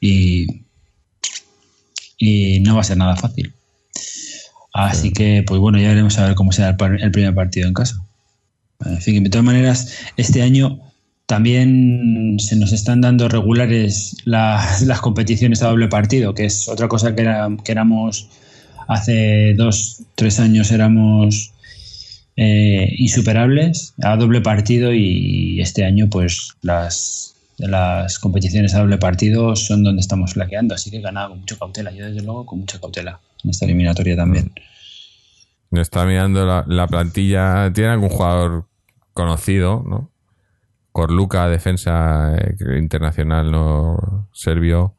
y, 0.00 0.46
y 2.18 2.60
no 2.60 2.74
va 2.74 2.80
a 2.80 2.84
ser 2.84 2.96
nada 2.96 3.16
fácil. 3.16 3.52
Así 4.74 5.12
que, 5.12 5.44
pues 5.46 5.60
bueno, 5.60 5.78
ya 5.78 5.88
veremos 5.88 6.18
a 6.18 6.26
ver 6.26 6.34
cómo 6.34 6.52
será 6.52 6.76
el 7.00 7.10
primer 7.10 7.34
partido 7.34 7.68
en 7.68 7.74
casa. 7.74 7.96
En 8.84 9.00
fin, 9.00 9.22
de 9.22 9.30
todas 9.30 9.44
maneras, 9.44 9.94
este 10.16 10.42
año 10.42 10.80
también 11.26 12.36
se 12.38 12.56
nos 12.56 12.72
están 12.72 13.00
dando 13.00 13.28
regulares 13.28 14.16
las, 14.24 14.82
las 14.82 15.00
competiciones 15.00 15.62
a 15.62 15.68
doble 15.68 15.88
partido, 15.88 16.34
que 16.34 16.46
es 16.46 16.68
otra 16.68 16.88
cosa 16.88 17.14
que, 17.14 17.22
era- 17.22 17.48
que 17.64 17.72
éramos 17.72 18.28
hace 18.88 19.54
dos, 19.54 20.02
tres 20.14 20.40
años 20.40 20.70
éramos 20.70 21.52
eh, 22.36 22.94
insuperables 22.98 23.94
a 24.02 24.16
doble 24.16 24.40
partido 24.40 24.92
y 24.92 25.60
este 25.60 25.84
año 25.84 26.08
pues 26.10 26.54
las, 26.62 27.34
las 27.58 28.18
competiciones 28.18 28.74
a 28.74 28.80
doble 28.80 28.98
partido 28.98 29.56
son 29.56 29.84
donde 29.84 30.00
estamos 30.00 30.32
flaqueando, 30.34 30.74
así 30.74 30.90
que 30.90 31.00
ganaba 31.00 31.28
con 31.28 31.40
mucha 31.40 31.56
cautela, 31.56 31.90
yo 31.92 32.06
desde 32.06 32.22
luego 32.22 32.46
con 32.46 32.60
mucha 32.60 32.80
cautela 32.80 33.20
en 33.44 33.50
esta 33.50 33.64
eliminatoria 33.64 34.16
también. 34.16 34.52
Me 35.70 35.80
está 35.80 36.04
mirando 36.04 36.44
la, 36.44 36.64
la 36.68 36.86
plantilla. 36.86 37.72
¿Tiene 37.72 37.90
algún 37.90 38.10
jugador 38.10 38.66
conocido, 39.14 39.82
no? 39.86 40.10
Corluca, 40.92 41.48
defensa 41.48 42.36
eh, 42.36 42.78
internacional 42.78 43.50
no 43.50 44.28
serbio. 44.34 44.94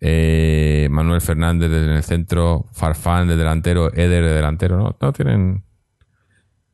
Eh, 0.00 0.88
Manuel 0.90 1.20
Fernández 1.20 1.70
desde 1.70 1.94
el 1.94 2.02
centro. 2.02 2.66
Farfán 2.72 3.28
de 3.28 3.36
delantero. 3.36 3.92
Eder 3.92 4.24
de 4.24 4.32
delantero, 4.32 4.78
¿no? 4.78 4.96
No 5.00 5.12
tienen. 5.12 5.64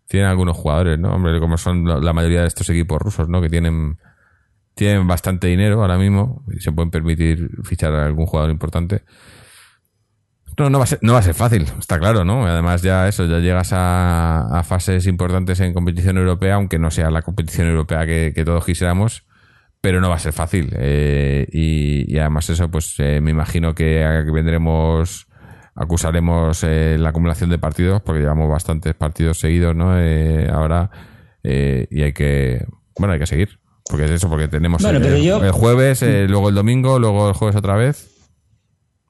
Tienen 0.08 0.28
algunos 0.28 0.56
jugadores, 0.56 0.98
¿no? 0.98 1.12
Hombre, 1.12 1.40
como 1.40 1.58
son 1.58 1.84
la 2.04 2.12
mayoría 2.12 2.42
de 2.42 2.46
estos 2.46 2.68
equipos 2.70 3.00
rusos, 3.00 3.28
¿no? 3.28 3.40
Que 3.40 3.48
tienen. 3.48 3.98
Tienen 4.74 5.06
bastante 5.06 5.46
dinero 5.46 5.80
ahora 5.80 5.96
mismo 5.96 6.44
y 6.54 6.60
se 6.60 6.70
pueden 6.70 6.90
permitir 6.90 7.50
fichar 7.64 7.94
a 7.94 8.04
algún 8.04 8.26
jugador 8.26 8.50
importante. 8.50 9.04
No, 10.58 10.70
no 10.70 10.78
va, 10.78 10.84
a 10.84 10.86
ser, 10.86 10.98
no 11.02 11.12
va 11.12 11.18
a 11.18 11.22
ser 11.22 11.34
fácil, 11.34 11.66
está 11.78 11.98
claro, 11.98 12.24
¿no? 12.24 12.46
Además 12.46 12.80
ya 12.80 13.06
eso, 13.08 13.26
ya 13.26 13.40
llegas 13.40 13.74
a, 13.74 14.58
a 14.58 14.62
fases 14.62 15.06
importantes 15.06 15.60
en 15.60 15.74
competición 15.74 16.16
europea, 16.16 16.54
aunque 16.54 16.78
no 16.78 16.90
sea 16.90 17.10
la 17.10 17.20
competición 17.20 17.68
europea 17.68 18.06
que, 18.06 18.32
que 18.34 18.44
todos 18.44 18.64
quisiéramos, 18.64 19.26
pero 19.86 20.00
no 20.00 20.08
va 20.08 20.16
a 20.16 20.18
ser 20.18 20.32
fácil. 20.32 20.68
Eh, 20.76 21.46
y, 21.52 22.12
y 22.12 22.18
además 22.18 22.50
eso, 22.50 22.68
pues 22.68 22.96
eh, 22.98 23.20
me 23.20 23.30
imagino 23.30 23.72
que 23.72 24.04
vendremos, 24.34 25.28
acusaremos 25.76 26.64
eh, 26.64 26.96
la 26.98 27.10
acumulación 27.10 27.50
de 27.50 27.58
partidos, 27.58 28.02
porque 28.02 28.20
llevamos 28.20 28.50
bastantes 28.50 28.94
partidos 28.94 29.38
seguidos, 29.38 29.76
¿no? 29.76 29.96
Eh, 29.96 30.48
ahora, 30.52 30.90
y 31.44 32.02
hay 32.02 32.12
que, 32.12 32.66
bueno, 32.98 33.12
hay 33.12 33.20
que 33.20 33.26
seguir. 33.28 33.60
Porque 33.88 34.06
es 34.06 34.10
eso, 34.10 34.28
porque 34.28 34.48
tenemos 34.48 34.82
Bueno, 34.82 34.98
el, 34.98 35.04
pero 35.04 35.18
yo- 35.18 35.44
el 35.44 35.52
jueves, 35.52 36.02
luego 36.02 36.48
el 36.48 36.56
domingo, 36.56 36.98
luego 36.98 37.28
el 37.28 37.34
jueves 37.36 37.54
otra 37.54 37.76
vez. 37.76 38.10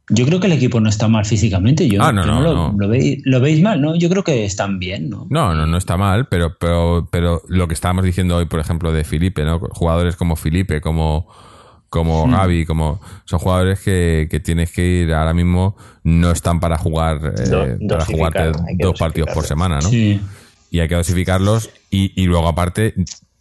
Yo 0.08 0.24
creo 0.24 0.38
que 0.38 0.46
el 0.46 0.52
equipo 0.52 0.78
no 0.80 0.88
está 0.88 1.08
mal 1.08 1.24
físicamente. 1.24 1.88
Yo, 1.88 2.00
Ah, 2.02 2.12
no, 2.12 2.24
no, 2.24 2.40
lo, 2.40 2.54
no. 2.54 2.74
lo 2.78 2.88
veis, 2.88 3.20
lo 3.24 3.40
veis 3.40 3.60
mal, 3.60 3.80
¿no? 3.80 3.96
Yo 3.96 4.08
creo 4.08 4.22
que 4.22 4.44
están 4.44 4.78
bien, 4.78 5.10
¿no? 5.10 5.26
No, 5.30 5.52
no, 5.54 5.66
no 5.66 5.76
está 5.76 5.96
mal, 5.96 6.28
pero, 6.28 6.56
pero, 6.60 7.08
pero 7.10 7.42
lo 7.48 7.66
que 7.66 7.74
estábamos 7.74 8.04
diciendo 8.04 8.36
hoy, 8.36 8.44
por 8.46 8.60
ejemplo, 8.60 8.92
de 8.92 9.02
Felipe, 9.02 9.44
¿no? 9.44 9.58
Jugadores 9.58 10.14
como 10.14 10.36
Felipe, 10.36 10.80
como, 10.80 11.26
como 11.88 12.28
Gaby, 12.28 12.66
como 12.66 13.00
son 13.24 13.40
jugadores 13.40 13.80
que, 13.80 14.28
que 14.30 14.38
tienes 14.38 14.70
que 14.70 14.84
ir 14.86 15.12
ahora 15.12 15.34
mismo, 15.34 15.76
no 16.04 16.30
están 16.30 16.60
para 16.60 16.78
jugar, 16.78 17.34
eh, 17.38 17.76
Do- 17.80 17.88
para 17.88 18.04
jugarte 18.04 18.52
dos 18.78 18.96
partidos 18.98 19.30
por 19.34 19.44
semana, 19.44 19.80
¿no? 19.80 19.88
Sí. 19.88 20.20
Y 20.70 20.80
hay 20.80 20.88
que 20.88 20.94
dosificarlos 20.94 21.70
y, 21.90 22.12
y 22.20 22.26
luego 22.26 22.46
aparte 22.48 22.94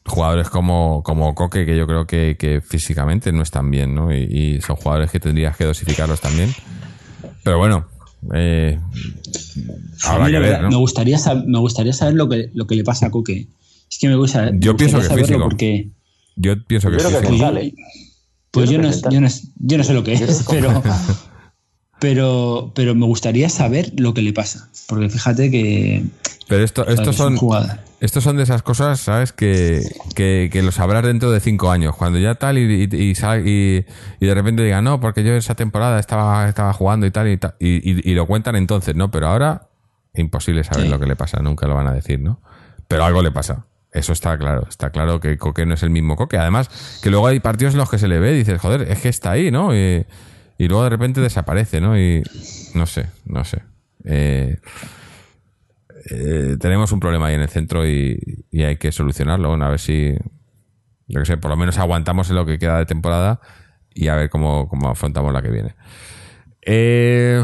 jugadores 0.05 0.49
como, 0.49 1.01
como 1.03 1.33
Coque, 1.35 1.65
que 1.65 1.75
yo 1.75 1.87
creo 1.87 2.05
que, 2.05 2.35
que 2.37 2.61
físicamente 2.61 3.31
no 3.31 3.41
están 3.41 3.71
bien, 3.71 3.95
¿no? 3.95 4.13
Y, 4.15 4.23
y 4.23 4.61
son 4.61 4.75
jugadores 4.75 5.11
que 5.11 5.19
tendrías 5.19 5.57
que 5.57 5.65
dosificarlos 5.65 6.21
también. 6.21 6.53
Pero 7.43 7.57
bueno, 7.57 7.87
eh, 8.33 8.79
habrá 10.03 10.27
que 10.29 10.39
ver, 10.39 10.61
me, 10.63 10.75
gustaría 10.75 11.17
sab- 11.17 11.45
me 11.45 11.59
gustaría 11.59 11.93
saber 11.93 12.13
lo 12.15 12.29
que, 12.29 12.49
lo 12.53 12.67
que 12.67 12.75
le 12.75 12.83
pasa 12.83 13.07
a 13.07 13.11
Coque. 13.11 13.47
Es 13.89 13.99
que 13.99 14.07
me 14.07 14.15
gusta. 14.15 14.51
me 14.51 14.59
Yo 14.59 14.75
pienso 14.77 14.97
gustaría 14.97 15.23
que 15.23 15.27
saberlo 15.27 15.27
físico. 15.27 15.49
Porque, 15.49 15.89
Yo 16.35 16.63
pienso 16.65 16.89
que 16.89 16.97
Yo 16.97 16.99
sí. 17.01 17.07
creo 17.07 17.21
que 17.21 17.73
pues 18.51 18.69
Yo 18.69 18.77
no, 18.77 18.89
que 18.89 18.95
yo, 19.11 19.21
no, 19.21 19.27
yo 19.57 19.77
no 19.77 19.83
sé 19.83 19.93
lo 19.93 20.03
que 20.03 20.13
es, 20.13 20.45
pero, 20.49 20.81
pero, 21.99 22.71
pero 22.75 22.95
me 22.95 23.05
gustaría 23.05 23.49
saber 23.49 23.91
lo 23.97 24.13
que 24.13 24.21
le 24.21 24.33
pasa. 24.33 24.69
Porque 24.87 25.09
fíjate 25.09 25.49
que. 25.49 26.03
Pero 26.47 26.63
esto, 26.63 26.85
estos 26.87 27.15
son, 27.15 27.39
estos 28.01 28.23
son 28.23 28.37
de 28.37 28.43
esas 28.43 28.61
cosas, 28.61 28.99
¿sabes? 28.99 29.31
Que, 29.31 29.81
que, 30.13 30.49
que 30.51 30.61
lo 30.61 30.71
sabrás 30.71 31.03
dentro 31.03 31.31
de 31.31 31.39
cinco 31.39 31.71
años. 31.71 31.95
Cuando 31.95 32.19
ya 32.19 32.35
tal 32.35 32.59
y, 32.59 32.83
y, 32.83 33.13
y, 33.15 34.25
de 34.25 34.35
repente 34.35 34.63
digan, 34.63 34.83
no, 34.83 34.99
porque 34.99 35.23
yo 35.23 35.33
esa 35.33 35.55
temporada 35.55 35.99
estaba, 35.99 36.47
estaba 36.47 36.71
jugando 36.73 37.07
y 37.07 37.11
tal 37.11 37.29
y 37.29 37.37
tal. 37.37 37.55
Y, 37.59 38.13
lo 38.13 38.27
cuentan 38.27 38.55
entonces, 38.55 38.95
¿no? 38.95 39.09
Pero 39.09 39.27
ahora, 39.27 39.69
imposible 40.13 40.63
saber 40.63 40.83
Sí. 40.83 40.89
lo 40.89 40.99
que 40.99 41.07
le 41.07 41.15
pasa. 41.15 41.39
Nunca 41.41 41.67
lo 41.67 41.73
van 41.73 41.87
a 41.87 41.93
decir, 41.93 42.19
¿no? 42.19 42.39
Pero 42.87 43.05
algo 43.05 43.23
le 43.23 43.31
pasa. 43.31 43.65
Eso 43.91 44.13
está 44.13 44.37
claro. 44.37 44.67
Está 44.69 44.91
claro 44.91 45.19
que 45.19 45.37
Coque 45.39 45.65
no 45.65 45.73
es 45.73 45.81
el 45.81 45.89
mismo 45.89 46.15
Coque. 46.15 46.37
Además, 46.37 46.99
que 47.01 47.09
luego 47.09 47.25
hay 47.25 47.39
partidos 47.39 47.73
en 47.73 47.79
los 47.79 47.89
que 47.89 47.97
se 47.97 48.07
le 48.07 48.19
ve 48.19 48.33
y 48.33 48.37
dices, 48.37 48.61
joder, 48.61 48.83
es 48.83 48.99
que 48.99 49.09
está 49.09 49.31
ahí, 49.31 49.49
¿no? 49.49 49.75
Y, 49.75 50.05
y 50.57 50.67
luego 50.67 50.83
de 50.83 50.89
repente 50.89 51.21
desaparece, 51.21 51.81
¿no? 51.81 51.99
Y 51.99 52.23
no 52.73 52.85
sé, 52.85 53.07
no 53.25 53.43
sé. 53.43 53.63
Eh, 54.03 54.57
eh, 56.11 56.57
tenemos 56.59 56.91
un 56.91 56.99
problema 56.99 57.27
ahí 57.27 57.35
en 57.35 57.41
el 57.41 57.49
centro 57.49 57.87
y, 57.87 58.45
y 58.51 58.63
hay 58.63 58.77
que 58.77 58.91
solucionarlo. 58.91 59.49
Bueno, 59.49 59.65
a 59.65 59.69
ver 59.69 59.79
si, 59.79 60.15
yo 61.07 61.19
que 61.19 61.25
sé, 61.25 61.37
por 61.37 61.49
lo 61.51 61.57
menos 61.57 61.77
aguantamos 61.77 62.29
en 62.29 62.35
lo 62.35 62.45
que 62.45 62.59
queda 62.59 62.77
de 62.77 62.85
temporada 62.85 63.39
y 63.93 64.07
a 64.09 64.15
ver 64.15 64.29
cómo, 64.29 64.67
cómo 64.67 64.89
afrontamos 64.89 65.33
la 65.33 65.41
que 65.41 65.49
viene. 65.49 65.75
Eh, 66.61 67.43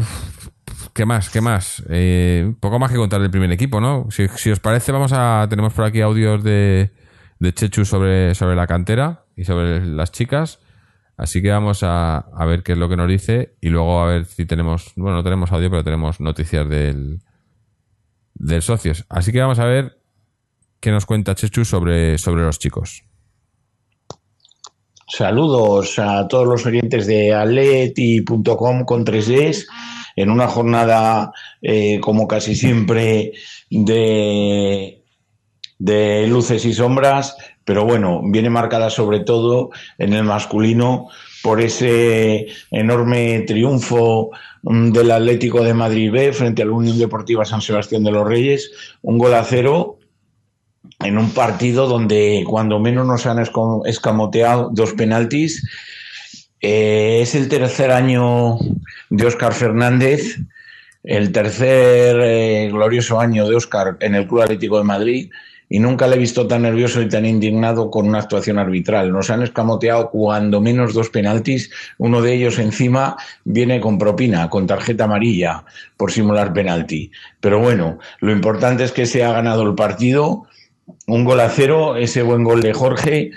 ¿Qué 0.92 1.06
más? 1.06 1.30
¿Qué 1.30 1.40
más? 1.40 1.82
Eh, 1.88 2.52
poco 2.60 2.78
más 2.78 2.90
que 2.90 2.98
contar 2.98 3.20
del 3.20 3.30
primer 3.30 3.50
equipo, 3.52 3.80
¿no? 3.80 4.08
Si, 4.10 4.28
si 4.28 4.50
os 4.50 4.60
parece, 4.60 4.92
vamos 4.92 5.12
a. 5.14 5.46
Tenemos 5.48 5.72
por 5.72 5.84
aquí 5.84 6.00
audios 6.00 6.44
de, 6.44 6.90
de 7.38 7.54
Chechu 7.54 7.84
sobre, 7.84 8.34
sobre 8.34 8.56
la 8.56 8.66
cantera 8.66 9.24
y 9.34 9.44
sobre 9.44 9.84
las 9.86 10.12
chicas. 10.12 10.60
Así 11.16 11.42
que 11.42 11.50
vamos 11.50 11.82
a, 11.82 12.18
a 12.18 12.46
ver 12.46 12.62
qué 12.62 12.72
es 12.72 12.78
lo 12.78 12.88
que 12.88 12.96
nos 12.96 13.08
dice 13.08 13.54
y 13.60 13.68
luego 13.68 14.00
a 14.00 14.06
ver 14.06 14.24
si 14.24 14.46
tenemos. 14.46 14.92
Bueno, 14.96 15.18
no 15.18 15.24
tenemos 15.24 15.52
audio, 15.52 15.70
pero 15.70 15.84
tenemos 15.84 16.20
noticias 16.20 16.68
del, 16.68 17.20
del 18.34 18.62
socios. 18.62 19.04
Así 19.08 19.32
que 19.32 19.40
vamos 19.40 19.58
a 19.58 19.64
ver 19.64 19.98
qué 20.80 20.90
nos 20.90 21.06
cuenta 21.06 21.34
Chechu 21.34 21.64
sobre, 21.64 22.18
sobre 22.18 22.42
los 22.42 22.58
chicos. 22.58 23.04
Saludos 25.08 25.98
a 25.98 26.26
todos 26.26 26.46
los 26.46 26.64
oyentes 26.64 27.06
de 27.06 27.34
atleti.com 27.34 28.84
con 28.84 29.04
3Ds 29.04 29.66
en 30.16 30.30
una 30.30 30.48
jornada, 30.48 31.32
eh, 31.60 32.00
como 32.00 32.26
casi 32.26 32.54
siempre, 32.54 33.32
de, 33.70 35.02
de 35.78 36.26
luces 36.28 36.64
y 36.64 36.72
sombras, 36.72 37.36
pero 37.64 37.84
bueno, 37.84 38.20
viene 38.24 38.50
marcada 38.50 38.90
sobre 38.90 39.20
todo 39.20 39.70
en 39.98 40.12
el 40.12 40.24
masculino 40.24 41.08
por 41.42 41.60
ese 41.60 42.46
enorme 42.70 43.40
triunfo 43.46 44.30
mm, 44.62 44.90
del 44.90 45.10
Atlético 45.10 45.62
de 45.62 45.74
Madrid 45.74 46.10
B 46.10 46.32
frente 46.32 46.62
a 46.62 46.66
la 46.66 46.72
Unión 46.72 46.98
Deportiva 46.98 47.44
San 47.44 47.60
Sebastián 47.60 48.04
de 48.04 48.12
los 48.12 48.26
Reyes, 48.26 48.70
un 49.02 49.18
gol 49.18 49.34
a 49.34 49.44
cero 49.44 49.98
en 51.00 51.18
un 51.18 51.30
partido 51.30 51.86
donde 51.86 52.44
cuando 52.46 52.78
menos 52.78 53.06
nos 53.06 53.26
han 53.26 53.38
escamoteado 53.84 54.70
dos 54.72 54.92
penaltis. 54.92 55.66
Eh, 56.60 57.20
es 57.22 57.34
el 57.34 57.48
tercer 57.48 57.90
año 57.90 58.56
de 59.10 59.26
Óscar 59.26 59.52
Fernández, 59.52 60.38
el 61.02 61.32
tercer 61.32 62.20
eh, 62.22 62.68
glorioso 62.70 63.18
año 63.18 63.48
de 63.48 63.56
Óscar 63.56 63.96
en 64.00 64.14
el 64.14 64.28
Club 64.28 64.42
Atlético 64.42 64.78
de 64.78 64.84
Madrid 64.84 65.30
y 65.72 65.78
nunca 65.78 66.06
le 66.06 66.16
he 66.16 66.18
visto 66.18 66.46
tan 66.46 66.62
nervioso 66.62 67.00
y 67.00 67.08
tan 67.08 67.24
indignado 67.24 67.90
con 67.90 68.06
una 68.06 68.18
actuación 68.18 68.58
arbitral. 68.58 69.10
Nos 69.10 69.30
han 69.30 69.42
escamoteado 69.42 70.10
cuando 70.10 70.60
menos 70.60 70.92
dos 70.92 71.08
penaltis, 71.08 71.70
uno 71.96 72.20
de 72.20 72.34
ellos 72.34 72.58
encima 72.58 73.16
viene 73.44 73.80
con 73.80 73.96
propina, 73.96 74.50
con 74.50 74.66
tarjeta 74.66 75.04
amarilla 75.04 75.64
por 75.96 76.12
simular 76.12 76.52
penalti. 76.52 77.10
Pero 77.40 77.58
bueno, 77.58 77.98
lo 78.20 78.32
importante 78.32 78.84
es 78.84 78.92
que 78.92 79.06
se 79.06 79.24
ha 79.24 79.32
ganado 79.32 79.62
el 79.62 79.74
partido 79.74 80.44
un 81.06 81.24
gol 81.24 81.40
a 81.40 81.48
cero, 81.48 81.96
ese 81.96 82.20
buen 82.20 82.44
gol 82.44 82.60
de 82.60 82.74
Jorge 82.74 83.30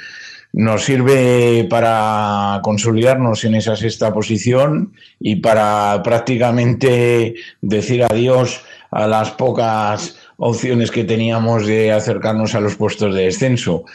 nos 0.51 0.83
sirve 0.83 1.65
para 1.69 2.59
consolidarnos 2.63 3.45
en 3.45 3.55
esa 3.55 3.77
sexta 3.77 4.13
posición 4.13 4.91
y 5.21 5.37
para 5.37 6.01
prácticamente 6.03 7.35
decir 7.61 8.03
adiós 8.03 8.61
a 8.91 9.07
las 9.07 9.31
pocas 9.31 10.17
opciones 10.37 10.91
que 10.91 11.03
teníamos 11.03 11.65
de 11.65 11.91
acercarnos 11.91 12.55
a 12.55 12.59
los 12.59 12.75
puestos 12.75 13.13
de 13.13 13.23
descenso. 13.23 13.85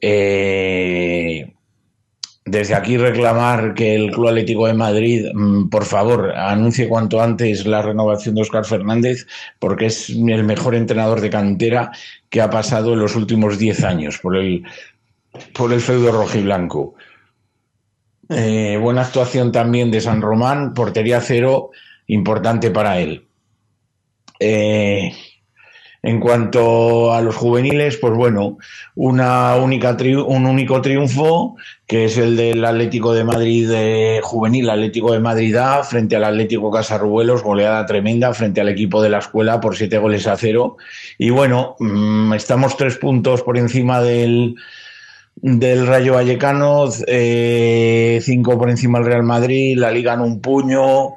Eh, 0.00 1.52
desde 2.50 2.74
aquí 2.74 2.96
reclamar 2.96 3.74
que 3.74 3.94
el 3.94 4.10
Club 4.10 4.28
Atlético 4.28 4.66
de 4.66 4.74
Madrid, 4.74 5.26
mm, 5.34 5.68
por 5.68 5.84
favor, 5.84 6.32
anuncie 6.34 6.88
cuanto 6.88 7.20
antes 7.20 7.66
la 7.66 7.82
renovación 7.82 8.34
de 8.34 8.42
Óscar 8.42 8.64
Fernández, 8.64 9.26
porque 9.58 9.86
es 9.86 10.08
el 10.10 10.44
mejor 10.44 10.74
entrenador 10.74 11.20
de 11.20 11.30
cantera 11.30 11.92
que 12.30 12.40
ha 12.40 12.48
pasado 12.48 12.94
en 12.94 13.00
los 13.00 13.16
últimos 13.16 13.58
10 13.58 13.84
años 13.84 14.18
por 14.18 14.36
el, 14.36 14.64
por 15.52 15.72
el 15.72 15.80
feudo 15.80 16.12
rojiblanco. 16.12 16.94
Eh, 18.30 18.78
buena 18.80 19.02
actuación 19.02 19.52
también 19.52 19.90
de 19.90 20.00
San 20.00 20.20
Román, 20.20 20.74
portería 20.74 21.20
cero, 21.20 21.70
importante 22.06 22.70
para 22.70 22.98
él. 23.00 23.26
Eh, 24.40 25.12
en 26.08 26.20
cuanto 26.20 27.12
a 27.12 27.20
los 27.20 27.36
juveniles, 27.36 27.98
pues 27.98 28.14
bueno, 28.14 28.56
una 28.94 29.56
única 29.56 29.94
un 30.26 30.46
único 30.46 30.80
triunfo, 30.80 31.56
que 31.86 32.06
es 32.06 32.16
el 32.16 32.34
del 32.34 32.64
Atlético 32.64 33.12
de 33.12 33.24
Madrid 33.24 33.70
eh, 33.74 34.20
juvenil, 34.22 34.70
Atlético 34.70 35.12
de 35.12 35.20
Madrid 35.20 35.54
A, 35.56 35.84
frente 35.84 36.16
al 36.16 36.24
Atlético 36.24 36.70
Casarruelos, 36.70 37.42
goleada 37.42 37.84
tremenda 37.84 38.32
frente 38.32 38.62
al 38.62 38.70
equipo 38.70 39.02
de 39.02 39.10
la 39.10 39.18
escuela 39.18 39.60
por 39.60 39.76
siete 39.76 39.98
goles 39.98 40.26
a 40.26 40.38
cero. 40.38 40.78
Y 41.18 41.28
bueno, 41.28 41.76
mm, 41.78 42.32
estamos 42.32 42.78
tres 42.78 42.96
puntos 42.96 43.42
por 43.42 43.58
encima 43.58 44.00
del, 44.00 44.54
del 45.36 45.86
Rayo 45.86 46.14
Vallecano, 46.14 46.86
eh, 47.06 48.18
cinco 48.22 48.56
por 48.56 48.70
encima 48.70 48.98
del 48.98 49.08
Real 49.08 49.24
Madrid, 49.24 49.76
la 49.76 49.90
Liga 49.90 50.14
en 50.14 50.20
un 50.20 50.40
puño. 50.40 51.16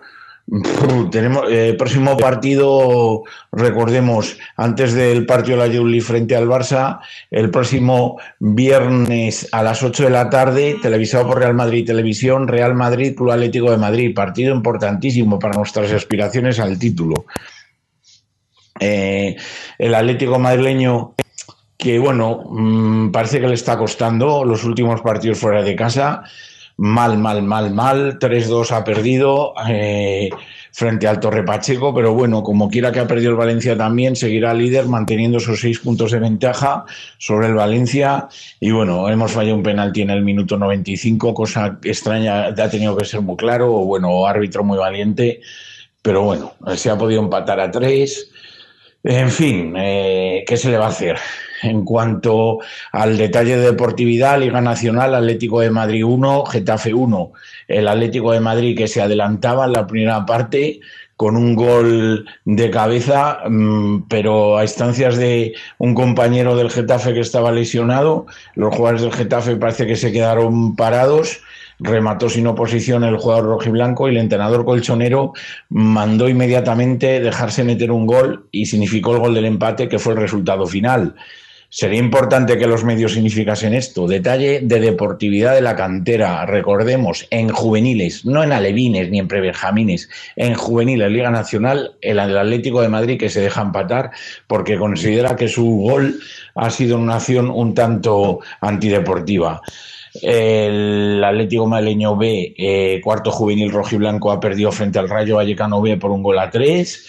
Tenemos 1.12 1.46
eh, 1.50 1.76
próximo 1.78 2.18
partido, 2.18 3.24
recordemos, 3.52 4.38
antes 4.58 4.94
del 4.94 5.26
partido 5.26 5.58
de 5.62 5.68
la 5.68 5.74
Juli 5.74 6.02
frente 6.02 6.36
al 6.36 6.48
Barça, 6.48 7.00
el 7.30 7.50
próximo 7.50 8.20
viernes 8.40 9.48
a 9.52 9.64
las 9.64 9.82
8 9.82 10.04
de 10.04 10.10
la 10.10 10.30
tarde, 10.30 10.78
televisado 10.82 11.28
por 11.28 11.40
Real 11.40 11.54
Madrid 11.54 11.86
Televisión, 11.86 12.48
Real 12.48 12.76
Madrid 12.76 13.16
Club 13.16 13.32
Atlético 13.32 13.72
de 13.72 13.78
Madrid, 13.78 14.14
partido 14.14 14.54
importantísimo 14.54 15.40
para 15.40 15.58
nuestras 15.58 15.92
aspiraciones 15.94 16.60
al 16.60 16.78
título. 16.78 17.26
Eh, 18.80 19.38
el 19.78 19.96
Atlético 19.96 20.40
madrileño 20.40 21.14
que 21.82 21.98
bueno, 21.98 22.44
mm, 22.48 23.10
parece 23.10 23.42
que 23.42 23.48
le 23.48 23.56
está 23.56 23.76
costando 23.76 24.46
los 24.46 24.64
últimos 24.66 25.02
partidos 25.02 25.40
fuera 25.40 25.64
de 25.64 25.76
casa. 25.76 26.24
Mal, 26.84 27.16
mal, 27.20 27.44
mal, 27.44 27.70
mal. 27.70 28.18
3-2 28.18 28.72
ha 28.72 28.84
perdido 28.84 29.54
eh, 29.70 30.32
frente 30.72 31.08
al 31.08 31.20
Torre 31.20 31.44
Pacheco, 31.44 31.94
pero 31.94 32.16
bueno, 32.16 32.42
como 32.42 32.72
quiera 32.72 32.92
que 32.92 33.00
ha 33.00 33.06
perdido 33.06 33.30
el 33.30 33.38
Valencia 33.38 33.78
también, 33.78 34.16
seguirá 34.16 34.52
líder 34.56 34.88
manteniendo 34.88 35.38
esos 35.38 35.60
seis 35.60 35.78
puntos 35.78 36.10
de 36.10 36.18
ventaja 36.18 36.86
sobre 37.20 37.50
el 37.50 37.54
Valencia. 37.54 38.30
Y 38.60 38.72
bueno, 38.72 39.08
hemos 39.10 39.32
fallado 39.32 39.58
un 39.58 39.62
penalti 39.62 40.02
en 40.02 40.10
el 40.10 40.24
minuto 40.24 40.58
95, 40.58 41.36
cosa 41.36 41.78
extraña, 41.84 42.48
ha 42.48 42.70
tenido 42.72 42.98
que 42.98 43.06
ser 43.06 43.22
muy 43.22 43.36
claro, 43.36 43.72
o 43.72 43.86
bueno, 43.86 44.26
árbitro 44.26 44.64
muy 44.64 44.80
valiente, 44.80 45.40
pero 46.02 46.24
bueno, 46.24 46.56
se 46.76 46.90
ha 46.90 46.98
podido 46.98 47.22
empatar 47.22 47.60
a 47.60 47.70
tres. 47.70 48.32
En 49.04 49.30
fin, 49.30 49.76
eh, 49.78 50.44
¿qué 50.48 50.58
se 50.58 50.72
le 50.72 50.78
va 50.80 50.86
a 50.86 50.90
hacer? 50.90 51.20
En 51.62 51.86
cuanto 51.86 52.60
al 52.92 53.18
detalle 53.18 53.58
de 53.58 53.66
deportividad, 53.72 54.40
Liga 54.40 54.62
Nacional, 54.62 55.16
Atlético 55.16 55.62
de 55.62 55.70
Madrid 55.70 56.04
1, 56.04 56.46
Getafe 56.46 56.94
1. 56.94 57.32
El 57.68 57.88
Atlético 57.88 58.32
de 58.32 58.40
Madrid 58.40 58.78
que 58.78 58.88
se 58.88 59.02
adelantaba 59.02 59.66
en 59.66 59.74
la 59.74 59.88
primera 59.88 60.26
parte 60.26 60.80
con 61.16 61.38
un 61.38 61.54
gol 61.54 62.26
de 62.46 62.72
cabeza, 62.72 63.42
mm, 63.48 64.08
pero 64.10 64.58
a 64.58 64.64
instancias 64.64 65.18
de 65.18 65.54
un 65.78 65.94
compañero 65.94 66.56
del 66.56 66.72
Getafe 66.72 67.14
que 67.14 67.20
estaba 67.20 67.52
lesionado, 67.52 68.26
los 68.56 68.74
jugadores 68.76 69.04
del 69.04 69.14
Getafe 69.14 69.56
parece 69.56 69.86
que 69.86 69.96
se 69.96 70.12
quedaron 70.12 70.76
parados 70.76 71.42
remató 71.82 72.30
sin 72.30 72.48
oposición 72.48 73.04
el 73.04 73.18
jugador 73.18 73.46
rojiblanco 73.46 74.08
y 74.08 74.12
el 74.12 74.18
entrenador 74.18 74.64
colchonero 74.66 75.34
mandó 75.70 76.30
inmediatamente 76.30 77.20
dejarse 77.20 77.64
meter 77.64 77.92
un 77.92 78.06
gol 78.06 78.48
y 78.52 78.68
significó 78.68 79.14
el 79.14 79.20
gol 79.20 79.34
del 79.34 79.46
empate 79.46 79.90
que 79.90 80.00
fue 80.00 80.14
el 80.14 80.20
resultado 80.20 80.68
final. 80.68 81.16
Sería 81.74 82.00
importante 82.00 82.58
que 82.58 82.68
los 82.68 82.84
medios 82.84 83.14
significasen 83.14 83.74
esto. 83.74 84.06
Detalle 84.06 84.60
de 84.62 84.82
deportividad 84.82 85.56
de 85.56 85.62
la 85.62 85.74
cantera. 85.74 86.46
Recordemos, 86.46 87.26
en 87.30 87.48
juveniles, 87.48 88.26
no 88.26 88.44
en 88.44 88.52
alevines 88.52 89.10
ni 89.10 89.20
en 89.20 89.30
prebenjamines, 89.30 90.10
en 90.36 90.54
juveniles, 90.54 91.10
Liga 91.10 91.32
Nacional, 91.32 91.96
el 92.02 92.20
Atlético 92.20 92.82
de 92.82 92.90
Madrid 92.90 93.18
que 93.18 93.30
se 93.30 93.40
deja 93.40 93.62
empatar 93.62 94.12
porque 94.48 94.78
considera 94.78 95.38
que 95.38 95.48
su 95.48 95.64
gol 95.64 96.20
ha 96.56 96.70
sido 96.72 96.98
una 96.98 97.16
acción 97.16 97.50
un 97.50 97.74
tanto 97.74 98.42
antideportiva. 98.60 99.62
El 100.22 101.24
Atlético 101.24 101.68
Maleño 101.68 102.18
B, 102.18 102.54
eh, 102.58 103.00
cuarto 103.02 103.32
juvenil 103.32 103.72
rojiblanco, 103.72 104.34
ha 104.34 104.42
perdido 104.42 104.74
frente 104.74 105.00
al 105.00 105.08
Rayo 105.08 105.38
Vallecano 105.38 105.82
B 105.82 105.96
por 105.96 106.12
un 106.12 106.22
gol 106.22 106.38
a 106.38 106.50
tres. 106.50 107.08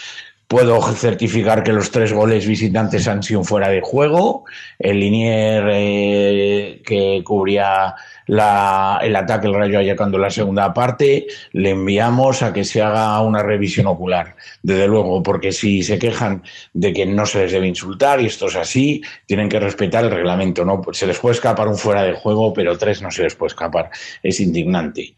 Puedo 0.53 0.83
certificar 0.83 1.63
que 1.63 1.73
los 1.73 1.91
tres 1.91 2.13
goles 2.13 2.47
visitantes 2.47 3.09
han 3.09 3.23
sido 3.23 3.43
fuera 3.43 3.71
de 3.71 3.81
juego. 3.81 4.45
El 4.79 5.01
Linier 5.01 5.65
eh, 5.73 6.83
que 6.85 7.23
cubría 7.25 7.95
el 8.27 9.17
ataque 9.17 9.47
el 9.47 9.55
Rayo 9.55 9.79
Vallecano 9.79 10.19
la 10.19 10.29
segunda 10.29 10.75
parte, 10.75 11.27
le 11.53 11.71
enviamos 11.71 12.43
a 12.43 12.53
que 12.53 12.65
se 12.65 12.83
haga 12.83 13.19
una 13.23 13.43
revisión 13.43 13.87
ocular. 13.87 14.37
Desde 14.63 14.87
luego, 14.89 15.23
porque 15.23 15.53
si 15.53 15.83
se 15.83 15.99
quejan 15.99 16.43
de 16.75 16.93
que 16.93 17.07
no 17.07 17.25
se 17.25 17.45
les 17.45 17.53
debe 17.53 17.67
insultar 17.67 18.21
y 18.21 18.27
esto 18.27 18.49
es 18.49 18.57
así, 18.57 19.01
tienen 19.25 19.49
que 19.49 19.59
respetar 19.59 20.05
el 20.05 20.11
reglamento. 20.11 20.67
No 20.67 20.83
se 20.93 21.07
les 21.07 21.19
puede 21.19 21.35
escapar 21.35 21.67
un 21.67 21.79
fuera 21.79 22.03
de 22.03 22.13
juego, 22.13 22.53
pero 22.53 22.77
tres 22.77 23.01
no 23.01 23.11
se 23.11 23.23
les 23.23 23.35
puede 23.35 23.53
escapar. 23.53 23.89
Es 24.23 24.39
indignante. 24.39 25.15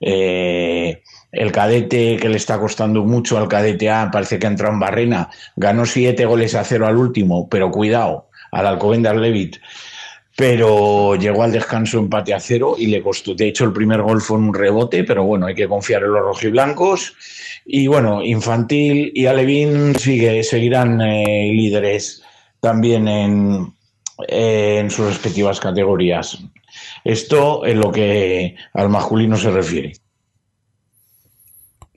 Eh, 0.00 1.02
el 1.32 1.52
cadete 1.52 2.16
que 2.16 2.28
le 2.28 2.36
está 2.36 2.58
costando 2.58 3.04
mucho 3.04 3.38
al 3.38 3.48
cadete 3.48 3.90
A, 3.90 4.10
parece 4.10 4.38
que 4.38 4.46
ha 4.46 4.50
entrado 4.50 4.72
en 4.72 4.80
barrena, 4.80 5.30
ganó 5.56 5.86
siete 5.86 6.24
goles 6.24 6.54
a 6.54 6.64
cero 6.64 6.86
al 6.86 6.96
último, 6.96 7.48
pero 7.48 7.70
cuidado, 7.70 8.28
al 8.50 8.66
Alcobendas 8.66 9.16
Levit 9.16 9.58
pero 10.38 11.16
llegó 11.16 11.42
al 11.42 11.50
descanso 11.50 11.98
empate 11.98 12.32
a 12.32 12.38
cero 12.38 12.76
y 12.78 12.86
le 12.86 13.02
costó. 13.02 13.34
De 13.34 13.48
hecho, 13.48 13.64
el 13.64 13.72
primer 13.72 14.02
gol 14.02 14.20
fue 14.20 14.38
un 14.38 14.54
rebote, 14.54 15.02
pero 15.02 15.24
bueno, 15.24 15.46
hay 15.46 15.56
que 15.56 15.66
confiar 15.66 16.04
en 16.04 16.12
los 16.12 16.22
rojiblancos. 16.22 17.16
Y 17.66 17.88
bueno, 17.88 18.22
Infantil 18.22 19.10
y 19.16 19.26
Alevín 19.26 19.98
sigue, 19.98 20.44
seguirán 20.44 21.00
eh, 21.00 21.50
líderes 21.52 22.22
también 22.60 23.08
en, 23.08 23.74
en 24.28 24.90
sus 24.92 25.06
respectivas 25.06 25.58
categorías. 25.58 26.38
Esto 27.02 27.64
es 27.64 27.74
lo 27.74 27.90
que 27.90 28.54
al 28.74 28.90
masculino 28.90 29.36
se 29.36 29.50
refiere. 29.50 29.94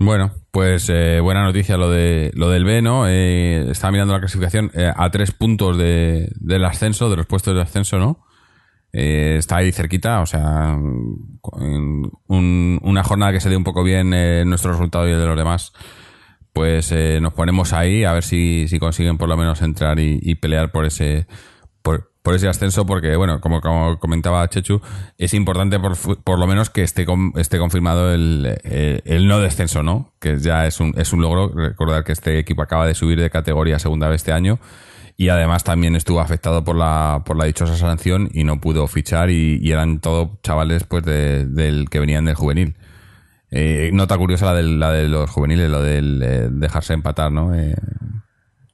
Bueno, 0.03 0.31
pues 0.49 0.89
eh, 0.89 1.19
buena 1.19 1.43
noticia 1.43 1.77
lo 1.77 1.89
de 1.89 2.31
lo 2.33 2.49
del 2.49 2.65
B, 2.65 2.81
¿no? 2.81 3.07
Eh, 3.07 3.69
estaba 3.69 3.91
mirando 3.91 4.13
la 4.13 4.19
clasificación 4.19 4.71
a 4.95 5.11
tres 5.11 5.31
puntos 5.31 5.77
de, 5.77 6.31
del 6.39 6.65
ascenso, 6.65 7.09
de 7.09 7.17
los 7.17 7.27
puestos 7.27 7.53
de 7.53 7.61
ascenso, 7.61 7.99
¿no? 7.99 8.25
Eh, 8.93 9.35
está 9.37 9.57
ahí 9.57 9.71
cerquita, 9.71 10.19
o 10.21 10.25
sea, 10.25 10.75
una 12.27 13.03
jornada 13.03 13.31
que 13.31 13.39
se 13.39 13.49
dé 13.49 13.55
un 13.55 13.63
poco 13.63 13.83
bien 13.83 14.13
eh, 14.13 14.43
nuestro 14.45 14.71
resultado 14.71 15.07
y 15.07 15.11
el 15.11 15.19
de 15.19 15.27
los 15.27 15.37
demás, 15.37 15.71
pues 16.51 16.91
eh, 16.91 17.19
nos 17.21 17.33
ponemos 17.33 17.71
ahí 17.71 18.03
a 18.03 18.11
ver 18.11 18.23
si, 18.23 18.67
si, 18.67 18.79
consiguen 18.79 19.17
por 19.17 19.29
lo 19.29 19.37
menos 19.37 19.61
entrar 19.61 19.99
y, 19.99 20.35
pelear 20.35 20.71
por 20.71 20.85
ese 20.85 21.25
por, 21.81 22.09
ese 22.35 22.47
ascenso, 22.47 22.85
porque 22.85 23.15
bueno, 23.15 23.41
como, 23.41 23.61
como 23.61 23.97
comentaba 23.99 24.47
Chechu, 24.47 24.81
es 25.17 25.33
importante 25.33 25.79
por, 25.79 25.97
por 26.23 26.39
lo 26.39 26.47
menos 26.47 26.69
que 26.69 26.83
esté, 26.83 27.05
esté 27.35 27.57
confirmado 27.57 28.13
el, 28.13 28.59
el, 28.63 29.27
no 29.27 29.39
descenso, 29.39 29.83
¿no? 29.83 30.13
Que 30.19 30.37
ya 30.37 30.67
es 30.67 30.79
un, 30.79 30.93
es 30.97 31.13
un 31.13 31.21
logro. 31.21 31.49
Recordar 31.49 32.03
que 32.03 32.11
este 32.11 32.39
equipo 32.39 32.61
acaba 32.61 32.85
de 32.85 32.93
subir 32.93 33.19
de 33.19 33.29
categoría 33.29 33.79
segunda 33.79 34.07
vez 34.07 34.21
este 34.21 34.31
año 34.31 34.59
y 35.21 35.29
además 35.29 35.63
también 35.63 35.95
estuvo 35.95 36.19
afectado 36.19 36.63
por 36.63 36.75
la, 36.75 37.21
por 37.25 37.37
la 37.37 37.45
dichosa 37.45 37.75
sanción 37.75 38.29
y 38.33 38.43
no 38.43 38.59
pudo 38.59 38.87
fichar 38.87 39.29
y, 39.29 39.71
eran 39.71 39.99
todos 39.99 40.29
chavales 40.41 40.83
pues 40.83 41.03
del 41.03 41.87
que 41.91 41.99
venían 41.99 42.25
del 42.25 42.33
juvenil. 42.33 42.75
Eh, 43.51 43.91
nota 43.93 44.17
curiosa 44.17 44.47
la 44.47 44.53
de, 44.55 44.63
la 44.63 44.91
de 44.91 45.07
los 45.07 45.29
juveniles, 45.29 45.69
lo 45.69 45.83
del 45.83 46.23
eh, 46.23 46.47
dejarse 46.49 46.93
empatar, 46.93 47.31
¿no? 47.31 47.53
Eh, 47.53 47.75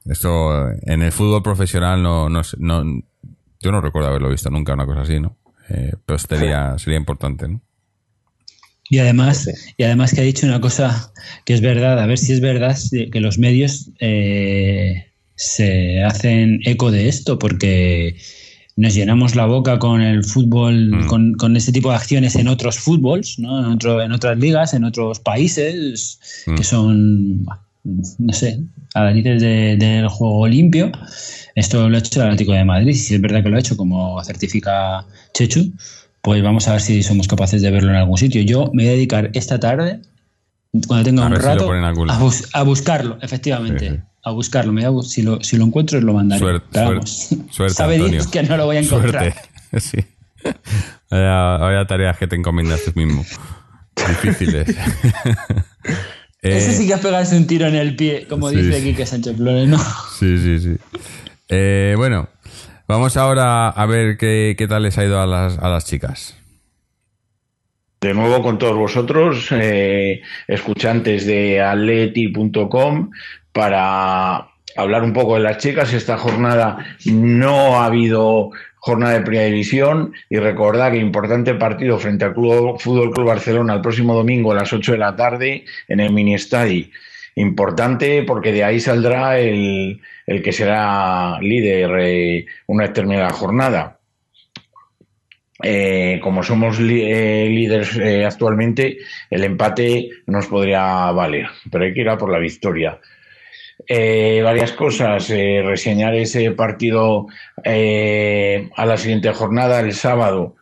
esto 0.08 0.70
en 0.70 1.02
el 1.02 1.12
fútbol 1.12 1.42
profesional 1.42 2.02
no, 2.02 2.28
no, 2.28 2.42
yo 3.60 3.72
no 3.72 3.80
recuerdo 3.80 4.08
haberlo 4.08 4.30
visto 4.30 4.50
nunca 4.50 4.74
una 4.74 4.86
cosa 4.86 5.02
así, 5.02 5.20
¿no? 5.20 5.36
pero 6.06 6.18
sería, 6.18 6.78
sería 6.78 6.98
importante, 6.98 7.46
¿no? 7.46 7.60
Y 8.90 9.00
además, 9.00 9.50
y 9.76 9.82
además 9.82 10.14
que 10.14 10.22
ha 10.22 10.24
dicho 10.24 10.46
una 10.46 10.62
cosa 10.62 11.12
que 11.44 11.52
es 11.52 11.60
verdad, 11.60 11.98
a 11.98 12.06
ver 12.06 12.16
si 12.16 12.32
es 12.32 12.40
verdad 12.40 12.74
que 13.12 13.20
los 13.20 13.38
medios 13.38 13.90
se 15.38 16.02
hacen 16.02 16.60
eco 16.64 16.90
de 16.90 17.08
esto 17.08 17.38
porque 17.38 18.16
nos 18.76 18.94
llenamos 18.94 19.34
la 19.34 19.46
boca 19.46 19.78
con 19.78 20.00
el 20.00 20.24
fútbol, 20.24 20.90
mm. 20.90 21.06
con, 21.06 21.34
con, 21.34 21.56
este 21.56 21.72
tipo 21.72 21.90
de 21.90 21.96
acciones 21.96 22.36
en 22.36 22.48
otros 22.48 22.78
fútbols, 22.78 23.38
¿no? 23.38 23.58
en, 23.58 23.72
otro, 23.72 24.00
en 24.00 24.12
otras 24.12 24.38
ligas, 24.38 24.72
en 24.72 24.84
otros 24.84 25.18
países 25.18 26.20
mm. 26.46 26.54
que 26.54 26.64
son, 26.64 27.44
no 27.84 28.32
sé, 28.32 28.60
a 28.94 29.04
la 29.04 29.12
de, 29.12 29.76
del 29.78 30.08
juego 30.08 30.46
limpio. 30.46 30.92
Esto 31.54 31.88
lo 31.88 31.96
ha 31.96 31.98
hecho 31.98 32.20
el 32.20 32.26
Atlético 32.26 32.52
de 32.52 32.64
Madrid, 32.64 32.94
si 32.94 33.14
es 33.14 33.20
verdad 33.20 33.42
que 33.42 33.48
lo 33.48 33.56
ha 33.56 33.60
hecho 33.60 33.76
como 33.76 34.22
certifica 34.24 35.04
Chechu, 35.34 35.72
pues 36.22 36.42
vamos 36.42 36.68
a 36.68 36.72
ver 36.72 36.80
si 36.80 37.02
somos 37.02 37.28
capaces 37.28 37.62
de 37.62 37.70
verlo 37.70 37.90
en 37.90 37.96
algún 37.96 38.18
sitio. 38.18 38.42
Yo 38.42 38.70
me 38.72 38.84
voy 38.84 38.92
a 38.92 38.94
dedicar 38.94 39.30
esta 39.34 39.58
tarde, 39.58 40.00
cuando 40.86 41.04
tenga 41.04 41.26
un 41.26 41.34
rato, 41.34 41.70
a, 42.52 42.62
buscarlo, 42.62 43.18
efectivamente 43.22 44.02
a 44.28 44.30
buscarlo. 44.32 44.72
Me 44.72 44.84
si, 45.02 45.22
lo, 45.22 45.42
si 45.42 45.56
lo 45.56 45.64
encuentro, 45.64 46.00
lo 46.00 46.14
mandaré. 46.14 46.40
Suerte, 46.40 47.06
suerte, 47.50 48.18
que 48.32 48.42
no 48.42 48.56
lo 48.56 48.66
voy 48.66 48.76
a 48.76 48.80
encontrar. 48.80 49.32
Suerte. 49.32 49.48
Sí. 49.80 49.98
Vaya, 51.10 51.86
tareas 51.86 52.16
que 52.16 52.26
te 52.26 52.36
encomiendas 52.36 52.80
tú 52.86 52.92
mismo. 52.94 53.22
Difíciles. 53.96 54.74
Ese 56.42 56.72
sí 56.72 56.86
que 56.86 56.94
es 56.94 57.00
pegarse 57.00 57.36
un 57.36 57.46
tiro 57.46 57.66
en 57.66 57.74
el 57.74 57.96
pie, 57.96 58.26
como 58.28 58.50
dice 58.50 58.82
Quique 58.82 59.06
Sánchez 59.06 59.36
Flores, 59.36 59.68
¿no? 59.68 59.78
Sí, 60.18 60.38
sí, 60.38 60.60
sí. 60.60 60.76
Eh, 61.48 61.94
bueno, 61.96 62.28
vamos 62.86 63.16
ahora 63.16 63.68
a 63.68 63.86
ver 63.86 64.16
qué, 64.18 64.54
qué, 64.56 64.68
tal 64.68 64.84
les 64.84 64.98
ha 64.98 65.04
ido 65.04 65.20
a 65.20 65.26
las, 65.26 65.58
a 65.58 65.68
las 65.68 65.84
chicas. 65.84 66.36
De 68.00 68.14
nuevo 68.14 68.42
con 68.42 68.58
todos 68.58 68.76
vosotros, 68.76 69.48
eh, 69.50 70.22
escuchantes 70.46 71.26
de 71.26 71.60
atleti.com, 71.60 73.10
para 73.52 74.48
hablar 74.78 75.02
un 75.02 75.12
poco 75.12 75.34
de 75.34 75.40
las 75.40 75.58
chicas. 75.58 75.92
Esta 75.92 76.16
jornada 76.16 76.78
no 77.06 77.80
ha 77.80 77.86
habido 77.86 78.50
jornada 78.76 79.14
de 79.14 79.22
primera 79.22 79.46
división 79.46 80.12
y 80.30 80.36
recordar 80.36 80.92
que 80.92 80.98
importante 80.98 81.54
partido 81.54 81.98
frente 81.98 82.24
al 82.24 82.34
Club, 82.34 82.78
Fútbol 82.78 83.12
Club 83.12 83.26
Barcelona 83.26 83.74
el 83.74 83.80
próximo 83.80 84.14
domingo 84.14 84.52
a 84.52 84.54
las 84.54 84.72
8 84.72 84.92
de 84.92 84.98
la 84.98 85.16
tarde 85.16 85.64
en 85.88 86.00
el 86.00 86.12
mini 86.12 86.34
estadio. 86.34 86.86
Importante 87.34 88.22
porque 88.22 88.52
de 88.52 88.64
ahí 88.64 88.80
saldrá 88.80 89.38
el, 89.38 90.00
que 90.26 90.52
será 90.52 91.40
líder 91.40 91.90
eh, 91.98 92.46
una 92.66 92.84
vez 92.84 92.92
terminada 92.92 93.28
la 93.28 93.34
jornada. 93.34 93.98
Eh, 95.60 96.20
como 96.22 96.44
somos 96.44 96.78
eh, 96.78 97.48
líderes 97.50 97.98
actualmente, 98.24 98.98
el 99.28 99.42
empate 99.42 100.08
nos 100.26 100.46
podría 100.46 101.10
valer, 101.10 101.48
pero 101.70 101.84
hay 101.84 101.92
que 101.92 102.00
ir 102.00 102.08
a 102.08 102.16
por 102.16 102.30
la 102.30 102.38
victoria. 102.38 103.00
Eh, 103.90 104.42
varias 104.44 104.72
cosas. 104.72 105.30
Eh, 105.30 105.62
reseñar 105.64 106.14
ese 106.14 106.50
partido 106.50 107.26
eh, 107.64 108.68
a 108.76 108.84
la 108.84 108.98
siguiente 108.98 109.32
jornada, 109.32 109.80
el 109.80 109.94
sábado, 109.94 110.56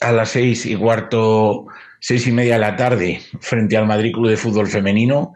a 0.00 0.10
las 0.10 0.30
seis 0.30 0.66
y 0.66 0.74
cuarto, 0.74 1.66
seis 2.00 2.26
y 2.26 2.32
media 2.32 2.54
de 2.54 2.60
la 2.60 2.76
tarde, 2.76 3.20
frente 3.40 3.76
al 3.76 3.86
Madrid 3.86 4.12
Club 4.12 4.28
de 4.28 4.36
Fútbol 4.36 4.66
Femenino. 4.66 5.34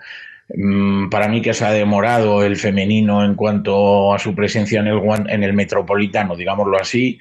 Mm, 0.54 1.09
para 1.09 1.28
mí 1.28 1.40
que 1.40 1.54
se 1.54 1.64
ha 1.64 1.70
demorado 1.70 2.42
el 2.42 2.56
femenino 2.56 3.24
en 3.24 3.36
cuanto 3.36 4.12
a 4.12 4.18
su 4.18 4.34
presencia 4.34 4.80
en 4.80 4.88
el, 4.88 5.00
en 5.28 5.44
el 5.44 5.54
Metropolitano, 5.54 6.36
digámoslo 6.36 6.78
así, 6.78 7.18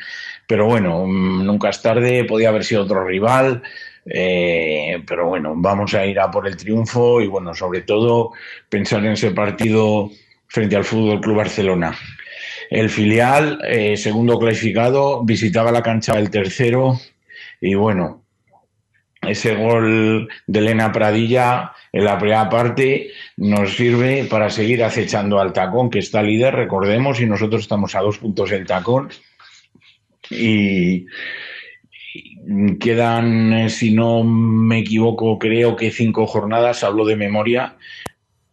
pero 0.48 0.66
bueno, 0.66 1.06
mm, 1.06 1.46
nunca 1.46 1.70
es 1.70 1.82
tarde, 1.82 2.26
podía 2.26 2.50
haber 2.50 2.64
sido 2.64 2.84
otro 2.84 3.06
rival. 3.06 3.62
Eh, 4.06 5.04
pero 5.08 5.28
bueno, 5.28 5.54
vamos 5.56 5.94
a 5.94 6.06
ir 6.06 6.20
a 6.20 6.32
por 6.32 6.48
el 6.48 6.58
triunfo 6.58 7.22
y 7.22 7.28
bueno, 7.28 7.54
sobre 7.54 7.82
todo 7.82 8.32
pensar 8.68 9.06
en 9.06 9.14
ese 9.14 9.32
partido 9.32 10.10
frente 10.48 10.76
al 10.76 10.84
Fútbol 10.84 11.22
Club 11.22 11.38
Barcelona. 11.38 11.96
El 12.70 12.90
filial, 12.90 13.60
eh, 13.68 13.98
segundo 13.98 14.40
clasificado, 14.40 15.24
visitaba 15.24 15.72
la 15.72 15.84
cancha 15.84 16.16
del 16.16 16.30
tercero 16.30 17.00
y 17.60 17.76
bueno, 17.76 18.24
ese 19.22 19.56
gol 19.56 20.30
de 20.48 20.60
Elena 20.60 20.92
Pradilla 20.92 21.74
en 21.92 22.06
la 22.06 22.18
primera 22.18 22.50
parte 22.50 23.12
nos 23.38 23.76
sirve 23.76 24.26
para 24.26 24.50
seguir 24.50 24.84
acechando 24.84 25.40
al 25.40 25.54
tacón, 25.54 25.90
que 25.90 26.00
está 26.00 26.24
líder, 26.24 26.56
recordemos, 26.56 27.20
y 27.20 27.28
nosotros 27.28 27.62
estamos 27.62 27.94
a 27.94 28.00
dos 28.00 28.18
puntos 28.18 28.50
del 28.50 28.66
tacón. 28.66 29.10
Y 30.30 31.06
quedan, 32.80 33.54
eh, 33.54 33.70
si 33.70 33.94
no 33.94 34.24
me 34.24 34.80
equivoco, 34.80 35.38
creo 35.40 35.76
que 35.76 35.92
cinco 35.92 36.28
jornadas, 36.28 36.84
hablo 36.84 37.06
de 37.06 37.16
memoria, 37.16 37.76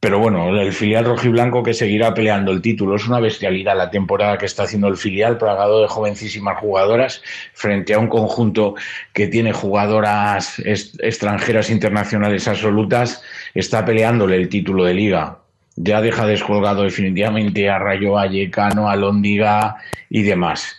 pero 0.01 0.21
bueno, 0.21 0.57
el 0.57 0.73
filial 0.73 1.07
rojiblanco 1.07 1.65
que 1.65 1.75
seguirá 1.75 2.15
peleando 2.15 2.53
el 2.53 2.63
título. 2.63 2.95
Es 2.95 3.09
una 3.09 3.19
bestialidad 3.19 3.77
la 3.77 3.91
temporada 3.91 4.39
que 4.39 4.47
está 4.47 4.63
haciendo 4.63 4.87
el 4.87 4.97
filial, 4.97 5.39
plagado 5.39 5.83
de 5.83 5.89
jovencísimas 5.89 6.59
jugadoras, 6.59 7.21
frente 7.53 7.95
a 7.95 7.99
un 7.99 8.07
conjunto 8.07 8.77
que 9.13 9.27
tiene 9.27 9.53
jugadoras 9.53 10.61
extranjeras 10.61 11.69
internacionales 11.71 12.47
absolutas, 12.47 13.23
está 13.55 13.85
peleándole 13.85 14.37
el 14.37 14.49
título 14.49 14.85
de 14.85 14.95
liga. 14.95 15.39
Ya 15.75 16.01
deja 16.01 16.27
descolgado 16.27 16.85
definitivamente 16.85 17.69
a 17.69 17.79
Rayo 17.79 18.13
Vallecano, 18.13 18.89
a 18.89 19.77
y 20.11 20.23
demás. 20.23 20.78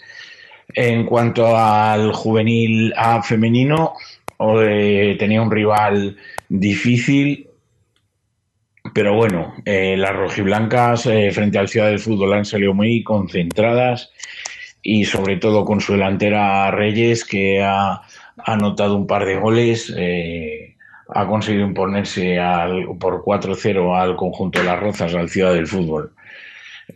En 0.73 1.05
cuanto 1.05 1.57
al 1.57 2.13
juvenil 2.13 2.93
A 2.95 3.23
femenino, 3.23 3.93
eh, 4.39 5.15
tenía 5.17 5.41
un 5.41 5.51
rival 5.51 6.15
difícil, 6.47 7.47
pero 8.93 9.15
bueno, 9.15 9.55
eh, 9.65 9.97
las 9.97 10.15
rojiblancas 10.15 11.07
eh, 11.07 11.31
frente 11.31 11.57
al 11.57 11.67
Ciudad 11.67 11.87
del 11.87 11.99
Fútbol 11.99 12.33
han 12.33 12.45
salido 12.45 12.73
muy 12.73 13.03
concentradas 13.03 14.11
y 14.81 15.05
sobre 15.05 15.37
todo 15.37 15.65
con 15.65 15.81
su 15.81 15.93
delantera 15.93 16.71
Reyes 16.71 17.25
que 17.25 17.61
ha 17.61 18.01
anotado 18.37 18.95
un 18.95 19.07
par 19.07 19.25
de 19.25 19.35
goles, 19.35 19.93
ha 21.13 21.27
conseguido 21.27 21.65
imponerse 21.65 22.39
al, 22.39 22.85
por 22.97 23.23
4-0 23.23 23.99
al 23.99 24.15
conjunto 24.15 24.59
de 24.59 24.65
las 24.65 24.79
Rozas, 24.79 25.13
al 25.15 25.29
Ciudad 25.29 25.53
del 25.53 25.67
Fútbol. 25.67 26.13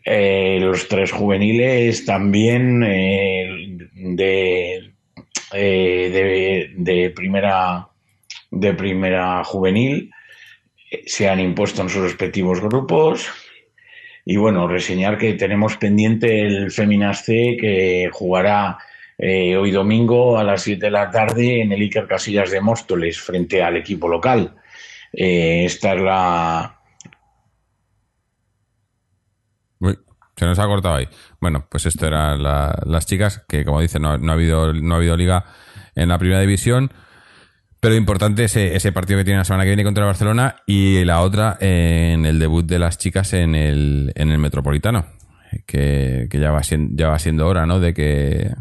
Los 0.05 0.87
tres 0.87 1.11
juveniles 1.11 2.05
también 2.05 2.81
de, 2.81 4.91
de, 5.51 6.71
de, 6.75 7.09
primera 7.11 7.87
de 8.51 8.73
primera 8.73 9.43
juvenil 9.43 10.11
se 11.05 11.27
han 11.27 11.39
impuesto 11.39 11.81
en 11.81 11.89
sus 11.89 12.03
respectivos 12.03 12.61
grupos. 12.61 13.29
Y 14.25 14.37
bueno, 14.37 14.67
reseñar 14.67 15.17
que 15.17 15.33
tenemos 15.33 15.77
pendiente 15.77 16.41
el 16.41 16.71
Feminas 16.71 17.25
C 17.25 17.57
que 17.59 18.09
jugará 18.11 18.77
eh, 19.17 19.57
hoy 19.57 19.71
domingo 19.71 20.37
a 20.37 20.43
las 20.43 20.63
7 20.63 20.85
de 20.85 20.91
la 20.91 21.11
tarde 21.11 21.61
en 21.61 21.71
el 21.71 21.81
Iker 21.81 22.07
Casillas 22.07 22.51
de 22.51 22.61
Móstoles 22.61 23.19
frente 23.19 23.61
al 23.61 23.77
equipo 23.77 24.07
local. 24.07 24.55
Eh, 25.11 25.65
esta 25.65 25.93
es 25.93 26.01
la. 26.01 26.72
Se 30.35 30.45
nos 30.45 30.59
ha 30.59 30.65
cortado 30.65 30.95
ahí. 30.95 31.07
Bueno, 31.39 31.65
pues 31.69 31.85
esto 31.85 32.07
eran 32.07 32.41
las 32.41 33.05
chicas 33.05 33.43
que, 33.47 33.65
como 33.65 33.81
dice, 33.81 33.99
no, 33.99 34.09
ha 34.09 34.33
habido, 34.33 34.73
no 34.73 34.95
ha 34.95 34.97
habido 34.97 35.17
liga 35.17 35.45
en 35.95 36.09
la 36.09 36.17
primera 36.17 36.41
división. 36.41 36.91
Pero 37.79 37.95
importante 37.95 38.45
ese, 38.45 38.91
partido 38.93 39.19
que 39.19 39.25
tiene 39.25 39.39
la 39.39 39.45
semana 39.45 39.65
que 39.65 39.71
viene 39.71 39.83
contra 39.83 40.03
el 40.03 40.07
Barcelona 40.07 40.55
y 40.65 41.03
la 41.03 41.21
otra 41.21 41.57
en 41.59 42.25
el 42.25 42.39
debut 42.39 42.65
de 42.65 42.79
las 42.79 42.97
chicas 42.97 43.33
en 43.33 43.55
el, 43.55 44.13
en 44.15 44.31
el 44.31 44.37
Metropolitano. 44.37 45.05
Que, 45.67 46.29
ya, 46.31 46.51
va 46.51 46.63
siendo, 46.63 46.95
ya 46.95 47.09
va 47.09 47.19
siendo 47.19 47.45
hora, 47.45 47.65
¿no? 47.65 47.79
De 47.79 47.93
que 47.93 48.51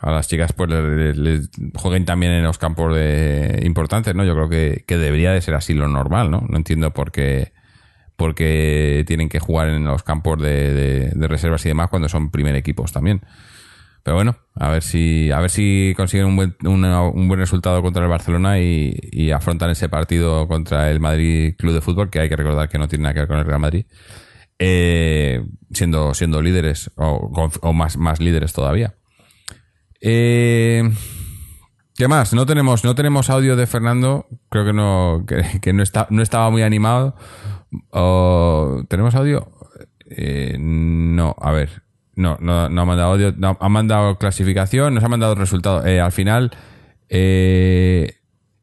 a 0.00 0.10
las 0.10 0.28
chicas 0.28 0.52
pues 0.52 0.70
les, 0.70 1.50
jueguen 1.74 2.04
también 2.04 2.32
en 2.32 2.42
los 2.42 2.58
campos 2.58 2.94
de 2.94 3.60
importantes, 3.64 4.14
¿no? 4.14 4.24
Yo 4.24 4.34
creo 4.34 4.48
que, 4.48 4.84
debería 4.96 5.32
de 5.32 5.40
ser 5.40 5.54
así 5.54 5.74
lo 5.74 5.88
normal, 5.88 6.30
¿no? 6.30 6.44
No 6.48 6.56
entiendo 6.56 6.92
por 6.92 7.12
qué, 7.12 7.52
por 8.22 8.36
qué 8.36 9.02
tienen 9.04 9.28
que 9.28 9.40
jugar 9.40 9.68
en 9.70 9.82
los 9.82 10.04
campos 10.04 10.40
de, 10.40 11.10
reservas 11.16 11.66
y 11.66 11.70
demás 11.70 11.88
cuando 11.88 12.08
son 12.08 12.30
primer 12.30 12.54
equipos 12.54 12.92
también. 12.92 13.20
Pero 14.04 14.14
bueno, 14.14 14.36
a 14.54 14.68
ver 14.68 14.84
si, 14.84 15.32
a 15.32 15.40
ver 15.40 15.50
si 15.50 15.92
consiguen 15.96 16.26
un 16.26 16.36
buen, 16.36 16.56
un 16.62 17.26
buen 17.26 17.40
resultado 17.40 17.82
contra 17.82 18.04
el 18.04 18.08
Barcelona 18.08 18.60
y, 18.60 19.32
afrontan 19.32 19.70
ese 19.70 19.88
partido 19.88 20.46
contra 20.46 20.88
el 20.92 21.00
Madrid 21.00 21.56
Club 21.58 21.74
de 21.74 21.80
Fútbol, 21.80 22.10
que 22.10 22.20
hay 22.20 22.28
que 22.28 22.36
recordar 22.36 22.68
que 22.68 22.78
no 22.78 22.86
tiene 22.86 23.02
nada 23.02 23.14
que 23.14 23.20
ver 23.20 23.28
con 23.28 23.38
el 23.38 23.44
Real 23.44 23.58
Madrid, 23.58 23.86
eh, 24.60 25.44
siendo, 25.72 26.14
siendo 26.14 26.40
líderes 26.42 26.92
o, 26.94 27.72
más, 27.72 27.96
más 27.96 28.20
líderes 28.20 28.52
todavía. 28.52 28.94
Eh, 30.00 30.88
¿Qué 31.96 32.08
más? 32.08 32.32
No 32.32 32.46
tenemos, 32.46 32.84
no 32.84 32.94
tenemos 32.94 33.30
audio 33.30 33.56
de 33.56 33.66
Fernando. 33.66 34.26
Creo 34.48 34.64
que 34.64 34.72
no, 34.72 35.24
que, 35.60 35.72
no, 35.72 35.82
está, 35.82 36.06
no 36.10 36.22
estaba 36.22 36.50
muy 36.50 36.62
animado. 36.62 37.16
¿Tenemos 38.88 39.14
audio? 39.14 39.50
Eh, 40.16 40.56
no, 40.58 41.34
a 41.40 41.52
ver. 41.52 41.82
No, 42.14 42.36
no, 42.40 42.68
no 42.68 42.82
ha 42.82 42.84
mandado 42.84 43.12
audio, 43.12 43.34
ha 43.58 43.68
mandado 43.68 44.18
clasificación, 44.18 44.94
nos 44.94 45.04
ha 45.04 45.08
mandado 45.08 45.34
resultado. 45.34 45.84
Eh, 45.86 46.00
al 46.00 46.12
final, 46.12 46.50
eh, 47.08 48.18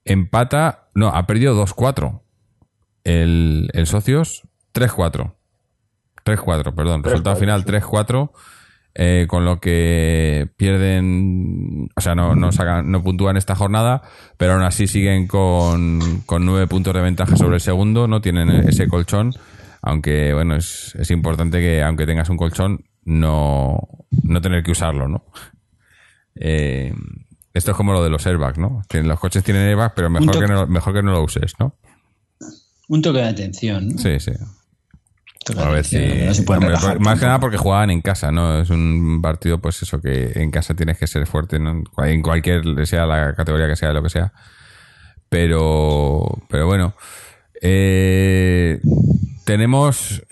empata, 0.06 0.90
no, 0.94 1.08
ha 1.08 1.26
perdido 1.26 1.56
2-4. 1.56 2.22
El, 3.04 3.70
el 3.74 3.88
Socios, 3.88 4.44
3-4. 4.74 5.34
3-4, 6.24 6.76
perdón. 6.76 7.04
resultado 7.04 7.36
final 7.38 7.66
3-4. 7.66 8.32
Eh, 9.02 9.28
con 9.30 9.46
lo 9.46 9.62
que 9.62 10.50
pierden, 10.58 11.88
o 11.96 12.02
sea, 12.02 12.16
no, 12.16 12.36
no, 12.36 12.52
sacan, 12.52 12.92
no 12.92 13.02
puntúan 13.02 13.38
esta 13.38 13.56
jornada, 13.56 14.02
pero 14.36 14.52
aún 14.56 14.64
así 14.64 14.88
siguen 14.88 15.26
con, 15.26 16.22
con 16.26 16.46
nueve 16.46 16.68
puntos 16.68 16.94
de 16.94 17.00
ventaja 17.00 17.38
sobre 17.38 17.56
el 17.56 17.62
segundo, 17.62 18.10
no 18.10 18.20
tienen 18.20 18.50
ese 18.50 18.90
colchón, 18.90 19.32
aunque 19.82 20.34
bueno, 20.34 20.58
es, 20.58 20.96
es 21.00 21.12
importante 21.12 21.62
que 21.62 21.82
aunque 21.82 22.06
tengas 22.06 22.28
un 22.28 22.36
colchón, 22.36 22.84
no, 23.06 23.80
no 24.24 24.42
tener 24.42 24.64
que 24.64 24.72
usarlo, 24.72 25.08
¿no? 25.08 25.24
Eh, 26.36 26.94
esto 27.54 27.72
es 27.72 27.78
como 27.78 27.94
lo 27.94 28.04
de 28.04 28.10
los 28.10 28.28
airbags, 28.28 28.58
¿no? 28.58 28.82
Los 28.92 29.20
coches 29.22 29.46
tienen 29.46 29.66
airbags, 29.66 29.94
pero 29.96 30.10
mejor 30.10 30.40
que, 30.42 30.48
no, 30.52 30.68
mejor 30.68 30.94
que 30.94 31.04
no 31.04 31.14
lo 31.14 31.24
uses, 31.24 31.54
¿no? 31.58 31.74
Un 32.90 33.02
toque 33.02 33.20
de 33.20 33.30
atención. 33.30 33.98
Sí, 33.98 34.20
sí. 34.20 34.34
A 35.58 35.70
ver 35.70 35.86
si. 35.86 35.98
más 37.00 37.20
que 37.20 37.26
nada 37.26 37.40
porque 37.40 37.58
jugaban 37.58 37.90
en 37.92 38.02
casa, 38.02 38.32
¿no? 38.32 38.60
Es 38.62 38.70
un 38.70 39.20
partido, 39.22 39.60
pues 39.60 39.82
eso, 39.82 40.02
que 40.02 40.32
en 40.36 40.52
casa 40.52 40.76
tienes 40.76 40.98
que 40.98 41.08
ser 41.08 41.26
fuerte, 41.28 41.58
en 41.58 42.22
cualquier, 42.22 42.64
sea 42.86 43.06
la 43.06 43.34
categoría 43.34 43.68
que 43.68 43.76
sea, 43.76 43.94
lo 43.94 44.04
que 44.04 44.10
sea. 44.10 44.32
Pero, 45.30 46.26
pero 46.50 46.66
bueno. 46.66 46.94
Eh, 47.62 48.80
tenemos 49.44 50.24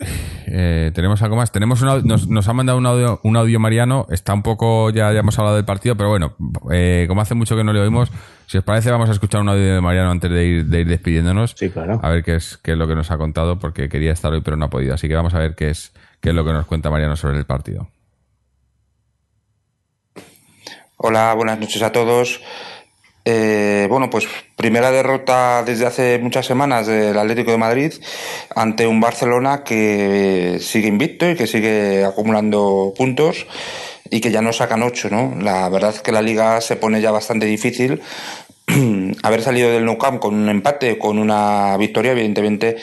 eh, 0.46 0.92
tenemos 0.94 1.22
algo 1.22 1.36
más. 1.36 1.52
Tenemos 1.52 1.82
nos, 1.82 2.28
nos, 2.28 2.48
ha 2.48 2.52
mandado 2.52 2.78
un 2.78 2.86
audio, 2.86 3.20
un 3.22 3.36
audio 3.36 3.60
Mariano. 3.60 4.06
Está 4.10 4.34
un 4.34 4.42
poco, 4.42 4.90
ya, 4.90 5.12
ya 5.12 5.20
hemos 5.20 5.38
hablado 5.38 5.56
del 5.56 5.64
partido, 5.64 5.96
pero 5.96 6.08
bueno, 6.08 6.34
eh, 6.70 7.06
como 7.08 7.20
hace 7.20 7.34
mucho 7.34 7.56
que 7.56 7.64
no 7.64 7.72
le 7.72 7.80
oímos, 7.80 8.10
si 8.48 8.56
os 8.56 8.64
parece, 8.64 8.90
vamos 8.90 9.10
a 9.10 9.12
escuchar 9.12 9.42
un 9.42 9.50
audio 9.50 9.74
de 9.74 9.80
Mariano 9.82 10.10
antes 10.10 10.30
de 10.30 10.44
ir, 10.46 10.64
de 10.64 10.80
ir 10.80 10.88
despidiéndonos. 10.88 11.54
Sí, 11.54 11.68
claro. 11.68 12.00
A 12.02 12.08
ver 12.08 12.24
qué 12.24 12.36
es, 12.36 12.56
qué 12.56 12.72
es 12.72 12.78
lo 12.78 12.88
que 12.88 12.94
nos 12.94 13.10
ha 13.10 13.18
contado, 13.18 13.58
porque 13.58 13.90
quería 13.90 14.12
estar 14.12 14.32
hoy, 14.32 14.40
pero 14.40 14.56
no 14.56 14.64
ha 14.64 14.70
podido. 14.70 14.94
Así 14.94 15.06
que 15.06 15.14
vamos 15.14 15.34
a 15.34 15.38
ver 15.38 15.54
qué 15.54 15.68
es, 15.68 15.92
qué 16.22 16.30
es 16.30 16.34
lo 16.34 16.46
que 16.46 16.54
nos 16.54 16.64
cuenta 16.64 16.88
Mariano 16.88 17.14
sobre 17.14 17.36
el 17.36 17.44
partido. 17.44 17.90
Hola, 20.96 21.34
buenas 21.34 21.60
noches 21.60 21.82
a 21.82 21.92
todos. 21.92 22.40
Eh, 23.26 23.86
bueno, 23.90 24.08
pues 24.08 24.26
primera 24.56 24.90
derrota 24.90 25.62
desde 25.62 25.84
hace 25.84 26.18
muchas 26.18 26.46
semanas 26.46 26.86
del 26.86 27.18
Atlético 27.18 27.50
de 27.50 27.58
Madrid 27.58 27.92
ante 28.56 28.86
un 28.86 28.98
Barcelona 28.98 29.62
que 29.62 30.56
sigue 30.62 30.88
invicto 30.88 31.28
y 31.28 31.36
que 31.36 31.46
sigue 31.46 32.06
acumulando 32.06 32.94
puntos 32.96 33.46
y 34.10 34.20
que 34.20 34.30
ya 34.30 34.42
no 34.42 34.52
sacan 34.52 34.82
ocho, 34.82 35.08
¿no? 35.10 35.34
La 35.40 35.68
verdad 35.68 35.94
es 35.94 36.02
que 36.02 36.12
la 36.12 36.22
liga 36.22 36.60
se 36.60 36.76
pone 36.76 37.00
ya 37.00 37.10
bastante 37.10 37.46
difícil. 37.46 38.00
Haber 39.22 39.42
salido 39.42 39.70
del 39.70 39.84
Nou 39.84 39.98
Camp 39.98 40.20
con 40.20 40.34
un 40.34 40.48
empate, 40.48 40.98
con 40.98 41.18
una 41.18 41.76
victoria, 41.76 42.12
evidentemente 42.12 42.76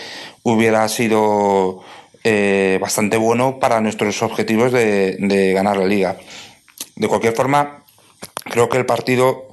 hubiera 0.44 0.88
sido 0.88 1.82
eh, 2.24 2.78
bastante 2.82 3.18
bueno 3.18 3.60
para 3.60 3.82
nuestros 3.82 4.22
objetivos 4.24 4.72
de, 4.72 5.52
ganar 5.54 5.78
la 5.78 5.86
liga. 5.86 6.18
De 6.96 7.08
cualquier 7.08 7.34
forma, 7.34 7.84
creo 8.46 8.70
que 8.70 8.78
el 8.78 8.86
partido 8.86 9.48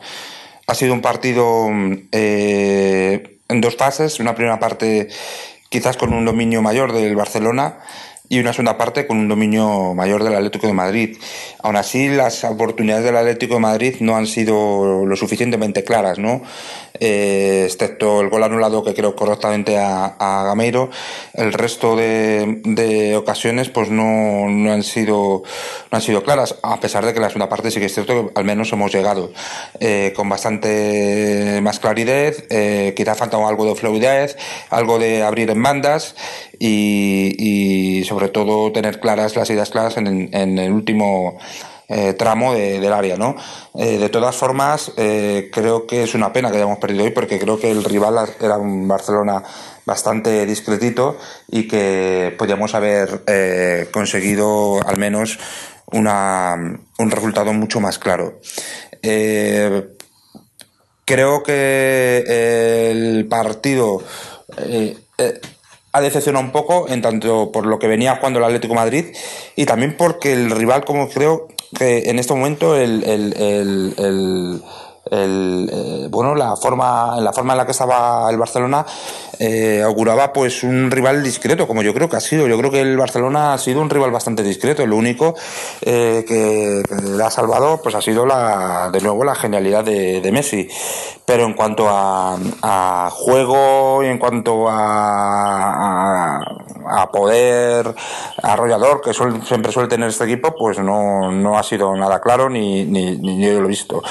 ha 0.66 0.74
sido 0.74 0.94
un 0.94 1.02
partido 1.02 1.68
eh, 2.12 3.38
en 3.48 3.60
dos 3.60 3.76
fases. 3.76 4.20
Una 4.20 4.34
primera 4.34 4.58
parte 4.58 5.08
quizás 5.68 5.96
con 5.96 6.12
un 6.12 6.24
dominio 6.24 6.62
mayor 6.62 6.92
del 6.92 7.16
Barcelona 7.16 7.78
y 8.32 8.38
una 8.38 8.54
segunda 8.54 8.78
parte 8.78 9.06
con 9.06 9.18
un 9.18 9.28
dominio 9.28 9.92
mayor 9.92 10.24
del 10.24 10.34
Atlético 10.34 10.66
de 10.66 10.72
Madrid. 10.72 11.18
Aún 11.62 11.76
así, 11.76 12.09
las 12.09 12.42
oportunidades 12.44 13.04
del 13.04 13.18
Atlético 13.18 13.56
de 13.56 13.60
Madrid 13.60 13.96
no 14.00 14.16
han 14.16 14.26
sido 14.26 15.04
lo 15.04 15.16
suficientemente 15.16 15.84
claras, 15.84 16.18
¿no? 16.18 16.40
Eh, 16.98 17.64
excepto 17.66 18.20
el 18.20 18.30
gol 18.30 18.42
anulado 18.44 18.84
que 18.84 18.94
creo 18.94 19.16
correctamente 19.16 19.76
a, 19.76 20.04
a 20.18 20.44
Gameiro, 20.44 20.88
el 21.34 21.52
resto 21.52 21.96
de, 21.96 23.14
ocasiones 23.18 23.68
pues 23.70 23.90
no, 23.90 24.48
no, 24.48 24.72
han 24.72 24.82
sido, 24.82 25.42
no 25.90 25.96
han 25.96 26.00
sido 26.00 26.22
claras, 26.22 26.56
a 26.62 26.78
pesar 26.80 27.04
de 27.04 27.12
que 27.12 27.20
la 27.20 27.28
segunda 27.28 27.48
parte 27.48 27.70
sí 27.70 27.80
que 27.80 27.86
es 27.86 27.94
cierto 27.94 28.32
que 28.32 28.38
al 28.38 28.44
menos 28.44 28.72
hemos 28.72 28.94
llegado 28.94 29.32
eh, 29.80 30.12
con 30.14 30.28
bastante 30.28 31.60
más 31.62 31.80
claridad, 31.80 32.34
eh, 32.50 32.94
quizá 32.96 33.14
falta 33.14 33.36
algo 33.46 33.66
de 33.66 33.74
fluidez, 33.74 34.36
algo 34.70 34.98
de 34.98 35.22
abrir 35.22 35.50
en 35.50 35.62
bandas 35.62 36.14
y, 36.64 38.05
sobre 38.05 38.28
todo 38.28 38.70
tener 38.72 39.01
claras 39.01 39.34
las 39.36 39.51
ideas 39.51 39.70
claras 39.70 39.97
en, 39.97 40.32
el 40.32 40.72
último 40.72 41.39
eh, 41.89 42.12
tramo 42.14 42.55
de, 42.55 42.78
del 42.78 42.93
área, 42.93 43.16
¿no? 43.16 43.34
Eh, 43.74 43.98
de 43.98 44.09
todas 44.09 44.36
formas, 44.36 44.93
eh, 44.97 45.51
creo 45.52 45.86
que 45.86 46.05
es 46.05 46.14
una 46.14 46.32
pena 46.32 46.51
que 46.51 46.59
hayamos 46.59 46.78
perdido 46.78 47.05
hoy 47.05 47.10
porque 47.10 47.39
creo 47.39 47.59
que 47.59 47.70
el 47.70 47.82
rival 47.84 48.14
era 48.40 48.59
un 48.59 48.86
Barcelona 48.86 49.43
bastante 49.84 50.47
discretito 50.47 51.18
y 51.48 51.66
que 51.66 52.34
podíamos 52.39 52.74
haber 52.74 53.24
conseguido 53.90 54.80
al 54.86 54.98
menos 54.98 55.39
una, 55.86 56.55
un 56.98 57.10
resultado 57.10 57.52
mucho 57.52 57.80
más 57.80 57.98
claro. 57.98 58.39
Creo 61.05 61.43
que 61.43 62.90
el 62.90 63.26
partido 63.28 64.02
ha 65.93 66.01
decepcionado 66.01 66.44
un 66.44 66.52
poco, 66.52 66.89
en 66.89 67.02
tanto 67.02 67.52
por 67.52 67.66
lo 67.66 67.78
que 67.78 67.86
venía 67.86 68.16
jugando 68.16 68.39
el 68.39 68.47
Atlético 68.47 68.74
Madrid 68.74 69.06
y 69.56 69.66
también 69.66 69.97
porque 69.97 70.32
el 70.32 70.51
rival, 70.51 70.85
como 70.85 71.09
creo 71.09 71.48
que 71.77 72.10
en 72.10 72.19
este 72.19 72.35
momento 72.35 72.77
el, 72.77 73.05
el, 73.05 73.94
el, 73.98 74.62
el 75.12 75.70
eh, 75.70 76.09
bueno 76.10 76.34
la 76.34 76.56
forma 76.56 77.20
la 77.20 77.32
forma 77.32 77.52
en 77.52 77.59
la 77.59 77.66
que 77.66 77.72
estaba 77.72 78.30
el 78.30 78.39
Barcelona 78.39 78.84
eh, 79.39 79.82
auguraba 79.82 80.32
pues 80.32 80.62
un 80.62 80.90
rival 80.90 81.22
discreto 81.22 81.66
como 81.66 81.82
yo 81.82 81.93
creo 81.93 82.09
que 82.09 82.16
ha 82.16 82.20
sido. 82.20 82.47
Yo 82.47 82.56
creo 82.59 82.70
que 82.70 82.80
el 82.80 82.97
Barcelona 82.97 83.55
ha 83.55 83.59
sido 83.59 83.80
un 83.80 83.90
rival 83.90 84.12
bastante 84.12 84.43
discreto. 84.43 84.86
Lo 84.86 84.97
único 84.97 85.34
eh, 85.80 86.24
que, 86.26 86.82
que, 86.89 87.02
le 87.02 87.24
ha 87.24 87.30
salvado 87.30 87.80
pues 87.82 87.94
ha 87.94 88.01
sido 88.01 88.24
la 88.24 88.90
de 88.93 89.01
nuevo 89.01 89.24
la 89.24 89.34
genialidad 89.34 89.84
de, 89.84 90.20
de 90.20 90.32
Messi. 90.32 90.68
Pero 91.26 91.44
en 91.44 91.55
cuanto 91.55 91.89
a, 91.89 92.39
a, 92.62 93.10
juego 93.10 94.05
y 94.05 94.06
en 94.06 94.18
cuanto 94.18 94.68
a, 94.68 96.36
a, 96.39 96.40
a 96.88 97.10
poder 97.10 97.94
arrollador 98.42 99.00
que 99.00 99.12
siempre 99.12 99.72
suele 99.72 99.88
tener 99.88 100.09
este 100.09 100.24
equipo 100.24 100.54
pues 100.56 100.78
no, 100.78 101.32
no 101.32 101.59
ha 101.59 101.62
sido 101.62 101.94
nada 101.96 102.20
claro 102.20 102.48
ni, 102.48 102.84
ni, 102.84 103.16
ni 103.16 103.44
yo 103.44 103.60
lo 103.60 103.66
he 103.66 103.68
visto 103.68 104.02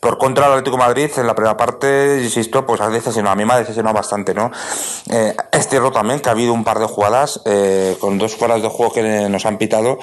por 0.00 0.18
contra 0.18 0.34
contra 0.34 0.46
el 0.46 0.52
Atlético 0.54 0.76
Madrid 0.76 1.10
en 1.16 1.28
la 1.28 1.34
primera 1.36 1.56
parte, 1.56 2.20
insisto, 2.20 2.66
pues 2.66 2.80
ha 2.80 2.88
decepcionado, 2.88 3.34
a 3.34 3.36
mí 3.36 3.44
me 3.44 3.52
ha 3.52 3.58
decepcionado 3.58 3.94
bastante, 3.94 4.34
¿no? 4.34 4.50
Eh, 5.08 5.32
es 5.64 5.70
cierto 5.70 5.92
también 5.92 6.20
que 6.20 6.28
ha 6.28 6.32
habido 6.32 6.52
un 6.52 6.62
par 6.62 6.78
de 6.78 6.84
jugadas 6.84 7.40
eh, 7.46 7.96
con 7.98 8.18
dos 8.18 8.36
fueras 8.36 8.60
de 8.60 8.68
juego 8.68 8.92
que 8.92 9.28
nos 9.30 9.46
han 9.46 9.56
pitado, 9.56 9.98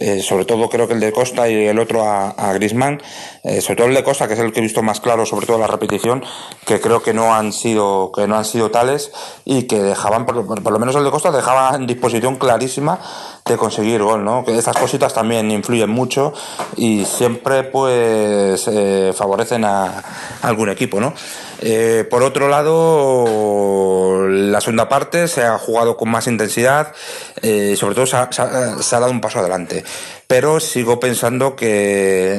eh, 0.00 0.20
sobre 0.20 0.44
todo 0.44 0.68
creo 0.68 0.88
que 0.88 0.94
el 0.94 1.00
de 1.00 1.12
Costa 1.12 1.48
y 1.48 1.66
el 1.66 1.78
otro 1.78 2.02
a, 2.02 2.30
a 2.30 2.52
Grisman, 2.54 3.00
eh, 3.44 3.60
sobre 3.60 3.76
todo 3.76 3.86
el 3.88 3.94
de 3.94 4.02
Costa, 4.02 4.26
que 4.26 4.34
es 4.34 4.40
el 4.40 4.52
que 4.52 4.58
he 4.58 4.62
visto 4.62 4.82
más 4.82 5.00
claro, 5.00 5.24
sobre 5.24 5.46
todo 5.46 5.58
la 5.58 5.68
repetición, 5.68 6.24
que 6.66 6.80
creo 6.80 7.00
que 7.00 7.14
no 7.14 7.32
han 7.32 7.52
sido, 7.52 8.10
que 8.12 8.26
no 8.26 8.36
han 8.36 8.44
sido 8.44 8.72
tales 8.72 9.12
y 9.44 9.64
que 9.64 9.80
dejaban, 9.80 10.26
por, 10.26 10.44
por 10.44 10.72
lo 10.72 10.78
menos 10.80 10.96
el 10.96 11.04
de 11.04 11.10
Costa 11.12 11.30
dejaba 11.30 11.76
en 11.76 11.86
disposición 11.86 12.36
clarísima 12.36 12.98
de 13.46 13.58
conseguir 13.58 14.02
gol, 14.02 14.24
¿no? 14.24 14.42
Que 14.42 14.56
estas 14.56 14.74
cositas 14.74 15.12
también 15.12 15.50
influyen 15.50 15.90
mucho 15.90 16.32
y 16.78 17.04
siempre 17.04 17.62
pues 17.64 18.66
eh, 18.68 19.12
favorecen 19.14 19.66
a, 19.66 20.02
algún 20.40 20.70
equipo, 20.70 20.98
¿no? 20.98 21.12
Eh, 21.60 22.06
por 22.08 22.22
otro 22.22 22.48
lado, 22.48 24.26
la 24.30 24.62
segunda 24.62 24.88
parte 24.88 25.28
se 25.28 25.42
ha 25.42 25.58
jugado 25.58 25.94
con 25.98 26.08
más 26.08 26.26
intensidad, 26.26 26.94
eh, 27.42 27.76
sobre 27.76 27.94
todo 27.94 28.06
se, 28.06 28.16
ha, 28.16 28.32
se 28.32 28.40
ha, 28.40 29.00
dado 29.00 29.10
un 29.10 29.20
paso 29.20 29.40
adelante. 29.40 29.84
Pero 30.26 30.58
sigo 30.58 30.98
pensando 30.98 31.54
que 31.54 32.32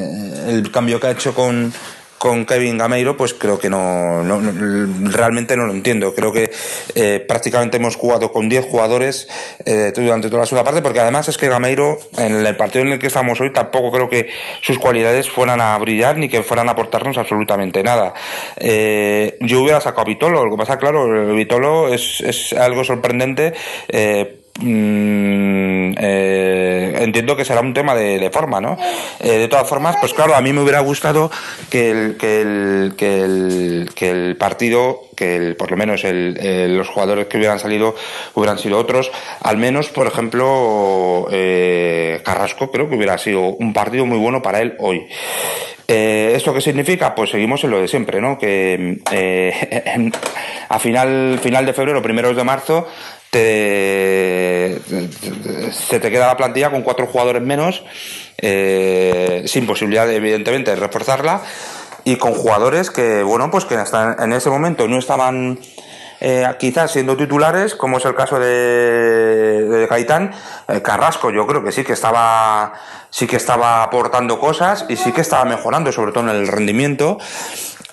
el 0.48 0.72
cambio 0.72 0.98
que 0.98 1.06
ha 1.06 1.12
hecho 1.12 1.36
con, 1.36 1.72
con 2.26 2.44
Kevin 2.44 2.76
Gameiro, 2.76 3.16
pues 3.16 3.34
creo 3.34 3.56
que 3.56 3.70
no, 3.70 4.24
no, 4.24 4.40
no, 4.40 5.10
realmente 5.12 5.56
no 5.56 5.64
lo 5.66 5.72
entiendo. 5.72 6.12
Creo 6.12 6.32
que 6.32 6.50
eh, 6.96 7.24
prácticamente 7.26 7.76
hemos 7.76 7.94
jugado 7.94 8.32
con 8.32 8.48
10 8.48 8.66
jugadores 8.66 9.28
eh, 9.64 9.92
durante 9.94 10.28
toda 10.28 10.40
la 10.40 10.46
segunda 10.46 10.64
parte, 10.64 10.82
porque 10.82 10.98
además 10.98 11.28
es 11.28 11.38
que 11.38 11.48
Gameiro, 11.48 11.98
en 12.18 12.44
el 12.44 12.56
partido 12.56 12.84
en 12.84 12.92
el 12.92 12.98
que 12.98 13.06
estamos 13.06 13.40
hoy, 13.40 13.52
tampoco 13.52 13.92
creo 13.92 14.08
que 14.08 14.28
sus 14.60 14.80
cualidades 14.80 15.30
fueran 15.30 15.60
a 15.60 15.78
brillar 15.78 16.18
ni 16.18 16.28
que 16.28 16.42
fueran 16.42 16.68
a 16.68 16.72
aportarnos 16.72 17.16
absolutamente 17.16 17.84
nada. 17.84 18.12
Eh, 18.56 19.36
yo 19.42 19.60
hubiera 19.62 19.80
sacado 19.80 20.02
a 20.02 20.04
Vitolo, 20.06 20.44
lo 20.44 20.50
que 20.50 20.56
pasa, 20.56 20.78
claro, 20.78 21.32
Vitolo 21.32 21.94
es, 21.94 22.20
es 22.22 22.52
algo 22.54 22.82
sorprendente. 22.82 23.54
Mm, 24.58 25.94
eh, 25.98 26.98
entiendo 27.00 27.36
que 27.36 27.44
será 27.44 27.60
un 27.60 27.74
tema 27.74 27.94
de, 27.94 28.30
forma, 28.30 28.60
¿no? 28.60 28.78
Eh, 29.20 29.38
de 29.38 29.48
todas 29.48 29.68
formas, 29.68 29.96
pues 30.00 30.14
claro, 30.14 30.34
a 30.34 30.40
mí 30.40 30.52
me 30.52 30.62
hubiera 30.62 30.80
gustado 30.80 31.30
que 31.70 31.90
el, 31.90 32.16
que 32.16 32.40
el, 32.40 32.94
que 32.96 33.20
el, 33.20 33.90
que 33.94 34.10
el 34.10 34.36
partido, 34.36 35.02
que 35.14 35.36
el, 35.36 35.56
por 35.56 35.70
lo 35.70 35.76
menos 35.76 36.04
el, 36.04 36.38
eh, 36.40 36.68
los 36.68 36.88
jugadores 36.88 37.26
que 37.26 37.36
hubieran 37.36 37.58
salido 37.58 37.94
hubieran 38.34 38.58
sido 38.58 38.78
otros. 38.78 39.10
Al 39.40 39.58
menos, 39.58 39.88
por 39.88 40.06
ejemplo, 40.06 41.28
eh, 41.30 42.20
Carrasco 42.24 42.70
creo 42.70 42.88
que 42.88 42.96
hubiera 42.96 43.18
sido 43.18 43.40
un 43.40 43.72
partido 43.72 44.06
muy 44.06 44.18
bueno 44.18 44.42
para 44.42 44.60
él 44.60 44.76
hoy. 44.78 45.06
Eh, 45.88 46.32
¿Esto 46.34 46.52
qué 46.52 46.60
significa? 46.60 47.14
Pues 47.14 47.30
seguimos 47.30 47.62
en 47.62 47.70
lo 47.70 47.80
de 47.80 47.86
siempre, 47.86 48.20
¿no? 48.20 48.38
Que 48.38 48.98
eh, 49.12 50.10
a 50.68 50.78
final, 50.78 51.38
final 51.40 51.64
de 51.64 51.72
febrero, 51.72 52.02
primeros 52.02 52.36
de 52.36 52.42
marzo, 52.42 52.88
se 55.72 56.00
te 56.00 56.10
queda 56.10 56.26
la 56.26 56.36
plantilla 56.36 56.70
con 56.70 56.82
cuatro 56.82 57.06
jugadores 57.06 57.42
menos, 57.42 57.84
eh, 58.38 59.44
sin 59.46 59.66
posibilidad, 59.66 60.06
de, 60.06 60.16
evidentemente, 60.16 60.70
de 60.70 60.76
reforzarla, 60.76 61.40
y 62.04 62.16
con 62.16 62.34
jugadores 62.34 62.90
que, 62.90 63.22
bueno, 63.22 63.50
pues 63.50 63.64
que 63.64 63.74
hasta 63.74 64.16
en 64.18 64.32
ese 64.32 64.48
momento 64.50 64.86
no 64.86 64.98
estaban 64.98 65.58
eh, 66.20 66.46
quizás 66.58 66.92
siendo 66.92 67.16
titulares, 67.16 67.74
como 67.74 67.98
es 67.98 68.04
el 68.04 68.14
caso 68.14 68.38
de, 68.38 69.64
de 69.68 69.86
Gaitán, 69.86 70.32
eh, 70.68 70.80
Carrasco, 70.82 71.30
yo 71.30 71.46
creo 71.46 71.64
que 71.64 71.72
sí 71.72 71.84
que 71.84 71.92
estaba 71.92 72.72
sí 73.10 73.26
que 73.26 73.36
estaba 73.36 73.82
aportando 73.82 74.38
cosas 74.38 74.84
y 74.88 74.96
sí 74.96 75.12
que 75.12 75.22
estaba 75.22 75.44
mejorando, 75.44 75.90
sobre 75.90 76.12
todo 76.12 76.24
en 76.24 76.36
el 76.36 76.48
rendimiento. 76.48 77.18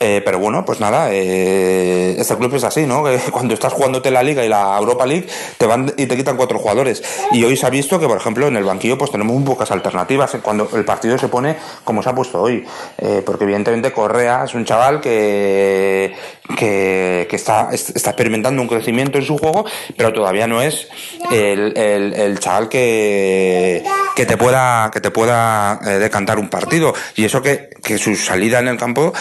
Eh, 0.05 0.21
pero 0.25 0.37
bueno, 0.37 0.65
pues 0.65 0.81
nada, 0.81 1.13
eh, 1.13 2.13
este 2.17 2.35
club 2.35 2.53
es 2.55 2.65
así, 2.65 2.85
¿no? 2.85 3.05
Que 3.05 3.17
cuando 3.31 3.53
estás 3.53 3.71
jugándote 3.71 4.11
la 4.11 4.21
Liga 4.21 4.43
y 4.43 4.49
la 4.49 4.77
Europa 4.77 5.05
League, 5.05 5.27
te 5.57 5.65
van 5.65 5.93
y 5.95 6.07
te 6.07 6.17
quitan 6.17 6.35
cuatro 6.35 6.59
jugadores. 6.59 7.01
Y 7.31 7.41
hoy 7.45 7.55
se 7.55 7.65
ha 7.65 7.69
visto 7.69 7.97
que, 8.01 8.07
por 8.07 8.17
ejemplo, 8.17 8.45
en 8.47 8.57
el 8.57 8.65
banquillo, 8.65 8.97
pues 8.97 9.11
tenemos 9.11 9.33
muy 9.33 9.45
pocas 9.45 9.71
alternativas 9.71 10.35
cuando 10.41 10.67
el 10.73 10.83
partido 10.83 11.17
se 11.17 11.29
pone 11.29 11.55
como 11.85 12.03
se 12.03 12.09
ha 12.09 12.15
puesto 12.15 12.41
hoy. 12.41 12.65
Eh, 12.97 13.23
porque 13.25 13.45
evidentemente 13.45 13.93
Correa 13.93 14.43
es 14.43 14.53
un 14.53 14.65
chaval 14.65 14.99
que, 14.99 16.13
que, 16.57 17.25
está, 17.31 17.69
está, 17.71 18.09
experimentando 18.09 18.61
un 18.61 18.67
crecimiento 18.67 19.17
en 19.17 19.23
su 19.23 19.37
juego, 19.37 19.63
pero 19.95 20.11
todavía 20.11 20.47
no 20.47 20.61
es 20.61 20.89
el, 21.31 22.37
chaval 22.39 22.67
que, 22.67 23.85
que 24.17 24.25
te 24.25 24.35
pueda, 24.35 24.91
que 24.91 24.99
te 24.99 25.11
pueda 25.11 25.77
decantar 25.77 26.39
un 26.39 26.49
partido. 26.49 26.93
Y 27.15 27.23
eso 27.23 27.41
que, 27.41 27.69
que 27.81 27.97
su 27.97 28.17
salida 28.17 28.59
en 28.59 28.67
el 28.67 28.77
campo 28.77 29.13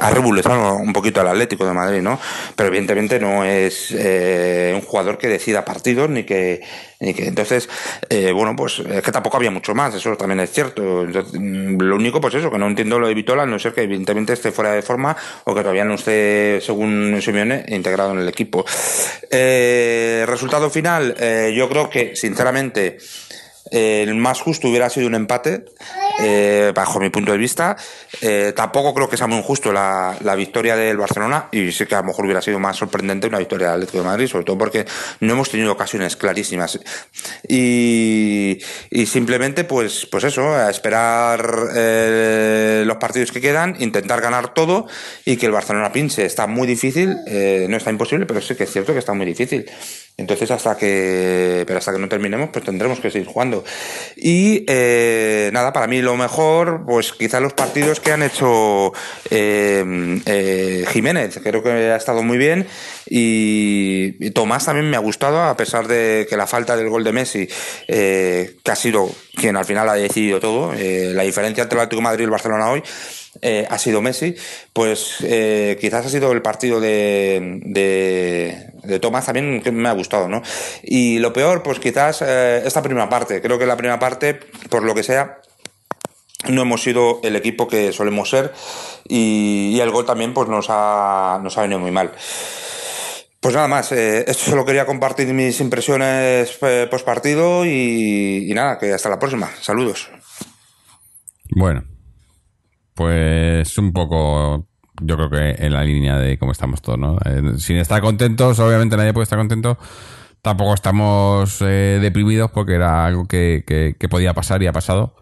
ha 0.00 0.11
revolucionado 0.12 0.76
un 0.76 0.92
poquito 0.92 1.20
al 1.20 1.28
Atlético 1.28 1.66
de 1.66 1.72
Madrid, 1.72 2.02
¿no? 2.02 2.18
Pero 2.56 2.68
evidentemente 2.68 3.18
no 3.18 3.44
es 3.44 3.92
eh, 3.92 4.72
un 4.74 4.82
jugador 4.82 5.18
que 5.18 5.28
decida 5.28 5.64
partidos 5.64 6.10
ni 6.10 6.24
que, 6.24 6.60
ni 7.00 7.14
que 7.14 7.26
entonces, 7.26 7.68
eh, 8.08 8.32
bueno, 8.32 8.54
pues 8.56 8.78
es 8.80 9.02
que 9.02 9.12
tampoco 9.12 9.36
había 9.36 9.50
mucho 9.50 9.74
más, 9.74 9.94
eso 9.94 10.16
también 10.16 10.40
es 10.40 10.52
cierto. 10.52 11.02
Entonces, 11.02 11.32
lo 11.40 11.96
único, 11.96 12.20
pues 12.20 12.34
eso, 12.34 12.50
que 12.50 12.58
no 12.58 12.66
entiendo 12.66 12.98
lo 12.98 13.08
de 13.08 13.14
Vitola, 13.14 13.46
no 13.46 13.58
ser 13.58 13.72
que 13.72 13.82
evidentemente 13.82 14.32
esté 14.32 14.52
fuera 14.52 14.72
de 14.72 14.82
forma 14.82 15.16
o 15.44 15.54
que 15.54 15.60
todavía 15.60 15.84
no 15.84 15.94
esté, 15.94 16.60
según 16.60 17.18
Simeone, 17.20 17.64
integrado 17.68 18.12
en 18.12 18.18
el 18.18 18.28
equipo. 18.28 18.64
Eh, 19.30 20.24
resultado 20.26 20.70
final, 20.70 21.14
eh, 21.18 21.54
yo 21.56 21.68
creo 21.68 21.88
que, 21.88 22.14
sinceramente, 22.16 22.98
el 23.72 24.14
más 24.14 24.40
justo 24.40 24.68
hubiera 24.68 24.90
sido 24.90 25.06
un 25.06 25.14
empate, 25.14 25.64
eh, 26.20 26.72
bajo 26.74 27.00
mi 27.00 27.10
punto 27.10 27.32
de 27.32 27.38
vista. 27.38 27.76
Eh, 28.20 28.52
tampoco 28.54 28.94
creo 28.94 29.08
que 29.08 29.16
sea 29.16 29.26
muy 29.26 29.38
injusto 29.38 29.72
la, 29.72 30.16
la, 30.22 30.34
victoria 30.34 30.76
del 30.76 30.98
Barcelona 30.98 31.48
y 31.50 31.72
sí 31.72 31.86
que 31.86 31.94
a 31.94 32.00
lo 32.00 32.08
mejor 32.08 32.26
hubiera 32.26 32.42
sido 32.42 32.58
más 32.58 32.76
sorprendente 32.76 33.26
una 33.26 33.38
victoria 33.38 33.68
del 33.68 33.76
Atlético 33.76 33.98
de 33.98 34.04
Madrid, 34.04 34.26
sobre 34.26 34.44
todo 34.44 34.58
porque 34.58 34.84
no 35.20 35.32
hemos 35.32 35.50
tenido 35.50 35.72
ocasiones 35.72 36.16
clarísimas. 36.16 36.78
Y, 37.48 38.58
y 38.90 39.06
simplemente, 39.06 39.64
pues, 39.64 40.06
pues 40.06 40.24
eso, 40.24 40.68
esperar 40.68 41.70
eh, 41.74 42.84
los 42.86 42.96
partidos 42.96 43.32
que 43.32 43.40
quedan, 43.40 43.76
intentar 43.80 44.20
ganar 44.20 44.54
todo 44.54 44.86
y 45.24 45.36
que 45.36 45.46
el 45.46 45.52
Barcelona 45.52 45.92
pinche. 45.92 46.24
Está 46.24 46.46
muy 46.46 46.66
difícil, 46.66 47.16
eh, 47.26 47.66
no 47.68 47.76
está 47.76 47.90
imposible, 47.90 48.26
pero 48.26 48.40
sí 48.40 48.54
que 48.54 48.64
es 48.64 48.72
cierto 48.72 48.92
que 48.92 48.98
está 48.98 49.12
muy 49.12 49.26
difícil. 49.26 49.68
Entonces, 50.18 50.50
hasta 50.50 50.76
que, 50.76 51.64
pero 51.66 51.78
hasta 51.78 51.92
que 51.92 51.98
no 51.98 52.08
terminemos, 52.08 52.50
pues 52.52 52.64
tendremos 52.64 53.00
que 53.00 53.10
seguir 53.10 53.26
jugando. 53.26 53.64
Y 54.14 54.64
eh, 54.68 55.50
nada, 55.52 55.72
para 55.72 55.86
mí 55.86 56.02
lo 56.02 56.16
mejor, 56.16 56.84
pues 56.86 57.12
quizás 57.12 57.40
los 57.40 57.54
partidos 57.54 57.98
que 57.98 58.12
han 58.12 58.22
hecho 58.22 58.92
eh, 59.30 60.20
eh, 60.26 60.84
Jiménez, 60.88 61.40
creo 61.42 61.62
que 61.62 61.70
ha 61.70 61.96
estado 61.96 62.22
muy 62.22 62.36
bien. 62.36 62.66
Y, 63.06 64.30
Tomás 64.32 64.66
también 64.66 64.88
me 64.88 64.96
ha 64.96 65.00
gustado, 65.00 65.42
a 65.42 65.56
pesar 65.56 65.88
de 65.88 66.26
que 66.28 66.36
la 66.36 66.46
falta 66.46 66.76
del 66.76 66.88
gol 66.88 67.04
de 67.04 67.12
Messi, 67.12 67.48
que 67.86 68.70
ha 68.70 68.76
sido 68.76 69.10
quien 69.34 69.56
al 69.56 69.64
final 69.64 69.88
ha 69.88 69.94
decidido 69.94 70.40
todo, 70.40 70.72
la 70.72 71.22
diferencia 71.22 71.62
entre 71.62 71.76
el 71.76 71.82
Atlético 71.82 72.00
de 72.00 72.04
Madrid 72.04 72.20
y 72.20 72.24
el 72.24 72.30
Barcelona 72.30 72.70
hoy 72.70 72.82
eh, 73.44 73.66
ha 73.68 73.76
sido 73.76 74.00
Messi, 74.00 74.36
pues 74.72 75.16
eh, 75.24 75.76
quizás 75.80 76.06
ha 76.06 76.08
sido 76.08 76.30
el 76.30 76.42
partido 76.42 76.80
de, 76.80 77.58
de, 77.64 78.98
Tomás 79.00 79.26
también 79.26 79.60
que 79.62 79.72
me 79.72 79.88
ha 79.88 79.92
gustado, 79.92 80.28
¿no? 80.28 80.42
Y 80.84 81.18
lo 81.18 81.32
peor, 81.32 81.64
pues 81.64 81.80
quizás 81.80 82.22
eh, 82.22 82.62
esta 82.64 82.82
primera 82.82 83.08
parte. 83.08 83.42
Creo 83.42 83.58
que 83.58 83.66
la 83.66 83.76
primera 83.76 83.98
parte, 83.98 84.38
por 84.70 84.84
lo 84.84 84.94
que 84.94 85.02
sea, 85.02 85.40
no 86.48 86.62
hemos 86.62 86.84
sido 86.84 87.18
el 87.24 87.34
equipo 87.34 87.66
que 87.66 87.92
solemos 87.92 88.30
ser 88.30 88.52
y, 89.08 89.80
el 89.80 89.90
gol 89.90 90.06
también 90.06 90.32
pues 90.34 90.48
nos 90.48 90.66
ha, 90.68 91.40
nos 91.42 91.58
ha 91.58 91.62
venido 91.62 91.80
muy 91.80 91.90
mal. 91.90 92.12
Pues 93.40 93.56
nada 93.56 93.66
más, 93.66 93.90
esto 93.90 94.50
solo 94.50 94.64
quería 94.64 94.86
compartir 94.86 95.26
mis 95.34 95.60
impresiones 95.60 96.58
post 96.88 97.04
partido 97.04 97.66
y 97.66 98.48
nada, 98.54 98.78
que 98.78 98.92
hasta 98.92 99.08
la 99.08 99.18
próxima. 99.18 99.50
Saludos. 99.60 100.08
Bueno, 101.50 101.82
pues 102.94 103.78
un 103.78 103.92
poco, 103.92 104.68
yo 105.00 105.16
creo 105.16 105.30
que 105.30 105.64
en 105.64 105.72
la 105.72 105.84
línea 105.84 106.18
de 106.18 106.38
cómo 106.38 106.52
estamos 106.52 106.82
todos, 106.82 106.98
¿no? 106.98 107.18
Eh, 107.24 107.58
sin 107.58 107.76
estar 107.76 108.00
contentos, 108.00 108.58
obviamente 108.58 108.96
nadie 108.96 109.12
puede 109.12 109.24
estar 109.24 109.38
contento. 109.38 109.78
Tampoco 110.42 110.74
estamos 110.74 111.62
eh, 111.62 111.98
deprimidos 112.02 112.50
porque 112.50 112.74
era 112.74 113.06
algo 113.06 113.26
que, 113.26 113.64
que, 113.66 114.08
podía 114.08 114.34
pasar 114.34 114.62
y 114.62 114.66
ha 114.66 114.72
pasado. 114.72 115.16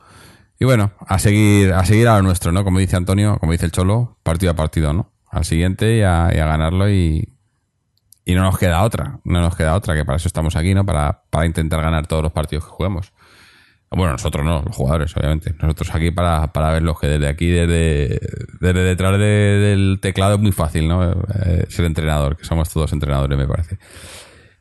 Y 0.58 0.64
bueno, 0.64 0.92
a 1.06 1.18
seguir, 1.18 1.72
a 1.72 1.84
seguir 1.84 2.08
a 2.08 2.16
lo 2.16 2.22
nuestro, 2.22 2.52
¿no? 2.52 2.64
Como 2.64 2.78
dice 2.78 2.96
Antonio, 2.96 3.36
como 3.38 3.52
dice 3.52 3.66
el 3.66 3.72
Cholo, 3.72 4.18
partido 4.22 4.52
a 4.52 4.56
partido, 4.56 4.92
¿no? 4.92 5.12
Al 5.30 5.44
siguiente 5.44 5.98
y 5.98 6.02
a, 6.02 6.28
ganarlo 6.28 6.90
y, 6.90 7.36
y 8.24 8.34
no 8.34 8.42
nos 8.42 8.58
queda 8.58 8.82
otra, 8.82 9.20
no 9.24 9.40
nos 9.40 9.56
queda 9.56 9.74
otra, 9.74 9.94
que 9.94 10.04
para 10.04 10.16
eso 10.16 10.28
estamos 10.28 10.56
aquí, 10.56 10.74
¿no? 10.74 10.84
Para, 10.84 11.22
para 11.30 11.46
intentar 11.46 11.82
ganar 11.82 12.06
todos 12.06 12.22
los 12.22 12.32
partidos 12.32 12.64
que 12.64 12.70
juguemos. 12.70 13.12
Bueno, 13.92 14.12
nosotros 14.12 14.44
no, 14.44 14.62
los 14.62 14.76
jugadores, 14.76 15.16
obviamente. 15.16 15.52
Nosotros 15.60 15.92
aquí 15.92 16.12
para, 16.12 16.52
para 16.52 16.70
verlos 16.70 17.00
que 17.00 17.08
desde 17.08 17.26
aquí, 17.26 17.48
desde, 17.48 18.20
desde 18.60 18.84
detrás 18.84 19.18
del 19.18 19.98
teclado 20.00 20.34
es 20.34 20.40
muy 20.40 20.52
fácil, 20.52 20.86
¿no? 20.86 21.10
Eh, 21.12 21.66
ser 21.68 21.86
entrenador, 21.86 22.36
que 22.36 22.44
somos 22.44 22.70
todos 22.70 22.92
entrenadores, 22.92 23.36
me 23.36 23.48
parece. 23.48 23.78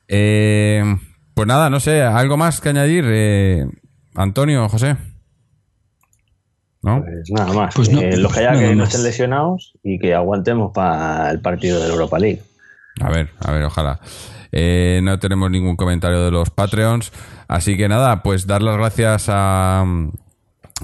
Eh, 0.07 0.83
pues 1.35 1.47
nada, 1.47 1.69
no 1.69 1.79
sé, 1.79 2.01
¿algo 2.01 2.37
más 2.37 2.59
que 2.59 2.69
añadir? 2.69 3.05
Eh, 3.07 3.67
Antonio, 4.15 4.67
José. 4.67 4.97
¿No? 6.81 7.03
Pues 7.03 7.29
nada 7.29 7.53
más. 7.53 7.75
Pues 7.75 7.91
no, 7.91 8.01
los 8.01 8.33
que 8.33 8.41
ya 8.41 8.57
que 8.57 8.75
no 8.75 8.85
estén 8.85 9.03
lesionados 9.03 9.73
y 9.83 9.99
que 9.99 10.15
aguantemos 10.15 10.71
para 10.73 11.29
el 11.29 11.39
partido 11.39 11.79
de 11.79 11.87
la 11.87 11.93
Europa 11.93 12.17
League. 12.17 12.41
A 12.99 13.11
ver, 13.11 13.29
a 13.39 13.51
ver, 13.51 13.63
ojalá. 13.63 13.99
No 14.51 15.19
tenemos 15.19 15.51
ningún 15.51 15.75
comentario 15.75 16.23
de 16.23 16.31
los 16.31 16.49
Patreons. 16.49 17.11
Así 17.47 17.77
que 17.77 17.89
nada, 17.89 18.21
pues 18.21 18.45
dar 18.45 18.61
las 18.61 18.77
gracias 18.77 19.25
a, 19.27 19.83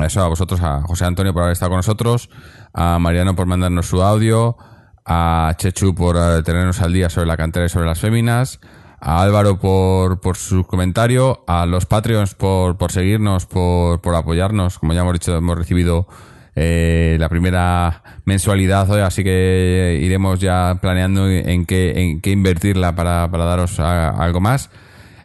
eso, 0.04 0.22
a 0.22 0.28
vosotros, 0.28 0.62
a 0.62 0.82
José 0.82 1.06
Antonio 1.06 1.34
por 1.34 1.44
haber 1.44 1.54
estado 1.54 1.70
con 1.70 1.78
nosotros, 1.78 2.30
a 2.74 3.00
Mariano 3.00 3.36
por 3.36 3.46
mandarnos 3.46 3.86
su 3.86 4.02
audio, 4.02 4.58
a 5.06 5.54
Chechu 5.58 5.94
por 5.94 6.18
eh, 6.18 6.44
tenernos 6.44 6.82
al 6.82 6.92
día 6.92 7.10
sobre 7.10 7.28
la 7.28 7.38
cantera 7.38 7.68
y 7.68 7.70
sobre 7.70 7.86
las 7.86 8.00
féminas, 8.00 8.60
a 9.00 9.22
Álvaro 9.22 9.60
por, 9.60 10.20
por 10.20 10.38
su 10.38 10.66
comentario, 10.66 11.44
a 11.48 11.66
los 11.66 11.86
Patreons 11.86 12.34
por, 12.34 12.78
por 12.78 12.92
seguirnos, 12.92 13.46
por, 13.46 14.02
por 14.02 14.16
apoyarnos. 14.16 14.80
Como 14.80 14.94
ya 14.94 15.02
hemos 15.02 15.14
dicho, 15.14 15.36
hemos 15.36 15.58
recibido 15.58 16.08
eh, 16.56 17.18
la 17.20 17.28
primera 17.28 18.04
mensualidad 18.24 18.90
así 19.04 19.24
que 19.24 20.00
iremos 20.02 20.40
ya 20.40 20.80
planeando 20.82 21.30
en 21.30 21.66
qué, 21.66 22.20
invertirla 22.24 22.96
para, 22.96 23.30
para 23.30 23.46
daros 23.46 23.80
algo 23.80 24.40
más. 24.40 24.70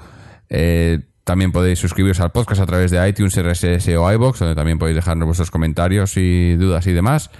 Eh, 0.48 1.00
también 1.24 1.52
podéis 1.52 1.78
suscribiros 1.78 2.20
al 2.20 2.32
podcast 2.32 2.60
a 2.60 2.66
través 2.66 2.90
de 2.90 3.08
iTunes, 3.08 3.36
RSS 3.36 3.88
o 3.96 4.12
iBox, 4.12 4.40
donde 4.40 4.54
también 4.54 4.78
podéis 4.78 4.96
dejarnos 4.96 5.26
vuestros 5.26 5.50
comentarios 5.50 6.16
y 6.16 6.56
dudas 6.56 6.86
y 6.86 6.92
demás. 6.92 7.30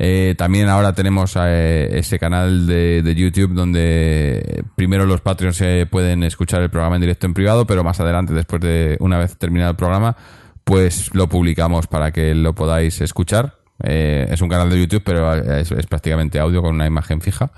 Eh, 0.00 0.36
también 0.38 0.68
ahora 0.68 0.92
tenemos 0.92 1.34
eh, 1.36 1.88
ese 1.98 2.20
canal 2.20 2.68
de, 2.68 3.14
YouTube 3.16 3.52
donde 3.52 4.64
primero 4.76 5.06
los 5.06 5.20
Patreons 5.20 5.56
se 5.56 5.86
pueden 5.86 6.22
escuchar 6.22 6.62
el 6.62 6.70
programa 6.70 6.96
en 6.96 7.00
directo 7.00 7.26
en 7.26 7.34
privado, 7.34 7.66
pero 7.66 7.82
más 7.82 7.98
adelante, 7.98 8.32
después 8.32 8.62
de 8.62 8.96
una 9.00 9.18
vez 9.18 9.36
terminado 9.36 9.72
el 9.72 9.76
programa, 9.76 10.16
pues 10.62 11.12
lo 11.14 11.28
publicamos 11.28 11.88
para 11.88 12.12
que 12.12 12.34
lo 12.34 12.54
podáis 12.54 13.00
escuchar. 13.00 13.56
Eh, 13.82 14.28
es 14.30 14.40
un 14.40 14.48
canal 14.48 14.70
de 14.70 14.78
YouTube, 14.78 15.02
pero 15.04 15.34
es, 15.34 15.72
prácticamente 15.88 16.38
audio 16.38 16.62
con 16.62 16.74
una 16.74 16.86
imagen 16.86 17.20
fija. 17.20 17.50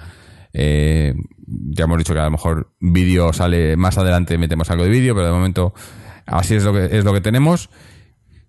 Ya 1.70 1.84
hemos 1.84 1.98
dicho 1.98 2.14
que 2.14 2.20
a 2.20 2.24
lo 2.24 2.30
mejor 2.30 2.72
vídeo 2.80 3.32
sale 3.32 3.76
más 3.76 3.98
adelante, 3.98 4.38
metemos 4.38 4.70
algo 4.70 4.84
de 4.84 4.90
vídeo, 4.90 5.14
pero 5.14 5.26
de 5.26 5.32
momento 5.32 5.74
así 6.26 6.54
es 6.54 6.64
lo 6.64 6.72
que 6.72 6.96
es 6.96 7.04
lo 7.04 7.12
que 7.12 7.20
tenemos. 7.20 7.70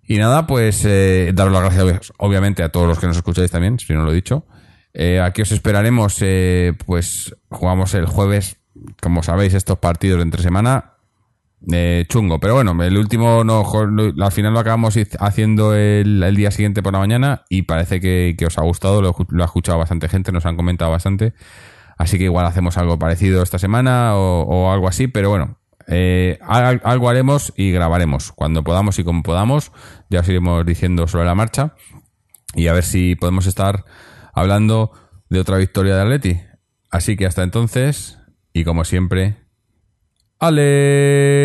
Y 0.04 0.18
nada, 0.18 0.46
pues 0.46 0.84
eh, 0.84 1.32
daros 1.34 1.52
las 1.52 1.74
gracias 1.74 2.12
obviamente 2.18 2.62
a 2.62 2.70
todos 2.70 2.86
los 2.86 2.98
que 2.98 3.06
nos 3.06 3.16
escucháis 3.16 3.50
también, 3.50 3.78
si 3.78 3.92
no 3.92 4.04
lo 4.04 4.12
he 4.12 4.14
dicho. 4.14 4.46
Eh, 4.94 5.20
aquí 5.20 5.42
os 5.42 5.52
esperaremos, 5.52 6.18
eh, 6.20 6.74
pues 6.86 7.34
jugamos 7.48 7.94
el 7.94 8.06
jueves, 8.06 8.58
como 9.00 9.22
sabéis, 9.22 9.54
estos 9.54 9.78
partidos 9.78 10.18
de 10.18 10.24
entre 10.24 10.42
semana. 10.42 10.92
Eh, 11.70 12.06
chungo, 12.08 12.40
pero 12.40 12.54
bueno, 12.54 12.82
el 12.82 12.96
último 12.98 13.44
no, 13.44 13.64
al 14.20 14.32
final 14.32 14.52
lo 14.52 14.58
acabamos 14.58 14.98
haciendo 15.20 15.74
el, 15.74 16.34
día 16.34 16.50
siguiente 16.50 16.82
por 16.82 16.92
la 16.92 16.98
mañana 16.98 17.44
y 17.48 17.62
parece 17.62 18.00
que, 18.00 18.36
os 18.44 18.58
ha 18.58 18.62
gustado, 18.62 19.00
lo, 19.00 19.14
ha 19.14 19.44
escuchado 19.44 19.78
bastante 19.78 20.08
gente, 20.08 20.32
nos 20.32 20.44
han 20.44 20.56
comentado 20.56 20.90
bastante. 20.90 21.34
Así 21.98 22.18
que 22.18 22.24
igual 22.24 22.46
hacemos 22.46 22.76
algo 22.78 22.98
parecido 22.98 23.42
esta 23.42 23.58
semana 23.58 24.16
o, 24.16 24.72
algo 24.72 24.88
así, 24.88 25.06
pero 25.08 25.30
bueno, 25.30 25.58
eh, 25.88 26.38
algo 26.42 27.08
haremos 27.08 27.52
y 27.56 27.70
grabaremos 27.72 28.32
cuando 28.32 28.64
podamos 28.64 28.98
y 28.98 29.04
como 29.04 29.22
podamos. 29.22 29.72
Ya 30.10 30.20
os 30.20 30.28
iremos 30.28 30.64
diciendo 30.66 31.06
sobre 31.06 31.26
la 31.26 31.34
marcha. 31.34 31.74
Y 32.54 32.68
a 32.68 32.72
ver 32.72 32.84
si 32.84 33.16
podemos 33.16 33.46
estar 33.46 33.84
hablando 34.34 34.92
de 35.28 35.40
otra 35.40 35.56
victoria 35.58 35.96
de 35.96 36.02
Atleti. 36.02 36.40
Así 36.90 37.16
que 37.16 37.26
hasta 37.26 37.42
entonces, 37.42 38.18
y 38.52 38.64
como 38.64 38.84
siempre, 38.84 39.36
Aleti. 40.38 41.42